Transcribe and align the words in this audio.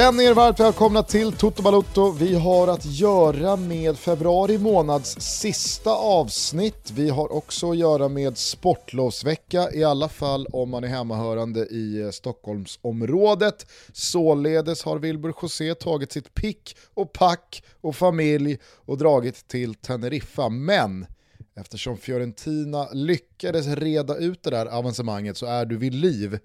Känn 0.00 0.20
er 0.20 0.34
varmt 0.34 0.60
välkomna 0.60 1.02
till 1.02 1.32
Toto 1.32 1.62
Balotto. 1.62 2.10
Vi 2.10 2.34
har 2.34 2.68
att 2.68 2.84
göra 2.84 3.56
med 3.56 3.98
februari 3.98 4.58
månads 4.58 5.20
sista 5.20 5.90
avsnitt. 5.90 6.90
Vi 6.90 7.08
har 7.08 7.32
också 7.32 7.70
att 7.70 7.76
göra 7.76 8.08
med 8.08 8.38
sportlovsvecka, 8.38 9.72
i 9.72 9.84
alla 9.84 10.08
fall 10.08 10.46
om 10.46 10.70
man 10.70 10.84
är 10.84 10.88
hemmahörande 10.88 11.60
i 11.60 12.00
eh, 12.00 12.10
Stockholmsområdet. 12.10 13.66
Således 13.92 14.82
har 14.84 14.98
Wilbur 14.98 15.34
José 15.42 15.74
tagit 15.74 16.12
sitt 16.12 16.34
pick 16.34 16.76
och 16.94 17.12
pack 17.12 17.62
och 17.80 17.96
familj 17.96 18.58
och 18.64 18.98
dragit 18.98 19.48
till 19.48 19.74
Teneriffa. 19.74 20.48
Men 20.48 21.06
eftersom 21.56 21.96
Fiorentina 21.96 22.88
lyckades 22.92 23.66
reda 23.66 24.16
ut 24.16 24.42
det 24.42 24.50
där 24.50 24.66
avancemanget 24.66 25.36
så 25.36 25.46
är 25.46 25.64
du 25.64 25.76
vid 25.76 25.94
liv 25.94 26.38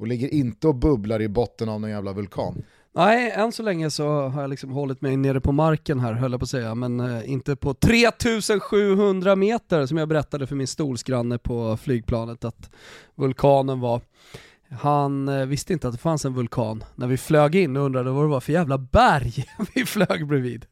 och 0.00 0.06
ligger 0.06 0.34
inte 0.34 0.68
och 0.68 0.74
bubblar 0.74 1.22
i 1.22 1.28
botten 1.28 1.68
av 1.68 1.80
någon 1.80 1.90
jävla 1.90 2.12
vulkan. 2.12 2.62
Nej, 2.94 3.30
än 3.30 3.52
så 3.52 3.62
länge 3.62 3.90
så 3.90 4.28
har 4.28 4.40
jag 4.40 4.50
liksom 4.50 4.70
hållit 4.70 5.00
mig 5.00 5.16
nere 5.16 5.40
på 5.40 5.52
marken 5.52 6.00
här, 6.00 6.12
höll 6.12 6.30
jag 6.30 6.40
på 6.40 6.44
att 6.44 6.50
säga, 6.50 6.74
men 6.74 7.00
eh, 7.00 7.30
inte 7.30 7.56
på 7.56 7.74
3700 7.74 9.36
meter 9.36 9.86
som 9.86 9.96
jag 9.96 10.08
berättade 10.08 10.46
för 10.46 10.56
min 10.56 10.66
stolsgranne 10.66 11.38
på 11.38 11.76
flygplanet 11.76 12.44
att 12.44 12.70
vulkanen 13.14 13.80
var. 13.80 14.00
Han 14.70 15.28
eh, 15.28 15.46
visste 15.46 15.72
inte 15.72 15.88
att 15.88 15.94
det 15.94 16.00
fanns 16.00 16.24
en 16.24 16.34
vulkan 16.34 16.84
när 16.94 17.06
vi 17.06 17.16
flög 17.16 17.54
in 17.54 17.76
och 17.76 17.84
undrade 17.84 18.10
vad 18.10 18.24
det 18.24 18.28
var 18.28 18.40
för 18.40 18.52
jävla 18.52 18.78
berg 18.78 19.44
vi 19.74 19.84
flög 19.84 20.26
bredvid. 20.26 20.66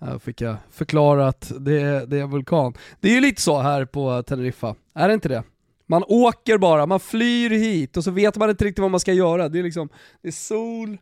Här 0.00 0.18
fick 0.18 0.40
jag 0.40 0.56
förklara 0.70 1.28
att 1.28 1.52
det 1.58 2.06
det 2.06 2.18
är 2.18 2.22
en 2.22 2.30
vulkan. 2.30 2.74
Det 3.00 3.08
är 3.08 3.14
ju 3.14 3.20
lite 3.20 3.42
så 3.42 3.60
här 3.60 3.84
på 3.84 4.22
Teneriffa, 4.22 4.74
är 4.94 5.08
det 5.08 5.14
inte 5.14 5.28
det? 5.28 5.42
Man 5.86 6.04
åker 6.08 6.58
bara, 6.58 6.86
man 6.86 7.00
flyr 7.00 7.50
hit 7.50 7.96
och 7.96 8.04
så 8.04 8.10
vet 8.10 8.36
man 8.36 8.50
inte 8.50 8.64
riktigt 8.64 8.82
vad 8.82 8.90
man 8.90 9.00
ska 9.00 9.12
göra. 9.12 9.48
Det 9.48 9.58
är 9.58 9.62
liksom, 9.62 9.88
det 10.22 10.28
är 10.28 10.32
sol, 10.32 10.98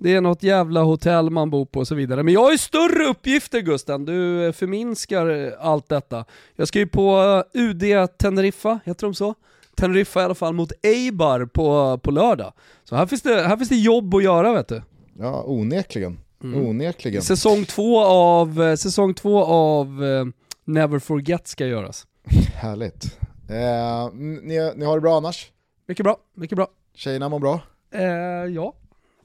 det 0.00 0.14
är 0.14 0.20
något 0.20 0.42
jävla 0.42 0.82
hotell 0.82 1.30
man 1.30 1.50
bor 1.50 1.64
på 1.64 1.80
och 1.80 1.88
så 1.88 1.94
vidare. 1.94 2.22
Men 2.22 2.34
jag 2.34 2.40
har 2.40 2.52
ju 2.52 2.58
större 2.58 3.04
uppgifter 3.04 3.60
Gusten, 3.60 4.04
du 4.04 4.46
eh, 4.46 4.52
förminskar 4.52 5.54
allt 5.60 5.88
detta. 5.88 6.24
Jag 6.56 6.68
ska 6.68 6.78
ju 6.78 6.86
på 6.86 7.42
eh, 7.54 7.60
UD 7.60 7.82
Teneriffa, 8.18 8.80
heter 8.84 9.06
de 9.06 9.14
så? 9.14 9.34
Teneriffa 9.76 10.20
i 10.20 10.24
alla 10.24 10.34
fall 10.34 10.54
mot 10.54 10.72
Eibar 10.82 11.44
på, 11.44 11.98
på 11.98 12.10
lördag. 12.10 12.52
Så 12.84 12.96
här 12.96 13.06
finns, 13.06 13.22
det, 13.22 13.42
här 13.42 13.56
finns 13.56 13.68
det 13.68 13.76
jobb 13.76 14.14
att 14.14 14.22
göra 14.22 14.52
vet 14.52 14.68
du. 14.68 14.82
Ja, 15.18 15.44
onekligen. 15.46 16.20
Onekligen. 16.42 17.22
Säsong 17.22 17.64
två 17.64 18.04
av, 18.04 18.62
eh, 18.62 18.74
säsong 18.76 19.14
två 19.14 19.44
av 19.44 20.04
eh, 20.04 20.24
Never 20.64 20.98
Forget 20.98 21.48
ska 21.48 21.66
göras. 21.66 22.06
Härligt. 22.54 23.18
Eh, 23.48 24.12
ni, 24.14 24.72
ni 24.76 24.84
har 24.84 24.94
det 24.94 25.00
bra 25.00 25.16
annars? 25.16 25.50
Mycket 25.86 26.04
bra, 26.04 26.16
mycket 26.34 26.56
bra. 26.56 26.68
Tjejerna 26.94 27.28
mår 27.28 27.38
bra? 27.38 27.60
Eh, 27.94 28.04
ja, 28.54 28.74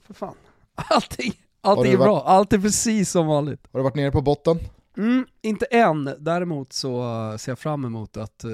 för 0.06 0.14
fan. 0.14 0.34
Allting, 0.90 1.32
allting 1.60 1.92
är 1.92 1.96
varit- 1.96 2.06
bra, 2.06 2.22
allt 2.26 2.52
är 2.52 2.58
precis 2.58 3.10
som 3.10 3.26
vanligt. 3.26 3.60
Har 3.72 3.80
du 3.80 3.84
varit 3.84 3.94
nere 3.94 4.10
på 4.10 4.20
botten? 4.22 4.58
Mm, 4.96 5.26
inte 5.42 5.64
än, 5.64 6.10
däremot 6.18 6.72
så 6.72 7.00
eh, 7.32 7.36
ser 7.36 7.50
jag 7.52 7.58
fram 7.58 7.84
emot 7.84 8.16
att 8.16 8.44
eh, 8.44 8.50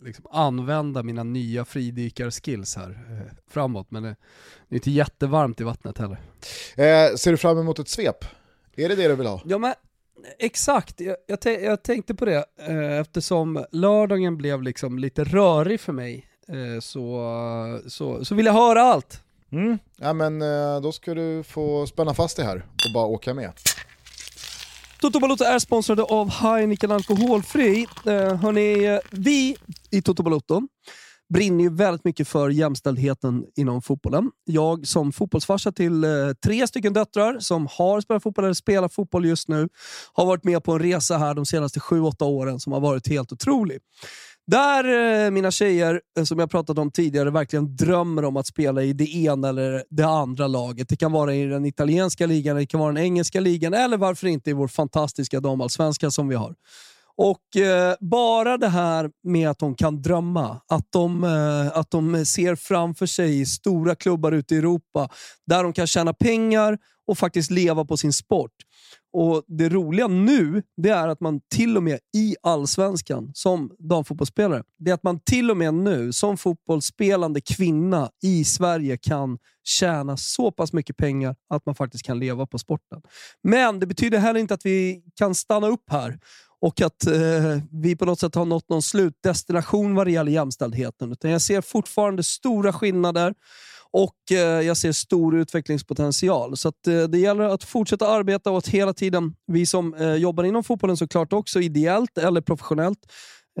liksom 0.00 0.26
använda 0.30 1.02
mina 1.02 1.22
nya 1.22 1.64
fridykarskills 1.64 2.76
här 2.76 2.90
eh, 2.90 3.32
framåt, 3.50 3.90
men 3.90 4.02
det, 4.02 4.16
det 4.68 4.74
är 4.74 4.76
inte 4.76 4.90
jättevarmt 4.90 5.60
i 5.60 5.64
vattnet 5.64 5.98
heller. 5.98 6.18
Eh, 6.76 7.14
ser 7.16 7.30
du 7.30 7.36
fram 7.36 7.58
emot 7.58 7.78
ett 7.78 7.88
svep? 7.88 8.24
Är 8.76 8.88
det 8.88 8.94
det 8.94 9.08
du 9.08 9.14
vill 9.14 9.26
ha? 9.26 9.40
Ja 9.44 9.58
men 9.58 9.74
exakt, 10.38 11.00
jag, 11.00 11.16
jag, 11.26 11.62
jag 11.62 11.82
tänkte 11.82 12.14
på 12.14 12.24
det 12.24 12.44
eh, 12.68 12.98
eftersom 13.00 13.64
lördagen 13.70 14.36
blev 14.36 14.62
liksom 14.62 14.98
lite 14.98 15.24
rörig 15.24 15.80
för 15.80 15.92
mig 15.92 16.26
eh, 16.48 16.80
så, 16.80 17.80
så, 17.86 18.24
så 18.24 18.34
vill 18.34 18.46
jag 18.46 18.52
höra 18.52 18.82
allt. 18.82 19.23
Mm. 19.54 19.78
Ja 19.96 20.12
men 20.12 20.42
eh, 20.42 20.80
då 20.82 20.92
ska 20.92 21.14
du 21.14 21.42
få 21.42 21.86
spänna 21.86 22.14
fast 22.14 22.36
dig 22.36 22.46
här 22.46 22.56
och 22.56 22.92
bara 22.94 23.06
åka 23.06 23.34
med. 23.34 23.52
Toto 25.00 25.20
Balotto 25.20 25.44
är 25.44 25.58
sponsrade 25.58 26.02
av 26.02 26.30
Heineken 26.30 26.90
Alkoholfri. 26.90 27.86
Eh, 28.06 28.36
hörni, 28.36 28.84
eh, 28.84 28.98
vi 29.10 29.56
i 29.90 30.02
Toto 30.02 30.22
Balotto 30.22 30.62
brinner 31.34 31.64
ju 31.64 31.70
väldigt 31.70 32.04
mycket 32.04 32.28
för 32.28 32.50
jämställdheten 32.50 33.44
inom 33.56 33.82
fotbollen. 33.82 34.30
Jag 34.44 34.86
som 34.86 35.12
fotbollsfarsa 35.12 35.72
till 35.72 36.04
eh, 36.04 36.10
tre 36.44 36.66
stycken 36.66 36.92
döttrar 36.92 37.38
som 37.38 37.68
har 37.70 38.00
spelat 38.00 38.22
fotboll 38.22 38.44
eller 38.44 38.54
spelar 38.54 38.88
fotboll 38.88 39.26
just 39.26 39.48
nu 39.48 39.68
har 40.12 40.26
varit 40.26 40.44
med 40.44 40.64
på 40.64 40.72
en 40.72 40.78
resa 40.78 41.18
här 41.18 41.34
de 41.34 41.46
senaste 41.46 41.80
sju 41.80 42.00
åtta 42.00 42.24
åren 42.24 42.60
som 42.60 42.72
har 42.72 42.80
varit 42.80 43.08
helt 43.08 43.32
otrolig. 43.32 43.78
Där 44.46 45.24
eh, 45.24 45.30
mina 45.30 45.50
tjejer, 45.50 46.00
eh, 46.18 46.24
som 46.24 46.38
jag 46.38 46.50
pratat 46.50 46.78
om 46.78 46.90
tidigare, 46.90 47.30
verkligen 47.30 47.76
drömmer 47.76 48.24
om 48.24 48.36
att 48.36 48.46
spela 48.46 48.82
i 48.82 48.92
det 48.92 49.14
ena 49.14 49.48
eller 49.48 49.84
det 49.90 50.06
andra 50.06 50.46
laget. 50.46 50.88
Det 50.88 50.96
kan 50.96 51.12
vara 51.12 51.34
i 51.34 51.46
den 51.46 51.64
italienska 51.64 52.26
ligan, 52.26 52.56
det 52.56 52.66
kan 52.66 52.80
vara 52.80 52.92
den 52.92 53.04
engelska 53.04 53.40
ligan 53.40 53.74
eller 53.74 53.96
varför 53.96 54.26
inte 54.26 54.50
i 54.50 54.52
vår 54.52 54.68
fantastiska 54.68 55.40
damallsvenska 55.40 56.10
som 56.10 56.28
vi 56.28 56.34
har. 56.34 56.54
Och 57.16 57.56
eh, 57.56 57.94
bara 58.00 58.58
det 58.58 58.68
här 58.68 59.10
med 59.22 59.50
att 59.50 59.58
de 59.58 59.74
kan 59.74 60.02
drömma, 60.02 60.60
att 60.68 60.86
de, 60.92 61.24
eh, 61.24 61.78
att 61.78 61.90
de 61.90 62.26
ser 62.26 62.56
framför 62.56 63.06
sig 63.06 63.46
stora 63.46 63.94
klubbar 63.94 64.32
ute 64.32 64.54
i 64.54 64.58
Europa 64.58 65.08
där 65.46 65.62
de 65.62 65.72
kan 65.72 65.86
tjäna 65.86 66.14
pengar 66.14 66.78
och 67.06 67.18
faktiskt 67.18 67.50
leva 67.50 67.84
på 67.84 67.96
sin 67.96 68.12
sport. 68.12 68.50
Och 69.12 69.42
Det 69.46 69.68
roliga 69.68 70.08
nu, 70.08 70.62
det 70.76 70.88
är 70.88 71.08
att 71.08 71.20
man 71.20 71.40
till 71.54 71.76
och 71.76 71.82
med 71.82 71.98
i 72.16 72.36
allsvenskan 72.42 73.30
som 73.34 73.70
damfotbollsspelare, 73.78 74.62
det 74.78 74.90
är 74.90 74.94
att 74.94 75.02
man 75.02 75.20
till 75.20 75.50
och 75.50 75.56
med 75.56 75.74
nu 75.74 76.12
som 76.12 76.36
fotbollsspelande 76.36 77.40
kvinna 77.40 78.10
i 78.22 78.44
Sverige 78.44 78.96
kan 78.96 79.38
tjäna 79.64 80.16
så 80.16 80.50
pass 80.52 80.72
mycket 80.72 80.96
pengar 80.96 81.36
att 81.48 81.66
man 81.66 81.74
faktiskt 81.74 82.04
kan 82.04 82.18
leva 82.18 82.46
på 82.46 82.58
sporten. 82.58 83.02
Men 83.42 83.80
det 83.80 83.86
betyder 83.86 84.18
heller 84.18 84.40
inte 84.40 84.54
att 84.54 84.66
vi 84.66 85.02
kan 85.14 85.34
stanna 85.34 85.66
upp 85.66 85.84
här 85.90 86.18
och 86.64 86.80
att 86.80 87.06
eh, 87.06 87.58
vi 87.72 87.96
på 87.96 88.04
något 88.04 88.20
sätt 88.20 88.34
har 88.34 88.44
nått 88.44 88.68
någon 88.68 88.82
slutdestination 88.82 89.94
vad 89.94 90.06
det 90.06 90.10
gäller 90.10 90.32
jämställdheten. 90.32 91.12
Utan 91.12 91.30
jag 91.30 91.40
ser 91.40 91.60
fortfarande 91.60 92.22
stora 92.22 92.72
skillnader 92.72 93.34
och 93.90 94.32
eh, 94.32 94.38
jag 94.38 94.76
ser 94.76 94.92
stor 94.92 95.36
utvecklingspotential. 95.36 96.56
Så 96.56 96.68
att, 96.68 96.86
eh, 96.86 97.02
det 97.02 97.18
gäller 97.18 97.44
att 97.44 97.64
fortsätta 97.64 98.08
arbeta 98.08 98.50
och 98.50 98.58
att 98.58 98.68
hela 98.68 98.92
tiden, 98.92 99.34
vi 99.46 99.66
som 99.66 99.94
eh, 99.94 100.14
jobbar 100.14 100.44
inom 100.44 100.64
fotbollen 100.64 100.96
såklart 100.96 101.32
också, 101.32 101.60
ideellt 101.60 102.18
eller 102.18 102.40
professionellt, 102.40 102.98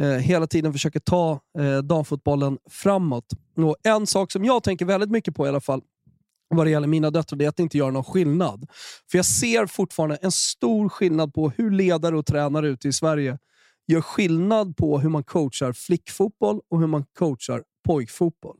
eh, 0.00 0.08
hela 0.08 0.46
tiden 0.46 0.72
försöker 0.72 1.00
ta 1.00 1.40
eh, 1.58 1.78
damfotbollen 1.78 2.58
framåt. 2.70 3.26
Och 3.56 3.76
en 3.82 4.06
sak 4.06 4.32
som 4.32 4.44
jag 4.44 4.62
tänker 4.62 4.84
väldigt 4.84 5.10
mycket 5.10 5.34
på 5.34 5.46
i 5.46 5.48
alla 5.48 5.60
fall, 5.60 5.82
vad 6.56 6.66
det 6.66 6.70
gäller 6.70 6.86
mina 6.86 7.10
döttrar, 7.10 7.38
det 7.38 7.44
är 7.44 7.48
att 7.48 7.58
inte 7.58 7.78
göra 7.78 7.90
någon 7.90 8.04
skillnad. 8.04 8.66
För 9.10 9.18
jag 9.18 9.24
ser 9.24 9.66
fortfarande 9.66 10.16
en 10.16 10.32
stor 10.32 10.88
skillnad 10.88 11.34
på 11.34 11.50
hur 11.50 11.70
ledare 11.70 12.16
och 12.16 12.26
tränare 12.26 12.68
ute 12.68 12.88
i 12.88 12.92
Sverige 12.92 13.38
gör 13.86 14.00
skillnad 14.00 14.76
på 14.76 14.98
hur 14.98 15.08
man 15.08 15.24
coachar 15.24 15.72
flickfotboll 15.72 16.60
och 16.70 16.80
hur 16.80 16.86
man 16.86 17.04
coachar 17.18 17.62
pojkfotboll. 17.86 18.56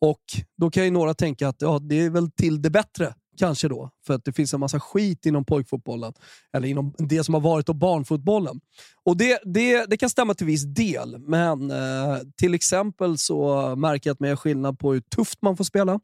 Och 0.00 0.22
Då 0.56 0.70
kan 0.70 0.84
ju 0.84 0.90
några 0.90 1.14
tänka 1.14 1.48
att 1.48 1.62
ja, 1.62 1.78
det 1.78 2.00
är 2.00 2.10
väl 2.10 2.30
till 2.30 2.62
det 2.62 2.70
bättre, 2.70 3.14
kanske 3.38 3.68
då. 3.68 3.90
För 4.06 4.14
att 4.14 4.24
det 4.24 4.32
finns 4.32 4.54
en 4.54 4.60
massa 4.60 4.80
skit 4.80 5.26
inom 5.26 5.44
pojkfotbollen, 5.44 6.12
eller 6.52 6.68
inom 6.68 6.94
det 6.98 7.24
som 7.24 7.34
har 7.34 7.40
varit 7.40 7.68
och 7.68 7.76
barnfotbollen. 7.76 8.60
Och 9.04 9.16
det, 9.16 9.40
det, 9.44 9.86
det 9.86 9.96
kan 9.96 10.10
stämma 10.10 10.34
till 10.34 10.46
viss 10.46 10.64
del, 10.64 11.18
men 11.18 11.70
eh, 11.70 12.18
till 12.36 12.54
exempel 12.54 13.18
så 13.18 13.76
märker 13.76 14.10
jag 14.10 14.14
att 14.14 14.20
man 14.20 14.28
gör 14.28 14.36
skillnad 14.36 14.78
på 14.78 14.92
hur 14.92 15.00
tufft 15.00 15.42
man 15.42 15.56
får 15.56 15.64
spela, 15.64 16.00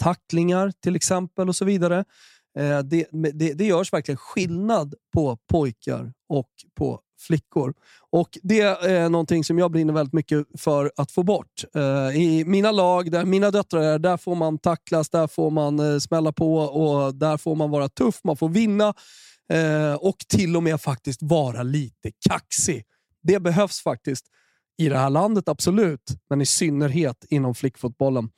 tacklingar 0.00 0.72
till 0.82 0.96
exempel 0.96 1.48
och 1.48 1.56
så 1.56 1.64
vidare. 1.64 2.04
Eh, 2.58 2.78
det, 2.78 3.06
det, 3.12 3.52
det 3.52 3.64
görs 3.64 3.92
verkligen 3.92 4.16
skillnad 4.18 4.94
på 5.12 5.38
pojkar 5.50 6.12
och 6.28 6.48
på 6.78 7.00
flickor. 7.20 7.74
Och 8.10 8.38
Det 8.42 8.60
är 8.60 9.08
någonting 9.08 9.44
som 9.44 9.58
jag 9.58 9.70
brinner 9.70 9.92
väldigt 9.92 10.12
mycket 10.12 10.46
för 10.58 10.92
att 10.96 11.10
få 11.10 11.22
bort. 11.22 11.64
Eh, 11.74 12.20
I 12.20 12.44
mina 12.46 12.70
lag, 12.70 13.10
där 13.10 13.24
mina 13.24 13.50
döttrar 13.50 13.80
är, 13.80 13.98
där 13.98 14.16
får 14.16 14.34
man 14.34 14.58
tacklas, 14.58 15.10
där 15.10 15.26
får 15.26 15.50
man 15.50 15.78
eh, 15.80 15.98
smälla 15.98 16.32
på 16.32 16.56
och 16.56 17.14
där 17.14 17.36
får 17.36 17.54
man 17.54 17.70
vara 17.70 17.88
tuff, 17.88 18.20
man 18.24 18.36
får 18.36 18.48
vinna 18.48 18.94
och 19.98 20.18
till 20.28 20.56
och 20.56 20.62
med 20.62 20.80
faktiskt 20.80 21.22
vara 21.22 21.62
lite 21.62 22.10
kaxig. 22.28 22.84
Det 23.22 23.40
behövs 23.40 23.80
faktiskt 23.80 24.24
i 24.80 24.88
det 24.88 24.98
här 24.98 25.10
landet, 25.10 25.48
absolut, 25.48 26.00
men 26.30 26.40
i 26.40 26.46
synnerhet 26.46 27.24
inom 27.30 27.54
flickfotbollen. 27.54 28.28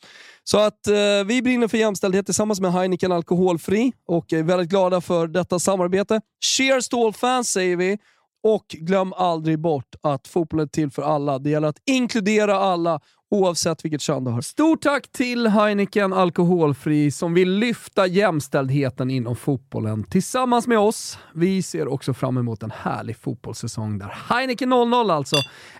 Så 0.44 0.58
att 0.58 0.86
eh, 0.86 1.24
vi 1.26 1.42
brinner 1.42 1.68
för 1.68 1.78
jämställdhet 1.78 2.26
tillsammans 2.26 2.60
med 2.60 2.72
Heineken 2.72 3.12
Alkoholfri 3.12 3.92
och 4.06 4.32
är 4.32 4.42
väldigt 4.42 4.68
glada 4.68 5.00
för 5.00 5.26
detta 5.26 5.58
samarbete. 5.58 6.20
Cheers 6.44 6.88
to 6.88 7.06
all 7.06 7.12
fans 7.12 7.52
säger 7.52 7.76
vi 7.76 7.98
och 8.42 8.66
glöm 8.68 9.12
aldrig 9.12 9.58
bort 9.58 9.94
att 10.02 10.28
fotbollen 10.28 10.64
är 10.64 10.68
till 10.68 10.90
för 10.90 11.02
alla. 11.02 11.38
Det 11.38 11.50
gäller 11.50 11.68
att 11.68 11.82
inkludera 11.86 12.58
alla 12.58 13.00
oavsett 13.32 13.84
vilket 13.84 14.00
kön 14.00 14.24
du 14.24 14.30
har. 14.30 14.40
Stort 14.40 14.82
tack 14.82 15.12
till 15.12 15.46
Heineken 15.46 16.12
Alkoholfri 16.12 17.10
som 17.10 17.34
vill 17.34 17.50
lyfta 17.50 18.06
jämställdheten 18.06 19.10
inom 19.10 19.36
fotbollen 19.36 20.04
tillsammans 20.04 20.66
med 20.66 20.78
oss. 20.78 21.18
Vi 21.34 21.62
ser 21.62 21.88
också 21.88 22.14
fram 22.14 22.38
emot 22.38 22.62
en 22.62 22.72
härlig 22.76 23.16
fotbollssäsong 23.16 23.98
där 23.98 24.14
Heineken 24.28 24.68
00 24.68 25.10
alltså 25.10 25.36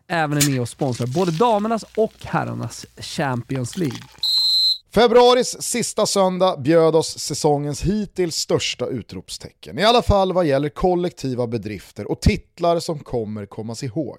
även 0.06 0.38
är 0.38 0.50
med 0.50 0.60
och 0.60 0.68
sponsrar 0.68 1.06
både 1.06 1.30
damernas 1.30 1.84
och 1.96 2.14
herrarnas 2.24 2.86
Champions 2.96 3.76
League. 3.76 3.98
Februaris 4.94 5.62
sista 5.62 6.06
söndag 6.06 6.56
bjöd 6.60 6.96
oss 6.96 7.18
säsongens 7.18 7.82
hittills 7.82 8.36
största 8.36 8.86
utropstecken. 8.86 9.78
I 9.78 9.84
alla 9.84 10.02
fall 10.02 10.32
vad 10.32 10.46
gäller 10.46 10.68
kollektiva 10.68 11.46
bedrifter 11.46 12.10
och 12.10 12.20
titlar 12.20 12.80
som 12.80 12.98
kommer 12.98 13.46
kommas 13.46 13.82
ihåg. 13.82 14.18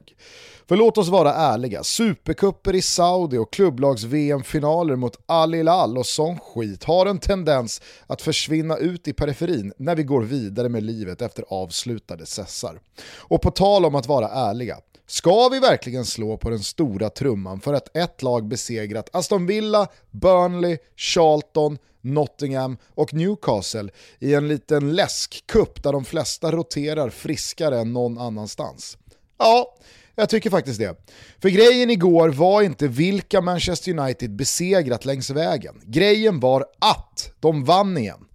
För 0.68 0.76
låt 0.76 0.98
oss 0.98 1.08
vara 1.08 1.34
ärliga, 1.34 1.84
supercuper 1.84 2.76
i 2.76 2.82
Saudi 2.82 3.38
och 3.38 3.54
klubblags-VM-finaler 3.54 4.96
mot 4.96 5.20
Al 5.26 5.54
Hilal 5.54 5.98
och 5.98 6.06
sån 6.06 6.40
skit 6.40 6.84
har 6.84 7.06
en 7.06 7.20
tendens 7.20 7.82
att 8.08 8.22
försvinna 8.22 8.78
ut 8.78 9.08
i 9.08 9.14
periferin 9.14 9.74
när 9.78 9.96
vi 9.96 10.04
går 10.04 10.22
vidare 10.22 10.70
med 10.70 10.84
livet 10.84 11.22
efter 11.22 11.46
avslutade 11.50 12.26
sessar. 12.26 12.80
Och 13.18 13.42
på 13.42 13.52
tal 13.52 13.86
om 13.86 13.96
att 13.96 14.08
vara 14.08 14.30
ärliga, 14.30 14.78
Ska 15.14 15.50
vi 15.50 15.60
verkligen 15.60 16.06
slå 16.06 16.38
på 16.38 16.50
den 16.50 16.64
stora 16.64 17.10
trumman 17.10 17.62
för 17.62 17.74
att 17.74 17.98
ett 17.98 18.22
lag 18.22 18.48
besegrat 18.48 19.10
Aston 19.14 19.46
Villa, 19.46 19.88
Burnley, 20.12 20.78
Charlton, 20.96 21.78
Nottingham 22.02 22.78
och 22.96 23.14
Newcastle 23.14 23.90
i 24.20 24.34
en 24.34 24.48
liten 24.48 24.94
läskkupp 24.96 25.84
där 25.84 25.92
de 25.92 26.06
flesta 26.06 26.52
roterar 26.52 27.10
friskare 27.10 27.80
än 27.80 27.94
någon 27.94 28.18
annanstans? 28.18 28.98
Ja, 29.38 29.76
jag 30.16 30.30
tycker 30.30 30.50
faktiskt 30.50 30.80
det. 30.80 30.96
För 31.42 31.50
grejen 31.50 31.90
igår 31.90 32.30
var 32.30 32.62
inte 32.62 32.88
vilka 32.88 33.42
Manchester 33.42 34.00
United 34.00 34.36
besegrat 34.36 35.06
längs 35.06 35.30
vägen. 35.30 35.82
Grejen 35.86 36.40
var 36.40 36.66
att 36.80 37.32
de 37.40 37.64
vann 37.64 37.98
igen. 37.98 38.26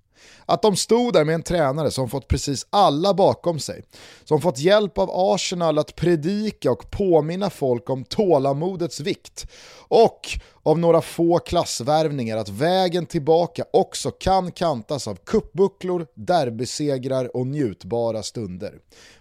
Att 0.51 0.63
de 0.63 0.77
stod 0.77 1.13
där 1.13 1.25
med 1.25 1.35
en 1.35 1.43
tränare 1.43 1.91
som 1.91 2.09
fått 2.09 2.29
precis 2.29 2.67
alla 2.71 3.15
bakom 3.15 3.59
sig, 3.59 3.83
som 4.25 4.41
fått 4.41 4.59
hjälp 4.59 4.99
av 4.99 5.11
Arsenal 5.13 5.79
att 5.79 5.97
predika 5.97 6.71
och 6.71 6.91
påminna 6.91 7.51
folk 7.51 7.91
om 7.91 8.05
tålamodets 8.05 9.01
vikt 9.01 9.47
och 9.89 10.29
av 10.63 10.79
några 10.79 11.01
få 11.01 11.39
klassvärvningar 11.39 12.37
att 12.37 12.49
vägen 12.49 13.07
tillbaka 13.07 13.65
också 13.73 14.11
kan 14.11 14.53
kantas 14.53 15.09
av 15.09 15.15
kuppbucklor, 15.15 16.07
derbysegrar 16.15 17.37
och 17.37 17.47
njutbara 17.47 18.23
stunder. 18.23 18.75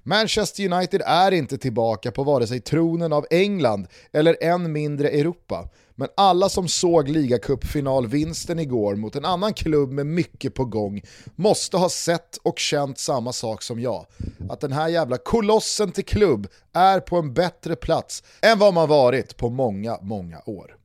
Manchester 0.04 0.74
United 0.74 1.02
är 1.06 1.32
inte 1.32 1.58
tillbaka 1.58 2.12
på 2.12 2.24
vare 2.24 2.48
sig 2.48 2.62
tronen 2.62 3.14
av 3.14 3.26
England 3.30 3.88
eller 4.12 4.44
än 4.44 4.72
mindre 4.72 5.10
Europa. 5.10 5.70
Men 6.00 6.10
alla 6.16 6.50
som 6.50 6.68
såg 6.68 7.10
ligacupfinalvinsten 7.10 8.60
igår 8.60 8.96
mot 8.96 9.16
en 9.16 9.26
annan 9.26 9.54
klubb 9.54 9.92
med 9.92 10.06
mycket 10.06 10.54
på 10.54 10.66
gång 10.66 11.02
måste 11.36 11.78
ha 11.78 11.90
sett 11.90 12.38
och 12.44 12.60
känt 12.60 12.98
samma 12.98 13.34
sak 13.34 13.64
som 13.64 13.82
jag. 13.82 14.06
Att 14.50 14.60
den 14.60 14.72
här 14.72 14.88
jävla 14.88 15.18
kolossen 15.18 15.92
till 15.92 16.06
klubb 16.06 16.48
är 16.74 17.00
på 17.00 17.18
en 17.18 17.34
bättre 17.34 17.76
plats 17.76 18.24
än 18.42 18.60
vad 18.60 18.74
man 18.74 18.90
varit 18.90 19.38
på 19.38 19.50
många, 19.50 19.98
många 20.02 20.42
år. 20.46 20.78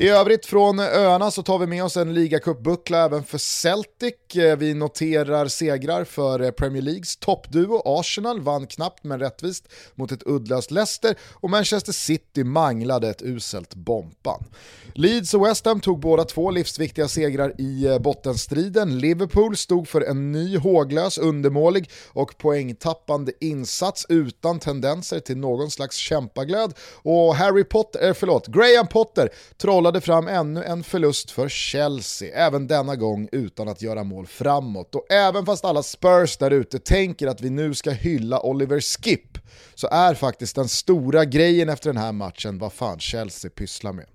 I 0.00 0.08
övrigt 0.08 0.46
från 0.46 0.78
öarna 0.78 1.30
så 1.30 1.42
tar 1.42 1.58
vi 1.58 1.66
med 1.66 1.84
oss 1.84 1.96
en 1.96 2.14
ligacupbuckla 2.14 3.04
även 3.04 3.24
för 3.24 3.38
Celtic. 3.38 4.36
Eh, 4.36 4.56
vi 4.56 4.74
noterar 4.74 5.48
segrar 5.48 6.04
för 6.04 6.40
eh, 6.40 6.50
Premier 6.50 6.82
Leagues 6.82 7.16
toppduo 7.16 7.82
Arsenal, 7.84 8.40
vann 8.40 8.66
knappt 8.66 9.04
men 9.04 9.20
rättvist 9.20 9.68
mot 9.94 10.12
ett 10.12 10.22
uddlöst 10.26 10.70
Leicester 10.70 11.14
och 11.32 11.50
Manchester 11.50 11.92
City 11.92 12.44
manglade 12.44 13.08
ett 13.08 13.22
uselt 13.22 13.74
Bompan. 13.74 14.44
Leeds 14.94 15.34
och 15.34 15.46
West 15.46 15.66
Ham 15.66 15.80
tog 15.80 16.00
båda 16.00 16.24
två 16.24 16.50
livsviktiga 16.50 17.08
segrar 17.08 17.60
i 17.60 17.86
eh, 17.86 17.98
bottenstriden. 17.98 18.98
Liverpool 18.98 19.56
stod 19.56 19.88
för 19.88 20.00
en 20.00 20.32
ny 20.32 20.58
håglös, 20.58 21.18
undermålig 21.18 21.90
och 22.08 22.38
poängtappande 22.38 23.32
insats 23.40 24.06
utan 24.08 24.58
tendenser 24.58 25.20
till 25.20 25.36
någon 25.36 25.70
slags 25.70 25.96
kämpaglöd 25.96 26.74
och 26.92 27.34
Harry 27.34 27.64
Potter, 27.64 28.12
förlåt, 28.12 28.46
Graham 28.46 28.86
Potter 28.86 29.30
trollade 29.56 30.00
fram 30.00 30.28
ännu 30.28 30.64
en 30.64 30.82
förlust 30.82 31.30
för 31.30 31.48
Chelsea, 31.48 32.46
även 32.46 32.66
denna 32.66 32.96
gång 32.96 33.28
utan 33.32 33.68
att 33.68 33.82
göra 33.82 34.04
mål 34.04 34.26
framåt. 34.26 34.94
Och 34.94 35.12
även 35.12 35.46
fast 35.46 35.64
alla 35.64 35.82
Spurs 35.82 36.36
där 36.36 36.50
ute 36.50 36.78
tänker 36.78 37.26
att 37.26 37.40
vi 37.40 37.50
nu 37.50 37.74
ska 37.74 37.90
hylla 37.90 38.40
Oliver 38.40 38.80
Skip, 38.80 39.38
så 39.74 39.88
är 39.88 40.14
faktiskt 40.14 40.56
den 40.56 40.68
stora 40.68 41.24
grejen 41.24 41.68
efter 41.68 41.90
den 41.92 42.02
här 42.02 42.12
matchen 42.12 42.58
vad 42.58 42.72
fan 42.72 42.98
Chelsea 42.98 43.50
pysslar 43.50 43.92
med. 43.92 44.06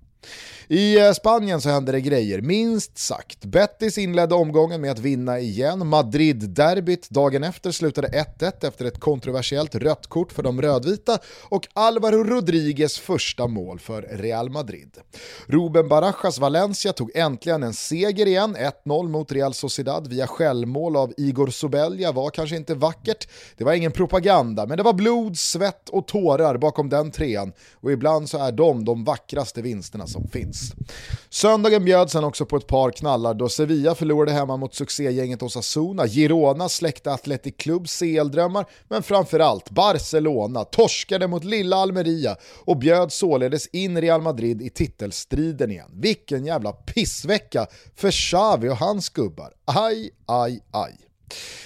I 0.68 0.98
eh, 0.98 1.12
Spanien 1.12 1.60
så 1.60 1.68
hände 1.68 1.92
det 1.92 2.00
grejer, 2.00 2.40
minst 2.40 2.98
sagt. 2.98 3.44
Betis 3.44 3.98
inledde 3.98 4.34
omgången 4.34 4.80
med 4.80 4.90
att 4.90 4.98
vinna 4.98 5.38
igen. 5.40 5.86
Madrid-derbyt 5.86 7.10
dagen 7.10 7.44
efter 7.44 7.70
slutade 7.70 8.08
1-1 8.38 8.66
efter 8.66 8.84
ett 8.84 9.00
kontroversiellt 9.00 9.74
rött 9.74 10.06
kort 10.06 10.32
för 10.32 10.42
de 10.42 10.62
rödvita 10.62 11.18
och 11.42 11.68
Alvaro 11.72 12.24
Rodriguez 12.24 12.98
första 12.98 13.46
mål 13.46 13.78
för 13.78 14.02
Real 14.02 14.50
Madrid. 14.50 14.96
Ruben 15.46 15.88
Barajas 15.88 16.38
Valencia 16.38 16.92
tog 16.92 17.10
äntligen 17.14 17.62
en 17.62 17.74
seger 17.74 18.26
igen. 18.26 18.56
1-0 18.84 19.08
mot 19.08 19.32
Real 19.32 19.54
Sociedad 19.54 20.06
via 20.06 20.26
självmål 20.26 20.96
av 20.96 21.12
Igor 21.16 21.50
Sobelja 21.50 22.12
var 22.12 22.30
kanske 22.30 22.56
inte 22.56 22.74
vackert. 22.74 23.28
Det 23.56 23.64
var 23.64 23.72
ingen 23.72 23.92
propaganda, 23.92 24.66
men 24.66 24.76
det 24.76 24.82
var 24.82 24.92
blod, 24.92 25.38
svett 25.38 25.88
och 25.88 26.06
tårar 26.06 26.56
bakom 26.56 26.88
den 26.88 27.10
trean 27.10 27.52
och 27.80 27.92
ibland 27.92 28.28
så 28.28 28.38
är 28.38 28.52
de 28.52 28.84
de 28.84 29.04
vackraste 29.04 29.62
vinsterna 29.62 30.06
som 30.12 30.28
finns. 30.28 30.72
Söndagen 31.30 31.84
bjöd 31.84 32.10
sen 32.10 32.24
också 32.24 32.46
på 32.46 32.56
ett 32.56 32.66
par 32.66 32.90
knallar 32.90 33.34
då 33.34 33.48
Sevilla 33.48 33.94
förlorade 33.94 34.32
hemma 34.32 34.56
mot 34.56 34.74
succégänget 34.74 35.42
Osasuna, 35.42 36.06
Girona 36.06 36.68
släckte 36.68 37.12
Athletic 37.12 37.54
Clubs 37.56 37.98
CL-drömmar, 37.98 38.66
men 38.88 39.02
framförallt 39.02 39.70
Barcelona 39.70 40.64
torskade 40.64 41.26
mot 41.26 41.44
lilla 41.44 41.76
Almeria 41.76 42.36
och 42.64 42.76
bjöd 42.76 43.12
således 43.12 43.66
in 43.66 44.00
Real 44.00 44.22
Madrid 44.22 44.62
i 44.62 44.70
titelstriden 44.70 45.70
igen. 45.70 45.90
Vilken 45.92 46.46
jävla 46.46 46.72
pissvecka 46.72 47.66
för 47.96 48.10
Xavi 48.10 48.68
och 48.68 48.76
hans 48.76 49.08
gubbar. 49.08 49.52
Aj, 49.64 50.10
aj, 50.26 50.60
aj. 50.70 51.11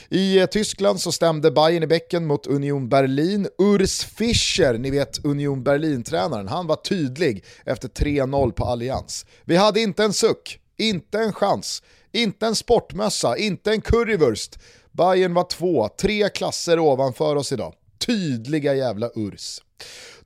I 0.09 0.39
eh, 0.39 0.47
Tyskland 0.47 1.01
så 1.01 1.13
stämde 1.13 1.51
Bayern 1.51 1.83
i 1.83 1.87
bäcken 1.87 2.27
mot 2.27 2.47
Union 2.47 2.89
Berlin. 2.89 3.49
Urs 3.59 4.05
Fischer, 4.05 4.79
ni 4.79 4.91
vet 4.91 5.25
Union 5.25 5.63
Berlin-tränaren, 5.63 6.49
han 6.49 6.67
var 6.67 6.77
tydlig 6.77 7.45
efter 7.65 7.89
3-0 7.89 8.53
på 8.53 8.65
Allians. 8.65 9.27
Vi 9.45 9.57
hade 9.57 9.81
inte 9.81 10.05
en 10.05 10.13
suck, 10.13 10.59
inte 10.77 11.19
en 11.19 11.33
chans, 11.33 11.83
inte 12.13 12.47
en 12.47 12.55
sportmössa, 12.55 13.37
inte 13.37 13.71
en 13.71 13.81
currywurst. 13.81 14.59
Bayern 14.93 15.35
var 15.35 15.45
två, 15.45 15.89
tre 16.01 16.29
klasser 16.29 16.79
ovanför 16.79 17.37
oss 17.37 17.53
idag. 17.53 17.75
Tydliga 18.07 18.75
jävla 18.75 19.11
Urs. 19.15 19.61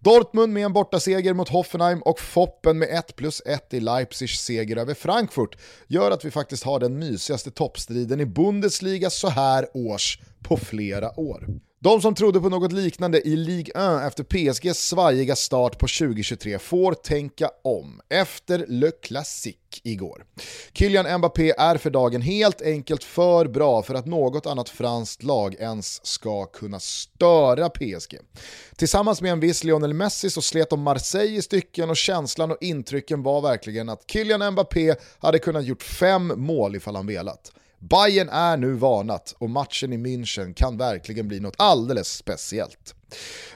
Dortmund 0.05 0.53
med 0.53 0.65
en 0.65 0.73
bortaseger 0.73 1.35
mot 1.35 1.49
Hoffenheim 1.49 2.03
och 2.03 2.21
Foppen 2.21 2.79
med 2.79 2.89
1 2.99 3.17
plus 3.17 3.43
1 3.47 3.75
i 3.75 3.81
Leipzigs 3.81 4.41
seger 4.41 4.77
över 4.77 4.95
Frankfurt 4.95 5.59
gör 5.87 6.11
att 6.11 6.25
vi 6.25 6.31
faktiskt 6.31 6.65
har 6.65 6.81
den 6.81 6.99
mysigaste 6.99 7.51
toppstriden 7.51 8.21
i 8.21 8.27
Bundesliga 8.27 9.11
så 9.11 9.29
här 9.29 9.69
års 9.75 10.19
på 10.43 10.57
flera 10.57 11.21
år. 11.21 11.47
De 11.83 12.01
som 12.01 12.15
trodde 12.15 12.41
på 12.41 12.49
något 12.49 12.73
liknande 12.73 13.21
i 13.29 13.37
Ligue 13.37 13.99
1 13.99 14.07
efter 14.07 14.25
PSGs 14.25 14.79
svajiga 14.79 15.37
start 15.37 15.79
på 15.79 15.87
2023 15.87 16.59
får 16.59 16.95
tänka 16.95 17.51
om 17.65 18.01
efter 18.09 18.65
Le 18.69 18.91
Classique 18.91 19.81
igår. 19.83 20.25
Kylian 20.73 21.19
Mbappé 21.19 21.53
är 21.59 21.77
för 21.77 21.91
dagen 21.91 22.23
helt 22.23 22.63
enkelt 22.63 23.05
för 23.05 23.47
bra 23.47 23.83
för 23.83 23.95
att 23.95 24.07
något 24.07 24.47
annat 24.47 24.69
franskt 24.69 25.23
lag 25.23 25.55
ens 25.55 26.07
ska 26.07 26.47
kunna 26.47 26.81
störa 26.81 27.69
PSG. 27.69 28.19
Tillsammans 28.77 29.23
med 29.23 29.33
en 29.33 29.41
viss 29.41 29.65
Lionel 29.65 29.95
Messi 29.95 30.31
så 30.31 30.43
slet 30.43 30.71
de 30.71 30.83
Marseille 30.83 31.39
i 31.39 31.43
stycken 31.43 31.91
och 31.91 31.97
känslan 31.97 32.51
och 32.51 32.59
intrycken 32.61 33.23
var 33.23 33.41
verkligen 33.41 33.89
att 33.89 34.11
Kylian 34.11 34.53
Mbappé 34.53 34.95
hade 35.19 35.39
kunnat 35.39 35.65
gjort 35.65 35.83
fem 35.83 36.33
mål 36.37 36.77
ifall 36.77 36.97
han 36.97 37.07
velat. 37.07 37.53
Bayern 37.81 38.29
är 38.29 38.57
nu 38.57 38.73
varnat 38.73 39.35
och 39.39 39.51
matchen 39.51 39.93
i 39.93 39.97
München 39.97 40.55
kan 40.55 40.77
verkligen 40.77 41.29
bli 41.29 41.41
något 41.41 41.55
alldeles 41.59 42.17
speciellt. 42.17 42.95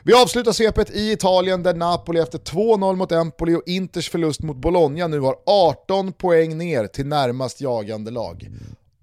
Vi 0.02 0.14
avslutar 0.14 0.52
svepet 0.52 0.90
i 0.90 1.12
Italien 1.12 1.62
där 1.62 1.74
Napoli 1.74 2.20
efter 2.20 2.38
2-0 2.38 2.96
mot 2.96 3.12
Empoli 3.12 3.54
och 3.54 3.62
Inters 3.66 4.10
förlust 4.10 4.42
mot 4.42 4.56
Bologna 4.56 5.06
nu 5.06 5.20
har 5.20 5.36
18 5.46 6.12
poäng 6.12 6.58
ner 6.58 6.86
till 6.86 7.06
närmast 7.06 7.60
jagande 7.60 8.10
lag. 8.10 8.50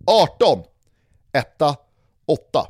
18! 0.05 0.59
Etta, 1.33 1.75
8. 2.25 2.67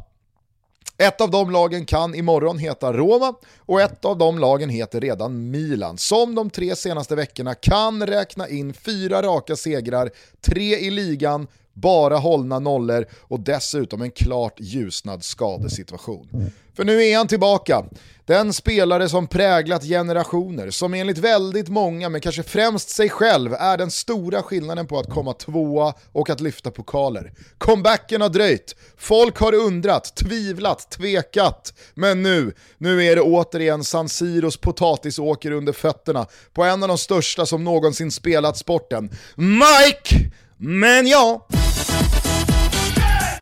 Ett 1.01 1.21
av 1.21 1.31
de 1.31 1.51
lagen 1.51 1.85
kan 1.85 2.15
imorgon 2.15 2.57
heta 2.57 2.93
Roma 2.93 3.33
och 3.59 3.81
ett 3.81 4.05
av 4.05 4.17
de 4.17 4.39
lagen 4.39 4.69
heter 4.69 5.01
redan 5.01 5.51
Milan 5.51 5.97
som 5.97 6.35
de 6.35 6.49
tre 6.49 6.75
senaste 6.75 7.15
veckorna 7.15 7.55
kan 7.55 8.07
räkna 8.07 8.47
in 8.47 8.73
fyra 8.73 9.21
raka 9.21 9.55
segrar, 9.55 10.11
tre 10.41 10.77
i 10.77 10.91
ligan, 10.91 11.47
bara 11.73 12.17
hållna 12.17 12.59
nollor 12.59 13.05
och 13.19 13.39
dessutom 13.39 14.01
en 14.01 14.11
klart 14.11 14.59
ljusnad 14.59 15.23
skadesituation. 15.23 16.51
För 16.81 16.85
nu 16.85 17.03
är 17.03 17.17
han 17.17 17.27
tillbaka. 17.27 17.85
Den 18.25 18.53
spelare 18.53 19.09
som 19.09 19.27
präglat 19.27 19.83
generationer, 19.83 20.69
som 20.69 20.93
enligt 20.93 21.17
väldigt 21.17 21.69
många, 21.69 22.09
men 22.09 22.21
kanske 22.21 22.43
främst 22.43 22.89
sig 22.89 23.09
själv, 23.09 23.53
är 23.53 23.77
den 23.77 23.91
stora 23.91 24.41
skillnaden 24.41 24.87
på 24.87 24.99
att 24.99 25.09
komma 25.09 25.33
tvåa 25.33 25.93
och 26.11 26.29
att 26.29 26.39
lyfta 26.39 26.71
pokaler. 26.71 27.33
Comebacken 27.57 28.21
har 28.21 28.29
dröjt, 28.29 28.75
folk 28.97 29.37
har 29.37 29.53
undrat, 29.53 30.15
tvivlat, 30.15 30.91
tvekat, 30.91 31.73
men 31.93 32.23
nu, 32.23 32.53
nu 32.77 33.03
är 33.05 33.15
det 33.15 33.21
återigen 33.21 33.83
San 33.83 34.09
Siros 34.09 34.57
potatisåker 34.57 35.51
under 35.51 35.73
fötterna 35.73 36.25
på 36.53 36.63
en 36.63 36.83
av 36.83 36.89
de 36.89 36.97
största 36.97 37.45
som 37.45 37.63
någonsin 37.63 38.11
spelat 38.11 38.57
sporten. 38.57 39.09
Mike! 39.35 40.31
Men 40.57 41.07
ja! 41.07 41.47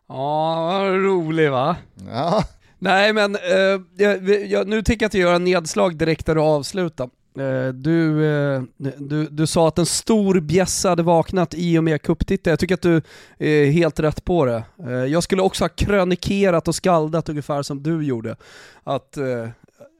Ja, 0.08 0.80
rolig 0.92 1.50
va? 1.50 1.76
Ja. 2.10 2.44
Nej 2.82 3.12
men, 3.12 3.36
eh, 3.36 3.80
jag, 3.96 4.28
jag, 4.46 4.68
nu 4.68 4.82
tänker 4.82 5.04
jag 5.04 5.08
inte 5.08 5.18
göra 5.18 5.38
nedslag 5.38 5.96
direkt 5.96 6.26
där 6.26 6.34
du 6.34 6.40
avslutar. 6.40 7.10
Eh, 7.38 7.68
du, 7.68 8.26
eh, 8.26 8.62
du, 8.98 9.26
du 9.26 9.46
sa 9.46 9.68
att 9.68 9.78
en 9.78 9.86
stor 9.86 10.40
bjässe 10.40 10.88
hade 10.88 11.02
vaknat 11.02 11.54
i 11.54 11.78
och 11.78 11.84
med 11.84 12.02
cuptiteln. 12.02 12.50
Jag 12.52 12.58
tycker 12.58 12.74
att 12.74 12.82
du 12.82 13.02
är 13.38 13.70
helt 13.70 14.00
rätt 14.00 14.24
på 14.24 14.44
det. 14.44 14.64
Eh, 14.86 14.90
jag 14.92 15.22
skulle 15.22 15.42
också 15.42 15.64
ha 15.64 15.68
krönikerat 15.68 16.68
och 16.68 16.74
skaldat 16.74 17.28
ungefär 17.28 17.62
som 17.62 17.82
du 17.82 18.04
gjorde. 18.04 18.36
Att, 18.84 19.16
eh, 19.16 19.48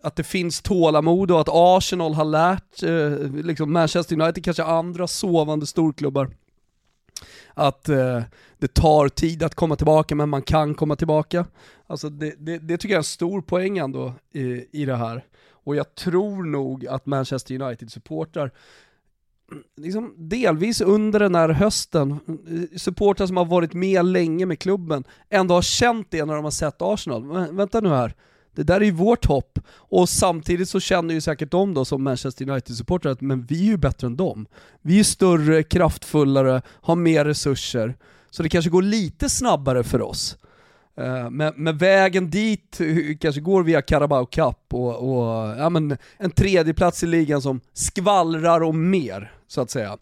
att 0.02 0.16
det 0.16 0.24
finns 0.24 0.62
tålamod 0.62 1.30
och 1.30 1.40
att 1.40 1.48
Arsenal 1.50 2.14
har 2.14 2.24
lärt 2.24 2.82
eh, 2.82 3.42
liksom 3.44 3.72
Manchester 3.72 4.20
United, 4.20 4.44
kanske 4.44 4.64
andra 4.64 5.06
sovande 5.06 5.66
storklubbar, 5.66 6.30
att 7.54 7.88
eh, 7.88 8.22
det 8.58 8.74
tar 8.74 9.08
tid 9.08 9.42
att 9.42 9.54
komma 9.54 9.76
tillbaka 9.76 10.14
men 10.14 10.28
man 10.28 10.42
kan 10.42 10.74
komma 10.74 10.96
tillbaka. 10.96 11.46
Alltså 11.90 12.08
det, 12.08 12.34
det, 12.38 12.58
det 12.58 12.78
tycker 12.78 12.94
jag 12.94 12.96
är 12.96 13.00
en 13.00 13.04
stor 13.04 13.40
poäng 13.40 13.78
ändå 13.78 14.12
i, 14.32 14.66
i 14.82 14.84
det 14.84 14.96
här. 14.96 15.24
Och 15.50 15.76
jag 15.76 15.94
tror 15.94 16.44
nog 16.44 16.86
att 16.86 17.06
Manchester 17.06 17.54
United-supportrar 17.54 18.50
liksom 19.76 20.14
delvis 20.16 20.80
under 20.80 21.20
den 21.20 21.34
här 21.34 21.48
hösten, 21.48 22.18
supportrar 22.76 23.26
som 23.26 23.36
har 23.36 23.44
varit 23.44 23.74
med 23.74 24.04
länge 24.04 24.46
med 24.46 24.58
klubben, 24.58 25.04
ändå 25.28 25.54
har 25.54 25.62
känt 25.62 26.10
det 26.10 26.24
när 26.24 26.34
de 26.34 26.44
har 26.44 26.50
sett 26.50 26.82
Arsenal. 26.82 27.24
Men, 27.24 27.56
vänta 27.56 27.80
nu 27.80 27.88
här, 27.88 28.14
det 28.54 28.62
där 28.62 28.80
är 28.80 28.84
ju 28.84 28.90
vårt 28.90 29.26
hopp. 29.26 29.58
Och 29.72 30.08
samtidigt 30.08 30.68
så 30.68 30.80
känner 30.80 31.14
ju 31.14 31.20
säkert 31.20 31.50
de 31.50 31.74
då 31.74 31.84
som 31.84 32.02
Manchester 32.02 32.50
United-supportrar 32.50 33.10
att 33.10 33.20
men 33.20 33.42
vi 33.42 33.60
är 33.60 33.70
ju 33.70 33.76
bättre 33.76 34.06
än 34.06 34.16
dem. 34.16 34.46
Vi 34.82 35.00
är 35.00 35.04
större, 35.04 35.62
kraftfullare, 35.62 36.62
har 36.66 36.96
mer 36.96 37.24
resurser. 37.24 37.94
Så 38.30 38.42
det 38.42 38.48
kanske 38.48 38.70
går 38.70 38.82
lite 38.82 39.28
snabbare 39.28 39.84
för 39.84 40.02
oss. 40.02 40.36
Eh, 40.96 41.30
men, 41.30 41.52
men, 41.56 41.78
vägen 41.78 42.30
dit 42.30 42.80
kanske 43.20 43.40
går 43.40 43.62
via 43.62 43.82
Carabao 43.82 44.26
Cup 44.26 44.74
och, 44.74 44.96
och 44.96 45.58
ja, 45.58 45.70
men 45.70 45.96
en 46.18 46.30
tredjeplats 46.30 47.02
i 47.02 47.06
ligan 47.06 47.42
som 47.42 47.60
skvallrar 47.72 48.62
om 48.62 48.90
mer, 48.90 49.32
så 49.46 49.60
att 49.60 49.70
säga. 49.70 49.98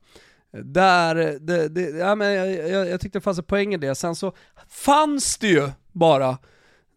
Där, 0.52 1.14
det, 1.40 1.68
det, 1.68 1.80
ja, 1.80 2.14
men 2.14 2.32
jag, 2.32 2.68
jag, 2.68 2.88
jag 2.88 3.00
tyckte 3.00 3.18
det 3.18 3.22
fanns 3.22 3.38
en 3.38 3.44
poäng 3.44 3.74
i 3.74 3.76
det. 3.76 3.94
Sen 3.94 4.14
så 4.14 4.32
fanns 4.68 5.38
det 5.38 5.48
ju 5.48 5.68
bara 5.92 6.38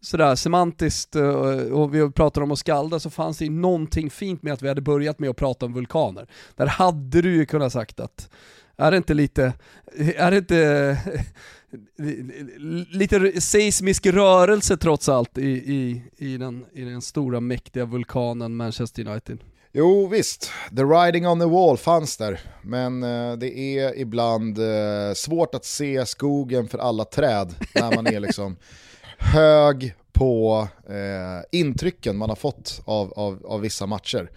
sådär 0.00 0.34
semantiskt 0.34 1.16
eh, 1.16 1.28
och 1.72 1.94
vi 1.94 2.10
pratade 2.10 2.44
om 2.44 2.50
att 2.50 2.58
skalda 2.58 3.00
så 3.00 3.10
fanns 3.10 3.38
det 3.38 3.44
ju 3.44 3.50
någonting 3.50 4.10
fint 4.10 4.42
med 4.42 4.52
att 4.52 4.62
vi 4.62 4.68
hade 4.68 4.80
börjat 4.80 5.18
med 5.18 5.30
att 5.30 5.36
prata 5.36 5.66
om 5.66 5.72
vulkaner. 5.72 6.26
Där 6.56 6.66
hade 6.66 7.22
du 7.22 7.34
ju 7.34 7.46
kunnat 7.46 7.72
sagt 7.72 8.00
att, 8.00 8.30
är 8.76 8.90
det 8.90 8.96
inte 8.96 9.14
lite, 9.14 9.52
är 9.96 10.30
det 10.30 10.36
inte 10.36 10.98
lite 12.90 13.40
seismisk 13.40 14.06
rörelse 14.06 14.76
trots 14.76 15.08
allt 15.08 15.38
i, 15.38 15.50
i, 15.50 16.02
i, 16.16 16.36
den, 16.36 16.66
i 16.72 16.84
den 16.84 17.02
stora 17.02 17.40
mäktiga 17.40 17.84
vulkanen 17.84 18.56
Manchester 18.56 19.08
United? 19.08 19.38
Jo 19.74 20.06
visst, 20.06 20.50
the 20.76 20.82
riding 20.82 21.26
on 21.26 21.40
the 21.40 21.46
wall 21.46 21.76
fanns 21.76 22.16
där, 22.16 22.40
men 22.62 23.02
eh, 23.02 23.32
det 23.32 23.58
är 23.58 23.98
ibland 23.98 24.58
eh, 24.58 25.14
svårt 25.14 25.54
att 25.54 25.64
se 25.64 26.06
skogen 26.06 26.68
för 26.68 26.78
alla 26.78 27.04
träd 27.04 27.54
när 27.74 27.96
man 27.96 28.06
är 28.06 28.20
liksom 28.20 28.56
hög 29.18 29.94
på 30.12 30.68
eh, 30.88 31.58
intrycken 31.60 32.16
man 32.16 32.28
har 32.28 32.36
fått 32.36 32.82
av, 32.84 33.12
av, 33.12 33.46
av 33.46 33.60
vissa 33.60 33.86
matcher. 33.86 34.30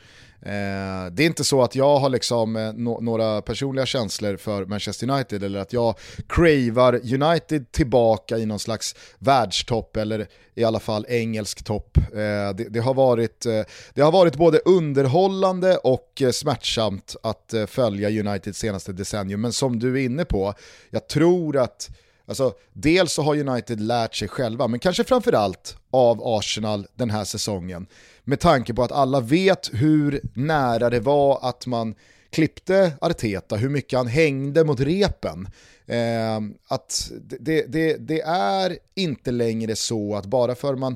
Eh, 0.46 1.12
det 1.12 1.24
är 1.24 1.26
inte 1.26 1.44
så 1.44 1.62
att 1.62 1.76
jag 1.76 2.00
har 2.00 2.10
liksom, 2.10 2.56
eh, 2.56 2.74
no 2.74 3.02
några 3.02 3.42
personliga 3.42 3.86
känslor 3.86 4.38
för 4.38 4.66
Manchester 4.66 5.10
United 5.10 5.44
eller 5.44 5.60
att 5.60 5.74
jag 5.74 5.96
cravar 6.30 7.14
United 7.14 7.72
tillbaka 7.72 8.38
i 8.38 8.46
någon 8.46 8.60
slags 8.60 8.96
världstopp 9.20 9.98
eller 9.98 10.28
i 10.56 10.64
alla 10.64 10.80
fall 10.80 11.06
engelsk 11.10 11.64
topp. 11.64 11.98
Eh, 11.98 12.56
det, 12.56 12.70
det, 12.70 12.80
har 12.80 12.94
varit, 12.94 13.46
eh, 13.46 13.62
det 13.94 14.02
har 14.02 14.12
varit 14.12 14.36
både 14.36 14.60
underhållande 14.60 15.78
och 15.78 16.22
eh, 16.22 16.32
smärtsamt 16.32 17.16
att 17.24 17.54
eh, 17.54 17.66
följa 17.66 18.10
United 18.10 18.56
senaste 18.56 18.94
decennium, 18.94 19.42
men 19.42 19.54
som 19.54 19.80
du 19.80 20.02
är 20.02 20.06
inne 20.06 20.26
på, 20.26 20.54
jag 20.90 21.08
tror 21.08 21.58
att 21.58 21.90
Alltså, 22.28 22.54
dels 22.74 23.14
så 23.14 23.22
har 23.22 23.50
United 23.50 23.80
lärt 23.80 24.16
sig 24.16 24.28
själva, 24.28 24.68
men 24.68 24.80
kanske 24.80 25.04
framförallt 25.04 25.78
av 25.92 26.22
Arsenal 26.24 26.88
den 26.96 27.10
här 27.10 27.24
säsongen. 27.24 27.88
Med 28.24 28.40
tanke 28.40 28.74
på 28.74 28.84
att 28.84 28.92
alla 28.92 29.20
vet 29.20 29.70
hur 29.74 30.22
nära 30.34 30.90
det 30.90 31.00
var 31.00 31.40
att 31.42 31.66
man 31.66 31.96
klippte 32.30 32.92
Arteta, 33.02 33.56
hur 33.56 33.70
mycket 33.70 33.98
han 33.98 34.08
hängde 34.08 34.64
mot 34.64 34.80
repen. 34.80 35.48
Eh, 35.86 36.40
att 36.68 37.12
det, 37.40 37.66
det, 37.68 37.98
det, 37.98 38.22
är 38.22 38.78
inte 38.96 39.32
längre 39.32 39.76
så 39.76 40.16
att 40.16 40.26
bara 40.26 40.56
för, 40.56 40.76
man, 40.76 40.96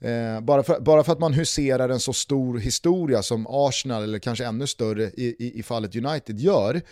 eh, 0.00 0.40
bara, 0.40 0.62
för, 0.62 0.80
bara 0.80 1.04
för 1.04 1.12
att 1.12 1.18
man 1.18 1.32
huserar 1.32 1.88
en 1.88 2.00
så 2.00 2.12
stor 2.12 2.58
historia 2.58 3.22
som 3.22 3.46
Arsenal, 3.50 4.02
eller 4.02 4.18
kanske 4.18 4.46
ännu 4.46 4.66
större 4.66 5.02
i, 5.02 5.36
i, 5.38 5.58
i 5.58 5.62
fallet 5.62 5.96
United 5.96 6.38
gör, 6.38 6.82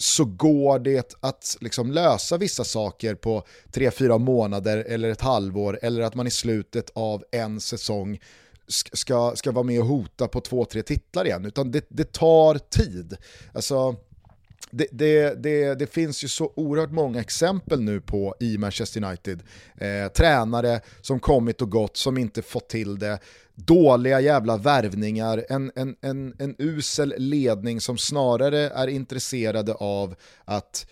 så 0.00 0.24
går 0.24 0.78
det 0.78 1.14
att 1.20 1.56
liksom 1.60 1.92
lösa 1.92 2.36
vissa 2.36 2.64
saker 2.64 3.14
på 3.14 3.44
3-4 3.72 4.18
månader 4.18 4.84
eller 4.88 5.08
ett 5.08 5.20
halvår 5.20 5.78
eller 5.82 6.02
att 6.02 6.14
man 6.14 6.26
i 6.26 6.30
slutet 6.30 6.90
av 6.94 7.24
en 7.32 7.60
säsong 7.60 8.20
ska, 8.68 9.32
ska 9.36 9.52
vara 9.52 9.64
med 9.64 9.80
och 9.80 9.86
hota 9.86 10.28
på 10.28 10.40
2-3 10.40 10.82
titlar 10.82 11.24
igen, 11.24 11.44
utan 11.44 11.70
det, 11.70 11.86
det 11.88 12.12
tar 12.12 12.58
tid. 12.58 13.16
Alltså, 13.54 13.96
det, 14.70 14.86
det, 14.92 15.42
det, 15.42 15.74
det, 15.74 15.86
finns 15.86 16.24
ju 16.24 16.28
så 16.28 16.52
oerhört 16.56 16.90
många 16.90 17.20
exempel 17.20 17.80
nu 17.80 18.00
på 18.00 18.34
i 18.40 18.58
Manchester 18.58 19.04
United. 19.04 19.42
Eh, 19.76 20.12
tränare 20.12 20.80
som 21.00 21.20
kommit 21.20 21.62
och 21.62 21.70
gått, 21.70 21.96
som 21.96 22.18
inte 22.18 22.42
fått 22.42 22.68
till 22.68 22.98
det. 22.98 23.18
Dåliga 23.54 24.20
jävla 24.20 24.56
värvningar, 24.56 25.44
en, 25.48 25.72
en, 25.74 25.96
en, 26.00 26.34
en 26.38 26.54
usel 26.58 27.14
ledning 27.18 27.80
som 27.80 27.98
snarare 27.98 28.58
är 28.58 28.86
intresserade 28.86 29.74
av 29.74 30.14
att 30.44 30.86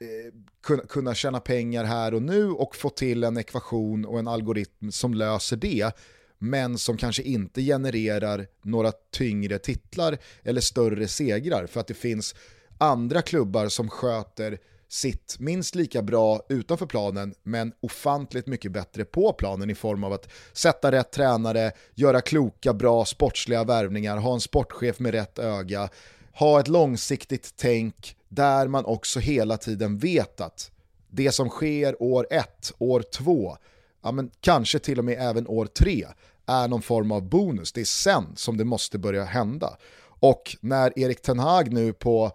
eh, 0.00 0.34
kunna, 0.62 0.82
kunna 0.82 1.14
tjäna 1.14 1.40
pengar 1.40 1.84
här 1.84 2.14
och 2.14 2.22
nu 2.22 2.50
och 2.50 2.76
få 2.76 2.90
till 2.90 3.24
en 3.24 3.38
ekvation 3.38 4.04
och 4.04 4.18
en 4.18 4.28
algoritm 4.28 4.92
som 4.92 5.14
löser 5.14 5.56
det 5.56 5.92
men 6.38 6.78
som 6.78 6.96
kanske 6.96 7.22
inte 7.22 7.62
genererar 7.62 8.46
några 8.62 8.92
tyngre 9.10 9.58
titlar 9.58 10.18
eller 10.42 10.60
större 10.60 11.08
segrar 11.08 11.66
för 11.66 11.80
att 11.80 11.86
det 11.86 11.94
finns 11.94 12.34
andra 12.82 13.22
klubbar 13.22 13.68
som 13.68 13.88
sköter 13.88 14.58
sitt 14.88 15.36
minst 15.38 15.74
lika 15.74 16.02
bra 16.02 16.42
utanför 16.48 16.86
planen 16.86 17.34
men 17.42 17.72
ofantligt 17.80 18.46
mycket 18.46 18.72
bättre 18.72 19.04
på 19.04 19.32
planen 19.32 19.70
i 19.70 19.74
form 19.74 20.04
av 20.04 20.12
att 20.12 20.28
sätta 20.52 20.92
rätt 20.92 21.12
tränare, 21.12 21.72
göra 21.94 22.20
kloka, 22.20 22.72
bra 22.72 23.04
sportsliga 23.04 23.64
värvningar, 23.64 24.16
ha 24.16 24.34
en 24.34 24.40
sportchef 24.40 24.98
med 24.98 25.14
rätt 25.14 25.38
öga, 25.38 25.88
ha 26.32 26.60
ett 26.60 26.68
långsiktigt 26.68 27.54
tänk 27.56 28.16
där 28.28 28.68
man 28.68 28.84
också 28.84 29.20
hela 29.20 29.56
tiden 29.56 29.98
vet 29.98 30.40
att 30.40 30.70
det 31.10 31.32
som 31.32 31.48
sker 31.48 32.02
år 32.02 32.26
ett, 32.30 32.72
år 32.78 33.02
två, 33.02 33.56
ja 34.02 34.12
men 34.12 34.30
kanske 34.40 34.78
till 34.78 34.98
och 34.98 35.04
med 35.04 35.16
även 35.20 35.48
år 35.48 35.66
tre 35.66 36.06
är 36.46 36.68
någon 36.68 36.82
form 36.82 37.12
av 37.12 37.22
bonus. 37.22 37.72
Det 37.72 37.80
är 37.80 37.84
sen 37.84 38.26
som 38.36 38.56
det 38.56 38.64
måste 38.64 38.98
börja 38.98 39.24
hända. 39.24 39.76
Och 40.02 40.56
när 40.60 40.98
Erik 40.98 41.22
Ten 41.22 41.38
Hag 41.38 41.72
nu 41.72 41.92
på 41.92 42.32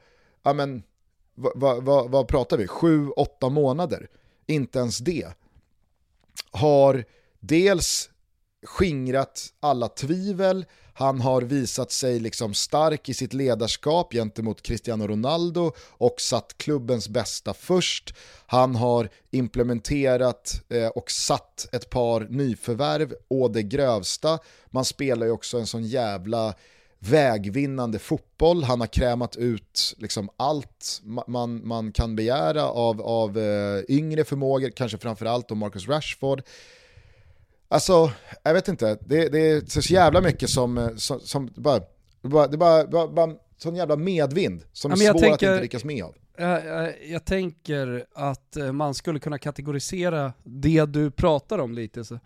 ja 0.47 0.53
men, 0.53 0.83
vad, 1.35 1.83
vad, 1.83 2.09
vad 2.09 2.27
pratar 2.27 2.57
vi, 2.57 2.67
sju, 2.67 3.09
åtta 3.09 3.49
månader, 3.49 4.07
inte 4.45 4.79
ens 4.79 4.97
det, 4.97 5.27
har 6.51 7.05
dels 7.39 8.09
skingrat 8.65 9.53
alla 9.59 9.87
tvivel, 9.87 10.65
han 10.93 11.21
har 11.21 11.41
visat 11.41 11.91
sig 11.91 12.19
liksom 12.19 12.53
stark 12.53 13.09
i 13.09 13.13
sitt 13.13 13.33
ledarskap 13.33 14.13
gentemot 14.13 14.61
Cristiano 14.61 15.07
Ronaldo 15.07 15.71
och 15.89 16.21
satt 16.21 16.57
klubbens 16.57 17.09
bästa 17.09 17.53
först. 17.53 18.13
Han 18.45 18.75
har 18.75 19.09
implementerat 19.31 20.61
eh, 20.69 20.87
och 20.87 21.11
satt 21.11 21.67
ett 21.71 21.89
par 21.89 22.27
nyförvärv 22.29 23.13
å 23.27 23.47
det 23.47 23.63
grövsta. 23.63 24.39
Man 24.67 24.85
spelar 24.85 25.25
ju 25.25 25.31
också 25.31 25.57
en 25.57 25.67
sån 25.67 25.83
jävla 25.83 26.53
vägvinnande 26.99 27.99
fotboll. 27.99 28.63
Han 28.63 28.79
har 28.79 28.87
krämat 28.87 29.35
ut 29.35 29.95
liksom 29.97 30.29
allt 30.37 31.01
man, 31.27 31.67
man 31.67 31.91
kan 31.91 32.15
begära 32.15 32.63
av, 32.63 33.01
av 33.01 33.37
uh, 33.37 33.83
yngre 33.89 34.23
förmågor, 34.23 34.69
kanske 34.69 34.97
framförallt 34.97 35.51
om 35.51 35.57
Marcus 35.57 35.87
Rashford. 35.87 36.41
Alltså, 37.69 38.11
jag 38.43 38.53
vet 38.53 38.67
inte. 38.67 38.97
Det, 39.01 39.29
det 39.29 39.39
är 39.39 39.81
så 39.81 39.93
jävla 39.93 40.21
mycket 40.21 40.49
som, 40.49 40.89
som, 40.97 41.19
som 41.19 41.49
bara, 41.55 41.81
bara, 42.21 42.47
det 42.47 42.55
är 42.55 42.57
bara, 42.57 42.87
bara, 42.87 43.07
bara 43.07 43.35
sån 43.57 43.75
jävla 43.75 43.95
medvind 43.95 44.63
som 44.73 44.91
ja, 44.91 44.97
är 44.97 45.11
svår 45.11 45.19
tänker, 45.19 45.33
att 45.33 45.41
inte 45.41 45.61
lyckas 45.61 45.83
med 45.83 46.03
av. 46.03 46.15
Jag, 46.37 46.65
jag, 46.65 46.93
jag, 47.07 47.25
tänker 47.25 48.05
att 48.13 48.57
eh, 48.57 48.71
man 48.71 48.93
skulle 48.93 49.19
kunna 49.19 49.37
kategorisera 49.37 50.33
det 50.43 50.85
du 50.85 51.11
pratar 51.11 51.59
om 51.59 51.73
lite. 51.73 52.05
Så. 52.05 52.19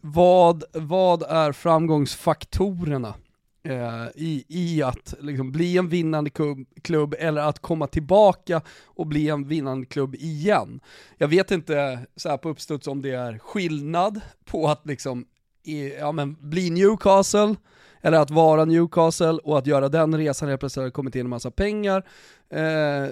Vad, 0.00 0.64
vad 0.72 1.22
är 1.22 1.52
framgångsfaktorerna 1.52 3.14
eh, 3.62 4.06
i, 4.14 4.44
i 4.48 4.82
att 4.82 5.14
liksom 5.20 5.52
bli 5.52 5.76
en 5.76 5.88
vinnande 5.88 6.30
klubb, 6.30 6.66
klubb, 6.82 7.14
eller 7.18 7.42
att 7.42 7.58
komma 7.58 7.86
tillbaka 7.86 8.62
och 8.84 9.06
bli 9.06 9.28
en 9.28 9.48
vinnande 9.48 9.86
klubb 9.86 10.14
igen? 10.14 10.80
Jag 11.18 11.28
vet 11.28 11.50
inte 11.50 12.06
så 12.16 12.28
här 12.28 12.36
på 12.36 12.48
uppstuds 12.48 12.86
om 12.86 13.02
det 13.02 13.10
är 13.10 13.38
skillnad 13.38 14.20
på 14.44 14.68
att 14.68 14.86
liksom, 14.86 15.24
i, 15.64 15.94
ja, 15.94 16.12
men, 16.12 16.36
bli 16.40 16.70
Newcastle, 16.70 17.56
eller 18.02 18.18
att 18.18 18.30
vara 18.30 18.64
Newcastle 18.64 19.38
och 19.44 19.58
att 19.58 19.66
göra 19.66 19.88
den 19.88 20.18
resan 20.18 20.48
helt 20.48 20.60
plötsligt 20.60 20.82
har 20.82 20.90
kommit 20.90 21.14
in 21.14 21.20
en 21.20 21.30
massa 21.30 21.50
pengar. 21.50 22.06
Eh, 22.50 23.10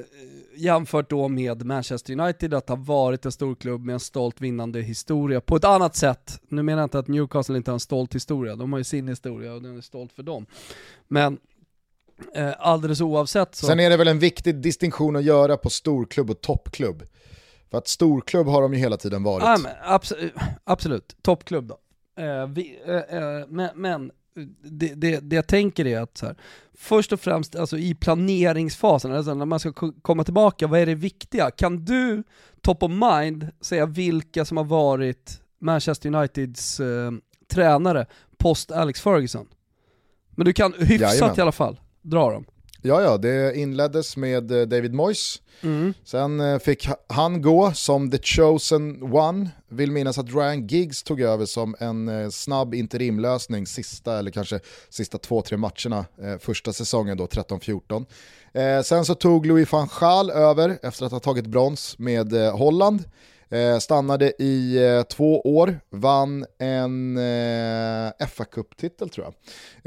jämfört 0.56 1.10
då 1.10 1.28
med 1.28 1.64
Manchester 1.64 2.20
United, 2.20 2.54
att 2.54 2.68
ha 2.68 2.76
varit 2.76 3.24
en 3.24 3.32
stor 3.32 3.54
klubb 3.54 3.84
med 3.84 3.92
en 3.92 4.00
stolt 4.00 4.40
vinnande 4.40 4.80
historia 4.80 5.40
på 5.40 5.56
ett 5.56 5.64
annat 5.64 5.96
sätt. 5.96 6.40
Nu 6.48 6.62
menar 6.62 6.82
jag 6.82 6.86
inte 6.86 6.98
att 6.98 7.08
Newcastle 7.08 7.56
inte 7.56 7.70
har 7.70 7.74
en 7.74 7.80
stolt 7.80 8.14
historia, 8.14 8.56
de 8.56 8.72
har 8.72 8.78
ju 8.78 8.84
sin 8.84 9.08
historia 9.08 9.52
och 9.52 9.62
den 9.62 9.76
är 9.76 9.80
stolt 9.80 10.12
för 10.12 10.22
dem. 10.22 10.46
Men 11.08 11.38
eh, 12.34 12.52
alldeles 12.58 13.00
oavsett 13.00 13.54
så... 13.54 13.66
Sen 13.66 13.80
är 13.80 13.90
det 13.90 13.96
väl 13.96 14.08
en 14.08 14.18
viktig 14.18 14.56
distinktion 14.56 15.16
att 15.16 15.24
göra 15.24 15.56
på 15.56 15.70
storklubb 15.70 16.30
och 16.30 16.40
toppklubb. 16.40 17.02
För 17.70 17.78
att 17.78 17.88
storklubb 17.88 18.46
har 18.46 18.62
de 18.62 18.74
ju 18.74 18.80
hela 18.80 18.96
tiden 18.96 19.22
varit. 19.22 19.44
Ja, 19.44 19.58
men, 19.62 19.72
abs 19.82 20.12
absolut, 20.64 21.16
toppklubb 21.22 21.68
då. 21.68 21.78
Eh, 22.22 22.46
vi, 22.46 22.78
eh, 22.86 22.96
eh 22.96 23.46
men, 23.48 23.68
men 23.74 24.10
det, 24.62 24.94
det, 24.94 25.20
det 25.20 25.36
jag 25.36 25.46
tänker 25.46 25.86
är 25.86 26.00
att 26.00 26.18
så 26.18 26.26
här, 26.26 26.36
först 26.74 27.12
och 27.12 27.20
främst 27.20 27.56
alltså 27.56 27.78
i 27.78 27.94
planeringsfasen, 27.94 29.12
alltså 29.12 29.34
när 29.34 29.46
man 29.46 29.60
ska 29.60 29.72
komma 30.02 30.24
tillbaka, 30.24 30.66
vad 30.66 30.80
är 30.80 30.86
det 30.86 30.94
viktiga? 30.94 31.50
Kan 31.50 31.84
du, 31.84 32.22
top 32.60 32.82
of 32.82 32.90
mind, 32.90 33.48
säga 33.60 33.86
vilka 33.86 34.44
som 34.44 34.56
har 34.56 34.64
varit 34.64 35.40
Manchester 35.60 36.14
Uniteds 36.14 36.80
eh, 36.80 37.12
tränare 37.48 38.06
post 38.38 38.70
Alex 38.70 39.00
Ferguson? 39.00 39.48
Men 40.30 40.44
du 40.44 40.52
kan 40.52 40.72
hyfsat 40.72 41.00
Jajamän. 41.00 41.34
i 41.38 41.40
alla 41.40 41.52
fall 41.52 41.80
dra 42.02 42.30
dem. 42.30 42.44
Ja, 42.82 43.02
ja, 43.02 43.18
det 43.18 43.56
inleddes 43.56 44.16
med 44.16 44.50
eh, 44.50 44.62
David 44.62 44.94
Moyes. 44.94 45.42
Mm. 45.62 45.94
Sen 46.04 46.40
eh, 46.40 46.58
fick 46.58 46.88
han 47.08 47.42
gå 47.42 47.72
som 47.72 48.10
the 48.10 48.18
chosen 48.18 49.02
one. 49.02 49.50
Vill 49.68 49.90
minnas 49.90 50.18
att 50.18 50.34
Ryan 50.34 50.66
Giggs 50.66 51.02
tog 51.02 51.20
över 51.20 51.46
som 51.46 51.76
en 51.78 52.08
eh, 52.08 52.28
snabb 52.28 52.74
interimlösning 52.74 53.66
sista, 53.66 54.18
eller 54.18 54.30
kanske 54.30 54.60
sista 54.88 55.18
två, 55.18 55.42
tre 55.42 55.56
matcherna 55.56 56.04
första 56.40 56.72
säsongen 56.72 57.16
då, 57.16 57.26
13-14. 57.26 58.82
Sen 58.82 59.04
så 59.04 59.14
tog 59.14 59.46
Louis 59.46 59.72
van 59.72 59.88
Gaal 60.00 60.30
över 60.30 60.78
efter 60.82 61.06
att 61.06 61.12
ha 61.12 61.20
tagit 61.20 61.46
brons 61.46 61.98
med 61.98 62.32
Holland. 62.32 63.04
Eh, 63.52 63.78
stannade 63.78 64.32
i 64.38 64.84
eh, 64.84 65.02
två 65.02 65.40
år, 65.40 65.80
vann 65.90 66.46
en 66.58 67.16
eh, 67.16 68.26
fa 68.28 68.44
Cup-titel 68.44 69.08
tror 69.08 69.26
jag. 69.26 69.34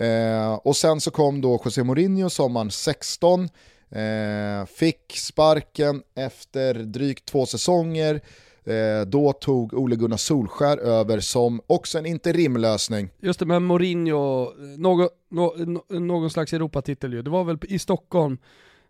Eh, 0.08 0.54
och 0.54 0.76
sen 0.76 1.02
så 1.02 1.12
kom 1.12 1.42
då 1.42 1.62
José 1.66 1.84
Mourinho 1.84 2.30
sommaren 2.30 2.72
16, 2.72 3.50
eh, 3.90 4.66
fick 4.66 5.18
sparken 5.18 6.04
efter 6.16 6.74
drygt 6.74 7.26
två 7.26 7.46
säsonger. 7.46 8.22
Eh, 8.66 9.02
då 9.08 9.34
tog 9.34 9.74
Ole 9.74 9.96
Gunnar 9.96 10.18
Solskär 10.18 10.78
över 10.78 11.20
som 11.20 11.62
också 11.68 11.98
en 11.98 12.06
interimlösning. 12.06 13.10
Just 13.20 13.40
det, 13.40 13.46
men 13.46 13.64
Mourinho, 13.64 14.52
någon, 14.78 15.80
någon 15.90 16.30
slags 16.30 16.54
Europatitel 16.54 17.14
ju. 17.14 17.22
Det 17.22 17.30
var 17.30 17.44
väl 17.44 17.58
i 17.62 17.80
Stockholm, 17.80 18.38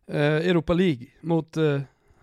Europa 0.07 0.73
League 0.73 1.07
mot 1.21 1.57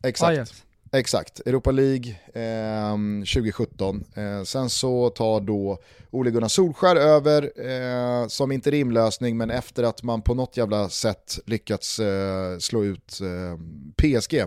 Exakt. 0.02 0.30
Ajax. 0.30 0.64
Exakt, 0.92 1.40
Europa 1.46 1.70
League 1.70 2.10
eh, 2.34 2.96
2017. 3.34 4.04
Eh, 4.14 4.42
sen 4.42 4.70
så 4.70 5.10
tar 5.10 5.40
då 5.40 5.78
Ole 6.10 6.30
Gunnar 6.30 6.48
Solskär 6.48 6.96
över 6.96 7.52
eh, 7.70 8.26
som 8.26 8.52
interimlösning 8.52 9.36
men 9.36 9.50
efter 9.50 9.82
att 9.82 10.02
man 10.02 10.22
på 10.22 10.34
något 10.34 10.56
jävla 10.56 10.88
sätt 10.88 11.38
lyckats 11.46 11.98
eh, 11.98 12.58
slå 12.58 12.84
ut 12.84 13.20
eh, 13.20 13.58
PSG 13.96 14.44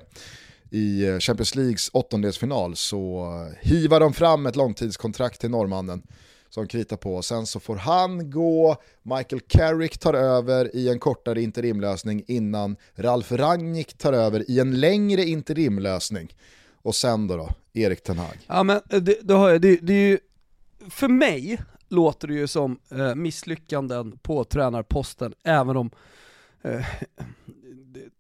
i 0.70 1.06
eh, 1.06 1.20
Champions 1.20 1.56
Leagues 1.56 1.90
åttondelsfinal 1.94 2.76
så 2.76 3.28
hivar 3.62 4.00
de 4.00 4.14
fram 4.14 4.46
ett 4.46 4.56
långtidskontrakt 4.56 5.42
till 5.42 5.50
norrmannen 5.50 6.02
som 6.54 6.68
kritar 6.68 6.98
på. 6.98 7.22
Sen 7.22 7.46
så 7.46 7.60
får 7.60 7.76
han 7.76 8.32
gå, 8.32 8.76
Michael 9.04 9.42
Carrick 9.48 9.98
tar 9.98 10.14
över 10.14 10.76
i 10.76 10.90
en 10.90 11.00
kortare 11.00 11.42
interimlösning 11.42 12.24
innan 12.28 12.76
Ralf 12.96 13.32
Rangnick 13.32 13.98
tar 13.98 14.14
över 14.14 14.52
i 14.52 14.60
en 14.60 14.80
längre 14.80 15.24
interimlösning. 15.24 16.36
Och 16.82 16.96
sen 16.96 17.28
då, 17.28 17.38
då 17.38 17.50
Erik 17.74 18.04
Ten 18.04 18.18
Hag. 18.18 18.38
Ja 18.48 18.64
men 18.64 18.82
eh, 18.90 19.02
det, 19.02 19.18
det, 19.22 19.34
har 19.34 19.50
jag, 19.50 19.62
det, 19.62 19.76
det 19.82 19.94
är 19.94 20.10
ju, 20.10 20.20
för 20.90 21.08
mig 21.08 21.62
låter 21.88 22.28
det 22.28 22.34
ju 22.34 22.48
som 22.48 22.80
eh, 22.92 23.16
misslyckanden 23.16 24.18
på 24.18 24.44
tränarposten, 24.44 25.34
även 25.44 25.78
om 25.78 25.92
eh, 26.62 26.86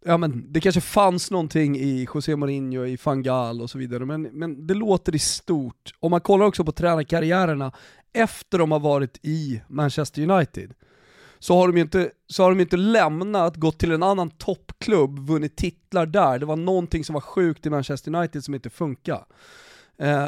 ja 0.05 0.17
men 0.17 0.53
det 0.53 0.61
kanske 0.61 0.81
fanns 0.81 1.31
någonting 1.31 1.77
i 1.77 2.07
José 2.13 2.35
Mourinho, 2.35 2.85
i 2.85 2.97
Fangal 2.97 3.61
och 3.61 3.69
så 3.69 3.77
vidare, 3.77 4.05
men, 4.05 4.21
men 4.21 4.67
det 4.67 4.73
låter 4.73 5.15
i 5.15 5.19
stort. 5.19 5.93
Om 5.99 6.11
man 6.11 6.21
kollar 6.21 6.45
också 6.45 6.63
på 6.63 6.71
tränarkarriärerna 6.71 7.71
efter 8.13 8.57
de 8.57 8.71
har 8.71 8.79
varit 8.79 9.19
i 9.21 9.61
Manchester 9.67 10.29
United, 10.29 10.73
så 11.39 11.57
har 11.57 11.67
de 11.67 11.77
inte, 11.77 12.11
så 12.27 12.43
har 12.43 12.49
de 12.49 12.59
inte 12.59 12.77
lämnat, 12.77 13.55
gått 13.55 13.79
till 13.79 13.91
en 13.91 14.03
annan 14.03 14.29
toppklubb, 14.29 15.27
vunnit 15.27 15.55
titlar 15.55 16.05
där. 16.05 16.39
Det 16.39 16.45
var 16.45 16.55
någonting 16.55 17.03
som 17.03 17.13
var 17.13 17.21
sjukt 17.21 17.65
i 17.65 17.69
Manchester 17.69 18.15
United 18.15 18.43
som 18.43 18.53
inte 18.53 18.69
funkar. 18.69 19.25
Eh, 19.97 20.27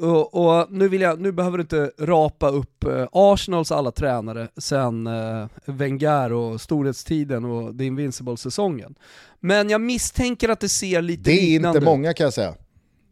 och, 0.00 0.34
och, 0.34 0.72
nu, 0.72 0.96
jag, 0.96 1.20
nu 1.20 1.32
behöver 1.32 1.58
du 1.58 1.62
inte 1.62 1.90
rapa 1.98 2.48
upp 2.48 2.84
eh, 2.84 3.08
Arsenals 3.12 3.72
alla 3.72 3.90
tränare 3.90 4.48
sen 4.56 5.06
eh, 5.06 5.46
Wenger 5.64 6.32
och 6.32 6.60
storhetstiden 6.60 7.44
och 7.44 7.78
The 7.78 7.84
Invincible-säsongen. 7.84 8.94
Men 9.40 9.70
jag 9.70 9.80
misstänker 9.80 10.48
att 10.48 10.60
det 10.60 10.68
ser 10.68 11.02
lite 11.02 11.22
Det 11.22 11.40
är 11.40 11.66
inte 11.66 11.80
många 11.80 12.14
kan 12.14 12.24
jag 12.24 12.34
säga. 12.34 12.54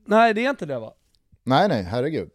Nej, 0.07 0.35
det 0.35 0.44
är 0.44 0.50
inte 0.50 0.66
det 0.66 0.79
va? 0.79 0.92
Nej, 1.44 1.68
nej, 1.68 1.83
herregud. 1.83 2.31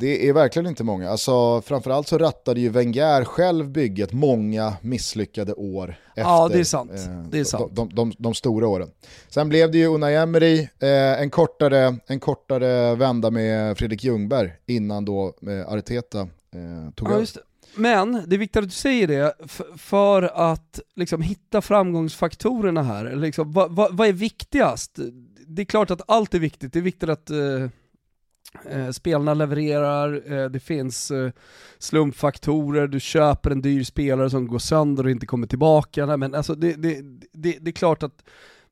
Det 0.00 0.28
är 0.28 0.32
verkligen 0.32 0.66
inte 0.66 0.84
många. 0.84 1.10
Alltså, 1.10 1.62
framförallt 1.62 2.08
så 2.08 2.18
rattade 2.18 2.60
ju 2.60 2.68
Wenger 2.68 3.24
själv 3.24 3.70
bygget 3.70 4.12
många 4.12 4.76
misslyckade 4.82 5.54
år 5.54 5.96
efter 6.10 6.22
ja, 6.22 6.48
det 6.48 6.58
är 6.58 6.64
sant. 6.64 6.90
Eh, 6.90 7.22
det 7.30 7.38
är 7.38 7.44
sant. 7.44 7.72
De, 7.76 7.94
de, 7.94 8.12
de, 8.18 8.34
stora 8.34 8.68
åren. 8.68 8.90
Sen 9.28 9.48
blev 9.48 9.70
det 9.70 9.78
ju 9.78 9.86
Unai 9.86 10.14
Emery, 10.14 10.68
eh, 10.78 11.20
en, 11.22 11.30
kortare, 11.30 11.96
en 12.06 12.20
kortare 12.20 12.94
vända 12.94 13.30
med 13.30 13.78
Fredrik 13.78 14.04
Ljungberg 14.04 14.52
innan 14.66 15.04
då 15.04 15.34
eh, 15.46 15.72
Arteta 15.72 16.28
tog 16.94 17.08
ja, 17.08 17.14
över. 17.14 17.28
Men 17.74 18.22
det 18.26 18.36
är 18.36 18.38
viktigt 18.38 18.56
att 18.56 18.64
du 18.64 18.70
säger 18.70 19.06
det, 19.06 19.34
för 19.76 20.22
att 20.22 20.80
liksom 20.96 21.22
hitta 21.22 21.60
framgångsfaktorerna 21.60 22.82
här. 22.82 23.16
Liksom, 23.16 23.52
vad, 23.52 23.76
vad, 23.76 23.96
vad, 23.96 24.08
är 24.08 24.12
viktigast? 24.12 24.98
Det 25.46 25.62
är 25.62 25.66
klart 25.66 25.90
att 25.90 26.02
allt 26.06 26.34
är 26.34 26.38
viktigt, 26.38 26.72
det 26.72 26.78
är 26.78 26.82
viktigt 26.82 27.08
att 27.08 27.30
eh, 27.30 27.68
Eh, 28.70 28.90
spelarna 28.90 29.34
levererar, 29.34 30.32
eh, 30.32 30.50
det 30.50 30.60
finns 30.60 31.10
eh, 31.10 31.30
slumpfaktorer, 31.78 32.86
du 32.86 33.00
köper 33.00 33.50
en 33.50 33.62
dyr 33.62 33.84
spelare 33.84 34.30
som 34.30 34.46
går 34.46 34.58
sönder 34.58 35.04
och 35.04 35.10
inte 35.10 35.26
kommer 35.26 35.46
tillbaka. 35.46 36.06
Nej, 36.06 36.16
men 36.16 36.34
alltså 36.34 36.54
det, 36.54 36.72
det, 36.72 37.00
det, 37.32 37.58
det 37.60 37.70
är 37.70 37.72
klart 37.72 38.02
att 38.02 38.22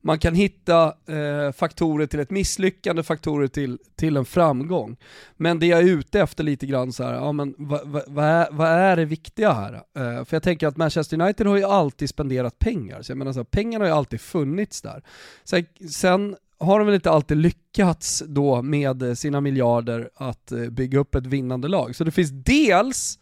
man 0.01 0.19
kan 0.19 0.35
hitta 0.35 0.93
eh, 1.05 1.51
faktorer 1.51 2.05
till 2.05 2.19
ett 2.19 2.29
misslyckande, 2.29 3.03
faktorer 3.03 3.47
till, 3.47 3.79
till 3.95 4.17
en 4.17 4.25
framgång. 4.25 4.97
Men 5.37 5.59
det 5.59 5.65
jag 5.65 5.79
är 5.79 5.83
ute 5.83 6.19
efter 6.19 6.43
lite 6.43 6.65
grann 6.65 6.93
så 6.93 7.03
här, 7.03 7.13
ja 7.13 7.31
men 7.31 7.55
vad 7.57 7.87
va, 7.87 8.01
va 8.07 8.25
är, 8.25 8.51
va 8.51 8.67
är 8.67 8.95
det 8.95 9.05
viktiga 9.05 9.51
här? 9.51 9.73
Eh, 9.73 10.25
för 10.25 10.35
jag 10.35 10.43
tänker 10.43 10.67
att 10.67 10.77
Manchester 10.77 11.21
United 11.21 11.47
har 11.47 11.57
ju 11.57 11.63
alltid 11.63 12.09
spenderat 12.09 12.59
pengar, 12.59 13.01
så 13.01 13.11
jag 13.11 13.17
menar 13.17 13.33
så 13.33 13.39
här, 13.39 13.43
pengarna 13.43 13.85
har 13.85 13.89
ju 13.89 13.95
alltid 13.95 14.21
funnits 14.21 14.81
där. 14.81 15.03
Sen, 15.43 15.65
sen 15.91 16.35
har 16.59 16.79
de 16.79 16.85
väl 16.85 16.95
inte 16.95 17.11
alltid 17.11 17.37
lyckats 17.37 18.23
då 18.27 18.61
med 18.61 19.17
sina 19.17 19.41
miljarder 19.41 20.09
att 20.15 20.51
eh, 20.51 20.59
bygga 20.59 20.99
upp 20.99 21.15
ett 21.15 21.25
vinnande 21.25 21.67
lag. 21.67 21.95
Så 21.95 22.03
det 22.03 22.11
finns 22.11 22.31
dels 22.31 23.19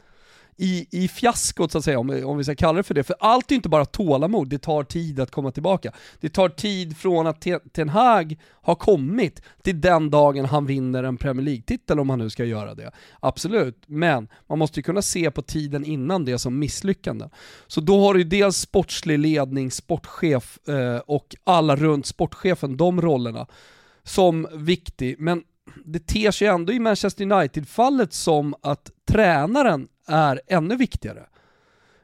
i, 0.57 0.87
i 0.91 1.07
fiaskot 1.07 1.71
så 1.71 1.77
att 1.77 1.83
säga, 1.83 1.99
om, 1.99 2.23
om 2.25 2.37
vi 2.37 2.43
ska 2.43 2.55
kalla 2.55 2.77
det 2.77 2.83
för 2.83 2.93
det. 2.93 3.03
För 3.03 3.15
allt 3.19 3.51
är 3.51 3.55
inte 3.55 3.69
bara 3.69 3.85
tålamod, 3.85 4.49
det 4.49 4.57
tar 4.57 4.83
tid 4.83 5.19
att 5.19 5.31
komma 5.31 5.51
tillbaka. 5.51 5.91
Det 6.19 6.29
tar 6.29 6.49
tid 6.49 6.97
från 6.97 7.27
att 7.27 7.47
Ten 7.73 7.89
Hag 7.89 8.35
har 8.51 8.75
kommit 8.75 9.41
till 9.63 9.81
den 9.81 10.09
dagen 10.09 10.45
han 10.45 10.65
vinner 10.65 11.03
en 11.03 11.17
Premier 11.17 11.45
League-titel 11.45 11.99
om 11.99 12.09
han 12.09 12.19
nu 12.19 12.29
ska 12.29 12.45
göra 12.45 12.75
det. 12.75 12.91
Absolut, 13.19 13.83
men 13.87 14.27
man 14.47 14.59
måste 14.59 14.79
ju 14.79 14.83
kunna 14.83 15.01
se 15.01 15.31
på 15.31 15.41
tiden 15.41 15.85
innan 15.85 16.25
det 16.25 16.39
som 16.39 16.59
misslyckande. 16.59 17.29
Så 17.67 17.81
då 17.81 17.99
har 17.99 18.13
du 18.13 18.19
ju 18.19 18.25
dels 18.25 18.57
sportslig 18.57 19.19
ledning, 19.19 19.71
sportchef 19.71 20.59
eh, 20.67 20.97
och 20.97 21.35
alla 21.43 21.75
runt 21.75 22.05
sportchefen, 22.05 22.77
de 22.77 23.01
rollerna, 23.01 23.47
som 24.03 24.47
viktig. 24.53 25.15
Men 25.19 25.43
det 25.85 26.07
ter 26.07 26.31
sig 26.31 26.47
ändå 26.47 26.73
i 26.73 26.79
Manchester 26.79 27.31
United-fallet 27.31 28.13
som 28.13 28.55
att 28.61 28.91
tränaren 29.07 29.87
är 30.07 30.41
ännu 30.47 30.75
viktigare. 30.75 31.25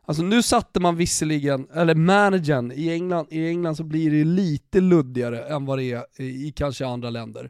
Alltså 0.05 0.23
nu 0.23 0.43
satte 0.43 0.79
man 0.79 0.95
visserligen, 0.95 1.67
eller 1.73 1.95
managern, 1.95 2.71
i 2.71 2.89
England, 2.89 3.27
i 3.29 3.47
England 3.47 3.75
så 3.75 3.83
blir 3.83 4.11
det 4.11 4.23
lite 4.23 4.81
luddigare 4.81 5.43
än 5.43 5.65
vad 5.65 5.77
det 5.77 5.91
är 5.91 6.21
i 6.21 6.53
kanske 6.55 6.85
andra 6.85 7.09
länder. 7.09 7.49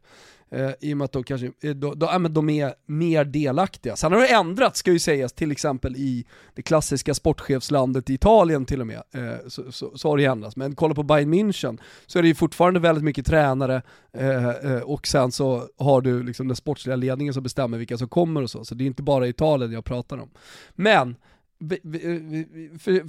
Eh, 0.52 0.72
I 0.80 0.94
och 0.94 0.98
med 0.98 1.06
att 1.06 1.12
de, 1.12 1.24
kanske, 1.24 1.52
eh, 1.62 1.72
då, 1.72 1.94
då, 1.94 2.10
äh, 2.10 2.20
men 2.20 2.34
de 2.34 2.50
är 2.50 2.74
mer 2.86 3.26
delaktiga. 3.26 3.96
Sen 3.96 4.12
har 4.12 4.20
det 4.20 4.28
ändrats 4.28 4.80
ska 4.80 4.92
ju 4.92 5.00
sägas, 5.00 5.34
till 5.34 5.52
exempel 5.52 5.96
i 5.96 6.26
det 6.56 6.62
klassiska 6.62 7.14
sportchefslandet 7.14 8.10
i 8.10 8.14
Italien 8.14 8.66
till 8.66 8.82
och 8.82 8.88
med, 8.88 9.04
eh, 9.14 9.48
så, 9.48 9.72
så, 9.72 9.98
så, 9.98 10.10
har 10.10 10.18
det 10.18 10.26
ändrats. 10.26 10.56
Men 10.56 10.76
kolla 10.76 10.96
på 10.96 11.04
Bayern 11.04 11.34
München 11.34 11.80
så 12.06 12.20
är 12.20 12.24
det 12.24 12.28
ju 12.28 12.36
fortfarande 12.36 12.80
väldigt 12.80 13.04
mycket 13.04 13.26
tränare 13.26 13.82
eh, 14.14 14.50
eh 14.50 14.82
och 14.82 15.08
sen 15.08 15.32
så 15.32 15.68
har 15.78 16.02
du 16.02 16.24
liksom 16.24 16.48
den 16.48 16.56
sportsliga 16.56 16.96
ledningen 16.96 17.34
som 17.34 17.44
bestämmer 17.44 17.78
vilka 17.78 17.98
som 17.98 18.08
kommer 18.08 18.42
och 18.42 18.50
så. 18.50 18.66
Så 18.66 18.76
det 18.76 18.84
är 18.84 18.86
inte 18.86 19.04
bara 19.04 19.28
Italien 19.28 19.72
jag 19.72 19.86
pratar 19.86 20.18
om. 20.18 20.30
Men 20.76 21.16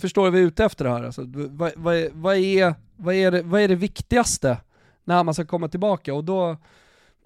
förstår 0.00 0.24
du 0.24 0.30
vad 0.30 0.32
vi 0.32 0.40
är 0.40 0.46
ute 0.46 0.64
efter 0.64 0.84
här? 0.84 1.04
Alltså, 1.04 1.22
vad, 1.26 1.72
vad, 1.76 2.08
vad, 2.12 2.36
är, 2.36 2.74
vad, 2.96 3.14
är 3.14 3.30
det, 3.30 3.42
vad 3.42 3.60
är 3.60 3.68
det 3.68 3.74
viktigaste 3.74 4.56
när 5.04 5.24
man 5.24 5.34
ska 5.34 5.44
komma 5.44 5.68
tillbaka? 5.68 6.14
Och 6.14 6.24
då, 6.24 6.56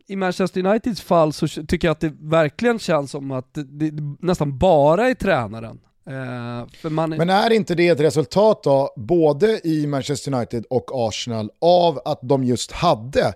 i 0.09 0.17
Manchester 0.17 0.67
Uniteds 0.67 1.01
fall 1.01 1.33
så 1.33 1.49
tycker 1.49 1.89
jag 1.89 1.93
att 1.93 2.01
det 2.01 2.13
verkligen 2.21 2.79
känns 2.79 3.11
som 3.11 3.31
att 3.31 3.55
det, 3.55 3.91
det 3.91 4.17
nästan 4.21 4.59
bara 4.59 5.09
är 5.09 5.15
tränaren. 5.15 5.81
Eh, 6.07 6.91
man... 6.91 7.11
Men 7.11 7.31
är 7.31 7.53
inte 7.53 7.75
det 7.75 7.89
ett 7.89 8.01
resultat 8.01 8.63
då, 8.63 8.95
både 8.97 9.61
i 9.65 9.87
Manchester 9.87 10.35
United 10.35 10.65
och 10.71 10.91
Arsenal, 11.09 11.51
av 11.61 12.01
att 12.05 12.21
de 12.23 12.45
just 12.45 12.73
hade 12.73 13.35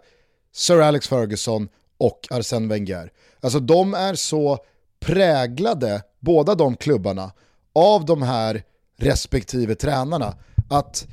Sir 0.52 0.80
Alex 0.80 1.08
Ferguson 1.08 1.68
och 1.98 2.20
Arsène 2.30 2.68
Wenger? 2.68 3.12
Alltså 3.40 3.60
de 3.60 3.94
är 3.94 4.14
så 4.14 4.58
präglade, 5.00 6.02
båda 6.20 6.54
de 6.54 6.76
klubbarna, 6.76 7.32
av 7.74 8.04
de 8.04 8.22
här 8.22 8.62
respektive 8.96 9.74
tränarna. 9.74 10.34
Att 10.70 11.06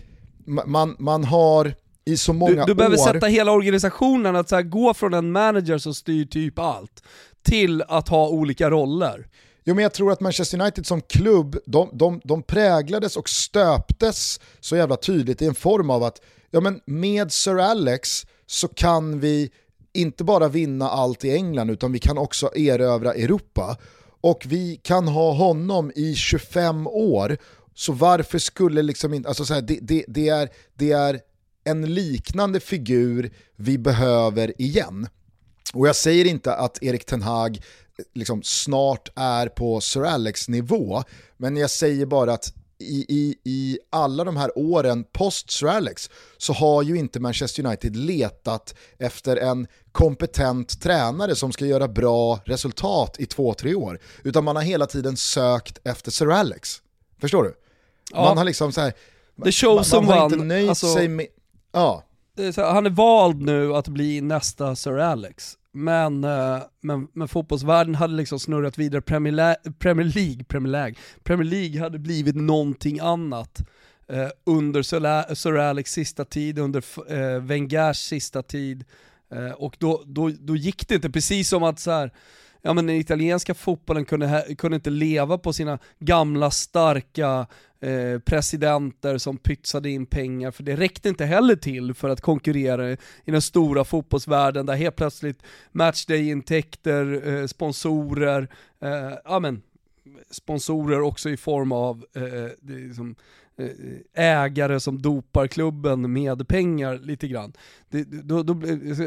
man, 0.46 0.96
man 1.00 1.24
har 1.24 1.74
i 2.08 2.17
så 2.17 2.34
många 2.34 2.52
du, 2.52 2.65
du 2.65 2.72
år... 2.72 2.76
behöver 2.76 2.98
sätta 2.98 3.28
hela 3.28 3.52
organisationen 3.52 4.36
att 4.36 4.50
så 4.50 4.56
här, 4.56 4.63
gå 4.63 4.93
från 4.93 5.13
en 5.13 5.32
manager 5.32 5.78
som 5.78 5.93
styr 5.93 6.26
typ 6.26 6.60
allt, 6.60 7.04
till 7.43 7.82
att 7.88 8.08
ha 8.10 8.28
olika 8.28 8.70
roller. 8.70 9.28
Jo 9.63 9.76
men 9.76 9.84
jag 9.84 9.93
tror 9.93 10.12
att 10.12 10.20
Manchester 10.20 10.62
United 10.62 10.86
som 10.86 11.02
klubb, 11.02 11.58
de, 11.65 11.89
de, 11.93 12.22
de 12.24 12.43
präglades 12.43 13.17
och 13.17 13.30
stöptes 13.30 14.39
så 14.60 14.76
jävla 14.76 14.96
tydligt 14.98 15.41
i 15.41 15.46
en 15.46 15.56
form 15.56 15.89
av 15.89 16.04
att 16.04 16.22
ja, 16.52 16.60
men 16.60 16.80
med 16.86 17.32
Sir 17.32 17.60
Alex 17.60 18.26
så 18.46 18.67
kan 18.67 19.20
vi 19.20 19.52
inte 19.93 20.24
bara 20.24 20.48
vinna 20.48 20.89
allt 20.89 21.26
i 21.26 21.32
England 21.32 21.70
utan 21.70 21.91
vi 21.91 22.00
kan 22.00 22.17
också 22.17 22.56
erövra 22.56 23.13
Europa 23.13 23.78
och 24.22 24.43
vi 24.48 24.80
kan 24.84 25.08
ha 25.08 25.34
honom 25.34 25.91
i 25.96 26.15
25 26.15 26.88
år, 26.88 27.38
så 27.74 27.93
varför 27.93 28.39
skulle 28.39 28.82
liksom 28.82 29.13
inte, 29.13 29.30
alltså 29.30 29.46
så 29.46 29.54
här, 29.54 29.62
det, 29.62 29.80
det, 29.82 30.06
det, 30.08 30.30
är, 30.30 30.50
det 30.74 30.91
är 30.91 31.20
en 31.67 31.93
liknande 31.93 32.60
figur 32.60 33.34
vi 33.56 33.77
behöver 33.77 34.62
igen. 34.62 35.08
Och 35.73 35.88
jag 35.88 35.95
säger 35.95 36.25
inte 36.25 36.53
att 36.53 36.84
Erik 36.84 37.06
Ten 37.06 37.21
Hag 37.21 37.62
liksom 38.13 38.43
snart 38.43 39.10
är 39.15 39.47
på 39.47 39.82
Sir 39.82 40.03
Alex 40.03 40.47
nivå, 40.47 41.03
men 41.38 41.58
jag 41.58 41.69
säger 41.69 42.06
bara 42.06 42.34
att 42.34 42.53
i, 42.80 43.06
i, 43.10 43.36
i 43.43 43.80
alla 43.89 44.23
de 44.23 44.38
här 44.38 44.51
åren 44.56 45.03
post 45.03 45.51
Sir 45.51 45.67
Alex 45.67 46.10
så 46.38 46.53
har 46.53 46.84
ju 46.84 46.97
inte 46.97 47.19
Manchester 47.19 47.65
United 47.65 47.95
letat 47.95 48.75
efter 48.97 49.38
en 49.38 49.67
kompetent 49.91 50.82
tränare 50.82 51.36
som 51.36 51.51
ska 51.51 51.65
göra 51.65 51.88
bra 51.88 52.39
resultat 52.45 53.15
i 53.19 53.25
två, 53.25 53.53
tre 53.53 53.75
år. 53.75 53.99
Utan 54.23 54.43
man 54.43 54.56
har 54.56 54.63
hela 54.63 54.86
tiden 54.86 55.17
sökt 55.17 55.80
efter 55.84 56.12
Sir 56.12 56.32
Alex. 56.32 56.82
Förstår 57.21 57.43
du? 57.43 57.53
Ja. 58.12 58.23
Man 58.23 58.38
har 58.38 58.45
liksom 58.45 58.71
så 58.71 58.82
här, 58.82 58.93
The 59.43 59.51
show 59.51 59.84
man, 59.93 60.06
man 60.06 60.17
har 60.17 60.25
inte 60.25 60.38
nöjt 60.38 60.69
alltså, 60.69 60.93
sig 60.93 61.08
med... 61.08 61.27
Ja. 61.78 62.04
Han 62.58 62.86
är 62.86 62.90
vald 62.90 63.42
nu 63.42 63.76
att 63.76 63.88
bli 63.88 64.22
nästa 64.22 64.76
Sir 64.76 64.98
Alex. 64.98 65.58
Men, 65.72 66.24
eh, 66.24 66.62
men, 66.82 67.08
men 67.13 67.28
fotbollsvärlden 67.28 67.96
hade 67.96 68.13
liksom 68.13 68.40
snurrat 68.40 68.78
vidare, 68.78 69.02
Premier, 69.02 69.34
La 69.34 69.56
Premier 69.80 70.08
League, 70.16 70.44
Premier 70.44 70.72
League, 70.72 70.96
Premier 71.24 71.48
League 71.48 71.80
hade 71.82 72.00
blivit 72.00 72.36
någonting 72.36 73.00
annat 73.00 73.60
eh, 74.10 74.28
under 74.46 74.82
Sir 75.36 75.58
Alex 75.58 75.92
sista 75.92 76.26
tid, 76.26 76.60
under 76.60 76.84
eh, 77.10 77.42
Wengers 77.42 77.98
sista 77.98 78.44
tid. 78.44 78.86
Eh, 79.32 79.52
och 79.52 79.76
då, 79.80 80.04
då, 80.06 80.30
då 80.40 80.56
gick 80.56 80.88
det 80.88 80.96
inte, 80.96 81.10
precis 81.10 81.50
som 81.50 81.63
att 81.63 81.80
så 81.80 81.92
här, 81.92 82.12
ja 82.62 82.74
men 82.74 82.88
den 82.88 82.96
italienska 82.96 83.54
fotbollen 83.54 84.06
kunde, 84.06 84.56
kunde 84.58 84.76
inte 84.76 84.90
leva 84.90 85.38
på 85.38 85.54
sina 85.54 85.80
gamla 86.00 86.52
starka 86.52 87.48
eh, 87.80 88.20
presidenter 88.20 89.18
som 89.18 89.38
pytsade 89.38 89.90
in 89.90 90.06
pengar, 90.06 90.52
för 90.52 90.63
det 90.63 90.76
räckte 90.76 91.10
inte 91.10 91.26
heller 91.26 91.56
till 91.56 91.94
för 91.94 92.10
att 92.10 92.22
konkurrera 92.22 92.92
i 92.92 92.98
den 93.26 93.42
stora 93.42 93.84
fotbollsvärlden 93.84 94.66
där 94.66 94.76
helt 94.76 94.96
plötsligt 94.96 95.44
matchday-intäkter, 95.72 97.28
eh, 97.28 97.48
sponsorer, 97.48 98.48
eh, 98.82 99.13
ja 99.24 99.40
men 99.40 99.62
sponsorer 100.32 101.02
också 101.02 101.30
i 101.30 101.38
form 101.38 101.72
av 101.72 102.06
eh, 102.13 102.52
liksom, 102.62 103.16
Eh, 103.60 104.24
ägare 104.24 104.80
som 104.80 105.02
dopar 105.02 105.48
klubben 105.48 106.13
med 106.13 106.48
pengar 106.48 107.00
lite 107.00 107.28
grann. 107.28 107.54
Det, 107.89 108.04
då, 108.04 108.43
då, 108.43 108.56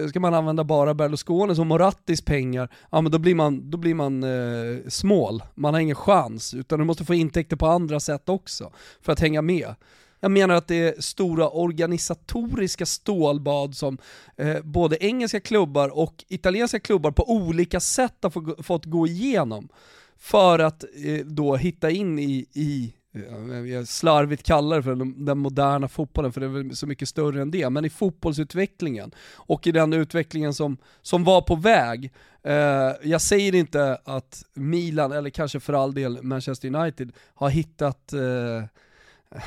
ska 0.08 0.20
man 0.20 0.34
använda 0.34 0.64
bara 0.64 0.94
Berlusconi 0.94 1.54
som 1.54 1.68
Morattis 1.68 2.22
pengar, 2.22 2.68
ja 2.90 3.00
men 3.00 3.12
då 3.12 3.18
blir 3.18 3.34
man, 3.34 3.70
då 3.70 3.78
blir 3.78 3.94
man 3.94 4.22
eh, 4.22 4.88
smål. 4.88 5.42
Man 5.54 5.74
har 5.74 5.80
ingen 5.80 5.96
chans, 5.96 6.54
utan 6.54 6.78
du 6.78 6.84
måste 6.84 7.04
få 7.04 7.14
intäkter 7.14 7.56
på 7.56 7.66
andra 7.66 8.00
sätt 8.00 8.28
också 8.28 8.72
för 9.00 9.12
att 9.12 9.20
hänga 9.20 9.42
med. 9.42 9.74
Jag 10.20 10.30
menar 10.30 10.54
att 10.54 10.68
det 10.68 10.88
är 10.88 11.00
stora 11.00 11.48
organisatoriska 11.48 12.86
stålbad 12.86 13.76
som 13.76 13.98
eh, 14.36 14.60
både 14.62 15.04
engelska 15.04 15.40
klubbar 15.40 15.98
och 15.98 16.24
italienska 16.28 16.80
klubbar 16.80 17.10
på 17.10 17.30
olika 17.30 17.80
sätt 17.80 18.16
har 18.22 18.62
fått 18.62 18.84
gå 18.84 19.06
igenom 19.06 19.68
för 20.18 20.58
att 20.58 20.84
eh, 20.84 21.26
då 21.26 21.56
hitta 21.56 21.90
in 21.90 22.18
i, 22.18 22.46
i 22.52 22.94
jag 23.68 23.88
slarvigt 23.88 24.42
kallar 24.42 24.76
det 24.76 24.82
för 24.82 25.24
den 25.24 25.38
moderna 25.38 25.88
fotbollen, 25.88 26.32
för 26.32 26.40
det 26.40 26.46
är 26.46 26.50
väl 26.50 26.76
så 26.76 26.86
mycket 26.86 27.08
större 27.08 27.42
än 27.42 27.50
det, 27.50 27.70
men 27.70 27.84
i 27.84 27.90
fotbollsutvecklingen 27.90 29.10
och 29.34 29.66
i 29.66 29.72
den 29.72 29.92
utvecklingen 29.92 30.54
som, 30.54 30.76
som 31.02 31.24
var 31.24 31.42
på 31.42 31.54
väg. 31.54 32.12
Eh, 32.42 32.92
jag 33.02 33.20
säger 33.20 33.54
inte 33.54 33.98
att 34.04 34.42
Milan, 34.54 35.12
eller 35.12 35.30
kanske 35.30 35.60
för 35.60 35.72
all 35.72 35.94
del 35.94 36.22
Manchester 36.22 36.74
United, 36.74 37.12
har 37.34 37.50
hittat 37.50 38.12
eh, 38.12 38.56
eh, 38.56 39.42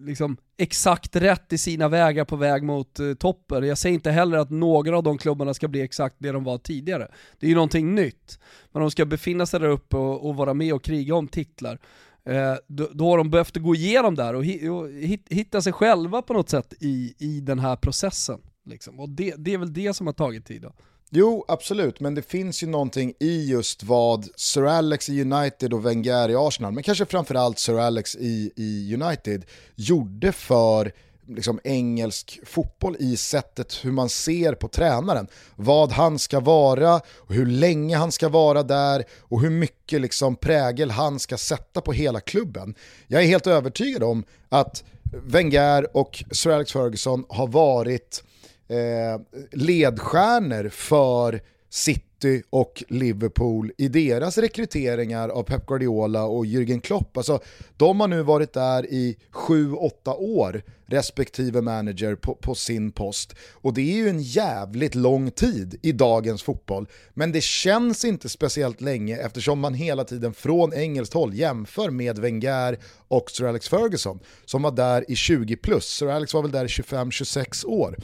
liksom 0.00 0.36
exakt 0.56 1.16
rätt 1.16 1.52
i 1.52 1.58
sina 1.58 1.88
vägar 1.88 2.24
på 2.24 2.36
väg 2.36 2.62
mot 2.62 3.00
eh, 3.00 3.14
toppen. 3.14 3.66
Jag 3.66 3.78
säger 3.78 3.94
inte 3.94 4.10
heller 4.10 4.38
att 4.38 4.50
några 4.50 4.96
av 4.96 5.02
de 5.02 5.18
klubbarna 5.18 5.54
ska 5.54 5.68
bli 5.68 5.80
exakt 5.80 6.16
det 6.18 6.32
de 6.32 6.44
var 6.44 6.58
tidigare. 6.58 7.08
Det 7.38 7.46
är 7.46 7.48
ju 7.48 7.54
någonting 7.54 7.94
nytt. 7.94 8.38
Men 8.72 8.80
de 8.80 8.90
ska 8.90 9.04
befinna 9.04 9.46
sig 9.46 9.60
där 9.60 9.68
uppe 9.68 9.96
och, 9.96 10.28
och 10.28 10.36
vara 10.36 10.54
med 10.54 10.74
och 10.74 10.84
kriga 10.84 11.14
om 11.14 11.28
titlar. 11.28 11.78
Eh, 12.26 12.54
då, 12.66 12.88
då, 12.92 13.10
har 13.10 13.18
de 13.18 13.30
behövt 13.30 13.56
gå 13.56 13.74
igenom 13.74 14.14
där 14.14 14.34
och, 14.34 14.44
hi, 14.44 14.68
och 14.68 14.88
hitta 15.30 15.62
sig 15.62 15.72
själva 15.72 16.22
på 16.22 16.32
något 16.32 16.48
sätt 16.48 16.74
i, 16.80 17.14
i 17.18 17.40
den 17.40 17.58
här 17.58 17.76
processen. 17.76 18.40
Liksom. 18.66 19.00
Och 19.00 19.08
det, 19.08 19.34
det 19.38 19.54
är 19.54 19.58
väl 19.58 19.72
det 19.72 19.94
som 19.94 20.06
har 20.06 20.14
tagit 20.14 20.46
tid 20.46 20.62
då. 20.62 20.72
Jo, 21.10 21.44
absolut, 21.48 22.00
men 22.00 22.14
det 22.14 22.22
finns 22.22 22.62
ju 22.62 22.66
någonting 22.66 23.14
i 23.20 23.50
just 23.50 23.82
vad 23.82 24.28
Sir 24.36 24.64
Alex 24.64 25.08
i 25.08 25.22
United 25.22 25.74
och 25.74 25.86
Wenger 25.86 26.28
i 26.28 26.34
Arsenal, 26.36 26.72
men 26.72 26.82
kanske 26.82 27.06
framförallt 27.06 27.58
Sir 27.58 27.78
Alex 27.78 28.16
i, 28.16 28.52
i 28.56 28.94
United, 28.94 29.44
gjorde 29.74 30.32
för 30.32 30.92
liksom 31.28 31.60
engelsk 31.64 32.40
fotboll 32.46 32.96
i 32.98 33.16
sättet 33.16 33.84
hur 33.84 33.92
man 33.92 34.08
ser 34.08 34.54
på 34.54 34.68
tränaren. 34.68 35.26
Vad 35.56 35.92
han 35.92 36.18
ska 36.18 36.40
vara, 36.40 37.00
och 37.16 37.34
hur 37.34 37.46
länge 37.46 37.96
han 37.96 38.12
ska 38.12 38.28
vara 38.28 38.62
där 38.62 39.04
och 39.20 39.40
hur 39.40 39.50
mycket 39.50 40.00
liksom 40.00 40.36
prägel 40.36 40.90
han 40.90 41.18
ska 41.18 41.36
sätta 41.36 41.80
på 41.80 41.92
hela 41.92 42.20
klubben. 42.20 42.74
Jag 43.06 43.22
är 43.22 43.26
helt 43.26 43.46
övertygad 43.46 44.02
om 44.02 44.24
att 44.48 44.84
Wenger 45.12 45.96
och 45.96 46.24
Sir 46.30 46.50
Alex 46.50 46.72
Ferguson 46.72 47.24
har 47.28 47.46
varit 47.46 48.24
eh, 48.68 49.40
ledstjärnor 49.52 50.68
för 50.68 51.40
sitt 51.70 52.13
City 52.24 52.42
och 52.50 52.84
Liverpool 52.88 53.72
i 53.78 53.88
deras 53.88 54.38
rekryteringar 54.38 55.28
av 55.28 55.42
Pep 55.42 55.66
Guardiola 55.66 56.24
och 56.24 56.46
Jürgen 56.46 56.80
Klopp. 56.80 57.16
Alltså, 57.16 57.40
de 57.76 58.00
har 58.00 58.08
nu 58.08 58.22
varit 58.22 58.52
där 58.52 58.86
i 58.86 59.16
7-8 59.32 60.14
år 60.16 60.62
respektive 60.86 61.60
manager 61.60 62.14
på, 62.14 62.34
på, 62.34 62.54
sin 62.54 62.92
post. 62.92 63.34
Och 63.52 63.74
det 63.74 63.80
är 63.80 63.96
ju 63.96 64.08
en 64.08 64.22
jävligt 64.22 64.94
lång 64.94 65.30
tid 65.30 65.78
i 65.82 65.92
dagens 65.92 66.42
fotboll. 66.42 66.86
Men 67.14 67.32
det 67.32 67.42
känns 67.42 68.04
inte 68.04 68.28
speciellt 68.28 68.80
länge 68.80 69.16
eftersom 69.16 69.60
man 69.60 69.74
hela 69.74 70.04
tiden 70.04 70.34
från 70.34 70.74
engelskt 70.74 71.14
håll 71.14 71.34
jämför 71.34 71.90
med 71.90 72.18
Wenger 72.18 72.78
och 73.08 73.30
Sir 73.30 73.44
Alex 73.44 73.68
Ferguson 73.68 74.18
som 74.44 74.62
var 74.62 74.70
där 74.70 75.10
i 75.10 75.16
20 75.16 75.56
plus. 75.56 75.84
Sir 75.84 76.08
Alex 76.08 76.34
var 76.34 76.42
väl 76.42 76.52
där 76.52 76.64
i 76.64 76.68
25-26 76.68 77.66
år. 77.66 77.96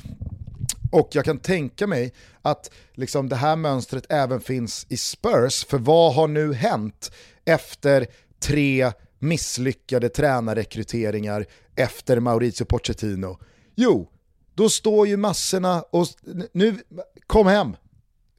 Och 0.91 1.09
jag 1.13 1.25
kan 1.25 1.39
tänka 1.39 1.87
mig 1.87 2.13
att 2.43 2.71
liksom 2.95 3.29
det 3.29 3.37
här 3.37 3.57
mönstret 3.57 4.07
även 4.09 4.41
finns 4.41 4.87
i 4.89 4.97
Spurs, 4.97 5.65
för 5.65 5.79
vad 5.79 6.15
har 6.15 6.29
nu 6.29 6.53
hänt 6.53 7.13
efter 7.45 8.07
tre 8.41 8.93
misslyckade 9.19 10.09
tränarrekryteringar 10.09 11.47
efter 11.77 12.21
Maurizio 12.21 12.65
Pochettino? 12.65 13.39
Jo, 13.75 14.11
då 14.55 14.69
står 14.69 15.07
ju 15.07 15.17
massorna 15.17 15.83
och 15.83 16.07
nu, 16.53 16.79
kom 17.27 17.47
hem, 17.47 17.77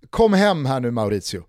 kom 0.09 0.33
hem 0.33 0.65
här 0.65 0.79
nu 0.79 0.91
Maurizio. 0.91 1.43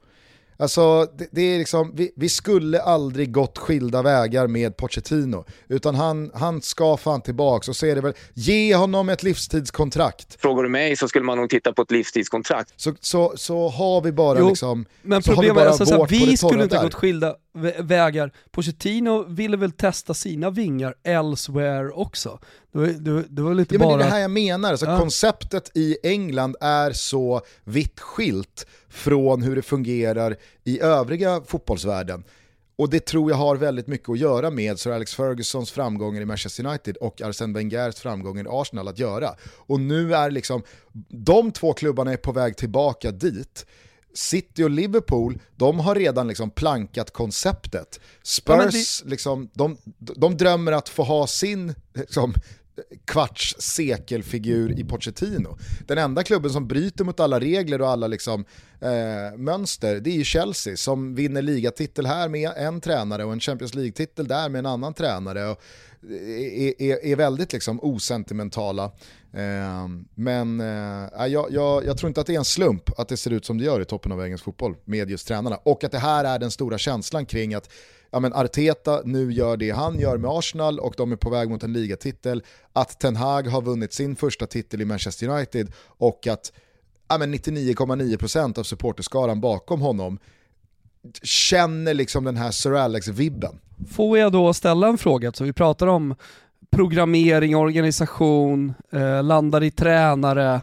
Alltså, 0.62 1.06
det, 1.18 1.28
det, 1.30 1.42
är 1.42 1.58
liksom, 1.58 1.92
vi, 1.94 2.12
vi, 2.16 2.28
skulle 2.28 2.82
aldrig 2.82 3.32
gått 3.32 3.58
skilda 3.58 4.02
vägar 4.02 4.46
med 4.46 4.76
Pochettino, 4.76 5.44
utan 5.68 5.94
han, 5.94 6.30
han 6.34 6.62
ska 6.62 6.96
fan 6.96 7.22
tillbaka 7.22 7.70
och 7.70 7.76
så 7.76 7.86
är 7.86 7.94
det 7.94 8.00
väl, 8.00 8.12
ge 8.34 8.74
honom 8.74 9.08
ett 9.08 9.22
livstidskontrakt. 9.22 10.40
Frågar 10.40 10.62
du 10.62 10.68
mig 10.68 10.96
så 10.96 11.08
skulle 11.08 11.24
man 11.24 11.38
nog 11.38 11.50
titta 11.50 11.72
på 11.72 11.82
ett 11.82 11.90
livstidskontrakt. 11.90 12.72
Så, 12.76 12.94
så, 13.00 13.32
så 13.36 13.68
har 13.68 14.00
vi 14.00 14.12
bara 14.12 14.38
jo, 14.38 14.48
liksom, 14.48 14.86
men 15.02 15.22
problemet 15.22 15.62
är 15.62 15.66
alltså, 15.66 16.06
vi 16.08 16.36
skulle 16.36 16.62
inte 16.62 16.76
ha 16.76 16.84
gått 16.84 16.94
skilda 16.94 17.34
vägar. 17.78 18.32
Pochettino 18.50 19.24
ville 19.28 19.56
väl 19.56 19.72
testa 19.72 20.14
sina 20.14 20.50
vingar 20.50 20.94
elsewhere 21.04 21.90
också. 21.90 22.38
Det 22.72 22.78
var, 22.78 22.86
det, 22.86 23.22
det 23.28 23.42
var 23.42 23.54
lite 23.54 23.74
ja, 23.74 23.78
bara... 23.78 23.90
Men 23.90 23.98
det 23.98 24.04
är 24.04 24.06
det 24.06 24.14
här 24.14 24.20
jag 24.20 24.30
menar, 24.30 24.70
alltså, 24.70 24.86
ja. 24.86 24.98
konceptet 24.98 25.70
i 25.74 25.96
England 26.02 26.56
är 26.60 26.92
så 26.92 27.40
vitt 27.64 28.00
skilt 28.00 28.66
från 28.92 29.42
hur 29.42 29.56
det 29.56 29.62
fungerar 29.62 30.36
i 30.64 30.80
övriga 30.80 31.42
fotbollsvärlden. 31.46 32.24
Och 32.76 32.90
det 32.90 33.06
tror 33.06 33.30
jag 33.30 33.36
har 33.36 33.56
väldigt 33.56 33.86
mycket 33.86 34.08
att 34.08 34.18
göra 34.18 34.50
med 34.50 34.78
Sir 34.78 34.90
Alex 34.90 35.14
Fergusons 35.14 35.70
framgångar 35.70 36.20
i 36.20 36.24
Manchester 36.24 36.66
United 36.66 36.96
och 36.96 37.22
Arsene 37.22 37.54
Wengers 37.54 37.96
framgångar 37.96 38.44
i 38.44 38.48
Arsenal 38.50 38.88
att 38.88 38.98
göra. 38.98 39.34
Och 39.56 39.80
nu 39.80 40.14
är 40.14 40.30
liksom, 40.30 40.62
de 41.08 41.52
två 41.52 41.72
klubbarna 41.72 42.12
är 42.12 42.16
på 42.16 42.32
väg 42.32 42.56
tillbaka 42.56 43.10
dit. 43.10 43.66
City 44.14 44.64
och 44.64 44.70
Liverpool, 44.70 45.38
de 45.56 45.80
har 45.80 45.94
redan 45.94 46.28
liksom 46.28 46.50
plankat 46.50 47.10
konceptet. 47.10 48.00
Spurs, 48.22 49.00
ja, 49.02 49.04
det... 49.04 49.10
liksom, 49.10 49.50
de, 49.52 49.76
de 49.98 50.36
drömmer 50.36 50.72
att 50.72 50.88
få 50.88 51.02
ha 51.02 51.26
sin 51.26 51.74
liksom, 51.94 52.34
kvarts 53.04 53.54
sekelfigur 53.58 54.78
i 54.80 54.84
Pochettino. 54.84 55.58
Den 55.86 55.98
enda 55.98 56.22
klubben 56.22 56.50
som 56.50 56.68
bryter 56.68 57.04
mot 57.04 57.20
alla 57.20 57.40
regler 57.40 57.80
och 57.80 57.88
alla 57.88 58.06
liksom, 58.06 58.44
eh, 58.80 59.38
mönster, 59.38 60.00
det 60.00 60.10
är 60.10 60.14
ju 60.14 60.24
Chelsea 60.24 60.76
som 60.76 61.14
vinner 61.14 61.42
ligatitel 61.42 62.06
här 62.06 62.28
med 62.28 62.50
en 62.56 62.80
tränare 62.80 63.24
och 63.24 63.32
en 63.32 63.40
Champions 63.40 63.74
League-titel 63.74 64.28
där 64.28 64.48
med 64.48 64.58
en 64.58 64.66
annan 64.66 64.94
tränare. 64.94 65.50
Och 65.50 65.62
eh, 66.10 66.62
är, 66.62 66.82
är, 66.82 67.04
är 67.04 67.16
väldigt 67.16 67.52
liksom 67.52 67.80
osentimentala. 67.82 68.84
Eh, 69.32 69.88
men 70.14 70.60
eh, 70.60 71.26
jag, 71.26 71.52
jag, 71.52 71.86
jag, 71.86 71.98
tror 71.98 72.08
inte 72.08 72.20
att 72.20 72.26
det 72.26 72.34
är 72.34 72.38
en 72.38 72.44
slump 72.44 72.98
att 72.98 73.08
det 73.08 73.16
ser 73.16 73.30
ut 73.30 73.44
som 73.44 73.58
det 73.58 73.64
gör 73.64 73.80
i 73.80 73.84
toppen 73.84 74.12
av 74.12 74.24
engelsk 74.24 74.44
fotboll 74.44 74.76
med 74.84 75.10
just 75.10 75.28
tränarna. 75.28 75.56
Och 75.56 75.84
att 75.84 75.92
det 75.92 75.98
här 75.98 76.24
är 76.24 76.38
den 76.38 76.50
stora 76.50 76.78
känslan 76.78 77.26
kring 77.26 77.54
att 77.54 77.70
ja, 78.12 78.20
men 78.20 78.32
Arteta 78.32 79.00
nu 79.04 79.32
gör 79.32 79.56
det 79.56 79.70
han 79.70 79.98
gör 79.98 80.18
med 80.18 80.30
Arsenal 80.30 80.78
och 80.78 80.94
de 80.96 81.12
är 81.12 81.16
på 81.16 81.30
väg 81.30 81.50
mot 81.50 81.62
en 81.62 81.72
ligatitel. 81.72 82.42
Att 82.72 83.00
Ten 83.00 83.16
Hag 83.16 83.46
har 83.48 83.62
vunnit 83.62 83.92
sin 83.92 84.16
första 84.16 84.46
titel 84.46 84.80
i 84.80 84.84
Manchester 84.84 85.28
United 85.28 85.72
och 85.86 86.26
att 86.26 86.52
99,9% 87.08 88.58
av 88.58 88.62
supporterskaran 88.62 89.40
bakom 89.40 89.80
honom 89.80 90.18
känner 91.22 91.94
liksom 91.94 92.24
den 92.24 92.36
här 92.36 92.50
Sir 92.50 92.74
Alex-vibben. 92.74 93.58
Får 93.90 94.18
jag 94.18 94.32
då 94.32 94.54
ställa 94.54 94.88
en 94.88 94.98
fråga? 94.98 95.32
Så 95.32 95.44
vi 95.44 95.52
pratar 95.52 95.86
om 95.86 96.14
programmering, 96.70 97.56
organisation, 97.56 98.74
eh, 98.92 99.22
landar 99.22 99.62
i 99.62 99.70
tränare, 99.70 100.60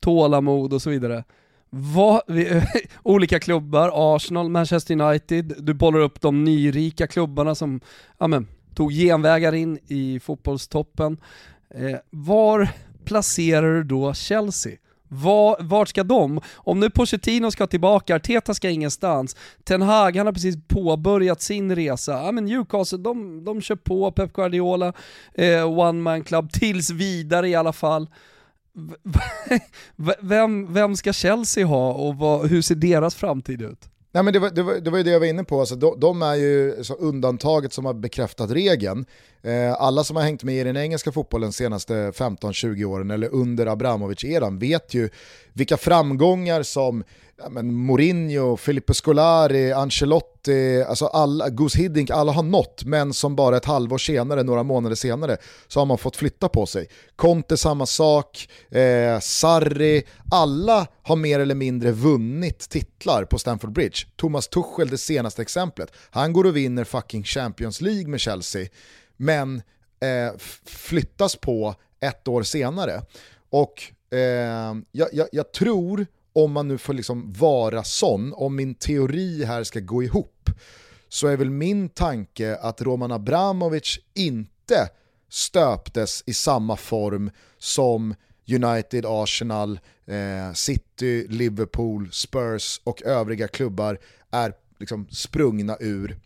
tålamod 0.00 0.72
och 0.72 0.82
så 0.82 0.90
vidare. 0.90 1.24
Vad, 1.70 2.22
vi, 2.26 2.62
olika 3.02 3.40
klubbar, 3.40 3.90
Arsenal, 3.94 4.48
Manchester 4.48 5.00
United, 5.00 5.54
du 5.58 5.74
bollar 5.74 6.00
upp 6.00 6.20
de 6.20 6.44
nyrika 6.44 7.06
klubbarna 7.06 7.54
som 7.54 7.80
amen, 8.18 8.46
tog 8.74 8.92
genvägar 8.92 9.54
in 9.54 9.78
i 9.86 10.20
fotbollstoppen. 10.20 11.16
Eh, 11.74 11.98
var 12.10 12.68
placerar 13.04 13.74
du 13.74 13.84
då 13.84 14.14
Chelsea? 14.14 14.76
Var, 15.12 15.56
vart 15.60 15.88
ska 15.88 16.04
de? 16.04 16.40
Om 16.54 16.80
nu 16.80 16.90
Pochettino 16.90 17.50
ska 17.50 17.66
tillbaka, 17.66 18.16
Arteta 18.16 18.54
ska 18.54 18.70
ingenstans, 18.70 19.36
Ten 19.64 19.82
Hag 19.82 20.16
han 20.16 20.26
har 20.26 20.32
precis 20.32 20.56
påbörjat 20.68 21.42
sin 21.42 21.74
resa, 21.74 22.12
ja 22.12 22.32
men 22.32 22.44
Newcastle 22.44 22.98
de, 22.98 23.44
de 23.44 23.60
kör 23.60 23.76
på, 23.76 24.12
Pep 24.12 24.32
Guardiola, 24.32 24.92
eh, 25.34 25.78
One 25.78 26.00
Man 26.00 26.24
Club, 26.24 26.52
tills 26.52 26.90
vidare 26.90 27.48
i 27.48 27.54
alla 27.54 27.72
fall. 27.72 28.08
vem, 30.20 30.74
vem 30.74 30.96
ska 30.96 31.12
Chelsea 31.12 31.66
ha 31.66 31.92
och 31.92 32.16
vad, 32.16 32.46
hur 32.46 32.62
ser 32.62 32.74
deras 32.74 33.14
framtid 33.14 33.62
ut? 33.62 33.90
Nej, 34.12 34.22
men 34.22 34.32
det, 34.32 34.38
var, 34.38 34.50
det, 34.50 34.62
var, 34.62 34.74
det 34.74 34.90
var 34.90 34.98
ju 34.98 35.04
det 35.04 35.10
jag 35.10 35.20
var 35.20 35.26
inne 35.26 35.44
på, 35.44 35.60
alltså, 35.60 35.76
de, 35.76 36.00
de 36.00 36.22
är 36.22 36.34
ju 36.34 36.84
så 36.84 36.94
undantaget 36.94 37.72
som 37.72 37.84
har 37.84 37.94
bekräftat 37.94 38.50
regeln. 38.50 39.04
Eh, 39.42 39.72
alla 39.72 40.04
som 40.04 40.16
har 40.16 40.22
hängt 40.22 40.44
med 40.44 40.54
i 40.54 40.64
den 40.64 40.76
engelska 40.76 41.12
fotbollen 41.12 41.48
de 41.48 41.52
senaste 41.52 41.94
15-20 41.94 42.84
åren, 42.84 43.10
eller 43.10 43.34
under 43.34 43.66
Abramovic-eran, 43.66 44.58
vet 44.58 44.94
ju 44.94 45.08
vilka 45.54 45.76
framgångar 45.76 46.62
som 46.62 47.04
ja, 47.42 47.48
men 47.48 47.74
Mourinho, 47.74 48.56
Filippo 48.56 48.94
Scolari, 48.94 49.72
Ancelotti, 49.72 50.82
alltså 50.82 51.06
alla, 51.06 51.48
Gus 51.48 51.76
Hiddink, 51.76 52.10
alla 52.10 52.32
har 52.32 52.42
nått, 52.42 52.84
men 52.84 53.14
som 53.14 53.36
bara 53.36 53.56
ett 53.56 53.64
halvår 53.64 53.98
senare, 53.98 54.42
några 54.42 54.62
månader 54.62 54.96
senare, 54.96 55.36
så 55.68 55.80
har 55.80 55.86
man 55.86 55.98
fått 55.98 56.16
flytta 56.16 56.48
på 56.48 56.66
sig. 56.66 56.88
Conte 57.16 57.56
samma 57.56 57.86
sak, 57.86 58.48
eh, 58.70 59.20
Sarri, 59.20 60.02
alla 60.30 60.86
har 61.02 61.16
mer 61.16 61.40
eller 61.40 61.54
mindre 61.54 61.90
vunnit 61.90 62.68
titlar 62.68 63.24
på 63.24 63.38
Stamford 63.38 63.72
Bridge. 63.72 63.98
Thomas 64.16 64.48
Tuchel 64.48 64.88
det 64.88 64.98
senaste 64.98 65.42
exemplet, 65.42 65.92
han 66.10 66.32
går 66.32 66.46
och 66.46 66.56
vinner 66.56 66.84
fucking 66.84 67.24
Champions 67.24 67.80
League 67.80 68.08
med 68.08 68.20
Chelsea, 68.20 68.66
men 69.16 69.62
eh, 70.00 70.38
flyttas 70.64 71.36
på 71.36 71.74
ett 72.00 72.28
år 72.28 72.42
senare. 72.42 73.02
Och 73.50 73.92
Ehm, 74.10 74.84
jag, 74.92 75.08
jag, 75.12 75.28
jag 75.32 75.52
tror 75.52 76.06
om 76.32 76.52
man 76.52 76.68
nu 76.68 76.78
får 76.78 76.94
liksom 76.94 77.32
vara 77.32 77.84
sån, 77.84 78.32
om 78.32 78.56
min 78.56 78.74
teori 78.74 79.44
här 79.44 79.64
ska 79.64 79.80
gå 79.80 80.02
ihop, 80.02 80.50
så 81.08 81.26
är 81.26 81.36
väl 81.36 81.50
min 81.50 81.88
tanke 81.88 82.56
att 82.56 82.82
Roman 82.82 83.12
Abramovic 83.12 83.98
inte 84.14 84.88
stöptes 85.28 86.22
i 86.26 86.34
samma 86.34 86.76
form 86.76 87.30
som 87.58 88.14
United, 88.48 89.06
Arsenal, 89.06 89.80
eh, 90.06 90.52
City, 90.54 91.26
Liverpool, 91.28 92.08
Spurs 92.12 92.80
och 92.84 93.02
övriga 93.02 93.48
klubbar 93.48 93.98
är 94.30 94.54
liksom 94.78 95.08
sprungna 95.10 95.76
ur. 95.80 96.18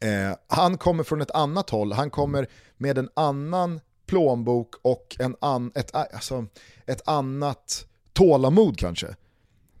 Eh, 0.00 0.36
han 0.46 0.78
kommer 0.78 1.04
från 1.04 1.20
ett 1.20 1.30
annat 1.30 1.70
håll, 1.70 1.92
han 1.92 2.10
kommer 2.10 2.48
med 2.76 2.98
en 2.98 3.08
annan 3.14 3.80
plånbok 4.08 4.74
och 4.82 5.16
en 5.18 5.36
an, 5.40 5.72
ett, 5.74 5.94
alltså, 5.94 6.46
ett 6.86 7.08
annat 7.08 7.86
tålamod 8.12 8.78
kanske. 8.78 9.06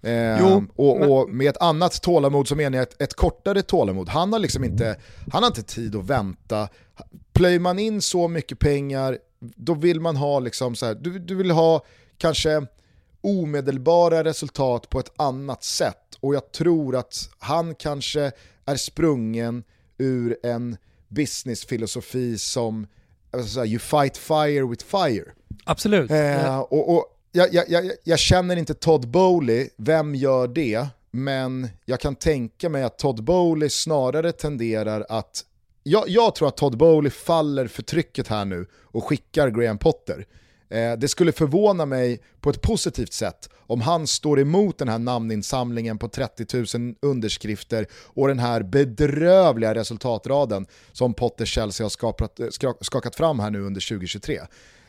Eh, 0.02 0.40
jo, 0.40 0.66
och, 0.76 1.00
men... 1.00 1.10
och, 1.10 1.30
med 1.30 1.48
ett 1.50 1.62
annat 1.62 2.02
tålamod 2.02 2.48
så 2.48 2.56
menar 2.56 2.78
jag 2.78 2.82
ett, 2.82 3.02
ett, 3.02 3.14
kortare 3.14 3.62
tålamod. 3.62 4.08
Han 4.08 4.32
har 4.32 4.40
liksom 4.40 4.64
inte, 4.64 4.96
han 5.32 5.42
har 5.42 5.50
inte 5.50 5.62
tid 5.62 5.96
att 5.96 6.04
vänta. 6.04 6.68
Plöjer 7.32 7.60
man 7.60 7.78
in 7.78 8.02
så 8.02 8.28
mycket 8.28 8.58
pengar, 8.58 9.18
då 9.40 9.74
vill 9.74 10.00
man 10.00 10.16
ha 10.16 10.40
liksom 10.40 10.74
så 10.74 10.86
här, 10.86 10.94
du, 10.94 11.18
du 11.18 11.34
vill 11.34 11.50
ha 11.50 11.84
kanske 12.18 12.66
omedelbara 13.20 14.24
resultat 14.24 14.90
på 14.90 15.00
ett 15.00 15.12
annat 15.16 15.64
sätt. 15.64 16.16
Och 16.20 16.34
jag 16.34 16.52
tror 16.52 16.96
att 16.96 17.30
han 17.38 17.74
kanske 17.74 18.32
är 18.64 18.76
sprungen 18.76 19.64
ur 19.98 20.36
en 20.42 20.76
businessfilosofi 21.08 22.38
som, 22.38 22.86
säga, 23.46 23.64
you 23.64 23.78
fight 23.78 24.16
fire 24.16 24.62
with 24.66 24.84
fire. 24.84 25.24
Absolut. 25.64 26.10
Eh, 26.10 26.58
och, 26.58 26.96
och 26.96 27.04
jag, 27.32 27.54
jag, 27.54 27.64
jag, 27.68 27.90
jag, 28.04 28.18
känner 28.18 28.56
inte 28.56 28.74
Todd 28.74 29.08
Bowley, 29.08 29.68
vem 29.76 30.14
gör 30.14 30.48
det? 30.48 30.86
Men 31.10 31.68
jag 31.84 32.00
kan 32.00 32.14
tänka 32.14 32.68
mig 32.68 32.82
att 32.82 32.98
Todd 32.98 33.24
Bowley 33.24 33.70
snarare 33.70 34.32
tenderar 34.32 35.06
att... 35.08 35.44
Jag, 35.82 36.08
jag 36.08 36.34
tror 36.34 36.48
att 36.48 36.56
Todd 36.56 36.78
Bowley 36.78 37.10
faller 37.10 37.66
för 37.66 37.82
trycket 37.82 38.28
här 38.28 38.44
nu 38.44 38.66
och 38.72 39.04
skickar 39.04 39.50
Graham 39.50 39.78
Potter. 39.78 40.26
Eh, 40.70 40.92
det 40.92 41.08
skulle 41.08 41.32
förvåna 41.32 41.86
mig 41.86 42.20
på 42.40 42.50
ett 42.50 42.62
positivt 42.62 43.12
sätt 43.12 43.48
om 43.56 43.80
han 43.80 44.06
står 44.06 44.40
emot 44.40 44.78
den 44.78 44.88
här 44.88 44.98
namninsamlingen 44.98 45.98
på 45.98 46.08
30 46.08 46.78
000 46.78 46.94
underskrifter 47.02 47.86
och 47.92 48.28
den 48.28 48.38
här 48.38 48.62
bedrövliga 48.62 49.74
resultatraden 49.74 50.66
som 50.92 51.14
Potter 51.14 51.44
Chelsea 51.44 51.84
har 51.84 51.90
skapat, 51.90 52.40
skakat 52.80 53.16
fram 53.16 53.40
här 53.40 53.50
nu 53.50 53.60
under 53.60 53.88
2023. 53.88 54.38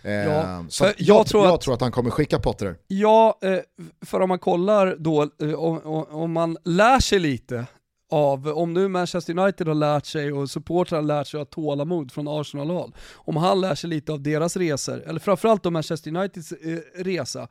Eh, 0.01 0.11
ja, 0.11 0.65
så 0.69 0.83
jag, 0.85 0.93
jag, 0.97 1.27
tror 1.27 1.41
att, 1.41 1.49
jag, 1.49 1.61
tror 1.61 1.73
att, 1.73 1.81
han 1.81 1.91
kommer 1.91 2.09
skicka 2.09 2.39
Potter. 2.39 2.75
Ja, 2.87 3.39
eh, 3.41 3.57
för 4.05 4.19
om 4.19 4.29
man 4.29 4.39
kollar 4.39 4.95
då, 4.99 5.29
eh, 5.41 5.53
om, 5.53 6.05
om 6.09 6.31
man 6.31 6.57
lär 6.65 6.99
sig 6.99 7.19
lite 7.19 7.65
av, 8.09 8.47
om 8.47 8.73
nu 8.73 8.87
Manchester 8.87 9.39
United 9.39 9.67
har 9.67 9.75
lärt 9.75 10.05
sig 10.05 10.33
och 10.33 10.49
supportrarna 10.49 11.01
har 11.01 11.07
lärt 11.07 11.27
sig 11.27 11.41
att 11.41 11.55
ha 11.55 11.63
tålamod 11.63 12.11
från 12.11 12.27
Arsenal-håll, 12.27 12.95
om 13.15 13.35
han 13.35 13.61
lär 13.61 13.75
sig 13.75 13.89
lite 13.89 14.11
av 14.11 14.21
deras 14.21 14.57
resor, 14.57 15.03
eller 15.07 15.19
framförallt 15.19 15.63
då 15.63 15.71
Manchester 15.71 16.15
Uniteds 16.15 16.51
eh, 16.51 16.79
resa, 16.95 17.47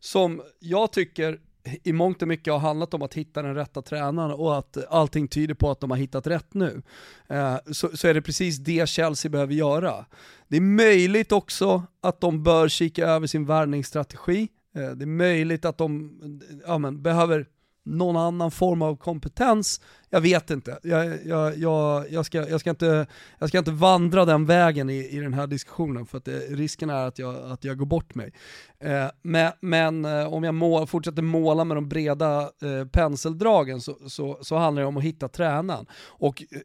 som 0.00 0.42
jag 0.60 0.92
tycker 0.92 1.38
i 1.82 1.92
mångt 1.92 2.22
och 2.22 2.28
mycket 2.28 2.52
har 2.52 2.60
handlat 2.60 2.94
om 2.94 3.02
att 3.02 3.14
hitta 3.14 3.42
den 3.42 3.54
rätta 3.54 3.82
tränaren 3.82 4.30
och 4.30 4.58
att 4.58 4.76
allting 4.88 5.28
tyder 5.28 5.54
på 5.54 5.70
att 5.70 5.80
de 5.80 5.90
har 5.90 5.98
hittat 5.98 6.26
rätt 6.26 6.54
nu. 6.54 6.82
Eh, 7.28 7.56
så, 7.72 7.96
så, 7.96 8.08
är 8.08 8.14
det 8.14 8.22
precis 8.22 8.58
det 8.58 8.88
Chelsea 8.88 9.30
behöver 9.30 9.54
göra. 9.54 10.04
Det 10.48 10.56
är 10.56 10.60
möjligt 10.60 11.32
också 11.32 11.82
att 12.00 12.20
de 12.20 12.42
bör 12.42 12.68
kika 12.68 13.06
över 13.06 13.26
sin 13.26 13.46
värvningsstrategi. 13.46 14.48
Eh, 14.74 14.90
det 14.90 15.04
är 15.04 15.06
möjligt 15.06 15.64
att 15.64 15.78
de 15.78 16.18
ja, 16.66 16.78
men, 16.78 17.02
behöver 17.02 17.46
någon 17.84 18.16
annan 18.16 18.50
form 18.50 18.82
av 18.82 18.96
kompetens. 18.96 19.80
Jag 20.10 20.20
vet 20.20 20.50
inte. 20.50 20.78
Jag, 20.82 21.26
jag, 21.26 21.58
jag, 21.58 22.10
jag, 22.10 22.26
ska, 22.26 22.48
jag, 22.48 22.60
ska, 22.60 22.70
inte, 22.70 23.06
jag 23.38 23.48
ska 23.48 23.58
inte 23.58 23.70
vandra 23.70 24.24
den 24.24 24.46
vägen 24.46 24.90
i, 24.90 25.08
i 25.10 25.18
den 25.18 25.34
här 25.34 25.46
diskussionen 25.46 26.06
för 26.06 26.18
att 26.18 26.24
det, 26.24 26.38
risken 26.38 26.90
är 26.90 27.06
att 27.06 27.18
jag, 27.18 27.52
att 27.52 27.64
jag 27.64 27.78
går 27.78 27.86
bort 27.86 28.14
mig. 28.14 28.32
Eh, 28.78 29.06
men, 29.22 29.52
men 29.60 30.04
eh, 30.04 30.32
om 30.32 30.44
jag 30.44 30.54
må, 30.54 30.86
fortsätter 30.86 31.22
måla 31.22 31.64
med 31.64 31.76
de 31.76 31.88
breda 31.88 32.40
eh, 32.40 32.86
penseldragen 32.92 33.80
så, 33.80 33.96
så, 34.08 34.38
så, 34.42 34.56
handlar 34.56 34.82
det 34.82 34.88
om 34.88 34.96
att 34.96 35.02
hitta 35.02 35.28
tränaren. 35.28 35.86
Och 36.04 36.42
eh, 36.42 36.58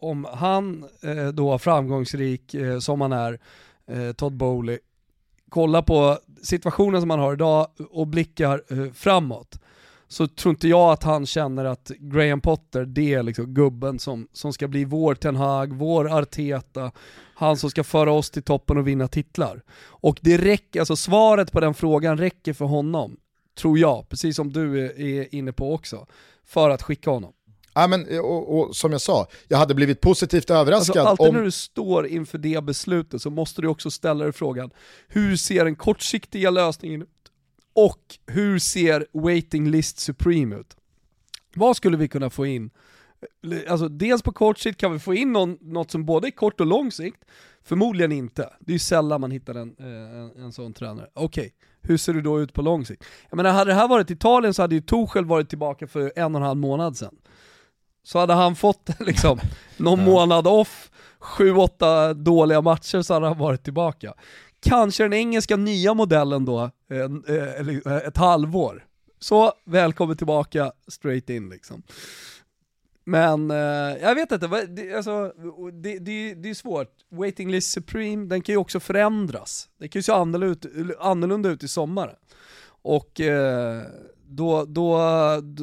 om 0.00 0.26
han 0.32 0.84
eh, 1.02 1.28
då 1.28 1.58
framgångsrik 1.58 2.54
eh, 2.54 2.78
som 2.78 3.00
han 3.00 3.12
är, 3.12 3.38
eh, 3.86 4.12
Todd 4.12 4.36
Bowley, 4.36 4.78
kolla 5.48 5.82
på 5.82 6.18
situationen 6.42 7.00
som 7.00 7.10
han 7.10 7.20
har 7.20 7.32
idag 7.32 7.66
och 7.90 8.06
blickar 8.06 8.62
eh, 8.68 8.92
framåt 8.92 9.60
så 10.08 10.26
tror 10.26 10.50
inte 10.50 10.68
jag 10.68 10.92
att 10.92 11.02
han 11.02 11.26
känner 11.26 11.64
att 11.64 11.90
Graham 11.98 12.40
Potter, 12.40 12.84
det 12.84 13.14
är 13.14 13.22
liksom 13.22 13.54
gubben 13.54 13.98
som, 13.98 14.28
som 14.32 14.52
ska 14.52 14.68
bli 14.68 14.84
vår 14.84 15.14
Ten 15.14 15.36
Hag, 15.36 15.72
vår 15.72 16.18
Arteta, 16.18 16.92
han 17.34 17.56
som 17.56 17.70
ska 17.70 17.84
föra 17.84 18.12
oss 18.12 18.30
till 18.30 18.42
toppen 18.42 18.78
och 18.78 18.88
vinna 18.88 19.08
titlar. 19.08 19.62
Och 19.80 20.18
det 20.22 20.38
räcker, 20.38 20.80
alltså 20.80 20.96
svaret 20.96 21.52
på 21.52 21.60
den 21.60 21.74
frågan 21.74 22.18
räcker 22.18 22.52
för 22.52 22.64
honom, 22.64 23.16
tror 23.58 23.78
jag, 23.78 24.08
precis 24.08 24.36
som 24.36 24.52
du 24.52 24.86
är, 24.86 25.00
är 25.00 25.34
inne 25.34 25.52
på 25.52 25.74
också, 25.74 26.06
för 26.46 26.70
att 26.70 26.82
skicka 26.82 27.10
honom. 27.10 27.32
Ja, 27.74 27.86
men, 27.86 28.20
och, 28.20 28.58
och, 28.58 28.76
som 28.76 28.92
jag 28.92 29.00
sa, 29.00 29.26
jag 29.48 29.58
hade 29.58 29.74
blivit 29.74 30.00
positivt 30.00 30.50
överraskad. 30.50 30.96
Alltså, 30.96 31.10
alltid 31.10 31.28
om... 31.28 31.34
när 31.34 31.42
du 31.42 31.50
står 31.50 32.06
inför 32.06 32.38
det 32.38 32.64
beslutet 32.64 33.22
så 33.22 33.30
måste 33.30 33.62
du 33.62 33.68
också 33.68 33.90
ställa 33.90 34.24
dig 34.24 34.32
frågan, 34.32 34.70
hur 35.08 35.36
ser 35.36 35.64
den 35.64 35.76
kortsiktiga 35.76 36.50
lösningen 36.50 37.06
och 37.86 38.18
hur 38.26 38.58
ser 38.58 39.06
waiting 39.12 39.70
list 39.70 39.98
supreme 39.98 40.56
ut? 40.56 40.76
Vad 41.54 41.76
skulle 41.76 41.96
vi 41.96 42.08
kunna 42.08 42.30
få 42.30 42.46
in? 42.46 42.70
Alltså 43.68 43.88
dels 43.88 44.22
på 44.22 44.32
kort 44.32 44.58
sikt 44.58 44.80
kan 44.80 44.92
vi 44.92 44.98
få 44.98 45.14
in 45.14 45.32
någon, 45.32 45.58
något 45.60 45.90
som 45.90 46.04
både 46.04 46.28
är 46.28 46.30
kort 46.30 46.60
och 46.60 46.66
lång 46.66 46.92
sikt, 46.92 47.24
förmodligen 47.62 48.12
inte. 48.12 48.50
Det 48.60 48.70
är 48.70 48.74
ju 48.74 48.78
sällan 48.78 49.20
man 49.20 49.30
hittar 49.30 49.54
en, 49.54 49.76
eh, 49.78 50.18
en, 50.18 50.44
en 50.44 50.52
sån 50.52 50.72
tränare. 50.72 51.06
Okej, 51.14 51.40
okay. 51.40 51.50
hur 51.82 51.96
ser 51.96 52.14
det 52.14 52.22
då 52.22 52.40
ut 52.40 52.52
på 52.52 52.62
lång 52.62 52.86
sikt? 52.86 53.04
Jag 53.30 53.36
menar, 53.36 53.50
hade 53.50 53.70
det 53.70 53.74
här 53.74 53.88
varit 53.88 54.10
Italien 54.10 54.54
så 54.54 54.62
hade 54.62 54.74
ju 54.74 54.80
Torshäll 54.80 55.24
varit 55.24 55.48
tillbaka 55.48 55.86
för 55.86 56.12
en 56.16 56.34
och 56.34 56.40
en 56.40 56.46
halv 56.46 56.60
månad 56.60 56.96
sedan. 56.96 57.14
Så 58.02 58.18
hade 58.18 58.34
han 58.34 58.56
fått 58.56 58.90
liksom 59.00 59.40
någon 59.76 60.04
månad 60.04 60.46
off, 60.46 60.90
sju, 61.18 61.54
åtta 61.54 62.14
dåliga 62.14 62.60
matcher 62.60 63.02
så 63.02 63.14
hade 63.14 63.26
han 63.26 63.38
varit 63.38 63.64
tillbaka 63.64 64.14
kanske 64.60 65.02
den 65.02 65.12
engelska 65.12 65.56
nya 65.56 65.94
modellen 65.94 66.44
då, 66.44 66.70
eh, 66.90 67.34
eh, 67.86 67.96
ett 67.96 68.16
halvår. 68.16 68.84
Så 69.18 69.52
välkommen 69.64 70.16
tillbaka 70.16 70.72
straight 70.88 71.30
in 71.30 71.48
liksom. 71.48 71.82
Men 73.04 73.50
eh, 73.50 73.56
jag 74.02 74.14
vet 74.14 74.32
inte, 74.32 74.66
det, 74.66 74.94
alltså, 74.94 75.32
det, 75.72 75.98
det, 75.98 76.34
det 76.34 76.50
är 76.50 76.54
svårt. 76.54 76.92
Waiting 77.08 77.50
list 77.50 77.70
supreme, 77.70 78.26
den 78.26 78.42
kan 78.42 78.52
ju 78.52 78.56
också 78.56 78.80
förändras. 78.80 79.68
Det 79.78 79.88
kan 79.88 79.98
ju 79.98 80.02
se 80.02 80.12
annorlunda 80.12 80.68
ut, 80.68 80.96
annorlunda 81.00 81.48
ut 81.48 81.62
i 81.62 81.68
sommar. 81.68 82.18
Och 82.82 83.20
eh, 83.20 83.82
då, 84.26 84.64
då, 84.64 85.00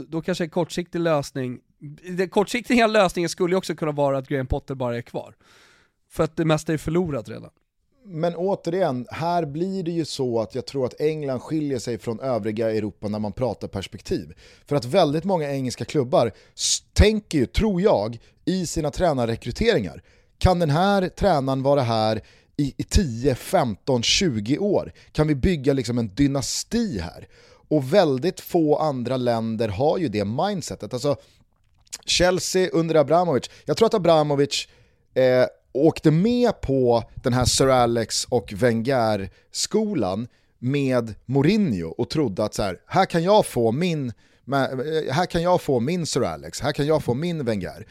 då 0.07 0.21
kanske 0.21 0.43
en 0.43 0.49
kortsiktig 0.49 0.99
lösning, 0.99 1.59
den 2.17 2.29
kortsiktiga 2.29 2.87
lösningen 2.87 3.29
skulle 3.29 3.53
ju 3.53 3.57
också 3.57 3.75
kunna 3.75 3.91
vara 3.91 4.17
att 4.17 4.27
Graham 4.27 4.47
Potter 4.47 4.75
bara 4.75 4.97
är 4.97 5.01
kvar. 5.01 5.35
För 6.09 6.23
att 6.23 6.35
det 6.35 6.45
mesta 6.45 6.73
är 6.73 6.77
förlorat 6.77 7.29
redan 7.29 7.49
men 8.07 8.35
återigen, 8.35 9.07
här 9.09 9.45
blir 9.45 9.83
det 9.83 9.91
ju 9.91 10.05
så 10.05 10.39
att 10.39 10.55
jag 10.55 10.65
tror 10.65 10.85
att 10.85 11.01
England 11.01 11.39
skiljer 11.39 11.79
sig 11.79 11.97
från 11.97 12.19
övriga 12.19 12.71
Europa 12.71 13.07
när 13.07 13.19
man 13.19 13.31
pratar 13.31 13.67
perspektiv. 13.67 14.33
För 14.65 14.75
att 14.75 14.85
väldigt 14.85 15.23
många 15.23 15.51
engelska 15.51 15.85
klubbar 15.85 16.31
tänker 16.93 17.37
ju, 17.37 17.45
tror 17.45 17.81
jag, 17.81 18.19
i 18.45 18.67
sina 18.67 18.91
tränarrekryteringar. 18.91 20.03
Kan 20.37 20.59
den 20.59 20.69
här 20.69 21.09
tränaren 21.09 21.63
vara 21.63 21.81
här 21.81 22.21
i, 22.57 22.73
i 22.77 22.83
10, 22.83 23.35
15, 23.35 24.03
20 24.03 24.57
år? 24.57 24.93
Kan 25.11 25.27
vi 25.27 25.35
bygga 25.35 25.73
liksom 25.73 25.97
en 25.97 26.15
dynasti 26.15 26.99
här? 26.99 27.27
Och 27.67 27.93
väldigt 27.93 28.39
få 28.39 28.77
andra 28.77 29.17
länder 29.17 29.69
har 29.69 29.97
ju 29.97 30.07
det 30.07 30.25
mindsetet. 30.25 30.93
Alltså, 30.93 31.15
Chelsea 32.05 32.69
under 32.69 32.95
Abramovic, 32.95 33.49
jag 33.65 33.77
tror 33.77 33.85
att 33.85 33.93
Abramovic 33.93 34.67
eh, 35.13 35.45
åkte 35.75 36.11
med 36.11 36.61
på 36.61 37.03
den 37.15 37.33
här 37.33 37.45
Sir 37.45 37.67
Alex 37.67 38.25
och 38.25 38.53
Wenger-skolan 38.53 40.27
med 40.59 41.15
Mourinho 41.25 41.87
och 41.87 42.09
trodde 42.09 42.43
att 42.43 42.53
så 42.53 42.63
här, 42.63 42.79
här 42.85 43.05
kan 43.05 43.23
jag 43.23 43.45
få 43.45 43.71
min 43.71 44.07
eh, 44.07 45.13
här 45.13 45.25
kan 45.25 45.41
jag 45.41 45.61
få 45.61 45.79
min 45.79 46.05
Sir 46.05 46.23
Alex, 46.23 46.61
här 46.61 46.71
kan 46.71 46.85
jag 46.85 47.03
få 47.03 47.13
min 47.13 47.45
Wenger. 47.45 47.87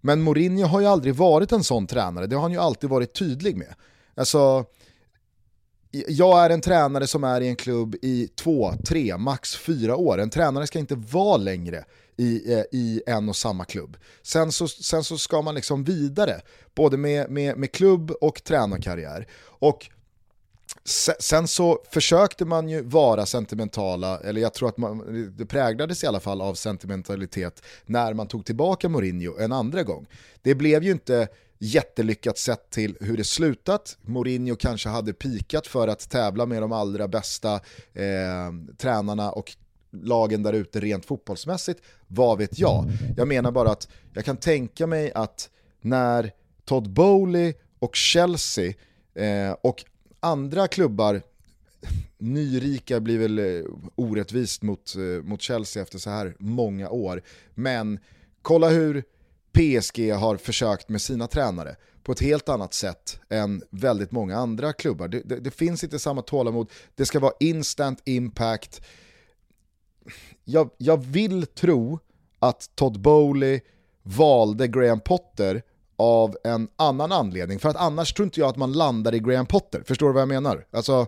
Men 0.00 0.22
Mourinho 0.22 0.66
har 0.66 0.80
ju 0.80 0.86
aldrig 0.86 1.14
varit 1.14 1.52
en 1.52 1.64
sån 1.64 1.86
tränare, 1.86 2.26
det 2.26 2.36
har 2.36 2.42
han 2.42 2.52
ju 2.52 2.58
alltid 2.58 2.90
varit 2.90 3.14
tydlig 3.14 3.56
med. 3.56 3.74
Alltså, 4.14 4.64
jag 5.90 6.44
är 6.44 6.50
en 6.50 6.60
tränare 6.60 7.06
som 7.06 7.24
är 7.24 7.40
i 7.40 7.48
en 7.48 7.56
klubb 7.56 7.96
i 8.02 8.28
två, 8.36 8.72
tre, 8.86 9.16
max 9.16 9.56
fyra 9.56 9.96
år. 9.96 10.20
En 10.20 10.30
tränare 10.30 10.66
ska 10.66 10.78
inte 10.78 10.94
vara 10.94 11.36
längre 11.36 11.84
i, 12.18 12.52
eh, 12.52 12.64
i 12.72 13.02
en 13.06 13.28
och 13.28 13.36
samma 13.36 13.64
klubb. 13.64 13.96
Sen 14.22 14.52
så, 14.52 14.68
sen 14.68 15.04
så 15.04 15.18
ska 15.18 15.42
man 15.42 15.54
liksom 15.54 15.84
vidare, 15.84 16.40
både 16.74 16.96
med, 16.96 17.30
med, 17.30 17.56
med 17.56 17.72
klubb 17.72 18.10
och 18.10 18.44
tränarkarriär. 18.44 19.26
Och 19.42 19.90
Sen 21.18 21.48
så 21.48 21.82
försökte 21.90 22.44
man 22.44 22.68
ju 22.68 22.82
vara 22.82 23.26
sentimentala, 23.26 24.20
eller 24.20 24.40
jag 24.40 24.54
tror 24.54 24.68
att 24.68 24.76
man, 24.76 25.32
det 25.36 25.46
präglades 25.46 26.04
i 26.04 26.06
alla 26.06 26.20
fall 26.20 26.40
av 26.40 26.54
sentimentalitet 26.54 27.62
när 27.86 28.14
man 28.14 28.26
tog 28.26 28.44
tillbaka 28.44 28.88
Mourinho 28.88 29.38
en 29.38 29.52
andra 29.52 29.82
gång. 29.82 30.06
Det 30.42 30.54
blev 30.54 30.84
ju 30.84 30.90
inte 30.90 31.28
jättelyckat 31.58 32.38
sett 32.38 32.70
till 32.70 32.96
hur 33.00 33.16
det 33.16 33.24
slutat. 33.24 33.98
Mourinho 34.02 34.56
kanske 34.56 34.88
hade 34.88 35.12
pikat 35.12 35.66
för 35.66 35.88
att 35.88 36.10
tävla 36.10 36.46
med 36.46 36.62
de 36.62 36.72
allra 36.72 37.08
bästa 37.08 37.54
eh, 37.92 38.52
tränarna 38.78 39.32
och 39.32 39.56
lagen 39.90 40.42
där 40.42 40.52
ute 40.52 40.80
rent 40.80 41.06
fotbollsmässigt, 41.06 41.82
vad 42.06 42.38
vet 42.38 42.58
jag? 42.58 42.84
Jag 43.16 43.28
menar 43.28 43.50
bara 43.50 43.70
att 43.70 43.88
jag 44.14 44.24
kan 44.24 44.36
tänka 44.36 44.86
mig 44.86 45.12
att 45.14 45.50
när 45.80 46.32
Todd 46.64 46.90
Bowley 46.90 47.54
och 47.78 47.96
Chelsea 47.96 48.74
eh, 49.14 49.56
och 49.62 49.84
andra 50.20 50.68
klubbar, 50.68 51.22
nyrika 52.18 53.00
blir 53.00 53.18
väl 53.18 53.38
eh, 53.38 53.64
orättvist 53.94 54.62
mot, 54.62 54.94
eh, 54.96 55.24
mot 55.24 55.42
Chelsea 55.42 55.82
efter 55.82 55.98
så 55.98 56.10
här 56.10 56.36
många 56.38 56.90
år, 56.90 57.22
men 57.54 57.98
kolla 58.42 58.68
hur 58.68 59.04
PSG 59.52 60.12
har 60.12 60.36
försökt 60.36 60.88
med 60.88 61.02
sina 61.02 61.26
tränare 61.26 61.76
på 62.02 62.12
ett 62.12 62.20
helt 62.20 62.48
annat 62.48 62.74
sätt 62.74 63.20
än 63.28 63.62
väldigt 63.70 64.10
många 64.10 64.36
andra 64.36 64.72
klubbar. 64.72 65.08
Det, 65.08 65.20
det, 65.24 65.40
det 65.40 65.50
finns 65.50 65.84
inte 65.84 65.98
samma 65.98 66.22
tålamod, 66.22 66.70
det 66.94 67.06
ska 67.06 67.20
vara 67.20 67.32
instant 67.40 68.02
impact, 68.04 68.82
jag, 70.44 70.70
jag 70.78 71.04
vill 71.04 71.46
tro 71.46 71.98
att 72.38 72.70
Todd 72.74 73.00
Bowley 73.00 73.60
valde 74.02 74.68
Graham 74.68 75.00
Potter 75.00 75.62
av 75.96 76.36
en 76.44 76.68
annan 76.76 77.12
anledning. 77.12 77.58
För 77.58 77.68
att 77.68 77.76
annars 77.76 78.12
tror 78.12 78.24
inte 78.24 78.40
jag 78.40 78.48
att 78.48 78.56
man 78.56 78.72
landar 78.72 79.14
i 79.14 79.18
Graham 79.18 79.46
Potter. 79.46 79.82
Förstår 79.86 80.06
du 80.06 80.12
vad 80.12 80.20
jag 80.20 80.28
menar? 80.28 80.66
Alltså, 80.70 81.06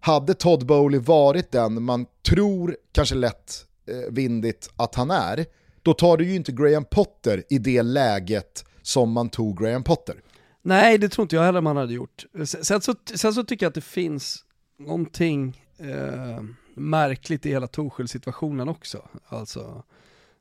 hade 0.00 0.34
Todd 0.34 0.66
Bowley 0.66 1.00
varit 1.00 1.52
den 1.52 1.82
man 1.82 2.06
tror, 2.28 2.76
kanske 2.92 3.14
lätt 3.14 3.66
eh, 3.86 4.12
vindigt, 4.12 4.70
att 4.76 4.94
han 4.94 5.10
är, 5.10 5.46
då 5.82 5.94
tar 5.94 6.16
du 6.16 6.24
ju 6.24 6.34
inte 6.34 6.52
Graham 6.52 6.84
Potter 6.84 7.44
i 7.48 7.58
det 7.58 7.82
läget 7.82 8.64
som 8.82 9.12
man 9.12 9.28
tog 9.28 9.58
Graham 9.58 9.82
Potter. 9.82 10.16
Nej, 10.62 10.98
det 10.98 11.08
tror 11.08 11.22
inte 11.22 11.36
jag 11.36 11.42
heller 11.42 11.60
man 11.60 11.76
hade 11.76 11.94
gjort. 11.94 12.26
Sen 12.44 12.80
så, 12.80 12.94
sen 13.14 13.34
så 13.34 13.44
tycker 13.44 13.66
jag 13.66 13.70
att 13.70 13.74
det 13.74 13.80
finns 13.80 14.44
någonting 14.78 15.62
eh 15.78 16.40
märkligt 16.80 17.46
i 17.46 17.50
hela 17.50 17.66
Torshäll-situationen 17.66 18.68
också. 18.68 19.08
Alltså, 19.26 19.82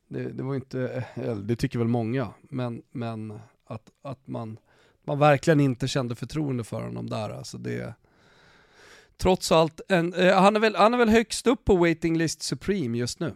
det, 0.08 0.32
det, 0.32 0.44
var 0.44 0.56
inte, 0.56 1.04
eh, 1.16 1.36
det 1.36 1.56
tycker 1.56 1.80
väl 1.80 1.88
många, 1.88 2.34
men, 2.42 2.82
men 2.92 3.40
att, 3.66 3.90
att 4.02 4.28
man, 4.28 4.58
man 5.04 5.20
verkligen 5.20 5.60
inte 5.60 5.88
kände 5.88 6.16
förtroende 6.16 6.64
för 6.64 6.82
honom 6.82 7.10
där. 7.10 7.30
Alltså 7.30 7.58
det, 7.58 7.94
trots 9.18 9.52
allt, 9.52 9.82
en, 9.90 10.14
eh, 10.14 10.42
han, 10.42 10.56
är 10.56 10.60
väl, 10.60 10.76
han 10.76 10.94
är 10.94 10.98
väl 10.98 11.10
högst 11.10 11.48
upp 11.48 11.66
på 11.66 11.76
waiting 11.76 12.18
list 12.18 12.42
Supreme 12.42 12.98
just 12.98 13.20
nu. 13.20 13.34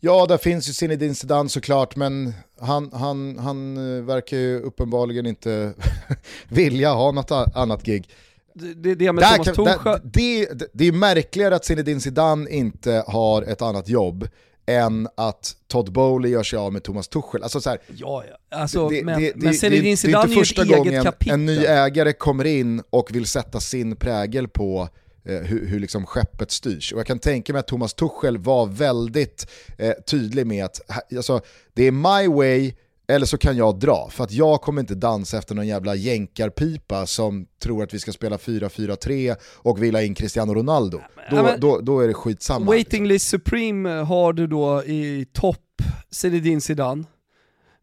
Ja, 0.00 0.26
där 0.26 0.38
finns 0.38 0.68
ju 0.68 0.72
Zinedine 0.72 1.14
Zidane 1.14 1.48
såklart, 1.48 1.96
men 1.96 2.32
han, 2.60 2.90
han, 2.92 3.38
han 3.38 3.76
eh, 3.76 4.04
verkar 4.04 4.36
ju 4.36 4.60
uppenbarligen 4.60 5.26
inte 5.26 5.74
vilja 6.48 6.92
ha 6.92 7.12
något 7.12 7.30
annat 7.30 7.82
gig 7.82 8.08
det, 8.54 8.94
det 8.94 9.12
med 9.12 9.24
Thomas 9.24 9.56
Tuchel... 9.56 10.00
Det, 10.04 10.46
det, 10.52 10.66
det 10.72 10.88
är 10.88 10.92
märkligare 10.92 11.56
att 11.56 11.64
Zinedine 11.64 12.00
Zidane 12.00 12.50
inte 12.50 13.04
har 13.06 13.42
ett 13.42 13.62
annat 13.62 13.88
jobb 13.88 14.28
än 14.66 15.08
att 15.14 15.56
Todd 15.68 15.92
Bowley 15.92 16.30
gör 16.30 16.42
sig 16.42 16.58
av 16.58 16.72
med 16.72 16.82
Thomas 16.82 17.08
Tuchel. 17.08 17.42
Alltså 17.42 17.60
så 17.60 17.70
här, 17.70 17.78
ja, 17.96 18.24
ja. 18.30 18.58
Alltså, 18.58 18.88
det, 18.88 19.04
men, 19.04 19.20
det, 19.20 19.32
men 19.36 19.54
Zinedine 19.54 19.96
Zidane 19.96 20.34
är 20.34 20.42
ett 20.42 20.58
eget 20.58 20.76
gången 20.76 21.04
kapitel. 21.04 21.34
en 21.34 21.46
ny 21.46 21.56
ägare 21.56 22.12
kommer 22.12 22.44
in 22.44 22.82
och 22.90 23.14
vill 23.14 23.26
sätta 23.26 23.60
sin 23.60 23.96
prägel 23.96 24.48
på 24.48 24.88
eh, 25.24 25.36
hur, 25.36 25.66
hur 25.66 25.80
liksom 25.80 26.06
skeppet 26.06 26.50
styrs. 26.50 26.92
Och 26.92 26.98
jag 26.98 27.06
kan 27.06 27.18
tänka 27.18 27.52
mig 27.52 27.60
att 27.60 27.66
Thomas 27.66 27.94
Tuchel 27.94 28.38
var 28.38 28.66
väldigt 28.66 29.50
eh, 29.78 29.92
tydlig 30.06 30.46
med 30.46 30.64
att 30.64 30.80
alltså, 31.16 31.40
det 31.74 31.86
är 31.86 31.92
my 31.92 32.34
way, 32.34 32.72
eller 33.06 33.26
så 33.26 33.38
kan 33.38 33.56
jag 33.56 33.78
dra, 33.78 34.08
för 34.10 34.24
att 34.24 34.32
jag 34.32 34.60
kommer 34.60 34.80
inte 34.80 34.94
dansa 34.94 35.38
efter 35.38 35.54
någon 35.54 35.66
jävla 35.66 35.94
jänkarpipa 35.94 37.06
som 37.06 37.46
tror 37.58 37.82
att 37.82 37.94
vi 37.94 37.98
ska 37.98 38.12
spela 38.12 38.36
4-4-3 38.36 39.36
och 39.42 39.82
vill 39.82 39.94
ha 39.94 40.02
in 40.02 40.14
Cristiano 40.14 40.54
Ronaldo. 40.54 41.00
Då, 41.30 41.36
ja, 41.36 41.56
då, 41.56 41.80
då 41.80 42.00
är 42.00 42.08
det 42.08 42.14
skitsamma. 42.14 42.66
Waiting 42.66 43.06
list 43.06 43.28
supreme 43.28 43.90
har 43.90 44.32
du 44.32 44.46
då 44.46 44.84
i 44.84 45.26
topp 45.32 45.82
Zinedine 46.10 46.60
Zidane, 46.60 47.04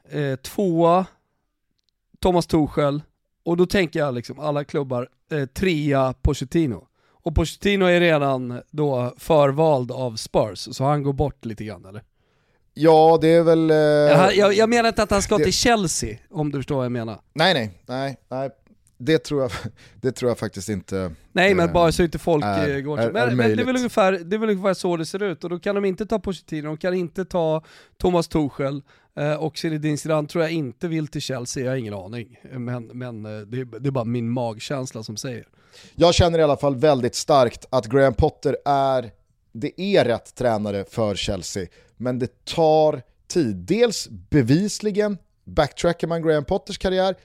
eh, 0.09 0.35
tvåa 0.35 1.05
Thomas 2.19 2.47
Tuchel, 2.47 3.01
och 3.45 3.57
då 3.57 3.65
tänker 3.65 3.99
jag 3.99 4.13
liksom 4.13 4.39
alla 4.39 4.63
klubbar, 4.63 5.09
eh, 5.31 5.45
trea 5.45 6.13
Pochettino. 6.21 6.87
Och 7.23 7.35
Pochettino 7.35 7.85
är 7.85 7.99
redan 7.99 8.61
då 8.71 9.13
förvald 9.17 9.91
av 9.91 10.15
Spurs, 10.15 10.67
så 10.71 10.83
han 10.83 11.03
går 11.03 11.13
bort 11.13 11.45
lite 11.45 11.63
grann 11.63 11.85
eller? 11.85 12.03
Ja, 12.73 13.17
det 13.21 13.27
är 13.27 13.43
väl... 13.43 13.71
Eh, 13.71 13.77
jag, 13.77 14.35
jag, 14.35 14.53
jag, 14.53 14.69
menar 14.69 14.89
inte 14.89 15.03
att 15.03 15.11
han 15.11 15.21
ska 15.21 15.37
det... 15.37 15.43
till 15.43 15.53
Chelsea, 15.53 16.17
om 16.29 16.51
du 16.51 16.59
förstår 16.59 16.75
vad 16.75 16.85
jag 16.85 16.91
menar. 16.91 17.19
Nej, 17.33 17.53
nej, 17.53 17.71
nej, 17.87 18.17
nej. 18.29 18.49
Det 18.97 19.17
tror, 19.17 19.41
jag, 19.41 19.51
det 20.01 20.11
tror 20.11 20.31
jag 20.31 20.37
faktiskt 20.37 20.69
inte 20.69 21.11
Nej 21.31 21.53
men 21.53 21.67
äh, 21.67 21.73
bara 21.73 21.91
så 21.91 22.03
inte 22.03 22.19
folk 22.19 22.45
är, 22.45 22.75
eh, 22.75 22.81
går 22.81 22.97
till. 22.97 23.11
Men, 23.11 23.29
är 23.29 23.35
men 23.35 23.55
det, 23.57 23.63
är 23.63 23.65
väl 23.65 23.75
ungefär, 23.75 24.11
det 24.11 24.35
är 24.35 24.37
väl 24.37 24.49
ungefär 24.49 24.73
så 24.73 24.97
det 24.97 25.05
ser 25.05 25.23
ut, 25.23 25.43
och 25.43 25.49
då 25.49 25.59
kan 25.59 25.75
de 25.75 25.85
inte 25.85 26.05
ta 26.05 26.19
Pochettino, 26.19 26.67
de 26.67 26.77
kan 26.77 26.93
inte 26.93 27.25
ta 27.25 27.63
Thomas 27.97 28.27
Tuchel, 28.27 28.81
eh, 29.17 29.33
och 29.33 29.57
Zinedine 29.57 29.97
Zidane 29.97 30.27
tror 30.27 30.43
jag 30.43 30.51
inte 30.51 30.87
vill 30.87 31.07
till 31.07 31.21
Chelsea, 31.21 31.63
jag 31.63 31.71
har 31.71 31.77
ingen 31.77 31.93
aning. 31.93 32.39
Men, 32.51 32.85
men 32.85 33.25
eh, 33.25 33.41
det, 33.41 33.63
det 33.79 33.87
är 33.87 33.91
bara 33.91 34.05
min 34.05 34.29
magkänsla 34.29 35.03
som 35.03 35.17
säger. 35.17 35.45
Jag 35.95 36.13
känner 36.13 36.39
i 36.39 36.43
alla 36.43 36.57
fall 36.57 36.75
väldigt 36.75 37.15
starkt 37.15 37.65
att 37.69 37.85
Graham 37.85 38.13
Potter 38.13 38.57
är, 38.65 39.11
det 39.51 39.81
är 39.81 40.05
rätt 40.05 40.35
tränare 40.35 40.85
för 40.89 41.15
Chelsea 41.15 41.67
men 41.97 42.19
det 42.19 42.45
tar 42.45 43.01
tid. 43.27 43.55
Dels 43.55 44.09
bevisligen, 44.09 45.17
backtrackar 45.43 46.07
man 46.07 46.21
Graham 46.21 46.45
Potters 46.45 46.77
karriär, 46.77 47.15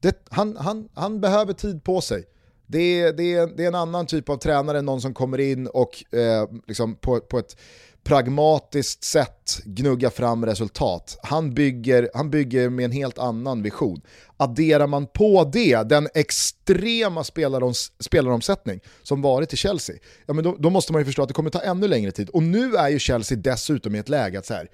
det, 0.00 0.26
han, 0.30 0.56
han, 0.56 0.88
han 0.94 1.20
behöver 1.20 1.52
tid 1.52 1.84
på 1.84 2.00
sig. 2.00 2.24
Det 2.66 3.00
är, 3.00 3.12
det, 3.12 3.34
är, 3.34 3.46
det 3.46 3.64
är 3.64 3.68
en 3.68 3.74
annan 3.74 4.06
typ 4.06 4.28
av 4.28 4.36
tränare 4.36 4.78
än 4.78 4.84
någon 4.84 5.00
som 5.00 5.14
kommer 5.14 5.40
in 5.40 5.66
och 5.66 6.14
eh, 6.14 6.48
liksom 6.66 6.96
på, 6.96 7.20
på 7.20 7.38
ett 7.38 7.56
pragmatiskt 8.04 9.04
sätt 9.04 9.60
gnugga 9.64 10.10
fram 10.10 10.46
resultat. 10.46 11.18
Han 11.22 11.54
bygger, 11.54 12.10
han 12.14 12.30
bygger 12.30 12.70
med 12.70 12.84
en 12.84 12.92
helt 12.92 13.18
annan 13.18 13.62
vision. 13.62 14.00
Adderar 14.36 14.86
man 14.86 15.06
på 15.06 15.50
det 15.52 15.82
den 15.88 16.08
extrema 16.14 17.24
spelaroms, 17.24 17.92
spelaromsättning 17.98 18.80
som 19.02 19.22
varit 19.22 19.52
i 19.52 19.56
Chelsea, 19.56 19.96
ja, 20.26 20.34
men 20.34 20.44
då, 20.44 20.56
då, 20.58 20.70
måste 20.70 20.92
man 20.92 21.00
ju 21.00 21.04
förstå 21.06 21.22
att 21.22 21.28
det 21.28 21.34
kommer 21.34 21.50
ta 21.50 21.60
ännu 21.60 21.88
längre 21.88 22.12
tid. 22.12 22.28
Och 22.28 22.42
nu 22.42 22.74
är 22.74 22.88
ju 22.88 22.98
Chelsea 22.98 23.38
dessutom 23.38 23.94
i 23.94 23.98
ett 23.98 24.08
läge 24.08 24.38
att 24.38 24.46
så 24.46 24.54
här, 24.54 24.68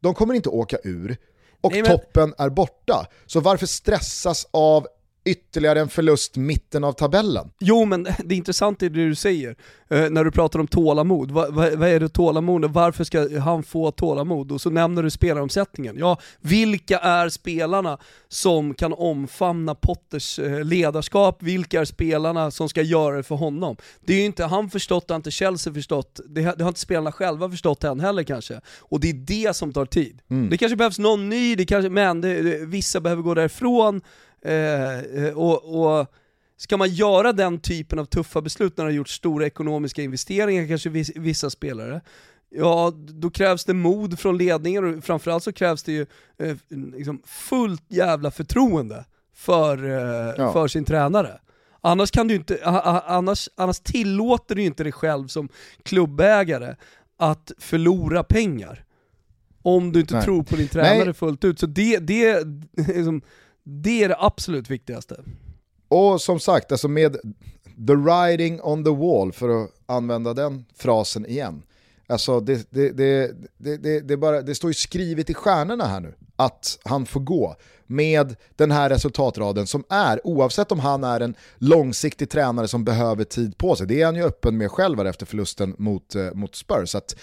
de 0.00 0.14
kommer 0.14 0.34
inte 0.34 0.48
åka 0.48 0.78
ur 0.84 1.16
och 1.60 1.72
Nej, 1.72 1.82
men... 1.82 1.90
toppen 1.90 2.34
är 2.38 2.48
borta. 2.48 3.06
Så 3.26 3.40
varför 3.40 3.66
stressas 3.66 4.46
av 4.50 4.86
ytterligare 5.24 5.80
en 5.80 5.88
förlust 5.88 6.36
mitten 6.36 6.84
av 6.84 6.92
tabellen. 6.92 7.50
Jo 7.58 7.84
men 7.84 8.06
det 8.24 8.34
intressanta 8.34 8.86
är 8.86 8.90
det 8.90 9.08
du 9.08 9.14
säger, 9.14 9.56
eh, 9.88 10.10
när 10.10 10.24
du 10.24 10.30
pratar 10.30 10.58
om 10.58 10.66
tålamod. 10.66 11.30
Va, 11.30 11.50
va, 11.50 11.70
vad 11.76 11.88
är 11.88 12.00
det 12.00 12.08
tålamod? 12.08 12.64
Varför 12.64 13.04
ska 13.04 13.40
han 13.40 13.62
få 13.62 13.90
tålamod? 13.90 14.52
Och 14.52 14.60
så 14.60 14.70
nämner 14.70 15.02
du 15.02 15.10
spelaromsättningen. 15.10 15.98
Ja, 15.98 16.18
vilka 16.40 16.98
är 16.98 17.28
spelarna 17.28 17.98
som 18.28 18.74
kan 18.74 18.92
omfamna 18.92 19.74
Potters 19.74 20.38
eh, 20.38 20.64
ledarskap? 20.64 21.42
Vilka 21.42 21.80
är 21.80 21.84
spelarna 21.84 22.50
som 22.50 22.68
ska 22.68 22.82
göra 22.82 23.16
det 23.16 23.22
för 23.22 23.34
honom? 23.34 23.76
Det 24.00 24.12
är 24.12 24.18
ju 24.18 24.24
inte 24.24 24.44
han 24.44 24.70
förstått, 24.70 25.08
det 25.08 25.14
har 25.14 25.16
inte 25.16 25.30
Chelsea 25.30 25.74
förstått, 25.74 26.20
det 26.28 26.42
har, 26.42 26.56
det 26.56 26.64
har 26.64 26.68
inte 26.68 26.80
spelarna 26.80 27.12
själva 27.12 27.50
förstått 27.50 27.84
än 27.84 28.00
heller 28.00 28.22
kanske. 28.22 28.60
Och 28.80 29.00
det 29.00 29.10
är 29.10 29.14
det 29.14 29.56
som 29.56 29.72
tar 29.72 29.86
tid. 29.86 30.20
Mm. 30.30 30.50
Det 30.50 30.56
kanske 30.56 30.76
behövs 30.76 30.98
någon 30.98 31.28
ny, 31.28 31.56
det 31.56 31.66
kanske, 31.66 31.90
men 31.90 32.20
det, 32.20 32.42
det, 32.42 32.66
vissa 32.66 33.00
behöver 33.00 33.22
gå 33.22 33.34
därifrån, 33.34 34.00
Eh, 34.44 34.98
eh, 34.98 35.38
och, 35.38 35.80
och 35.80 36.06
Ska 36.56 36.76
man 36.76 36.88
göra 36.88 37.32
den 37.32 37.60
typen 37.60 37.98
av 37.98 38.04
tuffa 38.04 38.40
beslut 38.40 38.76
när 38.76 38.84
det 38.84 38.90
har 38.90 38.96
gjort 38.96 39.08
stora 39.08 39.46
ekonomiska 39.46 40.02
investeringar, 40.02 40.68
kanske 40.68 40.90
vissa 41.14 41.50
spelare, 41.50 42.00
ja 42.50 42.92
då 42.96 43.30
krävs 43.30 43.64
det 43.64 43.74
mod 43.74 44.18
från 44.18 44.38
ledningen 44.38 44.84
och 44.84 45.04
framförallt 45.04 45.44
så 45.44 45.52
krävs 45.52 45.82
det 45.82 45.92
ju 45.92 46.06
eh, 46.38 46.56
liksom 46.68 47.22
fullt 47.26 47.82
jävla 47.88 48.30
förtroende 48.30 49.04
för, 49.34 49.84
eh, 49.84 50.34
ja. 50.38 50.52
för 50.52 50.68
sin 50.68 50.84
tränare. 50.84 51.40
Annars, 51.80 52.10
kan 52.10 52.28
du 52.28 52.34
inte, 52.34 52.58
annars, 52.64 53.48
annars 53.56 53.80
tillåter 53.80 54.54
du 54.54 54.62
inte 54.62 54.82
dig 54.82 54.92
själv 54.92 55.26
som 55.26 55.48
klubbägare 55.82 56.74
att 57.18 57.52
förlora 57.58 58.24
pengar. 58.24 58.84
Om 59.62 59.92
du 59.92 60.00
inte 60.00 60.14
Nej. 60.14 60.24
tror 60.24 60.42
på 60.42 60.56
din 60.56 60.68
tränare 60.68 61.04
Nej. 61.04 61.14
fullt 61.14 61.44
ut. 61.44 61.58
Så 61.58 61.66
det, 61.66 61.98
det, 61.98 62.44
liksom, 62.76 63.22
det 63.64 64.04
är 64.04 64.08
det 64.08 64.16
absolut 64.18 64.70
viktigaste. 64.70 65.20
Och 65.88 66.20
som 66.20 66.40
sagt, 66.40 66.72
alltså 66.72 66.88
med 66.88 67.16
the 67.86 67.94
writing 67.94 68.60
on 68.62 68.84
the 68.84 68.90
wall, 68.90 69.32
för 69.32 69.64
att 69.64 69.70
använda 69.86 70.34
den 70.34 70.64
frasen 70.76 71.26
igen. 71.26 71.62
Alltså 72.06 72.40
det, 72.40 72.66
det, 72.70 72.90
det, 72.90 73.32
det, 73.58 74.00
det, 74.00 74.16
bara, 74.16 74.42
det 74.42 74.54
står 74.54 74.70
ju 74.70 74.74
skrivet 74.74 75.30
i 75.30 75.34
stjärnorna 75.34 75.84
här 75.86 76.00
nu 76.00 76.14
att 76.36 76.78
han 76.84 77.06
får 77.06 77.20
gå 77.20 77.56
med 77.86 78.36
den 78.56 78.70
här 78.70 78.88
resultatraden 78.88 79.66
som 79.66 79.84
är, 79.88 80.26
oavsett 80.26 80.72
om 80.72 80.80
han 80.80 81.04
är 81.04 81.20
en 81.20 81.34
långsiktig 81.58 82.30
tränare 82.30 82.68
som 82.68 82.84
behöver 82.84 83.24
tid 83.24 83.58
på 83.58 83.76
sig, 83.76 83.86
det 83.86 84.00
är 84.00 84.06
han 84.06 84.16
ju 84.16 84.22
öppen 84.22 84.56
med 84.56 84.70
själv 84.70 85.00
efter 85.00 85.26
förlusten 85.26 85.74
mot, 85.78 86.14
eh, 86.14 86.34
mot 86.34 86.54
Spurs. 86.54 86.90
Så 86.90 86.98
att 86.98 87.16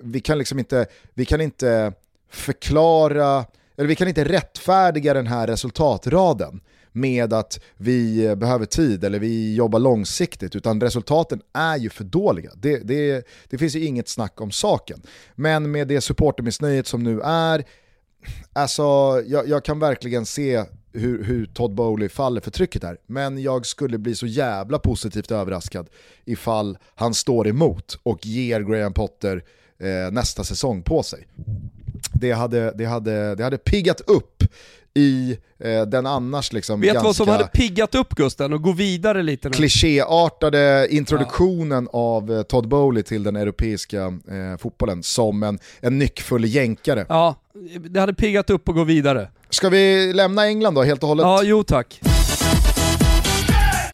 vi 0.00 0.20
kan 0.20 0.38
liksom 0.38 0.58
inte, 0.58 0.86
vi 1.14 1.24
kan 1.24 1.40
inte 1.40 1.92
förklara 2.30 3.44
eller 3.76 3.88
vi 3.88 3.94
kan 3.94 4.08
inte 4.08 4.24
rättfärdiga 4.24 5.14
den 5.14 5.26
här 5.26 5.46
resultatraden 5.46 6.60
med 6.92 7.32
att 7.32 7.60
vi 7.76 8.34
behöver 8.36 8.66
tid 8.66 9.04
eller 9.04 9.18
vi 9.18 9.54
jobbar 9.54 9.78
långsiktigt, 9.78 10.56
utan 10.56 10.80
resultaten 10.80 11.40
är 11.52 11.76
ju 11.76 11.90
för 11.90 12.04
dåliga. 12.04 12.50
Det, 12.54 12.78
det, 12.78 13.26
det 13.48 13.58
finns 13.58 13.76
ju 13.76 13.84
inget 13.84 14.08
snack 14.08 14.40
om 14.40 14.50
saken. 14.50 15.02
Men 15.34 15.70
med 15.70 15.88
det 15.88 16.00
supportermissnöjet 16.00 16.86
som 16.86 17.02
nu 17.02 17.20
är, 17.20 17.64
alltså 18.52 18.82
jag, 19.26 19.48
jag 19.48 19.64
kan 19.64 19.78
verkligen 19.78 20.26
se 20.26 20.64
hur, 20.92 21.24
hur, 21.24 21.46
Todd 21.46 21.74
Bowley 21.74 22.08
faller 22.08 22.40
för 22.40 22.50
trycket 22.50 22.82
här. 22.82 22.98
Men 23.06 23.42
jag 23.42 23.66
skulle 23.66 23.98
bli 23.98 24.14
så 24.14 24.26
jävla 24.26 24.78
positivt 24.78 25.30
överraskad 25.30 25.88
ifall 26.24 26.78
han 26.94 27.14
står 27.14 27.48
emot 27.48 27.98
och 28.02 28.26
ger 28.26 28.60
Graham 28.60 28.92
Potter 28.92 29.44
eh, 29.78 30.12
nästa 30.12 30.44
säsong 30.44 30.82
på 30.82 31.02
sig 31.02 31.26
det 32.12 32.32
hade, 32.32 32.72
det 32.78 32.84
hade, 32.84 33.34
det 33.34 33.44
hade 33.44 33.58
piggat 33.58 34.00
upp 34.00 34.44
i 34.96 35.38
eh, 35.58 35.82
den 35.82 36.06
annars 36.06 36.52
liksom 36.52 36.80
Vet 36.80 36.94
du 36.94 37.00
vad 37.00 37.16
som 37.16 37.28
hade 37.28 37.46
piggat 37.46 37.94
upp 37.94 38.14
Gusten 38.14 38.52
och 38.52 38.62
gå 38.62 38.72
vidare 38.72 39.22
lite 39.22 39.48
nu? 39.48 39.54
Klichéartade 39.54 40.88
introduktionen 40.90 41.88
ja. 41.92 41.98
av 41.98 42.32
eh, 42.32 42.42
Todd 42.42 42.68
Bowley 42.68 43.02
till 43.02 43.22
den 43.22 43.36
europeiska 43.36 44.04
eh, 44.04 44.58
fotbollen 44.58 45.02
som 45.02 45.42
en, 45.42 45.58
en 45.80 45.98
nyckfull 45.98 46.44
jänkare. 46.44 47.06
Ja, 47.08 47.34
det 47.90 48.00
hade 48.00 48.14
piggat 48.14 48.50
upp 48.50 48.68
och 48.68 48.74
gå 48.74 48.84
vidare. 48.84 49.28
Ska 49.50 49.68
vi 49.68 50.12
lämna 50.12 50.46
England 50.46 50.74
då 50.74 50.82
helt 50.82 51.02
och 51.02 51.08
hållet? 51.08 51.24
Ja, 51.24 51.42
jo 51.42 51.62
tack. 51.62 52.00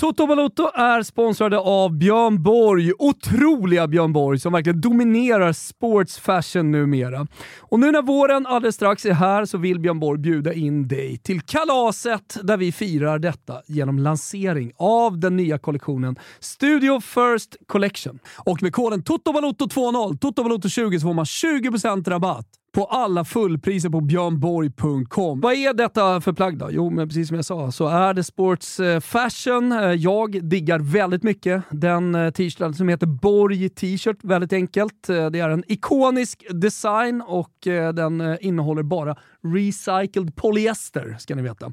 Toto 0.03 0.27
Balotto 0.27 0.71
är 0.75 1.03
sponsrade 1.03 1.59
av 1.59 1.99
Björn 1.99 2.43
Borg. 2.43 2.93
Otroliga 2.99 3.89
Björn 3.89 4.13
Borg 4.13 4.39
som 4.39 4.53
verkligen 4.53 4.81
dominerar 4.81 5.53
sports 5.53 6.19
fashion 6.19 6.71
numera. 6.71 7.27
Och 7.59 7.81
nu 7.81 7.93
när 7.93 8.03
våren 8.03 8.47
alldeles 8.47 8.75
strax 8.75 9.07
är 9.07 9.13
här 9.13 9.45
så 9.45 9.59
vill 9.59 9.81
Björn 9.81 10.01
Borg 10.01 10.19
bjuda 10.19 10.53
in 10.53 10.89
dig 10.89 11.19
till 11.19 11.41
kalaset 11.41 12.37
där 12.43 12.57
vi 12.57 12.73
firar 12.73 13.19
detta 13.19 13.63
genom 13.67 13.99
lansering 13.99 14.73
av 14.77 15.19
den 15.19 15.37
nya 15.37 15.59
kollektionen 15.59 16.17
Studio 16.41 17.01
First 17.01 17.57
Collection. 17.67 18.19
Och 18.45 18.63
med 18.63 18.73
koden 18.73 19.03
TOTOBALOTTO20, 19.03 20.19
TOTOBALOTTO20 20.19 20.99
så 20.99 21.07
får 21.07 21.15
man 21.15 21.25
20% 21.25 22.11
rabatt 22.11 22.62
på 22.73 22.85
alla 22.85 23.25
fullpriser 23.25 23.89
på 23.89 24.01
björnborg.com. 24.01 25.41
Vad 25.41 25.53
är 25.53 25.75
detta 25.75 26.21
för 26.21 26.33
plagg 26.33 26.59
då? 26.59 26.69
Jo, 26.71 26.91
men 26.91 27.09
precis 27.09 27.29
som 27.29 27.37
jag 27.37 27.45
sa 27.45 27.73
så 27.73 27.89
är 27.89 28.15
det 28.15 28.25
sports 28.25 28.81
eh, 28.81 29.01
fashion. 29.01 29.73
Eh, 29.73 29.79
jag 29.79 30.45
diggar 30.45 30.79
väldigt 30.79 31.23
mycket 31.23 31.63
den 31.71 32.15
eh, 32.15 32.31
t-shirten 32.31 32.75
som 32.75 32.89
heter 32.89 33.07
Borg 33.07 33.69
t-shirt. 33.69 34.19
Väldigt 34.23 34.53
enkelt. 34.53 35.07
Det 35.07 35.41
är 35.41 35.49
en 35.49 35.65
ikonisk 35.67 36.45
design 36.51 37.23
och 37.27 37.53
den 37.95 38.39
innehåller 38.41 38.83
bara 38.83 39.17
recycled 39.45 40.37
polyester, 40.37 41.17
ska 41.19 41.35
ni 41.35 41.43
veta. 41.43 41.73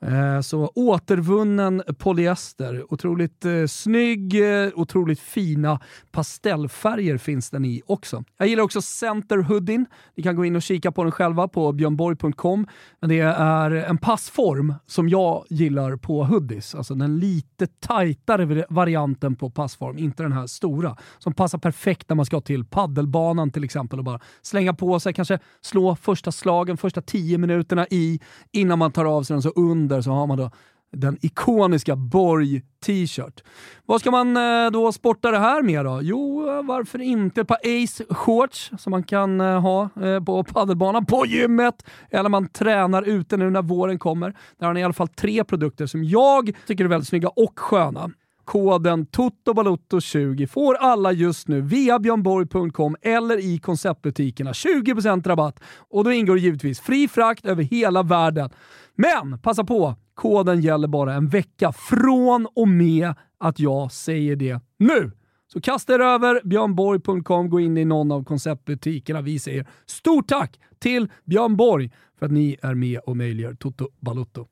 Eh, 0.00 0.40
så 0.40 0.72
återvunnen 0.74 1.82
polyester. 1.98 2.92
Otroligt 2.92 3.44
eh, 3.44 3.66
snygg, 3.66 4.34
eh, 4.64 4.70
otroligt 4.74 5.20
fina 5.20 5.80
pastellfärger 6.10 7.18
finns 7.18 7.50
den 7.50 7.64
i 7.64 7.82
också. 7.86 8.24
Jag 8.36 8.48
gillar 8.48 8.62
också 8.62 8.82
Center 8.82 9.38
Hoodin. 9.38 9.86
Ni 10.16 10.22
kan 10.22 10.36
gå 10.36 10.44
in 10.44 10.56
och 10.56 10.62
kika 10.62 10.92
på 10.92 11.02
den 11.02 11.12
själva 11.12 11.48
på 11.48 11.72
björnborg.com. 11.72 12.66
Men 13.00 13.10
det 13.10 13.20
är 13.20 13.70
en 13.70 13.98
passform 13.98 14.74
som 14.86 15.08
jag 15.08 15.44
gillar 15.48 15.96
på 15.96 16.24
hoodies. 16.24 16.74
Alltså 16.74 16.94
den 16.94 17.18
lite 17.18 17.66
tajtare 17.66 18.64
varianten 18.68 19.36
på 19.36 19.50
passform, 19.50 19.98
inte 19.98 20.22
den 20.22 20.32
här 20.32 20.46
stora. 20.46 20.96
Som 21.18 21.34
passar 21.34 21.58
perfekt 21.58 22.08
när 22.08 22.16
man 22.16 22.26
ska 22.26 22.40
till 22.40 22.64
paddelbanan 22.64 23.50
till 23.50 23.64
exempel 23.64 23.98
och 23.98 24.04
bara 24.04 24.20
slänga 24.42 24.74
på 24.74 25.00
sig, 25.00 25.12
kanske 25.12 25.38
slå 25.60 25.96
första 25.96 26.32
slagen, 26.32 26.76
första 26.76 27.02
tio 27.08 27.38
minuterna 27.38 27.86
i 27.90 28.20
innan 28.52 28.78
man 28.78 28.92
tar 28.92 29.04
av 29.04 29.22
sig 29.22 29.34
den 29.34 29.42
så 29.42 29.48
under 29.48 30.00
så 30.00 30.10
har 30.10 30.26
man 30.26 30.38
då 30.38 30.50
den 30.92 31.18
ikoniska 31.20 31.96
Borg 31.96 32.62
t-shirt. 32.86 33.42
Vad 33.86 34.00
ska 34.00 34.10
man 34.10 34.36
eh, 34.36 34.70
då 34.70 34.92
sporta 34.92 35.30
det 35.30 35.38
här 35.38 35.62
med 35.62 35.84
då? 35.84 36.00
Jo, 36.02 36.48
eh, 36.48 36.62
varför 36.62 36.98
inte 36.98 37.40
ett 37.40 37.48
par 37.48 37.58
Ace 37.64 38.04
shorts 38.10 38.70
som 38.78 38.90
man 38.90 39.02
kan 39.02 39.40
eh, 39.40 39.60
ha 39.60 39.88
på 40.26 40.44
paddelbanan, 40.44 41.06
på 41.06 41.26
gymmet, 41.26 41.86
eller 42.10 42.28
man 42.28 42.48
tränar 42.48 43.02
ute 43.02 43.36
nu 43.36 43.50
när 43.50 43.62
våren 43.62 43.98
kommer. 43.98 44.34
Där 44.58 44.66
har 44.66 44.74
ni 44.74 44.80
i 44.80 44.84
alla 44.84 44.92
fall 44.92 45.08
tre 45.08 45.44
produkter 45.44 45.86
som 45.86 46.04
jag 46.04 46.52
tycker 46.66 46.84
är 46.84 46.88
väldigt 46.88 47.08
snygga 47.08 47.28
och 47.28 47.58
sköna 47.58 48.10
koden 48.48 49.06
TOTOBALOTTO20 49.06 50.46
får 50.46 50.74
alla 50.74 51.12
just 51.12 51.48
nu 51.48 51.60
via 51.60 51.98
björnborg.com 51.98 52.96
eller 53.02 53.38
i 53.38 53.58
konceptbutikerna 53.58 54.52
20% 54.52 55.28
rabatt 55.28 55.60
och 55.90 56.04
då 56.04 56.12
ingår 56.12 56.38
givetvis 56.38 56.80
fri 56.80 57.08
frakt 57.08 57.46
över 57.46 57.62
hela 57.62 58.02
världen. 58.02 58.50
Men 58.94 59.38
passa 59.38 59.64
på, 59.64 59.94
koden 60.14 60.60
gäller 60.60 60.88
bara 60.88 61.14
en 61.14 61.28
vecka 61.28 61.72
från 61.72 62.46
och 62.54 62.68
med 62.68 63.14
att 63.38 63.60
jag 63.60 63.92
säger 63.92 64.36
det 64.36 64.60
nu. 64.78 65.12
Så 65.52 65.60
kasta 65.60 65.94
er 65.94 65.98
över 65.98 66.40
björnborg.com, 66.44 67.50
gå 67.50 67.60
in 67.60 67.76
i 67.76 67.84
någon 67.84 68.12
av 68.12 68.24
konceptbutikerna. 68.24 69.20
Vi 69.20 69.38
säger 69.38 69.66
stort 69.86 70.28
tack 70.28 70.60
till 70.78 71.08
Björn 71.24 71.56
Borg 71.56 71.90
för 72.18 72.26
att 72.26 72.32
ni 72.32 72.56
är 72.62 72.74
med 72.74 73.00
och 73.06 73.16
möjliggör 73.16 73.54
Toto 73.54 73.88
Balotto. 74.00 74.46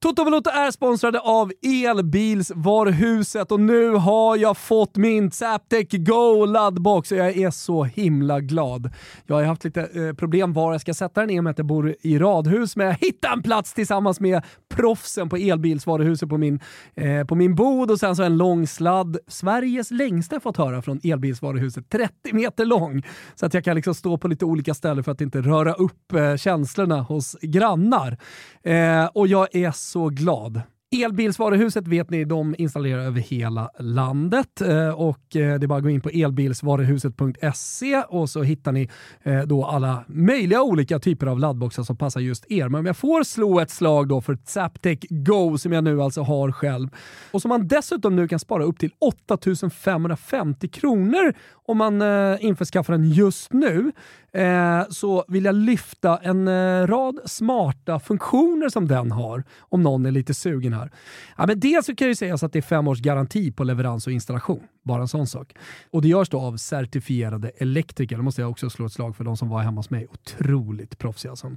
Toto 0.00 0.24
Valuta 0.24 0.50
är 0.50 0.70
sponsrade 0.70 1.20
av 1.20 1.52
Elbilsvaruhuset 1.62 3.52
och 3.52 3.60
nu 3.60 3.90
har 3.90 4.36
jag 4.36 4.56
fått 4.56 4.96
min 4.96 5.30
Zaptec 5.30 5.88
Go 5.90 6.44
laddbox 6.44 7.12
och 7.12 7.18
jag 7.18 7.36
är 7.36 7.50
så 7.50 7.84
himla 7.84 8.40
glad. 8.40 8.90
Jag 9.26 9.36
har 9.36 9.42
haft 9.42 9.64
lite 9.64 9.80
eh, 9.80 10.12
problem 10.14 10.52
var 10.52 10.72
jag 10.72 10.80
ska 10.80 10.94
sätta 10.94 11.20
den 11.20 11.30
i 11.30 11.40
och 11.40 11.44
med 11.44 11.50
att 11.50 11.58
jag 11.58 11.66
bor 11.66 11.94
i 12.00 12.18
radhus, 12.18 12.76
men 12.76 12.86
jag 12.86 12.94
hittade 12.94 13.34
en 13.34 13.42
plats 13.42 13.74
tillsammans 13.74 14.20
med 14.20 14.42
proffsen 14.68 15.28
på 15.28 15.36
Elbilsvaruhuset 15.36 16.28
på 16.28 16.38
min, 16.38 16.60
eh, 16.94 17.24
på 17.24 17.34
min 17.34 17.54
bod 17.54 17.90
och 17.90 18.00
sen 18.00 18.16
så 18.16 18.22
en 18.22 18.36
lång 18.36 18.66
sladd. 18.66 19.18
Sveriges 19.28 19.90
längsta 19.90 20.40
fått 20.40 20.56
höra 20.56 20.82
från 20.82 21.00
Elbilsvaruhuset, 21.04 21.88
30 21.88 22.32
meter 22.32 22.64
lång. 22.64 23.02
Så 23.34 23.46
att 23.46 23.54
jag 23.54 23.64
kan 23.64 23.76
liksom 23.76 23.94
stå 23.94 24.18
på 24.18 24.28
lite 24.28 24.44
olika 24.44 24.74
ställen 24.74 25.04
för 25.04 25.12
att 25.12 25.20
inte 25.20 25.40
röra 25.40 25.72
upp 25.72 26.12
eh, 26.12 26.36
känslorna 26.36 27.00
hos 27.00 27.36
grannar. 27.42 28.18
Eh, 28.62 29.04
och 29.04 29.28
jag 29.28 29.54
är 29.54 29.70
så 29.88 30.08
glad. 30.08 30.62
Elbilsvaruhuset 30.90 31.88
vet 31.88 32.10
ni, 32.10 32.24
de 32.24 32.54
installerar 32.58 33.02
över 33.02 33.20
hela 33.20 33.70
landet 33.78 34.60
eh, 34.60 34.88
och 34.88 35.36
eh, 35.36 35.58
det 35.58 35.64
är 35.64 35.66
bara 35.66 35.78
att 35.78 35.82
gå 35.82 35.90
in 35.90 36.00
på 36.00 36.08
elbilsvaruhuset.se 36.08 38.02
och 38.08 38.30
så 38.30 38.42
hittar 38.42 38.72
ni 38.72 38.88
eh, 39.22 39.42
då 39.42 39.64
alla 39.64 40.04
möjliga 40.06 40.62
olika 40.62 40.98
typer 40.98 41.26
av 41.26 41.38
laddboxar 41.38 41.82
som 41.82 41.96
passar 41.96 42.20
just 42.20 42.50
er. 42.50 42.68
Men 42.68 42.78
om 42.78 42.86
jag 42.86 42.96
får 42.96 43.22
slå 43.22 43.60
ett 43.60 43.70
slag 43.70 44.08
då 44.08 44.20
för 44.20 44.38
Zaptec 44.44 44.98
Go 45.10 45.58
som 45.58 45.72
jag 45.72 45.84
nu 45.84 46.02
alltså 46.02 46.22
har 46.22 46.52
själv 46.52 46.88
och 47.30 47.42
som 47.42 47.48
man 47.48 47.68
dessutom 47.68 48.16
nu 48.16 48.28
kan 48.28 48.38
spara 48.38 48.64
upp 48.64 48.78
till 48.78 48.90
8550 48.98 50.68
kronor 50.68 51.34
om 51.66 51.78
man 51.78 52.02
införskaffar 52.40 52.92
den 52.92 53.10
just 53.10 53.52
nu 53.52 53.92
så 54.88 55.24
vill 55.28 55.44
jag 55.44 55.54
lyfta 55.54 56.18
en 56.18 56.48
rad 56.86 57.20
smarta 57.24 58.00
funktioner 58.00 58.68
som 58.68 58.88
den 58.88 59.12
har, 59.12 59.44
om 59.60 59.82
någon 59.82 60.06
är 60.06 60.10
lite 60.10 60.34
sugen 60.34 60.77
här. 60.78 60.90
Ja, 61.36 61.46
men 61.46 61.60
dels 61.60 61.86
så 61.86 61.94
kan 61.94 62.08
ju 62.08 62.14
sägas 62.14 62.42
att 62.42 62.52
det 62.52 62.58
är 62.58 62.62
fem 62.62 62.88
års 62.88 63.00
garanti 63.00 63.52
på 63.52 63.64
leverans 63.64 64.06
och 64.06 64.12
installation. 64.12 64.62
Bara 64.82 65.02
en 65.02 65.08
sån 65.08 65.26
sak. 65.26 65.54
Och 65.90 66.02
det 66.02 66.08
görs 66.08 66.28
då 66.28 66.40
av 66.40 66.56
certifierade 66.56 67.48
elektriker. 67.48 68.16
Det 68.16 68.22
måste 68.22 68.40
jag 68.40 68.50
också 68.50 68.70
slå 68.70 68.86
ett 68.86 68.92
slag 68.92 69.16
för 69.16 69.24
de 69.24 69.36
som 69.36 69.48
var 69.48 69.62
hemma 69.62 69.78
hos 69.78 69.90
mig. 69.90 70.06
Otroligt 70.10 70.98
proffsiga 70.98 71.36
som 71.36 71.56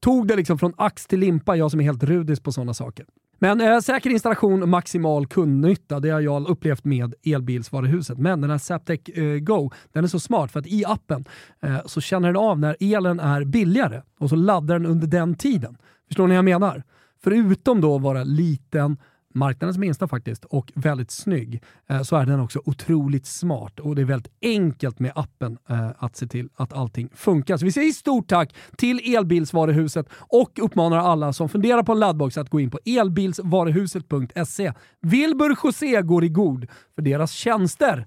tog 0.00 0.28
det 0.28 0.36
liksom 0.36 0.58
från 0.58 0.74
ax 0.76 1.06
till 1.06 1.20
limpa, 1.20 1.56
jag 1.56 1.70
som 1.70 1.80
är 1.80 1.84
helt 1.84 2.02
rudis 2.02 2.40
på 2.40 2.52
sådana 2.52 2.74
saker. 2.74 3.06
Men 3.42 3.60
eh, 3.60 3.78
säker 3.78 4.10
installation, 4.10 4.70
maximal 4.70 5.26
kundnytta, 5.26 6.00
det 6.00 6.10
har 6.10 6.20
jag 6.20 6.48
upplevt 6.48 6.84
med 6.84 7.14
elbilsvaruhuset. 7.24 8.18
Men 8.18 8.40
den 8.40 8.50
här 8.50 8.58
Zaptec 8.58 9.00
eh, 9.08 9.38
Go, 9.38 9.70
den 9.92 10.04
är 10.04 10.08
så 10.08 10.20
smart 10.20 10.52
för 10.52 10.60
att 10.60 10.66
i 10.66 10.84
appen 10.84 11.24
eh, 11.62 11.78
så 11.86 12.00
känner 12.00 12.28
den 12.28 12.36
av 12.36 12.58
när 12.58 12.76
elen 12.80 13.20
är 13.20 13.44
billigare 13.44 14.02
och 14.18 14.28
så 14.28 14.36
laddar 14.36 14.78
den 14.78 14.86
under 14.86 15.06
den 15.06 15.34
tiden. 15.34 15.76
Förstår 16.06 16.26
ni 16.26 16.34
vad 16.34 16.38
jag 16.38 16.60
menar? 16.60 16.82
Förutom 17.22 17.80
då 17.80 17.96
att 17.96 18.02
vara 18.02 18.24
liten, 18.24 18.96
marknadens 19.34 19.78
minsta 19.78 20.08
faktiskt, 20.08 20.44
och 20.44 20.72
väldigt 20.74 21.10
snygg, 21.10 21.62
eh, 21.88 22.02
så 22.02 22.16
är 22.16 22.26
den 22.26 22.40
också 22.40 22.62
otroligt 22.64 23.26
smart 23.26 23.80
och 23.80 23.94
det 23.96 24.02
är 24.02 24.06
väldigt 24.06 24.32
enkelt 24.42 24.98
med 24.98 25.12
appen 25.14 25.58
eh, 25.68 25.90
att 25.98 26.16
se 26.16 26.26
till 26.26 26.48
att 26.54 26.72
allting 26.72 27.08
funkar. 27.14 27.56
Så 27.56 27.64
vi 27.64 27.72
säger 27.72 27.92
stort 27.92 28.28
tack 28.28 28.54
till 28.76 29.14
Elbilsvaruhuset 29.16 30.06
och 30.12 30.58
uppmanar 30.62 30.98
alla 30.98 31.32
som 31.32 31.48
funderar 31.48 31.82
på 31.82 31.92
en 31.92 31.98
laddbox 31.98 32.38
att 32.38 32.50
gå 32.50 32.60
in 32.60 32.70
på 32.70 32.78
elbilsvaruhuset.se. 32.86 34.72
Wilbur 35.00 35.56
José 35.64 36.02
går 36.02 36.24
i 36.24 36.28
god 36.28 36.66
för 36.94 37.02
deras 37.02 37.32
tjänster. 37.32 38.06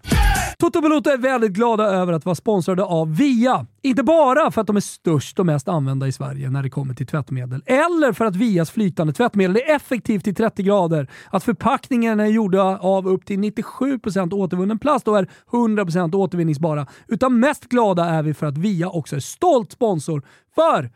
Toto 0.57 0.81
Balotto 0.81 1.09
är 1.09 1.17
väldigt 1.17 1.51
glada 1.51 1.83
över 1.83 2.13
att 2.13 2.25
vara 2.25 2.35
sponsrade 2.35 2.83
av 2.83 3.15
Via. 3.15 3.67
Inte 3.81 4.03
bara 4.03 4.51
för 4.51 4.61
att 4.61 4.67
de 4.67 4.75
är 4.75 4.81
störst 4.81 5.39
och 5.39 5.45
mest 5.45 5.67
använda 5.67 6.07
i 6.07 6.11
Sverige 6.11 6.49
när 6.49 6.63
det 6.63 6.69
kommer 6.69 6.93
till 6.93 7.07
tvättmedel, 7.07 7.63
eller 7.65 8.13
för 8.13 8.25
att 8.25 8.35
Vias 8.35 8.71
flytande 8.71 9.13
tvättmedel 9.13 9.55
är 9.55 9.75
effektivt 9.75 10.27
i 10.27 10.33
30 10.33 10.63
grader, 10.63 11.07
att 11.29 11.43
förpackningarna 11.43 12.23
är 12.23 12.31
gjorda 12.31 12.77
av 12.77 13.07
upp 13.07 13.25
till 13.25 13.39
97% 13.39 14.33
återvunnen 14.33 14.79
plast 14.79 15.07
och 15.07 15.17
är 15.17 15.29
100% 15.51 16.15
återvinningsbara. 16.15 16.87
Utan 17.07 17.39
mest 17.39 17.65
glada 17.69 18.05
är 18.05 18.23
vi 18.23 18.33
för 18.33 18.45
att 18.45 18.57
Via 18.57 18.89
också 18.89 19.15
är 19.15 19.19
stolt 19.19 19.71
sponsor 19.71 20.23
för 20.55 20.91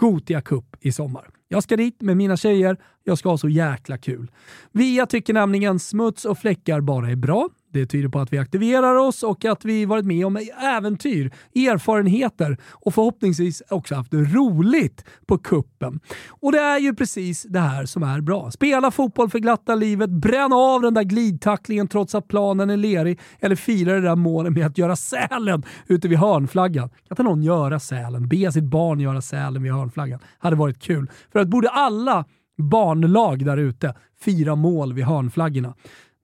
Gotia 0.00 0.40
Cup 0.40 0.76
i 0.80 0.92
sommar. 0.92 1.28
Jag 1.48 1.62
ska 1.62 1.76
dit 1.76 2.00
med 2.00 2.16
mina 2.16 2.36
tjejer, 2.36 2.76
jag 3.04 3.18
ska 3.18 3.28
ha 3.28 3.38
så 3.38 3.48
jäkla 3.48 3.98
kul. 3.98 4.30
Via 4.72 5.06
tycker 5.06 5.34
nämligen 5.34 5.78
smuts 5.78 6.24
och 6.24 6.38
fläckar 6.38 6.80
bara 6.80 7.10
är 7.10 7.16
bra. 7.16 7.48
Det 7.72 7.86
tyder 7.86 8.08
på 8.08 8.18
att 8.18 8.32
vi 8.32 8.38
aktiverar 8.38 8.94
oss 8.94 9.22
och 9.22 9.44
att 9.44 9.64
vi 9.64 9.84
varit 9.84 10.04
med 10.04 10.26
om 10.26 10.38
äventyr, 10.62 11.32
erfarenheter 11.54 12.56
och 12.72 12.94
förhoppningsvis 12.94 13.62
också 13.70 13.94
haft 13.94 14.14
roligt 14.14 15.04
på 15.26 15.38
kuppen. 15.38 16.00
Och 16.28 16.52
det 16.52 16.58
är 16.58 16.78
ju 16.78 16.94
precis 16.94 17.42
det 17.42 17.60
här 17.60 17.86
som 17.86 18.02
är 18.02 18.20
bra. 18.20 18.50
Spela 18.50 18.90
fotboll 18.90 19.30
för 19.30 19.38
glatta 19.38 19.74
livet, 19.74 20.10
bränna 20.10 20.56
av 20.56 20.82
den 20.82 20.94
där 20.94 21.02
glidtacklingen 21.02 21.88
trots 21.88 22.14
att 22.14 22.28
planen 22.28 22.70
är 22.70 22.76
lerig 22.76 23.20
eller 23.40 23.56
fira 23.56 23.94
det 23.94 24.00
där 24.00 24.16
målet 24.16 24.52
med 24.52 24.66
att 24.66 24.78
göra 24.78 24.96
sälen 24.96 25.62
ute 25.86 26.08
vid 26.08 26.18
hörnflaggan. 26.18 26.88
Kan 26.88 26.98
inte 27.10 27.22
någon 27.22 27.42
göra 27.42 27.80
sälen? 27.80 28.28
Be 28.28 28.52
sitt 28.52 28.64
barn 28.64 29.00
göra 29.00 29.22
sälen 29.22 29.62
vid 29.62 29.72
hörnflaggan. 29.72 30.20
Hade 30.38 30.56
varit 30.56 30.82
kul. 30.82 31.10
För 31.32 31.38
att 31.38 31.48
borde 31.48 31.68
alla 31.68 32.24
barnlag 32.58 33.44
där 33.44 33.56
ute 33.56 33.94
fira 34.20 34.54
mål 34.54 34.92
vid 34.92 35.04
hörnflaggorna. 35.04 35.74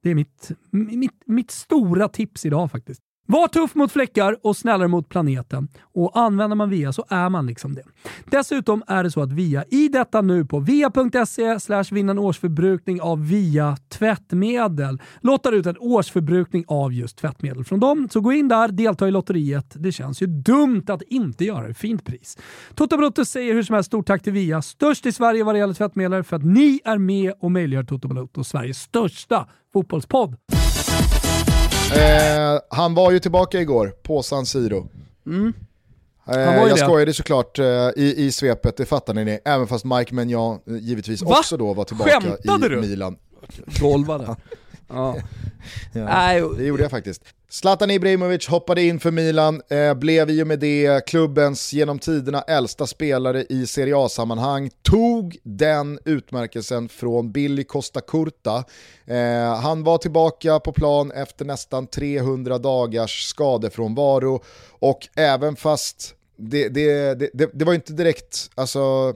Det 0.03 0.11
är 0.11 0.15
mitt, 0.15 0.51
mitt, 0.71 1.23
mitt 1.27 1.51
stora 1.51 2.09
tips 2.09 2.47
idag 2.47 2.71
faktiskt. 2.71 3.03
Var 3.33 3.49
tuff 3.49 3.75
mot 3.75 3.93
fläckar 3.93 4.37
och 4.43 4.57
snällare 4.57 4.89
mot 4.89 5.09
planeten. 5.09 5.69
Och 5.95 6.19
använder 6.19 6.57
man 6.57 6.71
VIA 6.71 6.93
så 6.93 7.05
är 7.09 7.29
man 7.29 7.47
liksom 7.47 7.75
det. 7.75 7.83
Dessutom 8.25 8.83
är 8.87 9.05
det 9.05 9.11
så 9.11 9.23
att 9.23 9.33
VIA 9.33 9.65
i 9.71 9.89
detta 9.89 10.21
nu 10.21 10.45
på 10.45 10.61
via.se 10.61 11.85
vinna 11.91 12.11
en 12.11 12.19
årsförbrukning 12.19 13.01
av 13.01 13.29
VIA 13.29 13.77
tvättmedel 13.89 15.03
lottar 15.21 15.53
ut 15.53 15.67
en 15.67 15.77
årsförbrukning 15.79 16.65
av 16.69 16.93
just 16.93 17.17
tvättmedel 17.17 17.65
från 17.65 17.81
dem. 17.81 18.09
Så 18.13 18.21
gå 18.21 18.33
in 18.33 18.49
där, 18.49 18.69
delta 18.69 19.09
i 19.09 19.11
lotteriet. 19.11 19.75
Det 19.75 19.93
känns 19.93 20.23
ju 20.23 20.27
dumt 20.27 20.85
att 20.89 21.03
inte 21.03 21.45
göra 21.45 21.69
det. 21.69 21.75
Fint 21.75 22.05
pris. 22.05 22.39
Toto 22.75 22.97
Balotto 22.97 23.25
säger 23.25 23.55
hur 23.55 23.63
som 23.63 23.75
helst 23.75 23.87
stort 23.87 24.07
tack 24.07 24.23
till 24.23 24.33
VIA, 24.33 24.63
störst 24.63 25.07
i 25.07 25.13
Sverige 25.13 25.45
vad 25.45 25.55
det 25.55 25.59
gäller 25.59 25.75
tvättmedel, 25.75 26.23
för 26.23 26.37
att 26.37 26.45
ni 26.45 26.81
är 26.85 26.99
med 26.99 27.33
och 27.41 27.53
möjliggör 27.53 27.85
Toto 27.85 28.09
Balotto, 28.09 28.45
Sveriges 28.45 28.79
största 28.79 29.49
fotbollspodd. 29.73 30.37
Eh, 31.97 32.61
han 32.71 32.95
var 32.95 33.11
ju 33.11 33.19
tillbaka 33.19 33.61
igår 33.61 33.95
på 34.03 34.23
San 34.23 34.47
Siro. 34.47 34.89
Mm. 35.27 35.53
Eh, 36.29 36.41
jag 36.41 36.69
det. 36.71 36.77
skojade 36.77 37.15
såklart 37.15 37.59
eh, 37.59 37.65
i, 37.97 38.15
i 38.17 38.33
svepet, 38.33 38.77
det 38.77 38.87
fattar 38.87 39.15
ni, 39.15 39.39
även 39.45 39.67
fast 39.67 39.85
Mike 39.85 40.15
Menjan 40.15 40.61
eh, 40.67 40.77
givetvis 40.77 41.23
Va? 41.23 41.39
också 41.39 41.57
då 41.57 41.75
var 41.75 41.85
tillbaka 41.85 42.11
Skämtade 42.21 42.67
i 42.67 42.69
du? 42.69 42.81
Milan. 42.81 43.17
Golvade. 43.81 44.37
ja. 44.89 45.17
ja, 45.93 46.55
det 46.57 46.65
gjorde 46.65 46.83
jag 46.83 46.91
faktiskt. 46.91 47.23
Zlatan 47.53 47.91
Ibrahimovic 47.91 48.49
hoppade 48.49 48.83
in 48.83 49.01
för 49.01 49.11
Milan, 49.11 49.63
eh, 49.69 49.95
blev 49.95 50.31
i 50.31 50.43
och 50.43 50.47
med 50.47 50.59
det 50.59 51.07
klubbens 51.07 51.73
genom 51.73 51.99
tiderna 51.99 52.43
äldsta 52.43 52.87
spelare 52.87 53.45
i 53.49 53.67
Serie 53.67 53.97
A-sammanhang, 53.97 54.71
tog 54.83 55.37
den 55.43 55.99
utmärkelsen 56.05 56.89
från 56.89 57.33
Billy 57.33 57.65
Costa 57.65 58.01
Curta. 58.01 58.65
Eh, 59.07 59.57
han 59.61 59.85
var 59.85 59.99
tillbaka 59.99 60.61
på 60.61 60.73
plan 60.73 61.11
efter 61.11 61.45
nästan 61.45 61.87
300 61.87 62.59
dagars 62.59 63.27
skadefrånvaro 63.27 64.43
och 64.71 65.09
även 65.17 65.57
fast 65.57 66.15
det, 66.37 66.69
det, 66.69 67.15
det, 67.15 67.51
det 67.53 67.65
var 67.65 67.75
inte 67.75 67.93
direkt, 67.93 68.51
alltså, 68.55 69.15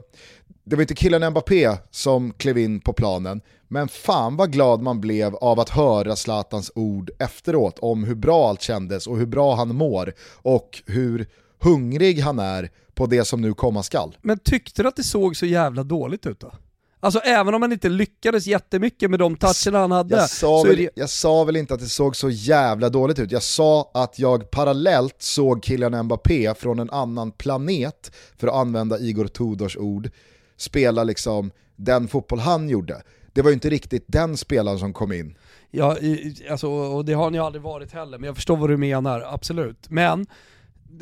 det 0.69 0.75
var 0.75 0.81
inte 0.81 0.95
killen 0.95 1.31
Mbappé 1.31 1.77
som 1.91 2.33
klev 2.33 2.57
in 2.57 2.79
på 2.79 2.93
planen, 2.93 3.41
men 3.67 3.87
fan 3.87 4.35
vad 4.35 4.51
glad 4.51 4.81
man 4.81 5.01
blev 5.01 5.35
av 5.35 5.59
att 5.59 5.69
höra 5.69 6.15
Zlatans 6.15 6.71
ord 6.75 7.11
efteråt 7.19 7.79
om 7.79 8.03
hur 8.03 8.15
bra 8.15 8.49
allt 8.49 8.61
kändes 8.61 9.07
och 9.07 9.17
hur 9.17 9.25
bra 9.25 9.55
han 9.55 9.75
mår 9.75 10.13
och 10.33 10.83
hur 10.85 11.27
hungrig 11.59 12.19
han 12.19 12.39
är 12.39 12.69
på 12.95 13.05
det 13.05 13.25
som 13.25 13.41
nu 13.41 13.53
komma 13.53 13.83
skall. 13.83 14.17
Men 14.21 14.39
tyckte 14.39 14.83
du 14.83 14.89
att 14.89 14.95
det 14.95 15.03
såg 15.03 15.37
så 15.37 15.45
jävla 15.45 15.83
dåligt 15.83 16.25
ut 16.25 16.39
då? 16.39 16.51
Alltså 16.99 17.19
även 17.19 17.53
om 17.53 17.61
han 17.61 17.71
inte 17.71 17.89
lyckades 17.89 18.47
jättemycket 18.47 19.09
med 19.09 19.19
de 19.19 19.37
toucherna 19.37 19.79
han 19.79 19.91
hade. 19.91 20.15
Jag 20.15 20.29
sa, 20.29 20.63
väl, 20.63 20.75
det... 20.75 20.89
jag 20.95 21.09
sa 21.09 21.43
väl 21.43 21.55
inte 21.55 21.73
att 21.73 21.79
det 21.79 21.85
såg 21.85 22.15
så 22.15 22.29
jävla 22.29 22.89
dåligt 22.89 23.19
ut, 23.19 23.31
jag 23.31 23.43
sa 23.43 23.91
att 23.93 24.19
jag 24.19 24.51
parallellt 24.51 25.15
såg 25.19 25.63
killen 25.63 26.03
Mbappé 26.03 26.53
från 26.53 26.79
en 26.79 26.89
annan 26.89 27.31
planet, 27.31 28.11
för 28.37 28.47
att 28.47 28.53
använda 28.53 28.99
Igor 28.99 29.27
Tudors 29.27 29.77
ord, 29.77 30.09
spela 30.57 31.03
liksom 31.03 31.51
den 31.75 32.07
fotboll 32.07 32.39
han 32.39 32.69
gjorde 32.69 33.01
det 33.37 33.41
var 33.41 33.49
ju 33.49 33.53
inte 33.53 33.69
riktigt 33.69 34.05
den 34.07 34.37
spelaren 34.37 34.79
som 34.79 34.93
kom 34.93 35.11
in. 35.11 35.37
Ja, 35.71 35.97
alltså, 36.49 36.69
och 36.69 37.05
det 37.05 37.13
har 37.13 37.31
ni 37.31 37.39
aldrig 37.39 37.61
varit 37.61 37.91
heller, 37.91 38.17
men 38.17 38.27
jag 38.27 38.35
förstår 38.35 38.57
vad 38.57 38.69
du 38.69 38.77
menar, 38.77 39.23
absolut. 39.27 39.89
Men 39.89 40.25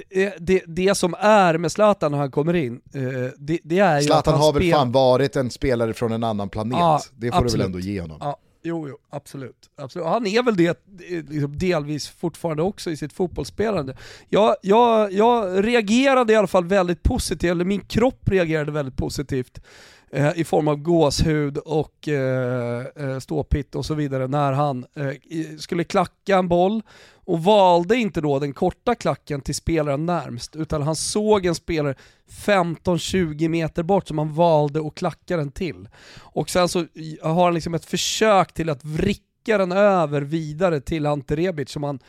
det, 0.09 0.33
det, 0.39 0.63
det 0.67 0.95
som 0.95 1.15
är 1.19 1.57
med 1.57 1.71
Zlatan 1.71 2.11
när 2.11 2.19
han 2.19 2.31
kommer 2.31 2.53
in, 2.53 2.81
eh, 2.93 3.01
det, 3.37 3.59
det 3.63 3.79
är 3.79 3.99
ju 3.99 4.05
Zlatan 4.05 4.39
har 4.39 4.53
väl 4.53 4.71
fan 4.71 4.91
varit 4.91 5.35
en 5.35 5.49
spelare 5.49 5.93
från 5.93 6.11
en 6.11 6.23
annan 6.23 6.49
planet, 6.49 6.77
ja, 6.79 7.01
det 7.15 7.31
får 7.31 7.37
absolut. 7.37 7.51
du 7.51 7.57
väl 7.57 7.65
ändå 7.65 7.79
ge 7.79 8.01
honom. 8.01 8.17
Ja, 8.21 8.37
jo, 8.65 8.87
jo, 8.89 8.97
absolut. 9.09 9.69
absolut. 9.75 10.07
Han 10.07 10.27
är 10.27 10.43
väl 10.43 10.55
det 10.55 10.67
eh, 10.67 11.23
liksom 11.29 11.57
delvis 11.57 12.07
fortfarande 12.07 12.63
också 12.63 12.91
i 12.91 12.97
sitt 12.97 13.13
fotbollsspelande. 13.13 13.97
Jag, 14.29 14.55
jag, 14.61 15.11
jag 15.11 15.65
reagerade 15.65 16.33
i 16.33 16.35
alla 16.35 16.47
fall 16.47 16.65
väldigt 16.65 17.03
positivt, 17.03 17.51
eller 17.51 17.65
min 17.65 17.81
kropp 17.81 18.29
reagerade 18.29 18.71
väldigt 18.71 18.97
positivt 18.97 19.61
Eh, 20.11 20.31
i 20.35 20.43
form 20.43 20.67
av 20.67 20.75
gåshud 20.75 21.57
och 21.57 22.07
eh, 22.07 22.85
eh, 22.95 23.19
ståpitt 23.19 23.75
och 23.75 23.85
så 23.85 23.93
vidare 23.93 24.27
när 24.27 24.51
han 24.51 24.85
eh, 24.95 25.57
skulle 25.57 25.83
klacka 25.83 26.37
en 26.37 26.47
boll 26.47 26.81
och 27.25 27.43
valde 27.43 27.95
inte 27.95 28.21
då 28.21 28.39
den 28.39 28.53
korta 28.53 28.95
klacken 28.95 29.41
till 29.41 29.55
spelaren 29.55 30.05
närmst 30.05 30.55
utan 30.55 30.81
han 30.81 30.95
såg 30.95 31.45
en 31.45 31.55
spelare 31.55 31.95
15-20 32.29 33.47
meter 33.49 33.83
bort 33.83 34.07
som 34.07 34.17
han 34.17 34.33
valde 34.33 34.87
att 34.87 34.95
klacka 34.95 35.37
den 35.37 35.51
till. 35.51 35.89
Och 36.17 36.49
sen 36.49 36.69
så 36.69 36.85
har 37.21 37.43
han 37.43 37.53
liksom 37.53 37.73
ett 37.73 37.85
försök 37.85 38.53
till 38.53 38.69
att 38.69 38.83
vricka 38.83 39.57
den 39.57 39.71
över 39.71 40.21
vidare 40.21 40.81
till 40.81 41.05
Ante 41.05 41.35
Rebic 41.35 41.69
som 41.69 41.83
han 41.83 41.99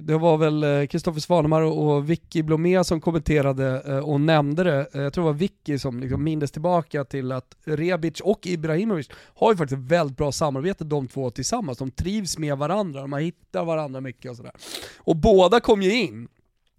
det 0.00 0.18
var 0.18 0.36
väl 0.36 0.64
eh, 0.64 0.86
Kristoffer 0.86 1.20
Svanemar 1.20 1.62
och 1.62 2.10
Vicky 2.10 2.42
Blomé 2.42 2.84
som 2.84 3.00
kommenterade 3.00 3.82
eh, 3.86 3.98
och 3.98 4.20
nämnde 4.20 4.64
det. 4.64 4.86
Eh, 4.92 5.02
jag 5.02 5.12
tror 5.12 5.24
det 5.24 5.32
var 5.32 5.38
Vicky 5.38 5.78
som 5.78 6.00
liksom 6.00 6.24
mindes 6.24 6.50
tillbaka 6.50 7.04
till 7.04 7.32
att 7.32 7.56
Rebic 7.64 8.20
och 8.20 8.46
Ibrahimovic 8.46 9.08
har 9.34 9.52
ju 9.52 9.56
faktiskt 9.56 9.80
väldigt 9.80 10.16
bra 10.16 10.32
samarbete 10.32 10.84
de 10.84 11.08
två 11.08 11.30
tillsammans. 11.30 11.78
De 11.78 11.90
trivs 11.90 12.38
med 12.38 12.58
varandra, 12.58 13.00
de 13.00 13.12
hittar 13.12 13.64
varandra 13.64 14.00
mycket 14.00 14.30
och 14.30 14.36
sådär. 14.36 14.52
Och 14.98 15.16
båda 15.16 15.60
kom 15.60 15.82
ju 15.82 16.02
in 16.02 16.28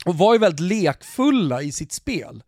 och 0.05 0.17
var 0.17 0.33
ju 0.33 0.39
väldigt 0.39 0.59
lekfulla 0.59 1.61
i 1.61 1.71
sitt 1.71 1.91
spel. 1.91 2.43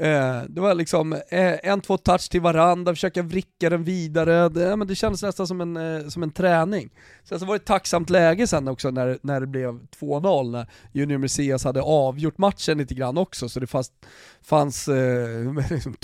Eh, 0.00 0.42
det 0.48 0.60
var 0.60 0.74
liksom 0.74 1.12
eh, 1.12 1.54
en, 1.62 1.80
två 1.80 1.96
touch 1.96 2.30
till 2.30 2.40
varandra, 2.40 2.94
försöka 2.94 3.22
vricka 3.22 3.70
den 3.70 3.84
vidare, 3.84 4.48
det, 4.48 4.76
men 4.76 4.88
det 4.88 4.94
kändes 4.94 5.22
nästan 5.22 5.46
som 5.46 5.60
en, 5.60 5.76
eh, 5.76 6.08
som 6.08 6.22
en 6.22 6.30
träning. 6.30 6.90
Sen 7.24 7.40
så 7.40 7.46
var 7.46 7.54
det 7.54 7.56
ett 7.56 7.66
tacksamt 7.66 8.10
läge 8.10 8.46
sen 8.46 8.68
också 8.68 8.90
när, 8.90 9.18
när 9.22 9.40
det 9.40 9.46
blev 9.46 9.80
2-0, 10.00 10.50
när 10.50 10.66
Junior 10.92 11.18
Messias 11.18 11.64
hade 11.64 11.82
avgjort 11.82 12.38
matchen 12.38 12.78
lite 12.78 12.94
grann 12.94 13.18
också, 13.18 13.48
så 13.48 13.60
det 13.60 13.66
fanns, 13.66 13.92
fanns 14.42 14.88
eh, 14.88 15.52
liksom 15.70 15.94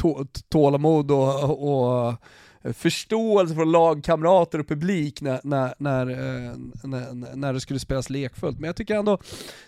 tålamod 0.49 1.11
och, 1.11 1.69
och 1.69 2.15
eh, 2.63 2.73
förståelse 2.73 3.55
från 3.55 3.73
lagkamrater 3.73 4.59
och 4.59 4.69
publik 4.69 5.21
när, 5.21 5.41
när, 5.45 5.75
när, 5.79 6.11
eh, 6.11 6.57
när, 6.83 7.37
när 7.37 7.53
det 7.53 7.61
skulle 7.61 7.81
spelas 7.81 8.11
lekfullt. 8.11 8.59
Men 8.59 8.67
jag 8.67 8.77
tycker 8.77 8.97
ändå, 8.97 9.19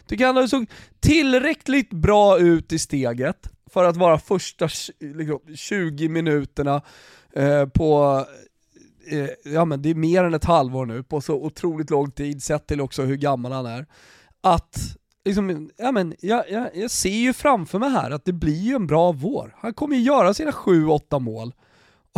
tycker 0.06 0.26
ändå 0.26 0.40
det 0.40 0.48
såg 0.48 0.66
tillräckligt 1.00 1.90
bra 1.90 2.38
ut 2.38 2.72
i 2.72 2.78
steget 2.78 3.50
för 3.70 3.84
att 3.84 3.96
vara 3.96 4.18
första 4.18 4.68
liksom, 5.00 5.40
20 5.54 6.08
minuterna 6.08 6.82
eh, 7.32 7.66
på 7.66 8.24
eh, 9.10 9.52
ja 9.52 9.64
men 9.64 9.82
det 9.82 9.90
är 9.90 9.94
mer 9.94 10.24
än 10.24 10.34
ett 10.34 10.44
halvår 10.44 10.86
nu, 10.86 11.02
på 11.02 11.20
så 11.20 11.34
otroligt 11.34 11.90
lång 11.90 12.10
tid, 12.10 12.42
sett 12.42 12.66
till 12.66 12.80
också 12.80 13.02
hur 13.02 13.16
gammal 13.16 13.52
han 13.52 13.66
är. 13.66 13.86
Att, 14.40 14.96
liksom, 15.24 15.70
ja 15.76 15.92
men 15.92 16.14
jag, 16.20 16.50
jag, 16.50 16.70
jag 16.74 16.90
ser 16.90 17.10
ju 17.10 17.32
framför 17.32 17.78
mig 17.78 17.90
här 17.90 18.10
att 18.10 18.24
det 18.24 18.32
blir 18.32 18.60
ju 18.60 18.74
en 18.74 18.86
bra 18.86 19.12
vår. 19.12 19.56
Han 19.58 19.74
kommer 19.74 19.96
ju 19.96 20.02
göra 20.02 20.34
sina 20.34 20.50
7-8 20.50 21.20
mål. 21.20 21.52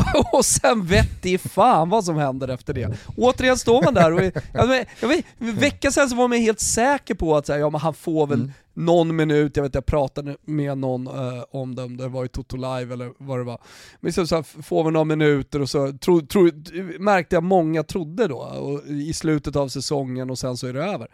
och 0.33 0.45
sen 0.45 0.87
vet 0.87 1.27
i 1.27 1.39
fan 1.39 1.89
vad 1.89 2.05
som 2.05 2.17
händer 2.17 2.49
efter 2.49 2.75
det. 2.75 2.99
Återigen 3.17 3.59
står 3.59 3.83
man 3.83 3.95
där 3.95 4.13
och, 4.13 4.21
jag 4.53 4.87
jag 5.01 5.09
vet, 5.09 5.25
vecka 5.39 5.91
sen 5.91 6.09
så 6.09 6.17
var 6.17 6.29
man 6.29 6.39
helt 6.39 6.61
säker 6.61 7.15
på 7.15 7.37
att 7.37 7.49
här, 7.49 7.59
ja, 7.59 7.71
men 7.71 7.81
han 7.81 7.95
får 7.95 8.27
väl 8.27 8.41
mm. 8.41 8.53
någon 8.75 9.17
minut, 9.17 9.57
jag 9.57 9.63
vet 9.63 9.75
jag 9.75 9.87
pratade 9.87 10.37
med 10.45 10.79
någon 10.79 11.09
uh, 11.09 11.45
om 11.51 11.75
det, 11.75 11.83
om 11.83 11.97
det 11.97 12.09
var 12.09 12.25
i 12.25 12.29
Toto 12.29 12.57
Live 12.57 12.95
eller 12.95 13.13
vad 13.19 13.39
det 13.39 13.45
var. 13.45 13.61
Men 14.01 14.13
så, 14.13 14.27
så 14.27 14.35
här, 14.35 14.63
får 14.63 14.85
vi 14.85 14.91
några 14.91 15.05
minuter 15.05 15.63
och 15.63 15.71
så 15.71 15.93
tro, 15.93 16.27
tro, 16.27 16.51
märkte 16.99 17.37
jag 17.37 17.43
många 17.43 17.83
trodde 17.83 18.29
då, 18.29 18.39
och, 18.39 18.87
i 18.87 19.13
slutet 19.13 19.57
av 19.57 19.69
säsongen 19.69 20.31
och 20.31 20.39
sen 20.39 20.57
så 20.57 20.67
är 20.67 20.73
det 20.73 20.85
över. 20.85 21.09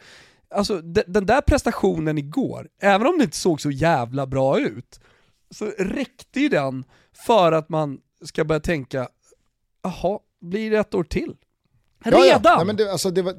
Alltså 0.55 0.81
den 1.07 1.27
där 1.27 1.41
prestationen 1.41 2.19
igår, 2.19 2.69
även 2.81 3.07
om 3.07 3.19
det 3.19 3.25
inte 3.25 3.37
såg 3.37 3.61
så 3.61 3.71
jävla 3.71 4.27
bra 4.27 4.61
ut, 4.61 5.01
så 5.51 5.65
räckte 5.79 6.41
ju 6.41 6.49
den 6.49 6.85
för 7.27 7.53
att 7.53 7.69
man 7.69 7.99
ska 8.25 8.45
börja 8.45 8.61
tänka, 8.61 9.09
jaha, 9.83 10.19
blir 10.41 10.71
det 10.71 10.79
ett 10.79 10.95
år 10.95 11.05
till? 11.05 11.37
Redan? 12.05 12.21
Ja, 12.27 12.41
ja. 12.45 12.57
Nej, 12.57 12.67
men 12.67 12.77
det, 12.77 12.93
alltså, 12.93 13.11
det 13.11 13.23
var, 13.23 13.35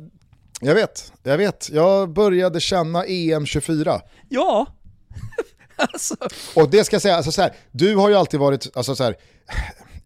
jag 0.62 0.76
vet, 0.76 1.14
jag 1.24 1.38
vet. 1.38 1.70
Jag 1.70 2.14
började 2.14 2.60
känna 2.60 3.06
EM24. 3.06 4.02
Ja. 4.30 4.68
alltså. 5.76 6.16
Och 6.56 6.70
det 6.70 6.84
ska 6.84 6.96
jag 6.96 7.02
säga, 7.02 7.16
alltså, 7.16 7.32
så 7.32 7.42
här, 7.42 7.56
du 7.72 7.96
har 7.96 8.10
ju 8.10 8.16
alltid 8.16 8.40
varit, 8.40 8.78
alltså, 8.78 8.96
så 8.96 9.04
här, 9.04 9.16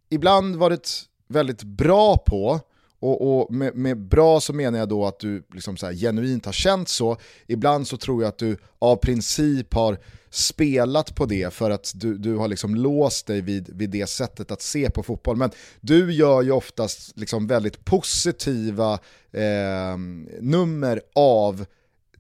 ibland 0.10 0.56
varit 0.56 1.04
väldigt 1.28 1.64
bra 1.64 2.18
på 2.18 2.60
och, 3.00 3.40
och 3.40 3.54
med, 3.54 3.76
med, 3.76 3.98
bra 3.98 4.42
så 4.42 4.54
menar 4.54 4.80
jag 4.80 4.90
då 4.90 5.06
att 5.06 5.20
du 5.20 5.44
liksom 5.54 5.78
så 5.78 5.86
här, 5.86 5.94
genuint 5.94 6.46
har 6.46 6.54
känt 6.54 6.90
så. 6.90 7.18
Ibland 7.48 7.88
så 7.88 7.98
tror 7.98 8.24
jag 8.24 8.30
att 8.30 8.38
du 8.38 8.58
av 8.80 8.96
princip 8.96 9.74
har 9.74 10.00
spelat 10.30 11.16
på 11.16 11.26
det 11.26 11.54
för 11.54 11.72
att 11.72 11.92
du, 11.96 12.18
du 12.18 12.36
har 12.36 12.48
liksom 12.48 12.76
låst 12.76 13.26
dig 13.26 13.42
vid, 13.42 13.70
vid 13.78 13.90
det 13.90 14.10
sättet 14.10 14.52
att 14.52 14.62
se 14.62 14.90
på 14.90 15.04
fotboll. 15.04 15.38
Men 15.38 15.52
du 15.82 16.14
gör 16.14 16.42
ju 16.42 16.52
oftast 16.52 17.18
liksom 17.18 17.48
väldigt 17.48 17.86
positiva 17.86 18.94
eh, 19.32 19.98
nummer 20.40 21.02
av 21.16 21.66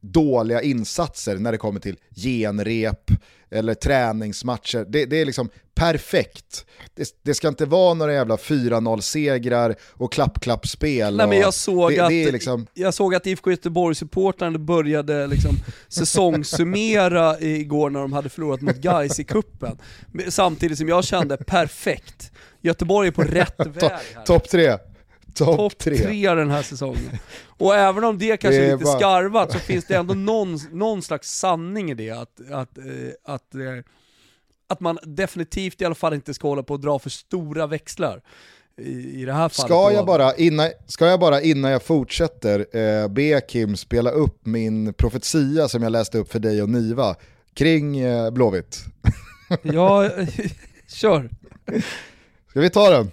dåliga 0.02 0.62
insatser 0.62 1.38
när 1.38 1.52
det 1.52 1.58
kommer 1.58 1.80
till 1.80 1.98
genrep 2.16 3.12
eller 3.52 3.74
träningsmatcher. 3.74 4.86
Det, 4.90 5.06
det 5.06 5.22
är 5.22 5.26
liksom 5.26 5.50
perfekt. 5.80 6.66
Det, 6.96 7.16
det, 7.24 7.34
ska 7.34 7.48
inte 7.48 7.66
vara 7.66 7.94
några 7.94 8.14
jävla 8.14 8.36
4-0-segrar 8.36 9.76
och 9.94 10.14
klapp-klapp-spel. 10.14 11.18
Nej, 11.18 11.28
men 11.28 11.38
jag, 11.38 11.54
såg 11.54 11.92
det, 11.92 12.00
att, 12.00 12.10
det 12.10 12.32
liksom... 12.32 12.68
jag 12.74 12.94
såg 12.94 13.16
att 13.16 13.28
IFK 13.28 13.52
Göteborg-supportrarna 13.52 14.60
började 14.60 15.28
liksom 15.28 15.56
säsongssummera 15.88 17.40
igår 17.40 17.90
när 17.90 18.00
de 18.00 18.14
hade 18.14 18.30
förlorat 18.30 18.62
mot 18.62 18.76
Gais 18.76 19.20
i 19.20 19.24
kuppen. 19.24 19.78
Samtidigt 20.30 20.78
som 20.78 20.88
jag 20.88 21.04
kände, 21.04 21.38
perfekt. 21.38 22.32
Göteborg 22.62 23.08
är 23.08 23.12
på 23.12 23.24
rätt 23.24 23.60
väg. 23.68 24.26
Topp 24.26 24.50
tre. 24.50 24.78
Topp 25.34 25.58
top 25.58 25.78
tre. 25.78 25.98
tre 25.98 26.36
den 26.36 26.52
här 26.52 26.64
säsongen. 26.64 27.20
Och 27.48 27.76
även 27.76 28.04
om 28.04 28.18
det 28.18 28.38
kanske 28.38 28.60
det 28.60 28.68
är 28.68 28.72
lite 28.72 28.84
bara... 28.84 28.98
skarvat 28.98 29.52
så 29.52 29.60
finns 29.60 29.86
det 29.86 29.96
ändå 29.96 30.14
någon, 30.14 30.60
någon 30.72 31.02
slags 31.02 31.32
sanning 31.32 31.92
i 31.92 31.94
det. 31.94 32.10
Att, 32.10 32.52
att, 32.52 32.78
eh, 32.78 32.84
att, 33.24 33.56
eh, 33.56 33.62
att 34.68 34.80
man 34.80 35.00
definitivt 35.04 35.82
i 35.82 35.86
alla 35.86 35.96
fall 35.96 36.14
inte 36.14 36.34
ska 36.34 36.48
hålla 36.48 36.64
på 36.64 36.74
att 36.74 36.82
dra 36.82 37.00
för 37.00 37.10
stora 37.10 37.68
växlar. 37.68 38.22
I, 38.78 39.22
i 39.22 39.26
det 39.26 39.34
här 39.34 39.50
fallet. 39.50 39.70
Ska 39.70 39.92
jag, 39.94 40.06
bara, 40.06 40.36
innan, 40.36 40.70
ska 40.88 41.08
jag 41.08 41.20
bara 41.20 41.42
innan 41.42 41.72
jag 41.72 41.84
fortsätter 41.84 42.78
eh, 42.78 43.08
be 43.08 43.42
Kim 43.42 43.78
spela 43.78 44.10
upp 44.10 44.46
min 44.46 44.94
profetia 44.94 45.68
som 45.68 45.84
jag 45.84 45.92
läste 45.92 46.18
upp 46.18 46.32
för 46.32 46.40
dig 46.40 46.62
och 46.62 46.70
Niva 46.70 47.16
kring 47.54 48.00
eh, 48.00 48.32
Blåvitt? 48.32 48.84
ja, 49.62 50.10
kör. 50.88 51.30
Ska 52.50 52.60
vi 52.60 52.70
ta 52.70 52.90
den? 52.90 53.12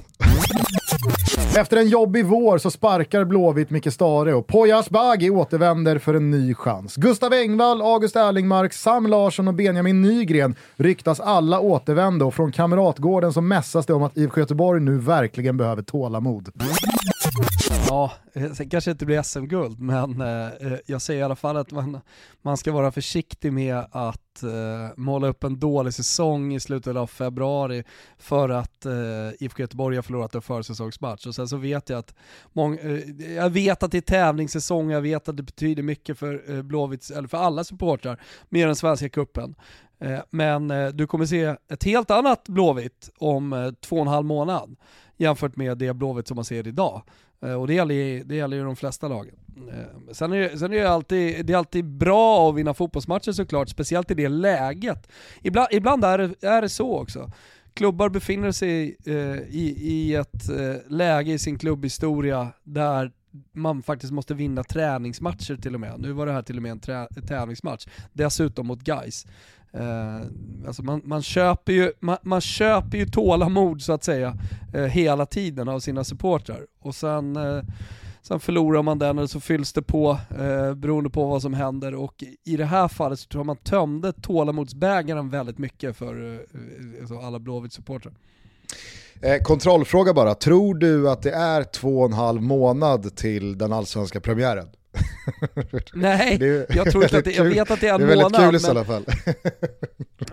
Efter 1.58 1.76
en 1.76 1.88
jobbig 1.88 2.26
vår 2.26 2.58
så 2.58 2.70
sparkar 2.70 3.24
Blåvitt 3.24 3.70
Micke 3.70 3.92
Stare 3.92 4.34
och 4.34 4.46
Poya 4.46 4.78
Asbaghi 4.78 5.30
återvänder 5.30 5.98
för 5.98 6.14
en 6.14 6.30
ny 6.30 6.54
chans. 6.54 6.96
Gustav 6.96 7.32
Engvall, 7.32 7.82
August 7.82 8.16
Erlingmark, 8.16 8.72
Sam 8.72 9.06
Larsson 9.06 9.48
och 9.48 9.54
Benjamin 9.54 10.02
Nygren 10.02 10.54
ryktas 10.76 11.20
alla 11.20 11.60
återvända 11.60 12.24
och 12.24 12.34
från 12.34 12.52
Kamratgården 12.52 13.32
så 13.32 13.40
mässas 13.40 13.86
det 13.86 13.92
om 13.94 14.02
att 14.02 14.16
IFK 14.16 14.40
Göteborg 14.40 14.80
nu 14.80 14.98
verkligen 14.98 15.56
behöver 15.56 15.82
tålamod. 15.82 16.48
Ja, 17.88 18.12
eh, 18.32 18.42
det 18.42 18.66
kanske 18.66 18.90
inte 18.90 19.06
blir 19.06 19.22
SM-guld, 19.22 19.80
men 19.80 20.20
eh, 20.20 20.46
eh, 20.46 20.78
jag 20.86 21.02
säger 21.02 21.20
i 21.20 21.22
alla 21.22 21.36
fall 21.36 21.56
att 21.56 21.70
man, 21.70 22.00
man 22.42 22.56
ska 22.56 22.72
vara 22.72 22.92
försiktig 22.92 23.52
med 23.52 23.84
att 23.90 24.42
eh, 24.42 24.96
måla 24.96 25.28
upp 25.28 25.44
en 25.44 25.60
dålig 25.60 25.94
säsong 25.94 26.54
i 26.54 26.60
slutet 26.60 26.96
av 26.96 27.06
februari 27.06 27.84
för 28.18 28.48
att 28.48 28.86
eh, 28.86 28.92
IFK 29.38 29.62
Göteborg 29.62 29.96
har 29.96 30.02
förlorat 30.02 30.34
en 30.34 30.42
försäsongsmatch. 30.42 31.26
Och 31.26 31.34
sen 31.34 31.48
så 31.48 31.56
vet 31.56 31.88
jag 31.88 31.98
att, 31.98 32.14
många, 32.52 32.80
eh, 32.80 33.34
jag 33.34 33.50
vet 33.50 33.82
att 33.82 33.90
det 33.90 33.98
är 33.98 34.02
tävlingssäsong, 34.02 34.90
jag 34.90 35.00
vet 35.00 35.28
att 35.28 35.36
det 35.36 35.42
betyder 35.42 35.82
mycket 35.82 36.18
för 36.18 36.50
eh, 36.50 36.62
Blåvitts, 36.62 37.10
eller 37.10 37.28
för 37.28 37.38
alla 37.38 37.64
supportrar, 37.64 38.20
med 38.48 38.68
den 38.68 38.76
svenska 38.76 39.08
kuppen. 39.08 39.54
Eh, 39.98 40.18
men 40.30 40.68
du 40.96 41.06
kommer 41.06 41.26
se 41.26 41.56
ett 41.68 41.84
helt 41.84 42.10
annat 42.10 42.48
Blåvitt 42.48 43.10
om 43.18 43.74
två 43.80 43.96
och 43.96 44.02
en 44.02 44.08
halv 44.08 44.26
månad 44.26 44.76
jämfört 45.16 45.56
med 45.56 45.78
det 45.78 45.94
Blåvitt 45.94 46.28
som 46.28 46.34
man 46.34 46.44
ser 46.44 46.66
idag. 46.66 47.02
Eh, 47.42 47.52
och 47.52 47.66
det 47.66 47.74
gäller, 47.74 48.24
det 48.24 48.34
gäller 48.34 48.56
ju 48.56 48.64
de 48.64 48.76
flesta 48.76 49.08
lagen. 49.08 49.34
Eh, 49.72 50.12
sen 50.12 50.32
är, 50.32 50.40
det, 50.40 50.58
sen 50.58 50.72
är 50.72 50.76
det, 50.76 50.90
alltid, 50.90 51.46
det 51.46 51.52
är 51.52 51.56
alltid 51.56 51.84
bra 51.84 52.50
att 52.50 52.56
vinna 52.56 52.74
fotbollsmatcher 52.74 53.32
såklart, 53.32 53.68
speciellt 53.68 54.10
i 54.10 54.14
det 54.14 54.28
läget. 54.28 55.08
Ibland, 55.42 55.68
ibland 55.70 56.04
är, 56.04 56.18
det, 56.18 56.46
är 56.46 56.62
det 56.62 56.68
så 56.68 56.98
också. 56.98 57.30
Klubbar 57.74 58.08
befinner 58.08 58.52
sig 58.52 58.96
eh, 59.06 59.14
i, 59.48 59.76
i 59.78 60.14
ett 60.14 60.50
läge 60.88 61.32
i 61.32 61.38
sin 61.38 61.58
klubbhistoria 61.58 62.48
där 62.62 63.12
man 63.52 63.82
faktiskt 63.82 64.12
måste 64.12 64.34
vinna 64.34 64.64
träningsmatcher 64.64 65.56
till 65.56 65.74
och 65.74 65.80
med. 65.80 65.94
Nu 65.98 66.12
var 66.12 66.26
det 66.26 66.32
här 66.32 66.42
till 66.42 66.56
och 66.56 66.62
med 66.62 66.72
en 66.72 67.06
tävlingsmatch. 67.26 67.86
Dessutom 68.12 68.66
mot 68.66 68.80
Guys. 68.80 69.26
Eh, 69.76 70.26
alltså 70.66 70.82
man, 70.82 71.02
man, 71.04 71.22
köper 71.22 71.72
ju, 71.72 71.92
man, 72.00 72.16
man, 72.22 72.40
köper 72.40 72.98
ju 72.98 73.06
tålamod 73.06 73.82
så 73.82 73.92
att 73.92 74.04
säga 74.04 74.38
eh, 74.74 74.82
hela 74.82 75.26
tiden 75.26 75.68
av 75.68 75.80
sina 75.80 76.04
supportrar. 76.04 76.66
Och 76.80 76.94
sen, 76.94 77.36
eh, 77.36 77.62
sen 78.22 78.40
förlorar 78.40 78.82
man 78.82 78.98
den 78.98 79.18
och 79.18 79.30
så 79.30 79.40
fylls 79.40 79.72
det 79.72 79.82
på 79.82 80.18
eh, 80.38 80.74
beroende 80.74 81.10
på 81.10 81.26
vad 81.26 81.42
som 81.42 81.54
händer. 81.54 81.94
Och 81.94 82.24
i 82.44 82.56
det 82.56 82.64
här 82.64 82.88
fallet 82.88 83.18
så 83.18 83.28
tror 83.28 83.40
jag 83.40 83.46
man 83.46 83.56
tömde 83.56 84.12
tålamodsbägaren 84.12 85.30
väldigt 85.30 85.58
mycket 85.58 85.96
för 85.96 86.34
eh, 86.34 86.40
eh 86.40 87.00
alltså 87.00 87.18
alla 87.18 87.38
Blåvitt-supportrar. 87.38 88.12
Eh, 89.22 89.42
kontrollfråga 89.42 90.14
bara, 90.14 90.34
tror 90.34 90.74
du 90.74 91.10
att 91.10 91.22
det 91.22 91.32
är 91.32 91.62
två 91.64 91.98
och 91.98 92.06
en 92.06 92.12
halv 92.12 92.42
månad 92.42 93.16
till 93.16 93.58
den 93.58 93.72
allsvenska 93.72 94.20
premiären? 94.20 94.68
Nej, 95.94 96.66
jag 96.68 96.90
tror 96.90 97.04
inte 97.04 97.18
att 97.18 97.24
det, 97.24 97.32
jag 97.32 97.44
vet 97.44 97.70
att 97.70 97.80
det 97.80 97.88
är 97.88 97.94
en 97.94 98.06
månad. 98.06 98.32
Det 98.32 98.38
är 98.38 98.52
väldigt 98.52 98.66
kul 98.66 98.74
men, 98.74 98.76
i 98.76 98.78
alla 98.78 98.84
fall. 98.84 99.04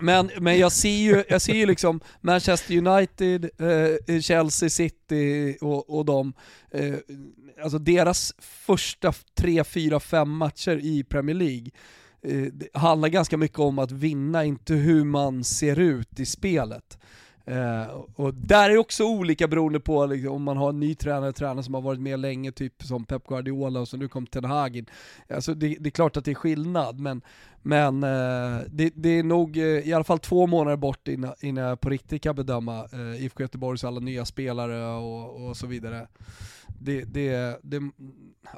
men, 0.00 0.30
men 0.40 0.58
jag 0.58 0.72
ser 0.72 0.88
ju, 0.88 1.24
jag 1.28 1.42
ser 1.42 1.54
ju 1.54 1.66
liksom 1.66 2.00
Manchester 2.20 2.88
United, 2.88 3.50
eh, 4.08 4.20
Chelsea 4.20 4.70
City 4.70 5.58
och, 5.60 5.98
och 5.98 6.04
de, 6.04 6.32
eh, 6.70 6.94
alltså 7.62 7.78
deras 7.78 8.34
första 8.40 9.12
tre, 9.38 9.64
fyra, 9.64 10.00
fem 10.00 10.30
matcher 10.30 10.80
i 10.82 11.04
Premier 11.04 11.36
League 11.36 11.70
eh, 12.22 12.80
handlar 12.80 13.08
ganska 13.08 13.36
mycket 13.36 13.58
om 13.58 13.78
att 13.78 13.92
vinna, 13.92 14.44
inte 14.44 14.74
hur 14.74 15.04
man 15.04 15.44
ser 15.44 15.78
ut 15.78 16.20
i 16.20 16.26
spelet. 16.26 16.98
Eh, 17.46 17.86
och 18.14 18.34
där 18.34 18.70
är 18.70 18.76
också 18.76 19.04
olika 19.04 19.48
beroende 19.48 19.80
på 19.80 20.06
liksom, 20.06 20.32
om 20.32 20.42
man 20.42 20.56
har 20.56 20.68
en 20.68 20.80
ny 20.80 20.94
tränare, 20.94 21.32
tränare 21.32 21.62
som 21.62 21.74
har 21.74 21.80
varit 21.80 22.00
med 22.00 22.20
länge, 22.20 22.52
typ 22.52 22.82
som 22.82 23.04
Pep 23.04 23.26
Guardiola 23.26 23.80
och 23.80 23.88
så 23.88 23.96
nu 23.96 24.08
kom 24.08 24.26
Ten 24.26 24.44
Hag 24.44 24.84
Alltså 25.28 25.54
det, 25.54 25.76
det, 25.80 25.88
är 25.88 25.90
klart 25.90 26.16
att 26.16 26.24
det 26.24 26.30
är 26.30 26.34
skillnad, 26.34 26.98
men, 26.98 27.22
men 27.62 28.02
eh, 28.02 28.60
det, 28.70 28.92
det, 28.94 29.08
är 29.08 29.22
nog 29.22 29.56
eh, 29.56 29.64
i 29.64 29.92
alla 29.92 30.04
fall 30.04 30.18
två 30.18 30.46
månader 30.46 30.76
bort 30.76 31.08
innan, 31.08 31.34
innan 31.40 31.64
jag 31.64 31.80
på 31.80 31.90
riktigt 31.90 32.22
kan 32.22 32.36
bedöma 32.36 32.88
eh, 32.92 33.24
IFK 33.24 33.42
Göteborgs 33.42 33.84
alla 33.84 34.00
nya 34.00 34.24
spelare 34.24 34.96
och, 34.96 35.48
och 35.48 35.56
så 35.56 35.66
vidare. 35.66 36.06
Det, 36.80 37.04
det, 37.04 37.58
det, 37.62 37.90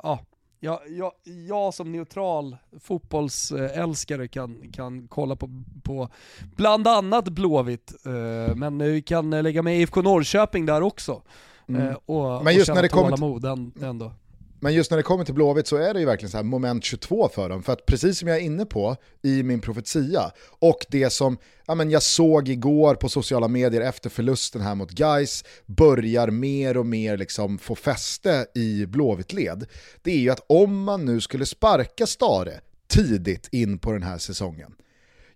ja, 0.02 0.20
jag, 0.60 0.80
jag, 0.88 1.12
jag 1.48 1.74
som 1.74 1.92
neutral 1.92 2.56
fotbollsälskare 2.80 4.28
kan, 4.28 4.72
kan 4.72 5.08
kolla 5.08 5.36
på, 5.36 5.50
på 5.82 6.08
bland 6.56 6.86
annat 6.86 7.28
Blåvitt, 7.28 7.92
eh, 8.06 8.54
men 8.56 8.78
vi 8.78 9.02
kan 9.02 9.30
lägga 9.30 9.62
med 9.62 9.80
IFK 9.80 10.02
Norrköping 10.02 10.66
där 10.66 10.82
också. 10.82 11.22
Mm. 11.68 11.88
Eh, 11.88 11.96
och, 12.06 12.44
men 12.44 12.54
just 12.54 12.68
och 12.68 12.74
när 12.74 12.82
det 12.82 12.88
kommer 12.88 13.16
till... 13.16 13.84
ändå. 13.84 14.12
Men 14.60 14.74
just 14.74 14.90
när 14.90 14.96
det 14.96 15.02
kommer 15.02 15.24
till 15.24 15.34
Blåvitt 15.34 15.66
så 15.66 15.76
är 15.76 15.94
det 15.94 16.00
ju 16.00 16.06
verkligen 16.06 16.30
så 16.30 16.36
här 16.36 16.44
moment 16.44 16.84
22 16.84 17.28
för 17.28 17.48
dem. 17.48 17.62
För 17.62 17.72
att 17.72 17.86
precis 17.86 18.18
som 18.18 18.28
jag 18.28 18.36
är 18.36 18.40
inne 18.40 18.66
på 18.66 18.96
i 19.22 19.42
min 19.42 19.60
profetia 19.60 20.32
och 20.58 20.86
det 20.88 21.10
som 21.10 21.38
ja, 21.66 21.74
men 21.74 21.90
jag 21.90 22.02
såg 22.02 22.48
igår 22.48 22.94
på 22.94 23.08
sociala 23.08 23.48
medier 23.48 23.80
efter 23.80 24.10
förlusten 24.10 24.60
här 24.60 24.74
mot 24.74 24.90
Guys 24.90 25.44
börjar 25.66 26.30
mer 26.30 26.76
och 26.76 26.86
mer 26.86 27.16
liksom 27.16 27.58
få 27.58 27.74
fäste 27.74 28.46
i 28.54 28.86
Blåvitt-led. 28.86 29.66
Det 30.02 30.10
är 30.10 30.18
ju 30.18 30.30
att 30.30 30.44
om 30.46 30.84
man 30.84 31.04
nu 31.04 31.20
skulle 31.20 31.46
sparka 31.46 32.06
Stare 32.06 32.60
tidigt 32.88 33.48
in 33.52 33.78
på 33.78 33.92
den 33.92 34.02
här 34.02 34.18
säsongen, 34.18 34.72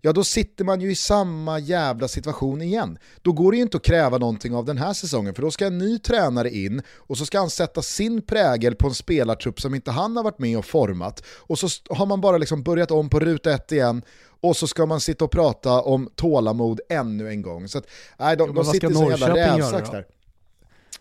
ja 0.01 0.13
då 0.13 0.25
sitter 0.25 0.65
man 0.65 0.81
ju 0.81 0.91
i 0.91 0.95
samma 0.95 1.59
jävla 1.59 2.09
situation 2.09 2.63
igen. 2.63 2.99
Då 3.23 3.33
går 3.33 3.53
det 3.53 3.57
ju 3.57 3.63
inte 3.63 3.77
att 3.77 3.85
kräva 3.85 4.19
någonting 4.19 4.55
av 4.55 4.65
den 4.65 4.79
här 4.79 4.93
säsongen, 4.93 5.35
för 5.35 5.43
då 5.43 5.51
ska 5.51 5.67
en 5.67 5.79
ny 5.79 5.99
tränare 5.99 6.51
in 6.51 6.83
och 6.97 7.19
så 7.19 7.27
ska 7.27 7.39
han 7.39 7.51
sätta 7.51 7.83
sin 7.83 8.23
prägel 8.23 8.75
på 8.75 8.89
en 8.89 8.95
spelartrupp 8.95 9.61
som 9.61 9.75
inte 9.75 9.91
han 9.91 10.17
har 10.17 10.25
varit 10.25 10.39
med 10.39 10.59
och 10.59 10.65
format. 10.65 11.25
Och 11.27 11.59
så 11.59 11.69
har 11.91 12.07
man 12.07 12.21
bara 12.21 12.39
liksom 12.39 12.63
börjat 12.63 12.91
om 12.91 13.09
på 13.09 13.21
ruta 13.21 13.53
ett 13.53 13.73
igen 13.73 14.03
och 14.41 14.57
så 14.57 14.67
ska 14.67 14.87
man 14.87 15.01
sitta 15.01 15.25
och 15.25 15.31
prata 15.31 15.83
om 15.83 16.11
tålamod 16.15 16.81
ännu 16.89 17.29
en 17.29 17.43
gång. 17.43 17.69
Så 17.69 17.79
att, 17.79 17.87
nej, 18.19 18.37
de, 18.37 18.55
de 18.55 18.65
sitter 18.65 18.91
i 18.91 19.03
en 19.03 19.09
jävla 19.09 19.35
rävsax 19.35 19.91
där. 19.91 20.07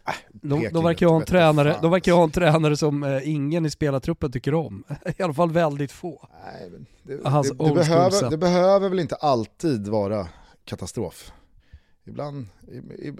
Äh, 0.10 0.16
de, 0.32 0.70
de, 0.74 0.84
verkar 0.84 1.07
ha 1.07 1.20
en 1.20 1.26
tränare, 1.26 1.76
de 1.82 1.91
verkar 1.91 2.14
ha 2.14 2.24
en 2.24 2.32
tränare 2.32 2.78
som 2.78 3.03
eh, 3.03 3.30
ingen 3.30 3.66
i 3.66 3.70
spelartruppen 3.70 4.32
tycker 4.32 4.53
om. 4.53 4.84
I 5.18 5.24
alla 5.24 5.34
fall 5.34 5.51
väldigt 5.51 5.91
få. 5.91 6.30
Nej, 6.45 6.70
det, 7.03 7.16
det, 7.16 7.64
det, 7.68 7.74
behöver, 7.74 8.30
det 8.30 8.38
behöver 8.38 8.89
väl 8.89 8.99
inte 8.99 9.16
alltid 9.16 9.88
vara 9.88 10.28
katastrof. 10.66 11.32
Ibland, 12.10 12.47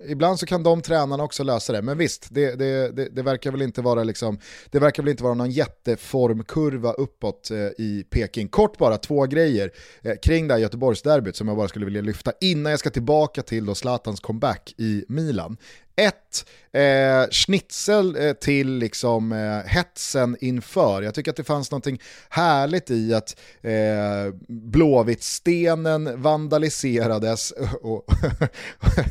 ibland 0.08 0.40
så 0.40 0.46
kan 0.46 0.64
de 0.64 0.82
tränarna 0.82 1.24
också 1.24 1.44
lösa 1.44 1.74
det, 1.74 1.82
men 1.82 1.98
visst, 1.98 2.28
det, 2.32 2.56
det, 2.56 2.96
det, 2.96 3.10
det, 3.10 3.22
verkar 3.22 3.52
väl 3.52 3.62
inte 3.62 3.82
vara 3.82 4.04
liksom, 4.04 4.40
det 4.70 4.80
verkar 4.80 5.04
väl 5.04 5.10
inte 5.10 5.24
vara 5.24 5.34
någon 5.34 5.52
jätteformkurva 5.52 6.94
uppåt 6.94 7.52
eh, 7.52 7.58
i 7.58 8.06
Peking. 8.10 8.48
Kort 8.48 8.78
bara, 8.78 8.98
två 8.98 9.26
grejer 9.26 9.72
eh, 10.02 10.16
kring 10.24 10.48
det 10.48 10.54
här 10.54 10.62
Göteborgsderbyt 10.62 11.36
som 11.36 11.48
jag 11.48 11.58
bara 11.58 11.68
skulle 11.68 11.86
vilja 11.86 12.02
lyfta 12.02 12.32
innan 12.42 12.70
jag 12.70 12.80
ska 12.80 12.90
tillbaka 12.90 13.42
till 13.42 13.66
då 13.66 13.76
Zlatans 13.76 14.20
comeback 14.20 14.74
i 14.78 15.06
Milan 15.08 15.58
ett, 16.00 16.46
eh, 16.72 17.30
schnitzel 17.32 18.16
eh, 18.16 18.34
till 18.34 18.78
liksom 18.78 19.32
eh, 19.32 19.70
hetsen 19.72 20.38
inför. 20.40 21.02
Jag 21.02 21.14
tycker 21.14 21.32
att 21.32 21.38
det 21.38 21.44
fanns 21.44 21.72
något 21.72 21.88
härligt 22.30 22.92
i 22.92 23.14
att 23.14 23.40
eh, 23.62 24.34
Blåvittstenen 24.48 26.22
vandaliserades 26.22 27.52
och, 27.82 28.06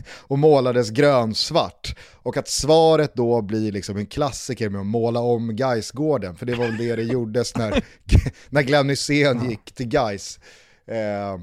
och 0.09 0.39
målades 0.39 0.91
grönsvart. 0.91 1.97
Och 2.13 2.37
att 2.37 2.49
svaret 2.49 3.15
då 3.15 3.43
blir 3.43 3.73
liksom 3.73 3.97
en 3.97 4.07
klassiker 4.07 4.69
med 4.69 4.81
att 4.81 4.87
måla 4.87 5.21
om 5.21 5.57
Gaisgården, 5.57 6.37
för 6.37 6.47
det 6.47 6.55
var 6.55 6.65
väl 6.65 6.77
det 6.77 6.97
det 6.97 7.03
gjordes 7.03 7.57
när, 7.57 7.85
när 8.49 8.63
Glenn 8.63 8.89
Hysén 8.89 9.51
gick 9.51 9.73
till 9.73 9.89
Gais. 9.89 10.39
Eh, 10.87 11.41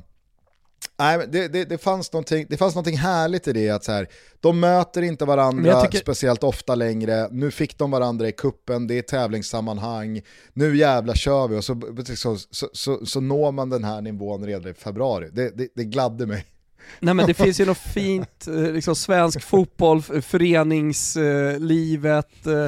Nej, 0.99 1.27
det, 1.27 1.47
det, 1.47 1.65
det, 1.65 1.77
fanns 1.77 2.09
det 2.49 2.57
fanns 2.57 2.75
någonting 2.75 2.97
härligt 2.97 3.47
i 3.47 3.53
det, 3.53 3.69
att 3.69 3.83
så 3.83 3.91
här, 3.91 4.07
de 4.39 4.59
möter 4.59 5.01
inte 5.01 5.25
varandra 5.25 5.81
tycker... 5.81 5.97
speciellt 5.97 6.43
ofta 6.43 6.75
längre, 6.75 7.29
nu 7.31 7.51
fick 7.51 7.77
de 7.77 7.91
varandra 7.91 8.27
i 8.27 8.31
kuppen, 8.31 8.87
det 8.87 8.97
är 8.97 9.01
tävlingssammanhang, 9.01 10.21
nu 10.53 10.77
jävla 10.77 11.15
kör 11.15 11.47
vi 11.47 11.57
och 11.57 11.63
så, 11.63 11.81
så, 12.15 12.37
så, 12.51 12.69
så, 12.73 13.05
så 13.05 13.21
når 13.21 13.51
man 13.51 13.69
den 13.69 13.83
här 13.83 14.01
nivån 14.01 14.45
redan 14.45 14.71
i 14.71 14.73
februari. 14.73 15.29
Det, 15.31 15.57
det, 15.57 15.67
det 15.75 15.83
gladde 15.83 16.25
mig. 16.25 16.45
Nej 16.99 17.13
men 17.13 17.27
det 17.27 17.33
finns 17.33 17.59
ju 17.59 17.65
något 17.65 17.77
fint, 17.77 18.47
eh, 18.47 18.53
liksom 18.53 18.95
svensk 18.95 19.41
fotboll, 19.41 20.01
föreningslivet, 20.01 22.47
eh, 22.47 22.65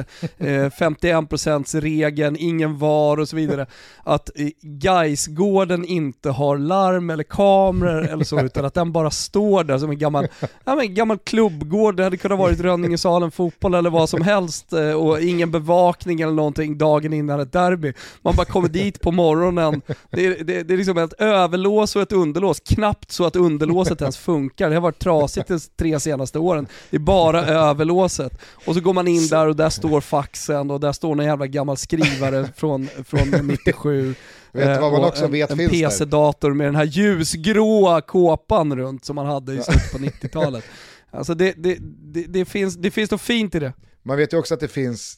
eh, 0.48 0.70
51% 0.70 1.80
regeln, 1.80 2.36
ingen 2.38 2.78
VAR 2.78 3.20
och 3.20 3.28
så 3.28 3.36
vidare. 3.36 3.66
Att 4.04 4.30
Gaisgården 4.62 5.84
inte 5.84 6.30
har 6.30 6.58
larm 6.58 7.10
eller 7.10 7.24
kameror 7.24 8.08
eller 8.08 8.24
så, 8.24 8.40
utan 8.40 8.64
att 8.64 8.74
den 8.74 8.92
bara 8.92 9.10
står 9.10 9.64
där 9.64 9.78
som 9.78 9.90
en 9.90 9.98
gammal, 9.98 10.28
ja, 10.64 10.74
men 10.74 10.94
gammal 10.94 11.18
klubbgård. 11.18 11.96
Det 11.96 12.04
hade 12.04 12.16
kunnat 12.16 12.38
varit 12.38 12.60
Rönningesalen 12.60 13.30
fotboll 13.30 13.74
eller 13.74 13.90
vad 13.90 14.08
som 14.08 14.22
helst 14.22 14.72
och 14.96 15.20
ingen 15.20 15.50
bevakning 15.50 16.20
eller 16.20 16.32
någonting 16.32 16.78
dagen 16.78 17.12
innan 17.12 17.40
ett 17.40 17.52
derby. 17.52 17.92
Man 18.22 18.36
bara 18.36 18.46
kommer 18.46 18.68
dit 18.68 19.00
på 19.00 19.12
morgonen, 19.12 19.82
det 20.10 20.26
är, 20.26 20.44
det, 20.44 20.62
det 20.62 20.74
är 20.74 20.78
liksom 20.78 20.98
ett 20.98 21.12
överlås 21.12 21.96
och 21.96 22.02
ett 22.02 22.12
underlås, 22.12 22.60
knappt 22.60 23.12
så 23.12 23.24
att 23.24 23.36
underlåset 23.36 24.00
ens 24.08 24.18
funkar. 24.18 24.68
Det 24.68 24.76
har 24.76 24.80
varit 24.80 24.98
trasigt 24.98 25.48
de 25.48 25.60
tre 25.78 26.00
senaste 26.00 26.38
åren. 26.38 26.66
Det 26.90 26.96
är 26.96 27.00
bara 27.00 27.46
överlåset. 27.46 28.40
Och 28.66 28.74
så 28.74 28.80
går 28.80 28.92
man 28.92 29.08
in 29.08 29.28
där 29.28 29.46
och 29.46 29.56
där 29.56 29.70
står 29.70 30.00
faxen 30.00 30.70
och 30.70 30.80
där 30.80 30.92
står 30.92 31.14
någon 31.14 31.26
jävla 31.26 31.46
gammal 31.46 31.76
skrivare 31.76 32.48
från, 32.56 32.88
från 33.04 33.28
97. 33.46 34.14
Vet 34.52 34.74
du 34.74 34.80
vad 34.80 34.92
man 34.92 35.00
Eh, 35.00 35.06
också 35.08 35.24
en, 35.24 35.32
vet 35.32 35.50
en 35.50 35.56
finns 35.56 35.70
där? 35.70 35.88
PC-dator 35.88 36.54
med 36.54 36.66
den 36.66 36.76
här 36.76 36.84
ljusgråa 36.84 38.00
kåpan 38.00 38.76
runt 38.76 39.04
som 39.04 39.16
man 39.16 39.26
hade 39.26 39.54
i 39.54 39.62
slutet 39.62 39.92
på 39.92 39.98
90-talet. 39.98 40.64
Alltså 41.10 41.34
det, 41.34 41.54
det, 41.56 41.78
det, 41.80 42.24
det, 42.24 42.44
finns, 42.44 42.76
det 42.76 42.90
finns 42.90 43.10
något 43.10 43.20
fint 43.20 43.54
i 43.54 43.58
det. 43.58 43.72
Man 44.02 44.16
vet 44.16 44.32
ju 44.32 44.36
också 44.36 44.54
att 44.54 44.60
det 44.60 44.68
finns, 44.68 45.17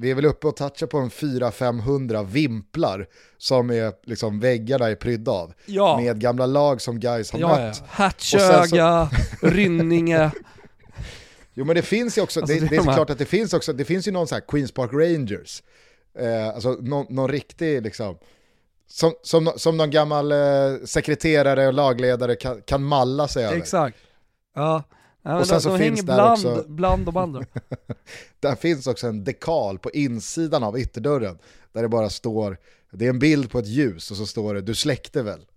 vi 0.00 0.10
är 0.10 0.14
väl 0.14 0.24
uppe 0.24 0.46
och 0.46 0.56
touchar 0.56 0.86
på 0.86 0.98
en 0.98 1.10
400-500 1.10 2.24
vimplar 2.26 3.06
som 3.38 3.70
är 3.70 3.92
liksom 4.04 4.40
väggarna 4.40 4.90
är 4.90 4.94
prydda 4.94 5.32
av. 5.32 5.52
Ja. 5.66 6.00
Med 6.00 6.20
gamla 6.20 6.46
lag 6.46 6.80
som 6.80 7.00
guys 7.00 7.32
har 7.32 7.38
Ja, 7.38 7.60
ja. 7.60 7.66
mött. 7.66 7.82
Hertsöga, 7.88 9.10
Rynninge. 9.42 10.30
Jo 11.56 11.64
men 11.64 11.76
det 11.76 11.82
finns 11.82 12.18
ju 12.18 12.22
också, 12.22 12.40
Alltså, 12.40 12.54
det, 12.54 12.60
det 12.60 12.66
är 12.66 12.70
det 12.70 12.76
är 12.76 12.78
de 12.78 12.84
såklart 12.84 13.10
att 13.10 13.18
det 13.18 13.24
finns 13.24 13.54
också, 13.54 13.72
det 13.72 13.84
finns 13.84 14.08
ju 14.08 14.12
någon 14.12 14.26
sån 14.26 14.36
här 14.36 14.44
Queens 14.48 14.72
Park 14.72 14.90
Rangers. 14.92 15.62
Eh, 16.18 16.48
alltså 16.48 16.70
någon, 16.80 17.06
någon 17.08 17.30
riktig 17.30 17.82
liksom, 17.82 18.18
som, 18.86 19.12
som, 19.22 19.52
som 19.56 19.76
någon 19.76 19.90
gammal 19.90 20.32
eh, 20.32 20.38
sekreterare 20.84 21.66
och 21.66 21.72
lagledare 21.72 22.34
kan, 22.36 22.62
kan 22.62 22.84
malla 22.84 23.28
sig 23.28 23.44
över. 23.44 23.56
Exakt. 23.56 23.96
Ja. 24.54 24.82
Ja, 25.26 25.38
Och 25.38 25.46
sen 25.46 25.56
de, 25.56 25.60
så 25.60 25.68
de 25.68 25.78
finns 25.78 26.00
där 26.00 26.14
bland, 26.14 26.46
också- 26.46 26.64
bland 26.68 27.06
de 27.06 27.16
andra. 27.16 27.44
Där 28.40 28.54
finns 28.54 28.86
också 28.86 29.06
en 29.06 29.24
dekal 29.24 29.78
på 29.78 29.90
insidan 29.90 30.62
av 30.62 30.78
ytterdörren 30.78 31.38
där 31.72 31.82
det 31.82 31.88
bara 31.88 32.10
står, 32.10 32.58
det 32.92 33.04
är 33.06 33.10
en 33.10 33.18
bild 33.18 33.50
på 33.50 33.58
ett 33.58 33.66
ljus 33.66 34.10
och 34.10 34.16
så 34.16 34.26
står 34.26 34.54
det 34.54 34.60
du 34.60 34.74
släckte 34.74 35.22
väl? 35.22 35.40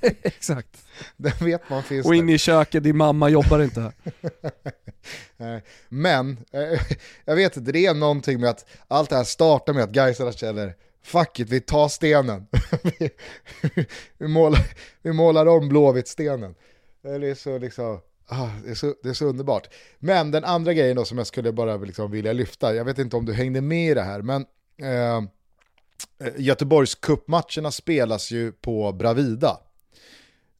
Exakt. 0.22 0.76
Den 1.16 1.32
vet 1.40 1.70
man 1.70 1.82
finns 1.82 2.06
Och 2.06 2.12
där. 2.12 2.18
in 2.18 2.28
i 2.28 2.38
köket, 2.38 2.82
din 2.82 2.96
mamma 2.96 3.28
jobbar 3.28 3.60
inte 3.62 3.80
här. 3.80 3.92
Men, 5.88 6.38
eh, 6.52 6.80
jag 7.24 7.36
vet 7.36 7.56
inte, 7.56 7.72
det 7.72 7.86
är 7.86 7.94
någonting 7.94 8.40
med 8.40 8.50
att 8.50 8.66
allt 8.88 9.10
det 9.10 9.16
här 9.16 9.24
startar 9.24 9.72
med 9.72 9.84
att 9.84 9.90
Gaisarna 9.90 10.32
känner 10.32 10.74
Fuck 11.02 11.40
it, 11.40 11.48
vi 11.48 11.60
tar 11.60 11.88
stenen. 11.88 12.46
vi, 12.82 13.10
vi, 14.18 14.28
målar, 14.28 14.66
vi 15.02 15.12
målar 15.12 15.46
om 15.46 15.68
Blåvitt-stenen. 15.68 16.54
Det 17.02 17.08
är 17.08 17.34
så 17.34 17.58
liksom, 17.58 18.00
ah, 18.26 18.48
det, 18.64 18.70
är 18.70 18.74
så, 18.74 18.94
det 19.02 19.08
är 19.08 19.12
så 19.12 19.24
underbart. 19.24 19.68
Men 19.98 20.30
den 20.30 20.44
andra 20.44 20.74
grejen 20.74 20.96
då 20.96 21.04
som 21.04 21.18
jag 21.18 21.26
skulle 21.26 21.52
bara 21.52 21.76
liksom 21.76 22.10
vilja 22.10 22.32
lyfta, 22.32 22.74
jag 22.74 22.84
vet 22.84 22.98
inte 22.98 23.16
om 23.16 23.24
du 23.24 23.32
hängde 23.32 23.60
med 23.60 23.90
i 23.90 23.94
det 23.94 24.02
här, 24.02 24.22
men 24.22 24.46
eh, 24.82 25.22
Göteborgs 26.36 26.94
kuppmatcherna 26.94 27.70
spelas 27.70 28.30
ju 28.30 28.52
på 28.52 28.92
Bravida. 28.92 29.60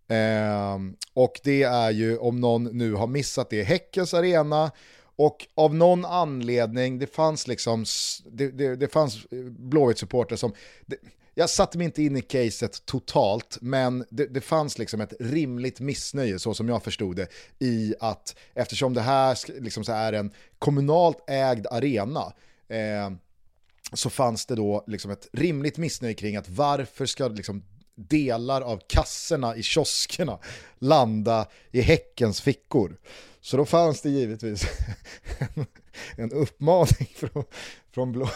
Eh, 0.09 0.79
och 1.15 1.41
det 1.45 1.63
är 1.63 1.91
ju, 1.91 2.19
om 2.19 2.41
någon 2.41 2.65
nu 2.65 2.93
har 2.93 3.07
missat 3.07 3.51
det, 3.51 3.63
Häckens 3.63 4.15
arena. 4.15 4.71
Och 5.17 5.47
av 5.55 5.75
någon 5.75 6.05
anledning, 6.05 6.99
det 6.99 7.07
fanns 7.07 7.47
liksom, 7.47 7.85
det, 8.27 8.51
det, 8.51 8.77
det 8.77 8.89
fanns 8.89 9.17
eh, 9.17 9.39
Blåvitt-supportrar 9.39 10.37
som, 10.37 10.53
det, 10.87 10.97
jag 11.35 11.51
satte 11.51 11.79
mig 11.79 11.85
inte 11.85 12.03
in 12.03 12.17
i 12.17 12.23
caset 12.23 12.87
totalt, 12.87 13.59
men 13.61 14.05
det, 14.11 14.27
det 14.27 14.41
fanns 14.41 14.79
liksom 14.79 15.01
ett 15.01 15.13
rimligt 15.21 15.81
missnöje, 15.81 16.39
så 16.39 16.55
som 16.55 16.69
jag 16.69 16.83
förstod 16.83 17.17
det, 17.17 17.29
i 17.59 17.95
att 18.01 18.37
eftersom 18.55 18.95
det 18.95 19.01
här 19.01 19.61
liksom 19.61 19.85
så 19.85 19.93
är 19.93 20.13
en 20.13 20.33
kommunalt 20.59 21.31
ägd 21.31 21.67
arena, 21.71 22.33
eh, 22.69 23.11
så 23.93 24.11
fanns 24.11 24.47
det 24.47 24.55
då 24.55 24.85
liksom 24.87 25.11
ett 25.11 25.29
rimligt 25.33 25.79
missnöje 25.79 26.15
kring 26.15 26.37
att 26.37 26.49
varför 26.49 27.07
ska 27.07 27.29
liksom 27.29 27.63
delar 27.95 28.61
av 28.61 28.81
kassorna 28.87 29.57
i 29.57 29.63
kioskerna 29.63 30.39
landa 30.79 31.47
i 31.71 31.81
Häckens 31.81 32.41
fickor. 32.41 32.97
Så 33.41 33.57
då 33.57 33.65
fanns 33.65 34.03
det 34.03 34.11
givetvis 34.11 34.65
en, 35.39 35.67
en 36.17 36.33
uppmaning 36.33 37.09
från, 37.17 37.45
från, 37.93 38.13
blå, 38.13 38.31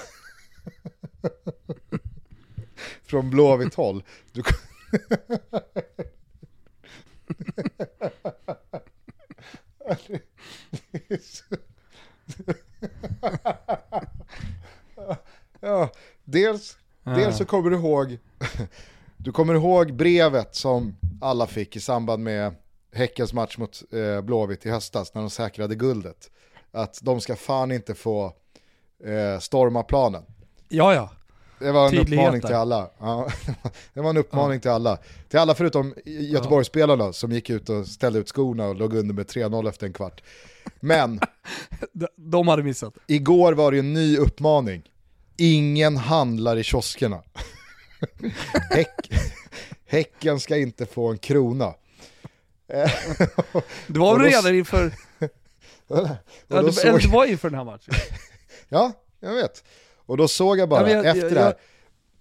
från 3.15 3.31
Blåvitt 3.31 3.75
håll. 3.75 4.05
Du, 4.33 4.43
ja, 15.61 15.91
dels, 16.25 16.77
dels 17.05 17.37
så 17.37 17.45
kommer 17.45 17.71
du 17.71 17.77
ihåg 17.77 18.19
du 19.17 19.33
kommer 19.33 19.55
ihåg 19.55 19.95
brevet 19.95 20.55
som 20.55 20.97
alla 21.21 21.47
fick 21.47 21.77
i 21.77 21.81
samband 21.81 22.23
med 22.23 22.55
Häckens 22.93 23.33
match 23.33 23.59
mot 23.59 23.83
eh, 23.93 24.21
Blåvitt 24.21 24.67
i 24.67 24.71
höstas 24.71 25.15
när 25.15 25.21
de 25.21 25.31
säkrade 25.31 25.75
guldet. 25.75 26.31
Att 26.73 26.99
de 27.03 27.21
ska 27.21 27.37
fan 27.37 27.73
inte 27.73 27.95
få 27.95 28.33
eh, 29.05 29.39
storma 29.41 29.83
planen. 29.83 30.25
Ja, 30.69 30.95
ja. 30.95 31.11
Det 31.59 31.73
var 31.73 31.85
en 31.85 31.91
Tydlighet 31.91 32.19
uppmaning 32.27 32.41
där. 32.41 32.49
till 32.49 32.57
alla. 32.57 32.91
Ja, 32.99 33.29
det 33.95 34.01
var 34.01 34.11
en 34.11 34.17
uppmaning 34.17 34.61
till 34.61 34.71
alla. 34.71 34.99
Till 35.29 35.39
alla 35.39 35.55
förutom 35.55 35.95
Göteborgsspelarna 36.05 37.13
som 37.13 37.33
gick 37.33 37.51
ut 37.51 37.69
och 37.69 37.87
ställde 37.87 38.19
ut 38.19 38.29
skorna 38.29 38.67
och 38.67 38.75
låg 38.75 38.95
under 38.95 39.15
med 39.15 39.27
3-0 39.27 39.69
efter 39.69 39.87
en 39.87 39.93
kvart. 39.93 40.23
Men 40.81 41.21
De- 41.93 42.09
De 42.17 42.49
hade 42.49 42.63
missat. 42.63 42.95
igår 43.07 43.53
var 43.53 43.73
det 43.73 43.79
en 43.79 43.93
ny 43.93 44.17
uppmaning. 44.19 44.83
Ingen 45.37 45.97
handlar 45.97 46.57
i 46.57 46.63
kioskerna. 46.65 47.23
Häck, 48.71 49.11
häcken 49.87 50.41
ska 50.41 50.57
inte 50.57 50.87
få 50.87 51.11
en 51.11 51.19
krona. 51.19 51.75
Det 53.87 53.99
var 53.99 54.19
väl 54.19 54.27
redan 54.27 54.55
inför, 54.55 54.93
ja, 55.89 56.17
såg, 56.73 57.01
det 57.03 57.09
var 57.09 57.25
inför 57.27 57.51
den 57.51 57.59
här 57.59 57.65
matchen. 57.65 57.95
ja, 58.69 58.93
jag 59.21 59.35
vet. 59.35 59.65
Och 60.07 60.17
då 60.17 60.29
såg 60.29 60.59
jag 60.59 60.69
bara 60.69 60.91
Ja, 60.91 60.97
jag- 60.97 61.07
efter 61.07 61.23
jag- 61.23 61.33
det 61.33 61.41
här, 61.41 61.47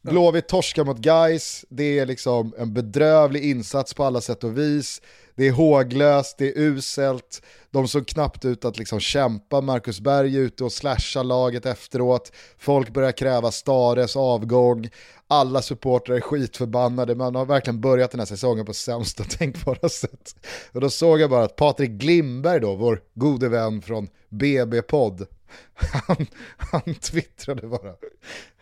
jag- 0.01 0.11
Blåvitt 0.13 0.47
torskar 0.47 0.84
mot 0.84 0.97
Guys. 0.97 1.65
det 1.69 1.99
är 1.99 2.05
liksom 2.05 2.53
en 2.57 2.73
bedrövlig 2.73 3.43
insats 3.43 3.93
på 3.93 4.03
alla 4.03 4.21
sätt 4.21 4.43
och 4.43 4.57
vis. 4.57 5.01
Det 5.36 5.47
är 5.47 5.51
håglöst, 5.51 6.38
det 6.38 6.47
är 6.47 6.57
uselt, 6.59 7.41
de 7.71 7.88
såg 7.88 8.07
knappt 8.07 8.45
ut 8.45 8.65
att 8.65 8.77
liksom 8.77 8.99
kämpa, 8.99 9.61
Marcus 9.61 9.99
Berg 9.99 10.36
är 10.36 10.39
ute 10.39 10.63
och 10.63 10.71
slashar 10.71 11.23
laget 11.23 11.65
efteråt, 11.65 12.31
folk 12.57 12.93
börjar 12.93 13.11
kräva 13.11 13.51
Stares 13.51 14.15
avgång, 14.15 14.89
alla 15.27 15.61
supportrar 15.61 16.15
är 16.15 16.21
skitförbannade, 16.21 17.15
man 17.15 17.36
har 17.36 17.45
verkligen 17.45 17.81
börjat 17.81 18.11
den 18.11 18.19
här 18.19 18.25
säsongen 18.27 18.65
på 18.65 18.73
sämsta 18.73 19.23
tänkbara 19.38 19.89
sätt. 19.89 20.36
Och 20.71 20.81
då 20.81 20.89
såg 20.89 21.19
jag 21.21 21.29
bara 21.29 21.43
att 21.43 21.55
Patrik 21.55 21.91
Glimberg 21.91 22.59
då, 22.59 22.75
vår 22.75 23.01
gode 23.15 23.49
vän 23.49 23.81
från 23.81 24.07
BB-podd, 24.29 25.25
han, 26.08 26.26
han 26.58 26.95
twittrade 26.95 27.68
bara, 27.68 27.95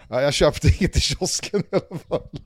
ja, 0.09 0.21
jag 0.21 0.33
köpte 0.33 0.67
inget 0.67 0.97
i 0.97 0.99
kiosken 0.99 1.59
i 1.59 1.75
alla 1.75 1.99
fall. 2.09 2.29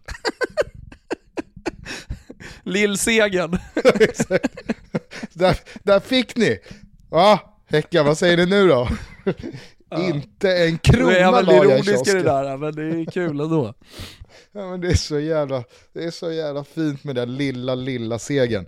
Lill-segern. 2.64 3.58
Exakt. 4.00 4.56
där, 5.34 5.60
där 5.84 6.00
fick 6.00 6.36
ni! 6.36 6.60
Ja, 7.12 7.58
Häcken, 7.68 8.06
vad 8.06 8.18
säger 8.18 8.38
ni 8.38 8.46
nu 8.46 8.68
då? 8.68 8.90
Inte 9.98 10.58
en 10.58 10.72
Det 10.72 10.92
krona 10.92 11.12
är 11.18 11.44
la 11.44 11.54
jag 11.54 11.66
i 11.66 11.70
ironiskt 11.70 11.88
i 11.88 11.92
det 11.92 11.96
kiosken. 11.96 12.24
där, 12.24 12.58
men 12.58 12.76
det 12.76 12.84
är 12.84 13.12
kul 13.12 13.40
ändå. 13.40 13.74
Ja, 14.52 14.70
men 14.70 14.82
det, 14.82 14.88
är 14.88 14.96
så 14.96 15.20
jävla, 15.20 15.64
det 15.94 16.04
är 16.04 16.12
så 16.12 16.32
jävla 16.32 16.64
fint 16.64 17.04
med 17.04 17.16
den 17.16 17.38
lilla, 17.38 17.76
lilla 17.76 18.20
segern. 18.20 18.66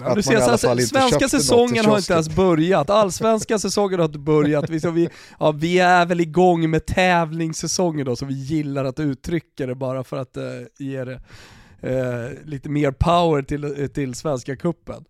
Ja, 0.00 0.14
du 0.14 0.22
ser, 0.22 0.36
alla 0.36 0.58
så, 0.58 0.68
fall 0.68 0.80
inte 0.80 1.00
svenska 1.00 1.28
säsongen 1.28 1.84
har 1.84 1.98
inte 1.98 2.12
ens 2.12 2.28
börjat, 2.28 2.90
allsvenska 2.90 3.58
säsongen 3.58 3.98
har 3.98 4.06
inte 4.06 4.18
börjat. 4.18 4.70
Vi, 4.70 4.78
vi, 4.78 5.08
ja, 5.40 5.52
vi 5.52 5.78
är 5.78 6.06
väl 6.06 6.20
igång 6.20 6.70
med 6.70 6.86
tävlingssäsongen 6.86 8.06
då, 8.06 8.16
så 8.16 8.26
vi 8.26 8.34
gillar 8.34 8.84
att 8.84 9.00
uttrycka 9.00 9.66
det 9.66 9.74
bara 9.74 10.04
för 10.04 10.16
att 10.16 10.36
eh, 10.36 10.44
ge 10.78 11.04
det 11.04 11.20
eh, 11.80 12.44
lite 12.44 12.68
mer 12.68 12.90
power 12.90 13.42
till, 13.42 13.88
till 13.94 14.14
svenska 14.14 14.56
kuppen. 14.56 15.04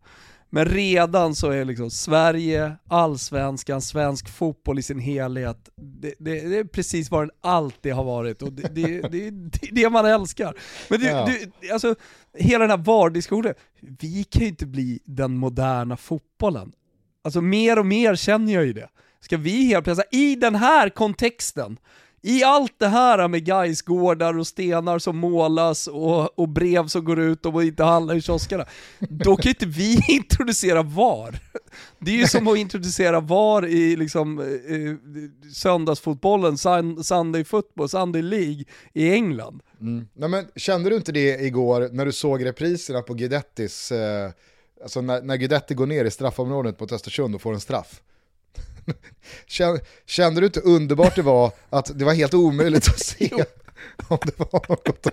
Men 0.51 0.65
redan 0.65 1.35
så 1.35 1.51
är 1.51 1.65
liksom 1.65 1.91
Sverige, 1.91 2.77
allsvenskan, 2.89 3.81
svensk 3.83 4.29
fotboll 4.29 4.79
i 4.79 4.83
sin 4.83 4.99
helhet, 4.99 5.69
det, 5.77 6.15
det, 6.19 6.49
det 6.49 6.59
är 6.59 6.65
precis 6.65 7.11
vad 7.11 7.23
den 7.23 7.31
alltid 7.41 7.93
har 7.93 8.05
varit 8.05 8.43
och 8.43 8.53
det, 8.53 8.75
det, 8.75 9.01
det, 9.01 9.31
det 9.31 9.69
är 9.69 9.75
det 9.75 9.91
man 9.91 10.07
älskar. 10.07 10.55
Men 10.89 11.01
du, 11.01 11.07
Ja. 11.07 11.29
du, 11.61 11.71
alltså, 11.73 11.95
hela 12.35 12.59
den 12.59 12.71
här 12.71 12.85
VAR-diskussionen, 12.85 13.55
vi 13.81 14.25
kan 14.25 14.43
ju 14.43 14.49
inte 14.49 14.67
bli 14.67 15.01
den 15.05 15.37
moderna 15.37 15.97
fotbollen. 15.97 16.73
Alltså 17.25 17.41
mer 17.41 17.79
och 17.79 17.87
mer 17.87 18.17
känner 18.17 18.53
jag 18.53 18.65
ju 18.65 18.73
det. 18.73 18.89
Ska 19.21 19.37
vi 19.37 19.67
helt 19.67 19.85
plötsligt, 19.85 20.15
i 20.15 20.37
den 20.37 20.55
här 20.55 20.89
kontexten, 20.89 21.79
i 22.23 22.45
allt 22.45 22.79
det 22.79 22.89
här 22.89 23.29
med 23.29 23.45
Gaisgårdar 23.45 24.39
och 24.39 24.47
stenar 24.47 24.99
som 24.99 25.17
målas 25.17 25.87
och, 25.87 26.39
och 26.39 26.49
brev 26.49 26.87
som 26.87 27.05
går 27.05 27.19
ut 27.19 27.47
och 27.47 27.65
inte 27.65 27.85
handlar 27.85 28.15
i 28.15 28.23
kioskerna, 28.23 28.65
då 28.99 29.37
kan 29.37 29.49
inte 29.49 29.67
vi 29.67 29.99
introducera 30.09 30.83
VAR. 30.83 31.39
Det 31.99 32.11
är 32.11 32.17
ju 32.17 32.27
som 32.27 32.49
att 32.49 32.59
introducera 32.59 33.21
VAR 33.21 33.67
i 33.67 33.97
liksom, 33.97 34.39
eh, 34.39 34.47
eh 34.47 34.97
söndagsfotbollen, 35.53 36.59
Sunday 37.05 37.45
football, 37.45 37.89
Sunday 37.89 38.23
League 38.23 38.65
i 38.93 39.11
England. 39.13 39.63
Mm. 39.85 40.09
Nej, 40.13 40.29
men, 40.29 40.47
kände 40.57 40.91
du 40.91 40.97
inte 40.97 41.13
det 41.13 41.41
igår 41.41 41.89
när 41.93 42.07
du 42.07 42.13
såg 42.13 42.45
repriserna 42.45 43.03
på 43.03 43.15
Guidettis, 43.15 43.93
eh, 43.93 44.31
alltså 44.83 45.01
när, 45.01 45.23
när 45.23 45.37
Guidetti 45.37 45.75
går 45.75 45.87
ner 45.87 46.05
i 46.05 46.11
straffområdet 46.11 46.81
mot 46.81 46.93
Östersund 46.93 47.35
och 47.35 47.43
får 47.43 47.55
en 47.55 47.61
straff? 47.61 48.03
Kände 50.07 50.41
du 50.41 50.47
inte 50.47 50.61
underbart 50.61 51.17
det 51.17 51.23
var 51.23 51.53
att 51.71 51.99
det 51.99 52.05
var 52.05 52.15
helt 52.15 52.35
omöjligt 52.35 52.89
att 52.89 53.01
se 53.01 53.31
om 54.09 54.19
det 54.23 54.39
var 54.39 54.69
något 54.69 55.07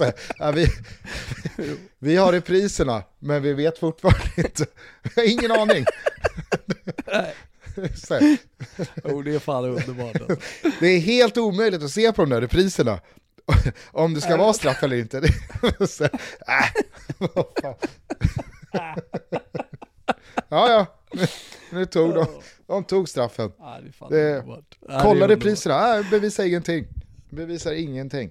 här, 0.00 0.12
ja, 0.38 0.50
vi, 0.50 0.66
vi 1.98 2.16
har 2.16 2.32
repriserna, 2.32 3.02
men 3.18 3.42
vi 3.42 3.52
vet 3.52 3.78
fortfarande 3.78 4.30
inte. 4.36 4.66
Vi 5.02 5.10
har 5.16 5.30
ingen 5.30 5.52
aning. 5.52 5.84
oh, 9.04 9.24
det 9.24 9.34
är 9.34 9.38
fan 9.38 9.64
underbart. 9.64 10.20
Alltså. 10.20 10.36
Det 10.80 10.86
är 10.86 10.98
helt 10.98 11.36
omöjligt 11.36 11.82
att 11.82 11.90
se 11.90 12.12
på 12.12 12.22
de 12.22 12.30
där 12.30 12.40
repriserna. 12.40 13.00
Om 13.92 14.14
det 14.14 14.20
ska 14.20 14.36
vara 14.36 14.52
straff 14.52 14.82
eller 14.82 14.96
inte. 14.96 15.22
Så, 15.88 16.04
äh, 16.04 16.10
ja, 20.48 20.68
ja, 20.68 20.86
nu, 21.12 21.26
nu 21.72 21.86
tog 21.86 22.14
de, 22.14 22.26
de 22.66 22.84
tog 22.84 23.08
straffen. 23.08 23.52
det, 24.10 24.44
kolla 25.02 25.28
repriserna, 25.28 25.98
äh, 25.98 26.10
bevisar 26.10 26.44
ingenting. 26.44 26.86
Bevisar 27.30 27.72
ingenting. 27.72 28.30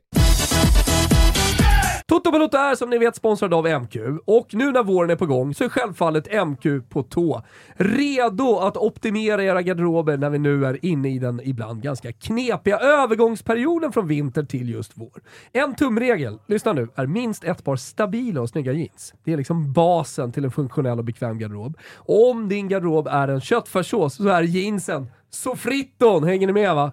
Toto 2.05 2.31
Balotto 2.31 2.57
är 2.57 2.75
som 2.75 2.89
ni 2.89 2.97
vet 2.97 3.15
sponsrad 3.15 3.53
av 3.53 3.81
MQ 3.81 3.95
och 4.25 4.47
nu 4.51 4.71
när 4.71 4.83
våren 4.83 5.09
är 5.09 5.15
på 5.15 5.25
gång 5.25 5.53
så 5.53 5.63
är 5.63 5.69
självfallet 5.69 6.47
MQ 6.47 6.89
på 6.89 7.03
tå. 7.03 7.43
Redo 7.75 8.57
att 8.57 8.77
optimera 8.77 9.43
era 9.43 9.61
garderober 9.61 10.17
när 10.17 10.29
vi 10.29 10.39
nu 10.39 10.65
är 10.65 10.85
inne 10.85 11.09
i 11.09 11.19
den 11.19 11.41
ibland 11.43 11.83
ganska 11.83 12.11
knepiga 12.11 12.77
övergångsperioden 12.79 13.91
från 13.91 14.07
vinter 14.07 14.43
till 14.43 14.69
just 14.69 14.91
vår. 14.95 15.21
En 15.51 15.75
tumregel, 15.75 16.39
lyssna 16.47 16.73
nu, 16.73 16.87
är 16.95 17.05
minst 17.05 17.43
ett 17.43 17.63
par 17.63 17.75
stabila 17.75 18.41
och 18.41 18.49
snygga 18.49 18.71
jeans. 18.71 19.13
Det 19.23 19.33
är 19.33 19.37
liksom 19.37 19.73
basen 19.73 20.31
till 20.31 20.45
en 20.45 20.51
funktionell 20.51 20.97
och 20.99 21.05
bekväm 21.05 21.39
garderob. 21.39 21.77
Om 21.95 22.49
din 22.49 22.67
garderob 22.67 23.07
är 23.07 23.27
en 23.27 23.41
köttfärssås 23.41 24.15
så 24.15 24.27
är 24.27 24.41
jeansen 24.41 25.07
soffritton, 25.29 26.23
hänger 26.23 26.47
ni 26.47 26.53
med 26.53 26.75
va? 26.75 26.91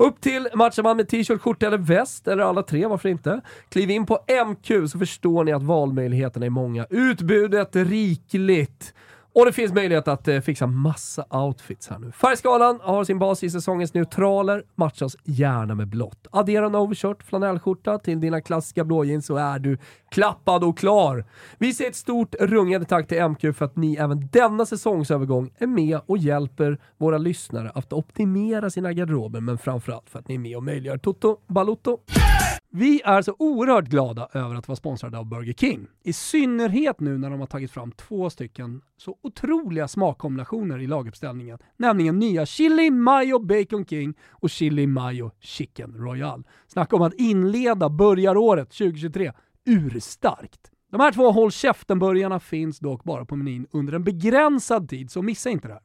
Upp 0.00 0.20
till 0.20 0.48
matchar 0.54 0.82
man 0.82 0.96
med 0.96 1.08
t-shirt, 1.08 1.40
skjorta 1.40 1.66
eller 1.66 1.78
väst, 1.78 2.28
eller 2.28 2.42
alla 2.42 2.62
tre, 2.62 2.86
varför 2.86 3.08
inte? 3.08 3.40
Kliv 3.68 3.90
in 3.90 4.06
på 4.06 4.18
MQ 4.46 4.90
så 4.90 4.98
förstår 4.98 5.44
ni 5.44 5.52
att 5.52 5.62
valmöjligheterna 5.62 6.46
är 6.46 6.50
många. 6.50 6.86
Utbudet 6.90 7.76
rikligt. 7.76 8.94
Och 9.32 9.46
det 9.46 9.52
finns 9.52 9.72
möjlighet 9.72 10.08
att 10.08 10.28
eh, 10.28 10.40
fixa 10.40 10.66
massa 10.66 11.24
outfits 11.30 11.88
här 11.88 11.98
nu. 11.98 12.12
Färgskalan 12.12 12.80
har 12.82 13.04
sin 13.04 13.18
bas 13.18 13.44
i 13.44 13.50
säsongens 13.50 13.94
neutraler, 13.94 14.64
matchas 14.74 15.16
gärna 15.24 15.74
med 15.74 15.88
blått. 15.88 16.26
Addera 16.30 16.66
en 16.66 16.74
overshirt 16.74 17.22
flanellskjorta 17.22 17.98
till 17.98 18.20
dina 18.20 18.40
klassiska 18.40 18.84
blåjeans 18.84 19.26
så 19.26 19.36
är 19.36 19.58
du 19.58 19.78
klappad 20.10 20.64
och 20.64 20.78
klar. 20.78 21.24
Vi 21.58 21.74
säger 21.74 21.90
ett 21.90 21.96
stort 21.96 22.34
rungande 22.40 22.86
tack 22.86 23.08
till 23.08 23.28
MQ 23.28 23.40
för 23.40 23.64
att 23.64 23.76
ni 23.76 23.96
även 23.96 24.28
denna 24.32 24.66
säsongsövergång 24.66 25.50
är 25.58 25.66
med 25.66 26.00
och 26.06 26.18
hjälper 26.18 26.78
våra 26.98 27.18
lyssnare 27.18 27.70
att 27.74 27.92
optimera 27.92 28.70
sina 28.70 28.92
garderober, 28.92 29.40
men 29.40 29.58
framförallt 29.58 30.10
för 30.10 30.18
att 30.18 30.28
ni 30.28 30.34
är 30.34 30.38
med 30.38 30.56
och 30.56 30.64
möjliggör 30.64 30.98
Toto 30.98 31.36
Balotto. 31.46 31.98
Vi 32.72 33.02
är 33.04 33.22
så 33.22 33.34
oerhört 33.38 33.84
glada 33.84 34.28
över 34.32 34.54
att 34.54 34.68
vara 34.68 34.76
sponsrade 34.76 35.18
av 35.18 35.26
Burger 35.26 35.52
King. 35.52 35.86
I 36.02 36.12
synnerhet 36.12 37.00
nu 37.00 37.18
när 37.18 37.30
de 37.30 37.40
har 37.40 37.46
tagit 37.46 37.70
fram 37.70 37.92
två 37.92 38.30
stycken 38.30 38.82
så 38.96 39.16
otroliga 39.22 39.88
smakkombinationer 39.88 40.78
i 40.78 40.86
laguppställningen. 40.86 41.58
Nämligen 41.76 42.18
nya 42.18 42.46
Chili 42.46 42.90
Mayo 42.90 43.38
Bacon 43.38 43.86
King 43.86 44.14
och 44.30 44.50
Chili 44.50 44.86
Mayo 44.86 45.30
Chicken 45.40 45.94
Royal. 45.94 46.44
Snacka 46.68 46.96
om 46.96 47.02
att 47.02 47.14
inleda 47.14 47.88
börjaråret 47.88 48.70
2023 48.70 49.32
urstarkt. 49.64 50.70
De 50.90 51.00
här 51.00 51.12
två 51.12 51.30
håll 51.30 51.50
käften-burgarna 51.50 52.40
finns 52.40 52.78
dock 52.78 53.04
bara 53.04 53.24
på 53.24 53.36
menyn 53.36 53.66
under 53.70 53.92
en 53.92 54.04
begränsad 54.04 54.88
tid, 54.88 55.10
så 55.10 55.22
missa 55.22 55.50
inte 55.50 55.68
det 55.68 55.74
här. 55.74 55.82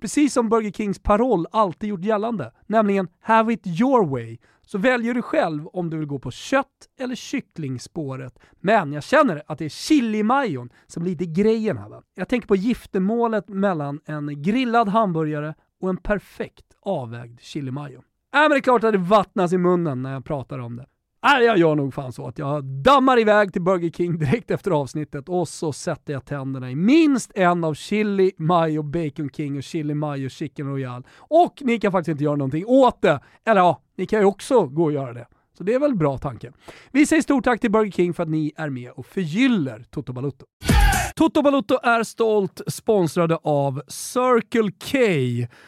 Precis 0.00 0.32
som 0.32 0.48
Burger 0.48 0.70
Kings 0.70 0.98
paroll 0.98 1.46
alltid 1.50 1.88
gjort 1.88 2.04
gällande, 2.04 2.52
nämligen 2.66 3.08
“Have 3.20 3.52
it 3.52 3.66
your 3.66 4.06
way”, 4.06 4.36
så 4.68 4.78
väljer 4.78 5.14
du 5.14 5.22
själv 5.22 5.66
om 5.66 5.90
du 5.90 5.98
vill 5.98 6.06
gå 6.06 6.18
på 6.18 6.30
kött 6.30 6.88
eller 7.00 7.14
kycklingspåret. 7.14 8.38
Men 8.60 8.92
jag 8.92 9.02
känner 9.02 9.42
att 9.46 9.58
det 9.58 9.64
är 9.64 9.68
chilimajon 9.68 10.70
som 10.86 11.02
blir 11.02 11.12
lite 11.12 11.42
grejen 11.42 11.78
här. 11.78 11.88
Va? 11.88 12.02
Jag 12.14 12.28
tänker 12.28 12.48
på 12.48 12.56
giftermålet 12.56 13.48
mellan 13.48 14.00
en 14.04 14.42
grillad 14.42 14.88
hamburgare 14.88 15.54
och 15.80 15.88
en 15.88 15.96
perfekt 15.96 16.64
avvägd 16.80 17.40
chilimajo. 17.40 17.98
Äh, 17.98 18.02
men 18.40 18.50
det 18.50 18.56
är 18.56 18.60
klart 18.60 18.84
att 18.84 18.92
det 18.92 18.98
vattnas 18.98 19.52
i 19.52 19.58
munnen 19.58 20.02
när 20.02 20.12
jag 20.12 20.24
pratar 20.24 20.58
om 20.58 20.76
det. 20.76 20.86
Äh, 21.24 21.44
jag 21.44 21.58
gör 21.58 21.74
nog 21.74 21.94
fan 21.94 22.12
så 22.12 22.26
att 22.26 22.38
jag 22.38 22.64
dammar 22.64 23.18
iväg 23.18 23.52
till 23.52 23.62
Burger 23.62 23.90
King 23.90 24.18
direkt 24.18 24.50
efter 24.50 24.70
avsnittet 24.70 25.28
och 25.28 25.48
så 25.48 25.72
sätter 25.72 26.12
jag 26.12 26.24
tänderna 26.24 26.70
i 26.70 26.76
minst 26.76 27.32
en 27.34 27.64
av 27.64 27.74
chili, 27.74 28.32
mayo, 28.36 28.82
bacon 28.82 29.30
king 29.30 29.56
och 29.56 29.62
chili, 29.62 29.94
mayo, 29.94 30.28
chicken 30.28 30.66
royal. 30.66 31.06
Och 31.16 31.54
ni 31.60 31.80
kan 31.80 31.92
faktiskt 31.92 32.08
inte 32.08 32.24
göra 32.24 32.36
någonting 32.36 32.66
åt 32.66 33.02
det. 33.02 33.20
Eller 33.44 33.60
ja, 33.60 33.82
ni 33.96 34.06
kan 34.06 34.20
ju 34.20 34.24
också 34.24 34.66
gå 34.66 34.84
och 34.84 34.92
göra 34.92 35.12
det. 35.12 35.26
Så 35.58 35.64
det 35.64 35.74
är 35.74 35.78
väl 35.78 35.94
bra 35.94 36.18
tanke. 36.18 36.52
Vi 36.92 37.06
säger 37.06 37.22
stort 37.22 37.44
tack 37.44 37.60
till 37.60 37.70
Burger 37.70 37.90
King 37.90 38.14
för 38.14 38.22
att 38.22 38.28
ni 38.28 38.52
är 38.56 38.70
med 38.70 38.90
och 38.90 39.06
förgyller 39.06 39.84
Toto 39.90 40.12
Balutto. 40.12 40.46
Toto 41.14 41.42
Balutto 41.42 41.78
är 41.82 42.02
stolt 42.02 42.60
sponsrade 42.66 43.38
av 43.42 43.82
Circle 43.88 44.70
K. 44.70 44.98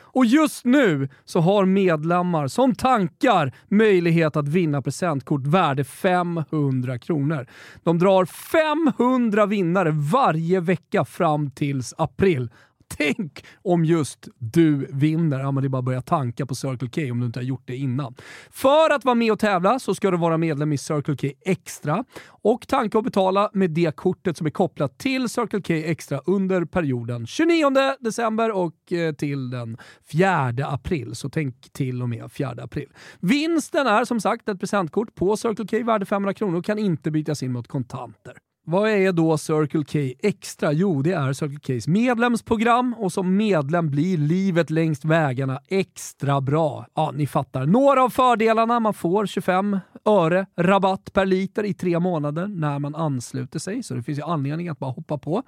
Och 0.03 0.27
just 0.27 0.65
nu 0.65 1.09
så 1.25 1.41
har 1.41 1.65
medlemmar 1.65 2.49
som 2.49 2.75
tankar 2.75 3.55
möjlighet 3.69 4.37
att 4.37 4.49
vinna 4.49 4.83
presentkort 4.83 5.47
värde 5.47 5.85
500 5.85 6.99
kronor. 6.99 7.47
De 7.83 7.99
drar 7.99 8.25
500 8.25 9.47
vinnare 9.47 9.91
varje 9.91 10.61
vecka 10.61 11.05
fram 11.05 11.51
tills 11.51 11.95
april. 11.99 12.51
Tänk 12.97 13.45
om 13.63 13.85
just 13.85 14.29
du 14.39 14.87
vinner. 14.93 15.41
Ja, 15.41 15.51
men 15.51 15.63
det 15.63 15.67
är 15.67 15.69
bara 15.69 15.79
att 15.79 15.85
börja 15.85 16.03
tanka 16.03 16.47
på 16.47 16.55
Circle 16.55 16.89
K 16.89 17.13
om 17.13 17.21
du 17.21 17.27
inte 17.27 17.39
har 17.39 17.45
gjort 17.45 17.63
det 17.65 17.77
innan. 17.77 18.15
För 18.51 18.91
att 18.91 19.05
vara 19.05 19.15
med 19.15 19.33
och 19.33 19.39
tävla 19.39 19.79
så 19.79 19.95
ska 19.95 20.11
du 20.11 20.17
vara 20.17 20.39
medlem 20.39 20.73
i 20.73 20.79
Circle 20.79 21.17
K 21.17 21.29
Extra 21.45 22.05
och 22.27 22.69
tanka 22.69 22.99
och 22.99 23.05
betala 23.05 23.51
med 23.53 23.71
det 23.71 23.97
kortet 23.97 24.37
som 24.37 24.47
är 24.47 24.51
kopplat 24.51 24.99
till 24.99 25.29
Circle 25.29 25.61
K 25.63 25.75
Extra 25.75 26.21
under 26.27 26.65
perioden 26.65 27.27
29 27.27 27.71
december 28.01 28.51
och 28.51 28.93
eh, 28.93 29.15
till 29.15 29.51
den 29.51 29.77
4 30.13 30.67
april. 30.67 31.15
Så 31.15 31.29
tänk 31.29 31.73
till 31.73 32.03
och 32.03 32.09
med 32.09 32.33
4 32.33 32.51
april. 32.63 32.89
Vinsten 33.21 33.87
är 33.87 34.05
som 34.05 34.21
sagt 34.21 34.49
ett 34.49 34.61
presentkort 34.61 35.15
på 35.15 35.37
Circle 35.37 35.67
K 35.67 35.85
värde 35.87 36.07
500 36.07 36.35
kronor 36.35 36.59
och 36.59 36.65
kan 36.65 36.79
inte 36.79 37.11
bytas 37.11 37.43
in 37.43 37.53
mot 37.53 37.69
kontanter. 37.69 38.35
Vad 38.71 38.91
är 38.91 39.13
då 39.13 39.39
Circle 39.39 39.85
K 39.85 40.15
Extra? 40.29 40.73
Jo, 40.73 41.03
det 41.03 41.13
är 41.13 41.33
Circle 41.33 41.81
Ks 41.81 41.89
medlemsprogram 41.89 42.95
och 42.95 43.13
som 43.13 43.37
medlem 43.37 43.91
blir 43.91 44.19
livet 44.19 44.71
längs 44.71 45.05
vägarna 45.05 45.61
extra 45.69 46.41
bra. 46.41 46.87
Ja, 46.95 47.13
ni 47.15 47.27
fattar. 47.27 47.67
Några 47.67 48.03
av 48.05 48.11
fördelarna, 48.11 48.81
man 48.81 48.95
får 48.95 49.27
25 49.27 49.79
öre 50.05 50.47
rabatt 50.57 51.13
per 51.13 51.27
liter 51.27 51.65
i 51.65 51.75
tre 51.75 51.99
månader 51.99 52.47
när 52.47 52.79
man 52.79 52.95
ansluter 52.95 53.59
sig, 53.59 53.83
så 53.83 53.95
det 53.95 54.03
finns 54.03 54.19
ju 54.19 54.23
anledning 54.23 54.69
att 54.69 54.79
bara 54.79 54.91
hoppa 54.91 55.19
på. 55.19 55.43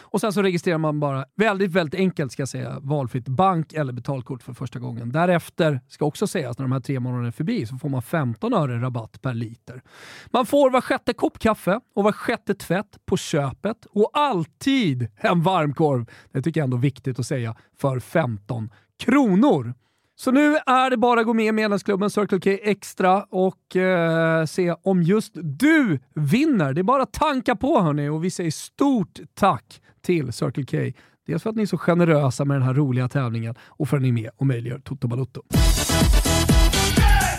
Och 0.00 0.20
sen 0.20 0.32
så 0.32 0.42
registrerar 0.42 0.78
man 0.78 1.00
bara, 1.00 1.24
väldigt, 1.36 1.72
väldigt 1.72 2.00
enkelt 2.00 2.32
ska 2.32 2.42
jag 2.42 2.48
säga, 2.48 2.78
valfritt 2.80 3.28
bank 3.28 3.72
eller 3.72 3.92
betalkort 3.92 4.42
för 4.42 4.52
första 4.52 4.78
gången. 4.78 5.12
Därefter, 5.12 5.80
ska 5.88 6.04
också 6.04 6.26
sägas, 6.26 6.58
när 6.58 6.64
de 6.64 6.72
här 6.72 6.80
tre 6.80 7.00
månaderna 7.00 7.28
är 7.28 7.32
förbi, 7.32 7.66
så 7.66 7.76
får 7.76 7.88
man 7.88 8.02
15 8.02 8.54
öre 8.54 8.80
rabatt 8.80 9.22
per 9.22 9.34
liter. 9.34 9.82
Man 10.30 10.46
får 10.46 10.70
var 10.70 10.80
sjätte 10.80 11.12
kopp 11.12 11.38
kaffe 11.38 11.80
och 11.94 12.04
var 12.04 12.12
sjätte 12.12 12.54
tvätt 12.66 12.98
på 13.06 13.16
köpet 13.16 13.86
och 13.90 14.10
alltid 14.12 15.08
en 15.16 15.42
varmkorv, 15.42 16.06
det 16.32 16.42
tycker 16.42 16.60
jag 16.60 16.64
ändå 16.64 16.76
är 16.76 16.80
viktigt 16.80 17.18
att 17.18 17.26
säga, 17.26 17.54
för 17.80 18.00
15 18.00 18.70
kronor. 18.98 19.74
Så 20.18 20.30
nu 20.30 20.56
är 20.66 20.90
det 20.90 20.96
bara 20.96 21.20
att 21.20 21.26
gå 21.26 21.34
med 21.34 21.46
i 21.46 21.52
medlemsklubben 21.52 22.10
Circle 22.10 22.40
K 22.40 22.50
Extra 22.62 23.22
och 23.22 23.76
eh, 23.76 24.44
se 24.44 24.74
om 24.82 25.02
just 25.02 25.32
du 25.34 25.98
vinner. 26.14 26.72
Det 26.72 26.80
är 26.80 26.82
bara 26.82 27.02
att 27.02 27.12
tanka 27.12 27.56
på 27.56 27.80
hörni 27.80 28.08
och 28.08 28.24
vi 28.24 28.30
säger 28.30 28.50
stort 28.50 29.20
tack 29.34 29.80
till 30.02 30.32
Circle 30.32 30.64
K. 30.64 30.98
Dels 31.26 31.42
för 31.42 31.50
att 31.50 31.56
ni 31.56 31.62
är 31.62 31.66
så 31.66 31.78
generösa 31.78 32.44
med 32.44 32.54
den 32.54 32.62
här 32.62 32.74
roliga 32.74 33.08
tävlingen 33.08 33.54
och 33.62 33.88
för 33.88 33.96
att 33.96 34.02
ni 34.02 34.08
är 34.08 34.12
med 34.12 34.30
och 34.36 34.46
möjliggör 34.46 34.78
Toto 34.78 35.08
Balutto. 35.08 35.42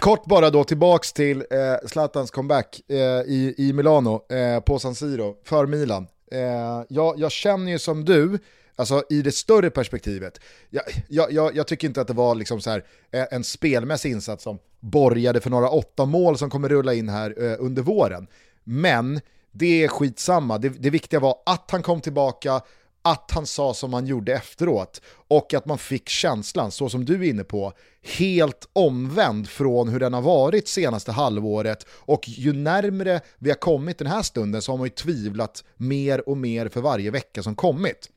Kort 0.02 0.26
bara 0.26 0.50
då 0.50 0.64
tillbaks 0.64 1.14
till 1.14 1.38
eh, 1.38 1.88
Zlatans 1.88 2.32
comeback 2.32 2.82
eh, 2.90 2.98
i, 2.98 3.56
i 3.58 3.74
Milano 3.74 4.22
eh, 4.32 4.60
på 4.60 4.80
San 4.80 4.96
Siro 4.96 5.36
för 5.44 5.66
Milan. 5.66 6.08
Eh, 6.32 6.84
jag, 6.90 7.20
jag 7.20 7.32
känner 7.32 7.72
ju 7.72 7.80
som 7.80 8.06
du 8.06 8.40
Alltså 8.80 9.04
i 9.10 9.22
det 9.22 9.32
större 9.32 9.70
perspektivet. 9.70 10.40
Jag, 10.70 10.84
jag, 11.08 11.32
jag, 11.32 11.56
jag 11.56 11.68
tycker 11.68 11.88
inte 11.88 12.02
att 12.02 12.08
det 12.08 12.14
var 12.14 12.36
liksom 12.36 12.62
så 12.62 12.70
här, 12.70 12.84
eh, 13.12 13.26
en 13.32 13.44
spelmässig 13.44 14.12
insats 14.12 14.44
som 14.44 14.60
borgade 14.80 15.42
för 15.42 15.50
några 15.50 15.70
åtta 15.70 16.06
mål 16.06 16.38
som 16.38 16.50
kommer 16.50 16.70
rulla 16.70 16.94
in 16.94 17.10
här 17.10 17.44
eh, 17.44 17.56
under 17.60 17.82
våren. 17.82 18.28
Men 18.64 19.22
det 19.52 19.84
är 19.84 19.88
skitsamma, 19.88 20.58
det, 20.58 20.70
det 20.70 20.90
viktiga 20.90 21.20
var 21.20 21.36
att 21.46 21.72
han 21.72 21.84
kom 21.84 22.02
tillbaka, 22.02 22.62
att 23.12 23.32
han 23.32 23.46
sa 23.46 23.74
som 23.74 23.94
han 23.94 24.08
gjorde 24.08 24.34
efteråt 24.34 25.02
och 25.28 25.54
att 25.54 25.66
man 25.66 25.78
fick 25.78 26.10
känslan, 26.10 26.72
så 26.72 26.90
som 26.90 27.06
du 27.06 27.14
är 27.14 27.30
inne 27.30 27.44
på, 27.44 27.74
helt 28.18 28.70
omvänd 28.74 29.50
från 29.50 29.90
hur 29.90 30.00
den 30.00 30.14
har 30.14 30.22
varit 30.22 30.68
senaste 30.68 31.12
halvåret 31.12 31.86
och 31.90 32.30
ju 32.30 32.54
närmre 32.54 33.22
vi 33.40 33.50
har 33.50 33.58
kommit 33.58 33.98
den 33.98 34.08
här 34.08 34.22
stunden 34.22 34.62
så 34.62 34.72
har 34.72 34.78
man 34.78 34.86
ju 34.86 34.94
tvivlat 34.94 35.64
mer 35.76 36.30
och 36.30 36.38
mer 36.38 36.70
för 36.70 36.82
varje 36.82 37.12
vecka 37.12 37.44
som 37.44 37.56
kommit. 37.56 38.10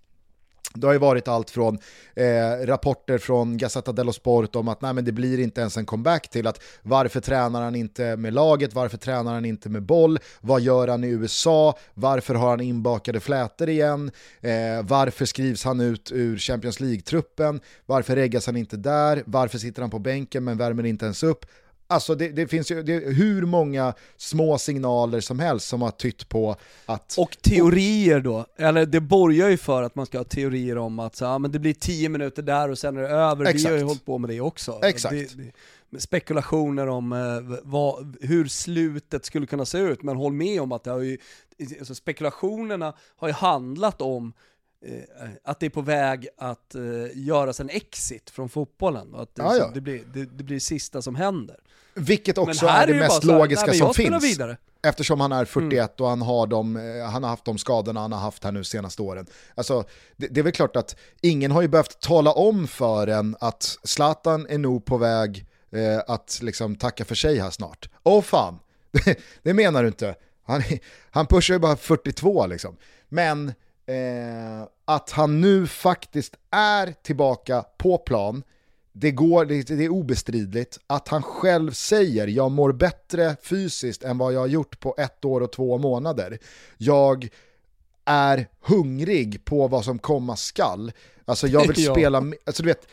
Det 0.74 0.86
har 0.86 0.92
ju 0.92 0.98
varit 0.98 1.28
allt 1.28 1.50
från 1.50 1.78
eh, 2.14 2.66
rapporter 2.66 3.18
från 3.18 3.56
Gazzetta 3.56 3.92
dello 3.92 4.12
Sport 4.12 4.56
om 4.56 4.68
att 4.68 4.80
nej, 4.80 4.92
men 4.92 5.04
det 5.04 5.12
blir 5.12 5.40
inte 5.40 5.60
ens 5.60 5.76
en 5.76 5.86
comeback 5.86 6.30
till 6.30 6.46
att 6.46 6.62
varför 6.82 7.20
tränar 7.20 7.62
han 7.62 7.74
inte 7.74 8.16
med 8.16 8.32
laget, 8.32 8.74
varför 8.74 8.96
tränar 8.96 9.34
han 9.34 9.44
inte 9.44 9.68
med 9.68 9.82
boll, 9.82 10.18
vad 10.40 10.60
gör 10.60 10.88
han 10.88 11.04
i 11.04 11.08
USA, 11.08 11.78
varför 11.94 12.34
har 12.34 12.50
han 12.50 12.60
inbakade 12.60 13.20
flätor 13.20 13.68
igen, 13.68 14.10
eh, 14.40 14.50
varför 14.82 15.24
skrivs 15.24 15.64
han 15.64 15.80
ut 15.80 16.12
ur 16.12 16.38
Champions 16.38 16.80
League-truppen, 16.80 17.60
varför 17.86 18.16
reggas 18.16 18.46
han 18.46 18.56
inte 18.56 18.76
där, 18.76 19.22
varför 19.26 19.58
sitter 19.58 19.82
han 19.82 19.90
på 19.90 19.98
bänken 19.98 20.44
men 20.44 20.58
värmer 20.58 20.86
inte 20.86 21.04
ens 21.04 21.22
upp. 21.22 21.46
Alltså 21.90 22.14
det, 22.14 22.28
det 22.28 22.46
finns 22.46 22.70
ju 22.70 22.82
det 22.82 22.98
hur 22.98 23.46
många 23.46 23.94
små 24.16 24.58
signaler 24.58 25.20
som 25.20 25.38
helst 25.38 25.68
som 25.68 25.82
har 25.82 25.90
tytt 25.90 26.28
på 26.28 26.56
att... 26.86 27.14
Och 27.18 27.36
teorier 27.42 28.20
då, 28.20 28.46
eller 28.56 28.86
det 28.86 29.00
borgar 29.00 29.48
ju 29.48 29.56
för 29.56 29.82
att 29.82 29.94
man 29.94 30.06
ska 30.06 30.18
ha 30.18 30.24
teorier 30.24 30.78
om 30.78 30.98
att 30.98 31.16
så, 31.16 31.24
ja, 31.24 31.38
men 31.38 31.52
det 31.52 31.58
blir 31.58 31.74
tio 31.74 32.08
minuter 32.08 32.42
där 32.42 32.70
och 32.70 32.78
sen 32.78 32.96
är 32.96 33.02
det 33.02 33.08
över. 33.08 33.44
Exakt. 33.44 33.64
Vi 33.64 33.70
har 33.70 33.78
ju 33.78 33.84
hållit 33.84 34.04
på 34.04 34.18
med 34.18 34.30
det 34.30 34.40
också. 34.40 34.80
Exakt. 34.82 35.14
Det, 35.36 36.00
spekulationer 36.00 36.86
om 36.86 37.12
eh, 37.12 37.58
vad, 37.62 38.16
hur 38.20 38.46
slutet 38.46 39.24
skulle 39.24 39.46
kunna 39.46 39.64
se 39.64 39.78
ut, 39.78 40.02
men 40.02 40.16
håll 40.16 40.32
med 40.32 40.60
om 40.60 40.72
att 40.72 40.84
det 40.84 40.90
har 40.90 41.00
ju, 41.00 41.18
alltså 41.78 41.94
spekulationerna 41.94 42.94
har 43.16 43.28
ju 43.28 43.34
handlat 43.34 44.02
om 44.02 44.32
att 45.44 45.60
det 45.60 45.66
är 45.66 45.70
på 45.70 45.80
väg 45.82 46.28
att 46.38 46.74
eh, 46.74 46.82
göras 47.14 47.60
en 47.60 47.68
exit 47.70 48.30
från 48.30 48.48
fotbollen 48.48 49.14
och 49.14 49.22
att 49.22 49.34
det, 49.34 49.42
Ja, 49.42 49.56
ja. 49.56 49.70
det, 49.74 49.80
blir, 49.80 50.02
det, 50.14 50.24
det 50.24 50.44
blir 50.44 50.58
sista 50.60 51.02
som 51.02 51.14
händer. 51.14 51.56
Vilket 51.94 52.38
också 52.38 52.66
här 52.66 52.88
är 52.88 52.92
det 52.92 52.98
mest 52.98 53.24
här, 53.24 53.38
logiska 53.38 53.66
men 53.66 53.74
som 53.74 53.94
finns. 53.94 54.24
Vidare. 54.24 54.56
Eftersom 54.82 55.20
han 55.20 55.32
är 55.32 55.44
41 55.44 55.72
Mm. 56.00 56.04
och 56.04 56.08
han 56.08 56.22
har, 56.22 56.46
de, 56.46 56.76
eh, 56.76 57.10
han 57.10 57.22
har 57.22 57.30
haft 57.30 57.44
de 57.44 57.58
skadorna 57.58 58.00
han 58.00 58.12
har 58.12 58.20
haft 58.20 58.44
här 58.44 58.52
nu 58.52 58.64
senaste 58.64 59.02
åren. 59.02 59.26
Alltså, 59.54 59.84
det, 60.16 60.26
det 60.26 60.40
är 60.40 60.44
väl 60.44 60.52
klart 60.52 60.76
att 60.76 60.96
ingen 61.20 61.50
har 61.50 61.62
ju 61.62 61.68
behövt 61.68 62.00
tala 62.00 62.32
om 62.32 62.68
för 62.68 63.06
en 63.06 63.36
att 63.40 63.78
Zlatan 63.84 64.46
är 64.48 64.58
nog 64.58 64.84
på 64.84 64.96
väg 64.96 65.46
eh, 65.72 65.98
att 66.14 66.38
liksom 66.42 66.76
tacka 66.76 67.04
för 67.04 67.14
sig 67.14 67.38
här 67.38 67.50
snart. 67.50 67.90
Åh 68.02 68.22
fan, 68.22 68.58
det, 68.90 69.18
det 69.42 69.54
menar 69.54 69.82
du 69.82 69.88
inte. 69.88 70.14
Han, 70.44 70.62
han 71.10 71.26
pushar 71.26 71.54
ju 71.54 71.58
bara 71.60 71.76
42 71.76 72.46
liksom. 72.46 72.76
Men 73.08 73.52
eh, 73.86 74.68
att 74.84 75.10
han 75.10 75.40
nu 75.40 75.66
faktiskt 75.66 76.34
är 76.50 76.94
tillbaka 77.02 77.64
på 77.78 77.98
plan, 77.98 78.42
det, 78.92 79.10
går, 79.10 79.44
det, 79.44 79.62
det 79.68 79.84
är 79.84 79.88
obestridligt 79.88 80.78
att 80.86 81.08
han 81.08 81.22
själv 81.22 81.72
säger 81.72 82.26
jag 82.26 82.50
mår 82.50 82.72
bättre 82.72 83.36
fysiskt 83.42 84.02
än 84.04 84.18
vad 84.18 84.32
jag 84.32 84.40
har 84.40 84.46
gjort 84.46 84.80
på 84.80 84.94
ett 84.98 85.24
år 85.24 85.40
och 85.40 85.52
två 85.52 85.78
månader. 85.78 86.38
Jag 86.78 87.28
är 88.04 88.46
hungrig 88.60 89.44
på 89.44 89.68
vad 89.68 89.84
som 89.84 89.98
komma 89.98 90.36
skall. 90.36 90.92
Alltså 91.24 91.46
jag 91.46 91.66
vill 91.68 91.84
Ja. 91.84 91.92
spela, 91.94 92.18
alltså 92.44 92.62
du 92.62 92.66
vet, 92.68 92.86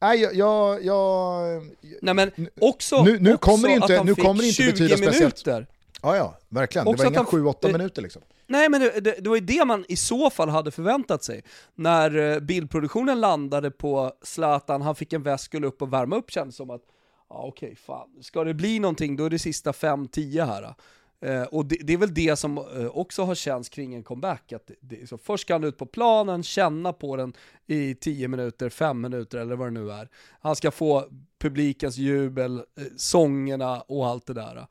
nej, 0.00 0.20
jag, 0.20 0.34
jag, 0.34 0.84
jag, 0.84 1.62
Nej 2.02 2.14
men 2.14 2.30
också, 2.60 3.02
nu- 3.02 3.18
nu 3.20 3.34
också 3.34 3.50
kommer 3.50 3.68
inte- 3.68 3.84
att 3.84 3.96
han 3.96 4.06
nu 4.06 4.14
fick 4.14 4.24
kommer 4.24 4.40
det 4.42 4.46
inte 4.48 4.62
20 4.62 4.70
betyda 4.72 4.96
speciellt. 4.96 5.46
minuter. 5.46 5.66
ja 6.02 6.16
ja, 6.16 6.38
verkligen. 6.48 6.86
Också 6.86 6.96
det 7.02 7.04
var 7.04 7.10
inga 7.10 7.18
han- 7.30 7.54
7-8 7.54 7.66
eh, 7.66 7.72
minuter 7.72 8.02
liksom. 8.02 8.22
Nej 8.46 8.68
men 8.68 8.80
det, 8.80 9.00
det, 9.00 9.14
det 9.20 9.28
var 9.28 9.36
ju 9.36 9.44
det 9.44 9.64
man 9.64 9.84
i 9.88 9.96
så 9.96 10.30
fall 10.30 10.48
hade 10.48 10.70
förväntat 10.70 11.24
sig. 11.24 11.42
När 11.74 12.16
eh, 12.16 12.40
bildproduktionen 12.40 13.20
landade 13.20 13.70
på 13.70 14.12
Zlatan, 14.22 14.82
han 14.82 14.94
fick 14.94 15.12
en 15.12 15.22
väst, 15.22 15.44
skulle 15.44 15.66
upp 15.66 15.82
och 15.82 15.92
värma 15.92 16.16
upp 16.16 16.30
kändes 16.30 16.56
som 16.56 16.70
att, 16.70 16.82
ja 17.28 17.42
okej 17.42 17.76
fan, 17.76 18.08
ska 18.22 18.44
det 18.44 18.54
bli 18.54 18.78
någonting 18.78 19.16
då 19.16 19.24
är 19.24 19.30
det 19.30 19.38
sista 19.38 19.72
5-10 19.72 20.46
här. 20.46 20.74
Eh. 21.20 21.30
eh, 21.30 21.42
och 21.42 21.66
det, 21.66 21.76
det 21.82 21.92
är 21.92 21.96
väl 21.96 22.14
det 22.14 22.36
som 22.36 22.58
eh, 22.58 22.86
också 22.86 23.22
har 23.22 23.34
känts 23.34 23.68
kring 23.68 23.94
en 23.94 24.02
comeback. 24.02 24.52
Att 24.52 24.70
det, 24.80 25.08
så 25.08 25.18
först 25.18 25.42
ska 25.42 25.54
han 25.54 25.64
ut 25.64 25.78
på 25.78 25.86
planen, 25.86 26.42
känna 26.42 26.92
på 26.92 27.16
den 27.16 27.32
i 27.66 27.94
10 27.94 28.28
minuter, 28.28 28.68
5 28.68 29.00
minuter 29.00 29.38
eller 29.38 29.56
vad 29.56 29.66
det 29.66 29.80
nu 29.80 29.90
är. 29.90 30.08
Han 30.40 30.56
ska 30.56 30.70
få 30.70 31.04
publikens 31.38 31.96
jubel, 31.96 32.62
sångerna 32.96 33.80
och 33.80 34.06
allt 34.06 34.26
det 34.26 34.34
där. 34.34 34.66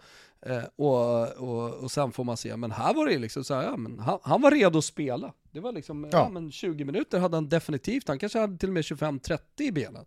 Eh, 0.45 0.63
och, 0.75 1.27
och, 1.37 1.73
och 1.73 1.91
sen 1.91 2.11
får 2.11 2.23
man 2.23 2.37
se, 2.37 2.57
men 2.57 2.71
här 2.71 2.93
var 2.93 3.05
det 3.05 3.17
liksom 3.17 3.43
så 3.43 3.53
här, 3.53 3.63
ja, 3.63 3.77
men 3.77 3.99
han, 3.99 4.19
han 4.23 4.41
var 4.41 4.51
redo 4.51 4.77
att 4.77 4.85
spela. 4.85 5.33
Det 5.51 5.59
var 5.59 5.71
liksom, 5.71 6.03
ja. 6.03 6.09
Ja. 6.17 6.29
men 6.29 6.51
20 6.51 6.85
minuter 6.85 7.19
hade 7.19 7.37
han 7.37 7.49
definitivt, 7.49 8.07
han 8.07 8.19
kanske 8.19 8.39
hade 8.39 8.57
till 8.57 8.69
och 8.69 8.73
med 8.73 8.81
25-30 8.83 9.37
i 9.59 9.71
benen. 9.71 10.05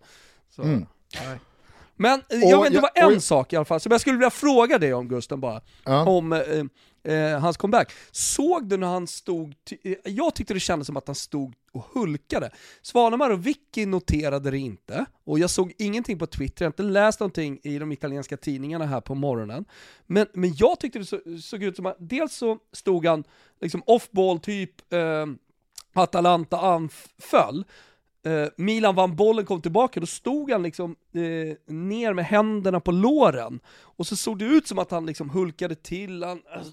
Så, 0.50 0.62
Mm. 0.62 0.86
Men 2.00 2.22
eh, 2.28 2.38
jag 2.38 2.62
vet, 2.62 2.72
det 2.72 2.80
var 2.80 2.90
en 2.94 3.16
och- 3.16 3.22
sak 3.22 3.52
i 3.52 3.56
alla 3.56 3.64
fall 3.64 3.80
som 3.80 3.92
jag 3.92 4.00
skulle 4.00 4.16
vilja 4.16 4.30
fråga 4.30 4.78
dig 4.78 4.94
om 4.94 5.08
Gusten 5.08 5.40
bara, 5.40 5.60
Ja. 5.84 6.04
om 6.06 6.32
eh, 6.32 7.12
eh, 7.14 7.40
hans 7.40 7.56
comeback. 7.56 7.92
Såg 8.12 8.68
du 8.68 8.76
när 8.76 8.86
han 8.86 9.06
stod, 9.06 9.54
eh, 9.84 9.94
jag 10.04 10.34
tyckte 10.34 10.54
det 10.54 10.60
kändes 10.60 10.86
som 10.86 10.96
att 10.96 11.06
han 11.06 11.14
stod 11.14 11.54
och 11.72 11.84
hulkade. 11.94 12.50
Svanemar 12.82 13.30
och 13.30 13.46
Vicky 13.46 13.86
noterade 13.86 14.50
det 14.50 14.58
inte, 14.58 15.06
och 15.24 15.38
jag 15.38 15.50
såg 15.50 15.72
ingenting 15.78 16.18
på 16.18 16.26
Twitter, 16.26 16.64
jag 16.64 16.66
har 16.66 16.72
inte 16.72 16.82
läst 16.82 17.20
någonting 17.20 17.60
i 17.62 17.78
de 17.78 17.92
italienska 17.92 18.36
tidningarna 18.36 18.86
här 18.86 19.00
på 19.00 19.14
morgonen. 19.14 19.64
Men, 20.06 20.26
men 20.32 20.54
jag 20.54 20.80
tyckte 20.80 20.98
det 20.98 21.04
så, 21.04 21.20
såg 21.42 21.62
ut 21.62 21.76
som 21.76 21.86
att, 21.86 21.96
dels 21.98 22.34
så 22.34 22.58
stod 22.72 23.06
han 23.06 23.24
liksom 23.60 23.82
off-ball 23.86 24.40
typ, 24.40 24.92
eh, 24.92 25.26
Atalanta 25.92 26.58
anföll, 26.60 27.64
Eh, 28.28 28.48
Milan 28.56 28.94
vann 28.94 29.16
bollen, 29.16 29.46
kom 29.46 29.62
tillbaka, 29.62 30.00
då 30.00 30.06
stod 30.06 30.50
han 30.50 30.62
liksom 30.62 30.96
eh, 31.12 31.74
ner 31.74 32.12
med 32.12 32.24
händerna 32.24 32.80
på 32.80 32.92
låren. 32.92 33.60
Och 33.80 34.06
så 34.06 34.16
såg 34.16 34.38
det 34.38 34.44
ut 34.44 34.66
som 34.66 34.78
att 34.78 34.90
han 34.90 35.06
liksom 35.06 35.30
hulkade 35.30 35.74
till, 35.74 36.22
han 36.22 36.42
alltså, 36.56 36.72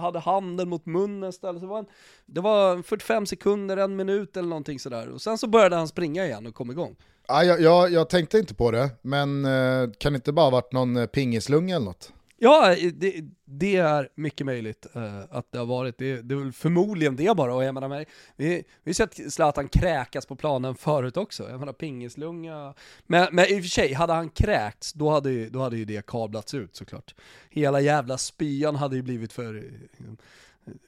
hade 0.00 0.18
handen 0.18 0.68
mot 0.68 0.86
munnen 0.86 1.30
istället. 1.30 1.60
Det, 1.60 1.66
var 1.66 1.78
en, 1.78 1.86
det 2.26 2.40
var 2.40 2.82
45 2.82 3.26
sekunder, 3.26 3.76
en 3.76 3.96
minut 3.96 4.36
eller 4.36 4.48
någonting 4.48 4.78
sådär. 4.78 5.08
Och 5.08 5.22
sen 5.22 5.38
så 5.38 5.46
började 5.46 5.76
han 5.76 5.88
springa 5.88 6.26
igen 6.26 6.46
och 6.46 6.54
kom 6.54 6.70
igång. 6.70 6.96
Ja, 7.28 7.44
jag, 7.44 7.60
jag, 7.60 7.92
jag 7.92 8.08
tänkte 8.08 8.38
inte 8.38 8.54
på 8.54 8.70
det, 8.70 8.90
men 9.02 9.44
eh, 9.44 9.90
kan 9.98 10.12
det 10.12 10.16
inte 10.16 10.32
bara 10.32 10.46
ha 10.46 10.50
varit 10.50 10.72
någon 10.72 10.96
eh, 10.96 11.06
pingislunga 11.06 11.76
eller 11.76 11.86
något? 11.86 12.12
Ja, 12.40 12.74
det, 12.94 13.24
det 13.44 13.76
är 13.76 14.08
mycket 14.14 14.46
möjligt 14.46 14.86
uh, 14.96 15.20
att 15.30 15.52
det 15.52 15.58
har 15.58 15.66
varit. 15.66 15.98
Det, 15.98 16.22
det 16.22 16.34
är 16.34 16.38
väl 16.38 16.52
förmodligen 16.52 17.16
det 17.16 17.36
bara. 17.36 17.54
Och 17.54 17.64
jag 17.64 17.74
menar, 17.74 17.88
vi, 17.88 18.04
vi 18.36 18.54
har 18.54 18.62
ju 18.84 18.94
sett 18.94 19.32
Zlatan 19.32 19.68
kräkas 19.68 20.26
på 20.26 20.36
planen 20.36 20.74
förut 20.74 21.16
också. 21.16 21.50
Jag 21.50 21.60
menar 21.60 21.72
pingislunga. 21.72 22.74
Men, 23.06 23.28
men 23.32 23.44
i 23.44 23.58
och 23.58 23.62
för 23.62 23.68
sig, 23.68 23.92
hade 23.92 24.12
han 24.12 24.28
kräkts, 24.28 24.92
då 24.92 25.10
hade, 25.10 25.30
ju, 25.30 25.48
då 25.50 25.60
hade 25.60 25.76
ju 25.76 25.84
det 25.84 26.06
kablats 26.06 26.54
ut 26.54 26.76
såklart. 26.76 27.14
Hela 27.50 27.80
jävla 27.80 28.18
spyan 28.18 28.76
hade 28.76 28.96
ju 28.96 29.02
blivit 29.02 29.32
för 29.32 29.56
eh, 29.56 30.04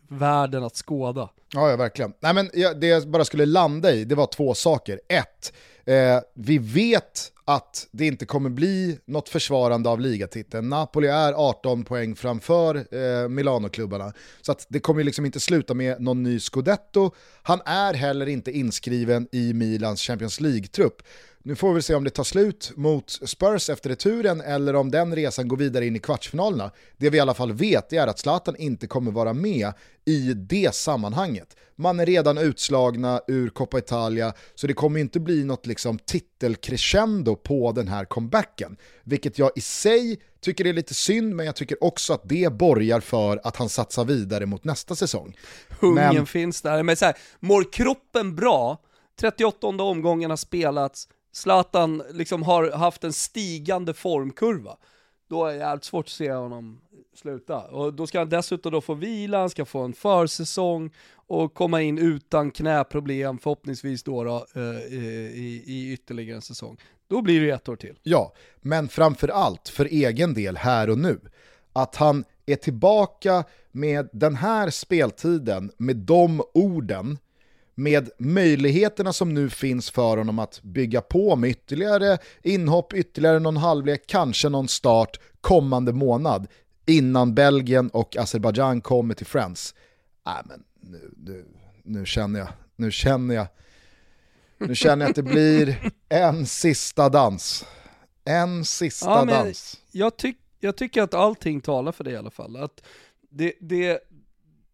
världen 0.09 0.65
att 0.65 0.77
skåda. 0.77 1.31
Ja, 1.53 1.71
ja 1.71 1.77
verkligen. 1.77 2.13
Nej, 2.21 2.35
men 2.35 2.51
jag, 2.55 2.81
det 2.81 2.87
jag 2.87 3.09
bara 3.09 3.25
skulle 3.25 3.47
landa 3.47 3.93
i, 3.93 4.05
det 4.05 4.15
var 4.15 4.27
två 4.27 4.55
saker. 4.55 5.01
Ett, 5.09 5.53
eh, 5.85 6.21
vi 6.35 6.59
vet 6.59 7.33
att 7.45 7.89
det 7.91 8.07
inte 8.07 8.27
kommer 8.27 8.51
bli 8.51 8.99
något 9.05 9.29
försvarande 9.29 9.89
av 9.89 10.01
ligatiteln. 10.01 10.69
Napoli 10.69 11.09
är 11.09 11.33
18 11.33 11.85
poäng 11.85 12.17
framför 12.17 12.77
eh, 12.77 13.29
Milano-klubbarna. 13.29 14.13
Så 14.41 14.53
att 14.53 14.67
det 14.69 14.81
kommer 14.81 15.05
liksom 15.05 15.27
inte 15.27 15.41
sluta 15.41 15.75
med 15.75 16.01
någon 16.01 16.23
ny 16.23 16.41
scudetto. 16.41 17.11
Han 17.43 17.61
är 17.65 17.95
heller 17.95 18.29
inte 18.29 18.51
inskriven 18.53 19.29
i 19.33 19.53
Milans 19.53 20.01
Champions 20.03 20.41
League-trupp. 20.41 21.03
Nu 21.43 21.55
får 21.57 21.75
vi 21.75 21.83
se 21.83 21.95
om 21.95 22.05
det 22.05 22.11
tar 22.11 22.25
slut 22.25 22.73
mot 22.77 23.11
Spurs 23.11 23.71
efter 23.71 23.91
returen 23.91 24.41
eller 24.41 24.77
om 24.77 24.91
den 24.91 25.15
resan 25.15 25.49
går 25.49 25.57
vidare 25.57 25.87
in 25.87 25.97
i 25.97 25.99
kvartsfinalerna. 25.99 26.71
Det 26.97 27.11
vi 27.11 27.17
i 27.17 27.21
alla 27.21 27.35
fall 27.35 27.53
vet 27.53 27.93
är 27.93 28.07
att 28.07 28.19
Zlatan 28.19 28.57
inte 28.57 28.87
kommer 28.87 29.11
vara 29.11 29.33
med 29.33 29.73
i 30.05 30.35
det 30.35 30.75
sammanhanget. 30.75 31.57
Man 31.77 32.01
är 32.01 32.07
redan 32.07 32.39
utslagna 32.39 33.21
ur 33.27 33.49
Coppa 33.49 33.79
Italia, 33.79 34.33
så 34.55 34.67
det 34.67 34.73
kommer 34.75 35.01
inte 35.01 35.21
bli 35.21 35.45
något 35.45 35.67
liksom 35.67 35.99
titelcrescendo 35.99 37.37
på 37.37 37.73
den 37.73 37.89
här 37.89 38.05
comebacken. 38.05 38.77
Vilket 39.05 39.39
jag 39.39 39.51
i 39.57 39.61
sig 39.61 40.21
tycker 40.41 40.67
är 40.67 40.73
lite 40.73 40.95
synd, 40.95 41.37
men 41.37 41.47
jag 41.47 41.57
tycker 41.57 41.85
också 41.85 42.13
att 42.13 42.23
det 42.29 42.53
borgar 42.53 43.01
för 43.01 43.41
att 43.45 43.57
han 43.57 43.69
satsar 43.69 44.05
vidare 44.05 44.47
mot 44.47 44.65
nästa 44.65 44.95
säsong. 44.95 45.37
Hungern 45.81 46.15
Men- 46.15 46.27
finns 46.27 46.63
där. 46.63 46.83
Men 46.83 46.97
så 46.97 47.05
här, 47.05 47.15
mår 47.41 47.73
kroppen 47.73 48.37
bra, 48.37 48.79
38 49.21 49.67
omgången 49.67 50.31
har 50.31 50.37
spelats, 50.37 51.09
Zlatan 51.33 52.03
liksom 52.13 52.43
har 52.43 52.71
haft 52.71 53.05
en 53.05 53.13
stigande 53.13 53.95
formkurva, 53.95 54.77
då 55.29 55.47
är 55.47 55.53
det 55.53 55.59
jävligt 55.59 55.85
svårt 55.85 56.07
att 56.07 56.11
se 56.11 56.33
honom 56.33 56.81
sluta. 57.15 57.61
Och 57.61 57.95
då 57.95 58.07
ska 58.07 58.19
han 58.19 58.29
dessutom 58.29 58.73
då 58.73 58.81
få 58.81 58.95
vila, 58.95 59.39
han 59.39 59.51
ska 59.51 59.65
få 59.65 59.81
en 59.81 59.93
försäsong 59.93 60.91
och 61.15 61.55
komma 61.55 61.83
in 61.83 61.99
utan 61.99 62.51
knäproblem, 62.51 63.39
förhoppningsvis 63.39 64.03
då, 64.03 64.25
då 64.25 64.47
eh, 64.55 64.63
i, 64.63 65.63
i 65.67 65.93
ytterligare 65.93 66.37
en 66.37 66.43
säsong. 66.43 66.77
Då 67.09 67.23
blir 67.23 67.41
det 67.41 67.51
ett 67.51 67.69
år 67.69 67.77
till. 67.77 67.99
Ja, 68.03 68.33
men 68.61 68.89
framför 68.89 69.29
allt 69.29 69.69
för 69.69 69.85
egen 69.85 70.35
del 70.35 70.57
här 70.57 70.91
och 70.91 70.99
nu. 70.99 71.21
Att 71.73 71.97
han 71.97 72.25
är 72.47 72.57
tillbaka 72.57 73.45
med 73.73 74.09
den 74.13 74.35
här 74.35 74.71
speltiden, 74.71 75.73
med 75.77 75.97
de 75.97 76.43
orden, 76.55 77.19
med 77.81 78.11
möjligheterna 78.19 79.13
som 79.13 79.35
nu 79.35 79.51
finns 79.51 79.91
för 79.91 80.17
honom 80.17 80.39
att 80.39 80.63
bygga 80.63 81.01
på 81.01 81.37
med 81.37 81.51
ytterligare 81.51 82.19
inhopp, 82.43 82.93
ytterligare 82.95 83.39
någon 83.39 83.57
halvlek, 83.57 84.03
kanske 84.07 84.49
någon 84.49 84.69
start 84.69 85.21
kommande 85.41 85.93
månad 85.93 86.47
innan 86.87 87.35
Belgien 87.35 87.91
och 87.91 88.17
Azerbajdzjan 88.17 88.81
kommer 88.81 89.15
till 89.15 89.27
Friends. 89.27 89.75
Äh, 90.27 90.33
men 90.45 90.63
nu, 90.81 91.15
nu, 91.17 91.45
nu 91.85 92.07
känner 92.07 92.41
jag, 92.41 92.49
nu 92.77 92.91
känner 92.91 93.35
jag, 93.35 93.47
nu 94.59 94.75
känner 94.75 95.05
jag 95.05 95.11
att 95.11 95.17
det 95.17 95.23
blir 95.23 95.91
en 96.09 96.47
sista 96.47 97.09
dans. 97.09 97.67
En 98.25 98.65
sista 98.65 99.11
ja, 99.11 99.25
dans. 99.25 99.81
Jag, 99.93 100.17
tyck, 100.17 100.37
jag 100.61 100.77
tycker 100.77 101.03
att 101.03 101.15
allting 101.15 101.61
talar 101.61 101.93
för 101.93 102.05
det 102.05 102.11
i 102.11 102.17
alla 102.17 102.31
fall. 102.31 102.57
Att 102.57 102.83
det, 103.31 103.53
det, 103.61 104.01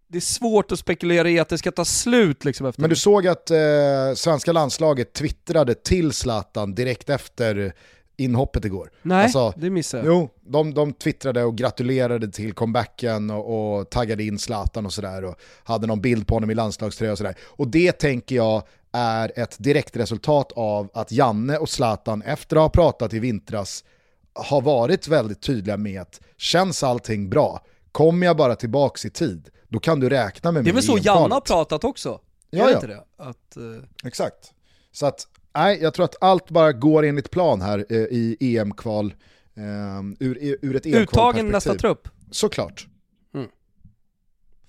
det 0.08 0.18
är 0.18 0.20
svårt 0.20 0.72
att 0.72 0.78
spekulera 0.78 1.30
i 1.30 1.38
att 1.38 1.48
det 1.48 1.58
ska 1.58 1.72
ta 1.72 1.84
slut 1.84 2.44
liksom 2.44 2.66
efter 2.66 2.80
Men 2.80 2.90
du 2.90 2.96
såg 2.96 3.26
att 3.26 3.50
eh, 3.50 3.58
svenska 4.14 4.52
landslaget 4.52 5.12
twittrade 5.12 5.74
till 5.74 6.12
Zlatan 6.12 6.74
direkt 6.74 7.10
efter 7.10 7.72
inhoppet 8.16 8.64
igår. 8.64 8.90
Nej, 9.02 9.22
alltså, 9.22 9.52
det 9.56 9.70
missade 9.70 10.06
jag. 10.06 10.14
Jo, 10.14 10.28
de, 10.40 10.74
de 10.74 10.92
twittrade 10.92 11.44
och 11.44 11.56
gratulerade 11.56 12.28
till 12.28 12.52
comebacken 12.52 13.30
och, 13.30 13.78
och 13.78 13.90
taggade 13.90 14.24
in 14.24 14.38
Zlatan 14.38 14.86
och 14.86 14.92
sådär 14.92 15.24
och 15.24 15.36
hade 15.64 15.86
någon 15.86 16.00
bild 16.00 16.26
på 16.26 16.34
honom 16.34 16.50
i 16.50 16.54
landslagströja 16.54 17.12
och 17.12 17.18
sådär. 17.18 17.34
Och 17.42 17.68
det 17.68 17.92
tänker 17.92 18.36
jag 18.36 18.62
är 18.92 19.32
ett 19.36 19.56
direkt 19.58 19.96
resultat 19.96 20.52
av 20.52 20.90
att 20.94 21.12
Janne 21.12 21.58
och 21.58 21.68
Zlatan 21.68 22.22
efter 22.22 22.56
att 22.56 22.62
ha 22.62 22.68
pratat 22.68 23.14
i 23.14 23.18
vintras 23.18 23.84
har 24.34 24.60
varit 24.60 25.08
väldigt 25.08 25.42
tydliga 25.42 25.76
med 25.76 26.00
att 26.00 26.20
känns 26.36 26.82
allting 26.82 27.30
bra, 27.30 27.60
kommer 27.92 28.26
jag 28.26 28.36
bara 28.36 28.56
tillbaks 28.56 29.04
i 29.04 29.10
tid, 29.10 29.48
då 29.68 29.78
kan 29.78 30.00
du 30.00 30.08
räkna 30.08 30.52
med 30.52 30.64
Det 30.64 30.70
är 30.70 30.74
väl 30.74 30.82
så 30.82 30.98
Janne 30.98 31.34
har 31.34 31.40
pratat 31.40 31.84
också? 31.84 32.20
Ja, 32.50 32.70
ja. 32.70 32.80
Det? 32.80 33.04
Att, 33.16 33.56
uh... 33.56 33.82
Exakt. 34.04 34.52
Så 34.92 35.06
att, 35.06 35.26
nej, 35.54 35.78
jag 35.82 35.94
tror 35.94 36.04
att 36.04 36.16
allt 36.20 36.50
bara 36.50 36.72
går 36.72 37.04
enligt 37.04 37.30
plan 37.30 37.60
här 37.60 37.86
eh, 37.88 37.96
i 37.96 38.36
EM-kval, 38.40 39.14
eh, 39.54 39.62
ur, 40.20 40.38
ur 40.62 40.76
ett 40.76 40.86
EM-kvalperspektiv. 40.86 41.02
Uttagen 41.02 41.48
nästa 41.48 41.74
trupp? 41.74 42.08
Såklart. 42.30 42.86
Mm. 43.34 43.48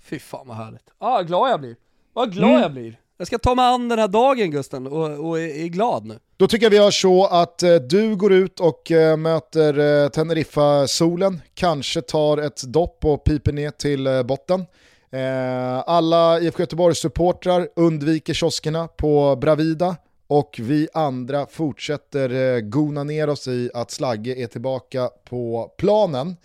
Fy 0.01 0.19
fan 0.19 0.47
vad 0.47 0.57
härligt. 0.57 0.89
Ah, 0.97 1.21
glad 1.21 1.51
jag 1.51 1.59
blir. 1.59 1.75
Vad 2.13 2.33
glad 2.33 2.49
mm. 2.49 2.61
jag 2.61 2.71
blir. 2.71 2.99
Jag 3.17 3.27
ska 3.27 3.37
ta 3.37 3.55
mig 3.55 3.65
an 3.65 3.89
den 3.89 3.99
här 3.99 4.07
dagen 4.07 4.51
Gusten 4.51 4.87
och, 4.87 5.27
och 5.27 5.39
är, 5.39 5.47
är 5.47 5.67
glad 5.67 6.05
nu. 6.05 6.19
Då 6.37 6.47
tycker 6.47 6.65
jag 6.65 6.71
vi 6.71 6.77
gör 6.77 6.91
så 6.91 7.25
att 7.25 7.63
eh, 7.63 7.75
du 7.75 8.15
går 8.15 8.33
ut 8.33 8.59
och 8.59 8.91
eh, 8.91 9.17
möter 9.17 10.03
eh, 10.03 10.09
Teneriffa-solen, 10.09 11.41
kanske 11.53 12.01
tar 12.01 12.37
ett 12.37 12.63
dopp 12.63 13.05
och 13.05 13.23
piper 13.23 13.51
ner 13.51 13.71
till 13.71 14.07
eh, 14.07 14.23
botten. 14.23 14.65
Eh, 15.11 15.83
alla 15.85 16.39
IFK 16.39 16.59
Göteborgs-supportrar 16.59 17.69
undviker 17.75 18.33
kioskerna 18.33 18.87
på 18.87 19.35
Bravida 19.35 19.95
och 20.27 20.59
vi 20.63 20.87
andra 20.93 21.45
fortsätter 21.45 22.55
eh, 22.55 22.59
gona 22.59 23.03
ner 23.03 23.29
oss 23.29 23.47
i 23.47 23.69
att 23.73 23.91
Slagge 23.91 24.35
är 24.35 24.47
tillbaka 24.47 25.09
på 25.29 25.71
planen. 25.77 26.35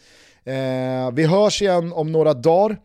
Eh, 0.45 1.11
vi 1.13 1.27
hörs 1.27 1.63
igen 1.63 1.93
om 1.93 2.13
några 2.13 2.35
dagar. 2.35 2.77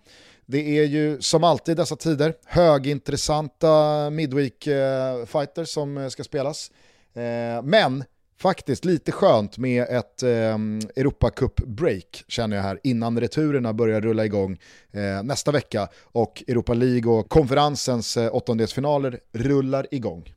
Det 0.46 0.80
är 0.80 0.84
ju 0.84 1.22
som 1.22 1.44
alltid 1.44 1.72
i 1.72 1.76
dessa 1.76 1.96
tider 1.96 2.34
högintressanta 2.46 3.68
midweek-fighters 4.10 5.60
eh, 5.60 5.66
som 5.66 5.98
eh, 5.98 6.08
ska 6.08 6.24
spelas. 6.24 6.72
Eh, 7.14 7.64
men 7.64 8.04
faktiskt 8.40 8.86
lite 8.86 9.12
skönt 9.12 9.58
med 9.58 9.84
ett 9.84 10.24
eh, 10.24 10.58
Europacup-break 10.96 12.24
känner 12.28 12.56
jag 12.56 12.64
här 12.64 12.80
innan 12.84 13.20
returerna 13.20 13.74
börjar 13.74 14.02
rulla 14.02 14.26
igång 14.26 14.58
eh, 14.92 15.24
nästa 15.24 15.52
vecka 15.52 15.88
och 16.04 16.44
Europa 16.48 16.74
League 16.74 17.12
och 17.12 17.30
konferensens 17.30 18.18
eh, 18.18 18.36
åttondelsfinaler 18.36 19.20
rullar 19.34 19.88
igång. 19.92 20.34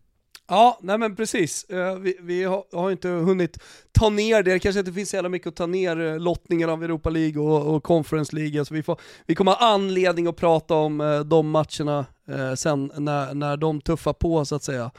Ja, 0.50 0.78
nej 0.82 0.98
men 0.98 1.16
precis. 1.16 1.64
Eh, 1.64 1.98
vi, 1.98 2.16
vi 2.20 2.44
har, 2.44 2.64
har, 2.72 2.90
inte 2.90 3.08
hunnit 3.08 3.58
ta 3.92 4.10
ner 4.10 4.42
det, 4.42 4.52
det 4.52 4.58
kanske 4.58 4.78
inte 4.78 4.92
finns 4.92 5.10
så 5.10 5.16
jävla 5.16 5.28
mycket 5.28 5.48
att 5.48 5.56
ta 5.56 5.66
ner 5.66 6.00
eh, 6.00 6.18
lottningen 6.18 6.70
av 6.70 6.84
Europa 6.84 7.10
League 7.10 7.42
och, 7.42 7.74
och 7.74 7.82
Conference 7.82 8.36
League, 8.36 8.64
så 8.64 8.74
vi, 8.74 8.82
får, 8.82 9.00
vi 9.26 9.34
kommer 9.34 9.52
ha 9.52 9.58
anledning 9.58 10.26
att 10.26 10.36
prata 10.36 10.74
om 10.74 11.00
eh, 11.00 11.20
de 11.20 11.50
matcherna 11.50 12.06
sen 12.56 12.92
när, 12.96 13.34
när 13.34 13.56
de 13.56 13.80
tuffar 13.80 14.12
på 14.12 14.44
så 14.44 14.54
att 14.54 14.62
säga. 14.62 14.90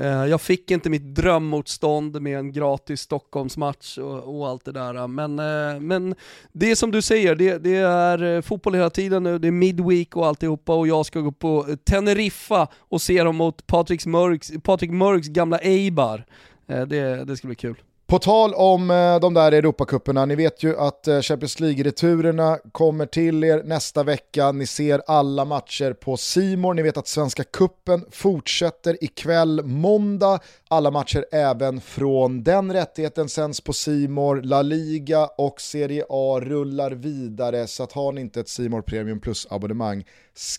Eh, 0.00 0.26
jag 0.26 0.40
fick 0.40 0.70
inte 0.70 0.90
mitt 0.90 1.14
drömmotstånd 1.14 2.22
med 2.22 2.38
en 2.38 2.52
gratis 2.52 3.00
Stockholmsmatch 3.00 3.98
och, 3.98 4.38
och 4.38 4.48
allt 4.48 4.64
det 4.64 4.72
där. 4.72 5.06
Men, 5.06 5.38
eh, 5.38 5.80
men 5.80 6.14
det 6.52 6.70
är 6.70 6.74
som 6.74 6.90
du 6.90 7.02
säger, 7.02 7.34
det, 7.34 7.58
det, 7.58 7.76
är 7.76 8.22
eh, 8.22 8.40
fotboll 8.40 8.74
hela 8.74 8.90
tiden 8.90 9.22
nu, 9.22 9.38
det 9.38 9.48
är 9.48 9.52
midweek 9.52 10.16
och 10.16 10.26
alltihopa 10.26 10.74
och 10.74 10.88
jag 10.88 11.06
ska 11.06 11.20
gå 11.20 11.32
på 11.32 11.66
Teneriffa 11.84 12.68
och 12.78 13.02
se 13.02 13.22
dem 13.22 13.36
mot 13.36 13.66
Patrik 13.66 14.06
Mörks, 14.06 14.52
Patrik 14.62 14.90
Mörks 14.90 15.28
gamla 15.28 15.58
Eibar. 15.58 16.24
Det, 16.66 17.24
det 17.24 17.36
ska 17.36 17.46
bli 17.46 17.56
kul. 17.56 17.76
På 18.10 18.18
tal 18.18 18.54
om 18.54 18.90
eh, 18.90 19.20
de 19.20 19.34
där 19.34 19.52
Europacuperna, 19.52 20.26
ni 20.26 20.34
vet 20.34 20.62
ju 20.62 20.76
att 20.78 21.08
eh, 21.08 21.20
Champions 21.20 21.60
League-returerna 21.60 22.58
kommer 22.72 23.06
till 23.06 23.44
er 23.44 23.62
nästa 23.62 24.02
vecka. 24.02 24.52
Ni 24.52 24.66
ser 24.66 25.02
alla 25.06 25.44
matcher 25.44 25.92
på 25.92 26.16
Simor. 26.16 26.74
Ni 26.74 26.82
vet 26.82 26.96
att 26.96 27.08
Svenska 27.08 27.44
Kuppen 27.44 28.04
fortsätter 28.10 29.04
ikväll 29.04 29.64
måndag. 29.64 30.38
Alla 30.68 30.90
matcher 30.90 31.24
även 31.32 31.80
från 31.80 32.42
den 32.42 32.72
rättigheten 32.72 33.28
sänds 33.28 33.60
på 33.60 33.72
Simor. 33.72 34.42
La 34.42 34.62
Liga 34.62 35.26
och 35.26 35.60
Serie 35.60 36.04
A 36.08 36.40
rullar 36.40 36.90
vidare, 36.90 37.66
så 37.66 37.82
att 37.82 37.92
har 37.92 38.12
ni 38.12 38.20
inte 38.20 38.40
ett 38.40 38.48
Simor 38.48 38.82
Premium 38.82 39.20
Plus-abonnemang, 39.20 40.04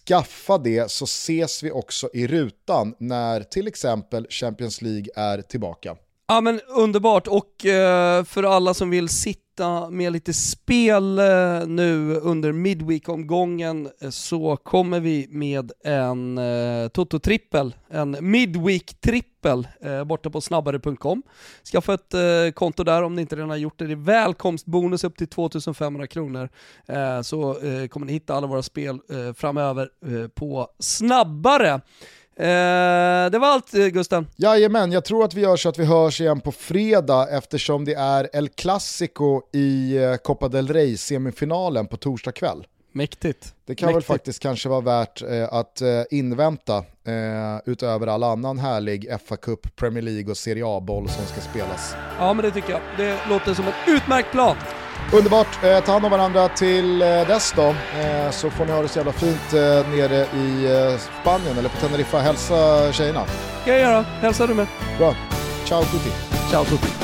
skaffa 0.05 0.57
det 0.57 0.91
så 0.91 1.05
ses 1.05 1.63
vi 1.63 1.71
också 1.71 2.09
i 2.13 2.27
rutan 2.27 2.95
när 2.97 3.43
till 3.43 3.67
exempel 3.67 4.27
Champions 4.29 4.81
League 4.81 5.07
är 5.15 5.41
tillbaka. 5.41 5.95
Ja 6.31 6.41
men 6.41 6.59
underbart, 6.67 7.27
och 7.27 7.65
eh, 7.65 8.23
för 8.23 8.43
alla 8.43 8.73
som 8.73 8.89
vill 8.89 9.09
sitta 9.09 9.89
med 9.89 10.13
lite 10.13 10.33
spel 10.33 11.19
eh, 11.19 11.67
nu 11.67 12.15
under 12.15 12.51
Midweek-omgången 12.51 13.89
eh, 14.01 14.09
så 14.09 14.57
kommer 14.57 14.99
vi 14.99 15.27
med 15.29 15.71
en 15.83 16.37
eh, 16.37 16.87
Toto-trippel, 16.87 17.75
en 17.89 18.17
Midweek-trippel 18.21 19.67
eh, 19.81 20.03
borta 20.03 20.29
på 20.29 20.41
snabbare.com. 20.41 21.23
Skaffa 21.71 21.93
ett 21.93 22.13
eh, 22.13 22.51
konto 22.53 22.83
där 22.83 23.03
om 23.03 23.15
ni 23.15 23.21
inte 23.21 23.35
redan 23.35 23.49
har 23.49 23.57
gjort 23.57 23.79
det. 23.79 23.87
Det 23.87 23.93
är 23.93 23.95
välkomstbonus 23.95 25.03
upp 25.03 25.17
till 25.17 25.27
2500 25.27 26.07
kronor. 26.07 26.49
Eh, 26.87 27.21
så 27.21 27.53
kommer 27.89 28.05
ni 28.05 28.13
hitta 28.13 28.33
alla 28.33 28.47
våra 28.47 28.63
spel 28.63 28.99
framöver 29.35 29.89
på 30.27 30.67
snabbare. 30.79 31.81
Eh, 32.35 33.31
det 33.31 33.39
var 33.39 33.47
allt 33.47 33.73
eh, 33.73 33.85
Gusten. 33.87 34.27
Jajamän, 34.35 34.91
jag 34.91 35.05
tror 35.05 35.23
att 35.25 35.33
vi 35.33 35.41
gör 35.41 35.55
så 35.55 35.69
att 35.69 35.79
vi 35.79 35.85
hörs 35.85 36.21
igen 36.21 36.41
på 36.41 36.51
fredag 36.51 37.27
eftersom 37.29 37.85
det 37.85 37.93
är 37.93 38.29
El 38.33 38.49
Clasico 38.49 39.41
i 39.53 39.97
eh, 39.97 40.15
Copa 40.15 40.47
del 40.47 40.67
Rey-semifinalen 40.67 41.87
på 41.87 41.97
torsdag 41.97 42.31
kväll. 42.31 42.65
Mäktigt. 42.93 43.53
Det 43.65 43.75
kan 43.75 43.87
Mäktigt. 43.87 44.09
väl 44.09 44.15
faktiskt 44.15 44.39
kanske 44.39 44.69
vara 44.69 44.81
värt 44.81 45.21
eh, 45.21 45.53
att 45.53 45.81
eh, 45.81 46.01
invänta 46.11 46.77
eh, 46.77 47.61
utöver 47.65 48.07
all 48.07 48.23
annan 48.23 48.59
härlig 48.59 49.09
FA-cup, 49.27 49.75
Premier 49.75 50.01
League 50.01 50.31
och 50.31 50.37
Serie 50.37 50.63
A-boll 50.67 51.09
som 51.09 51.25
ska 51.25 51.41
spelas. 51.41 51.95
Ja 52.19 52.33
men 52.33 52.45
det 52.45 52.51
tycker 52.51 52.71
jag. 52.71 52.81
Det 52.97 53.19
låter 53.29 53.53
som 53.53 53.65
en 53.65 53.95
utmärkt 53.95 54.31
plan. 54.31 54.55
Underbart, 55.13 55.63
eh, 55.63 55.79
ta 55.79 55.91
hand 55.91 56.05
om 56.05 56.11
varandra 56.11 56.47
till 56.49 57.01
eh, 57.01 57.07
dess 57.07 57.53
då. 57.55 57.67
Eh, 57.99 58.31
så 58.31 58.49
får 58.49 58.65
ni 58.65 58.71
ha 58.71 58.81
det 58.81 58.87
så 58.87 58.99
jävla 58.99 59.11
fint 59.11 59.53
eh, 59.53 59.59
nere 59.89 60.25
i 60.35 60.65
eh, 60.93 60.99
Spanien 61.21 61.57
eller 61.57 61.69
på 61.69 61.77
Teneriffa. 61.77 62.19
Hälsa 62.19 62.91
tjejerna. 62.93 63.25
ska 63.61 63.71
jag 63.71 63.79
göra. 63.81 64.05
Hälsa 64.21 64.47
du 64.47 64.53
med. 64.53 64.67
Bra. 64.97 65.15
Ciao 65.65 65.83
tutti. 65.83 66.11
Ciao 66.51 66.65
tutti. 66.65 67.00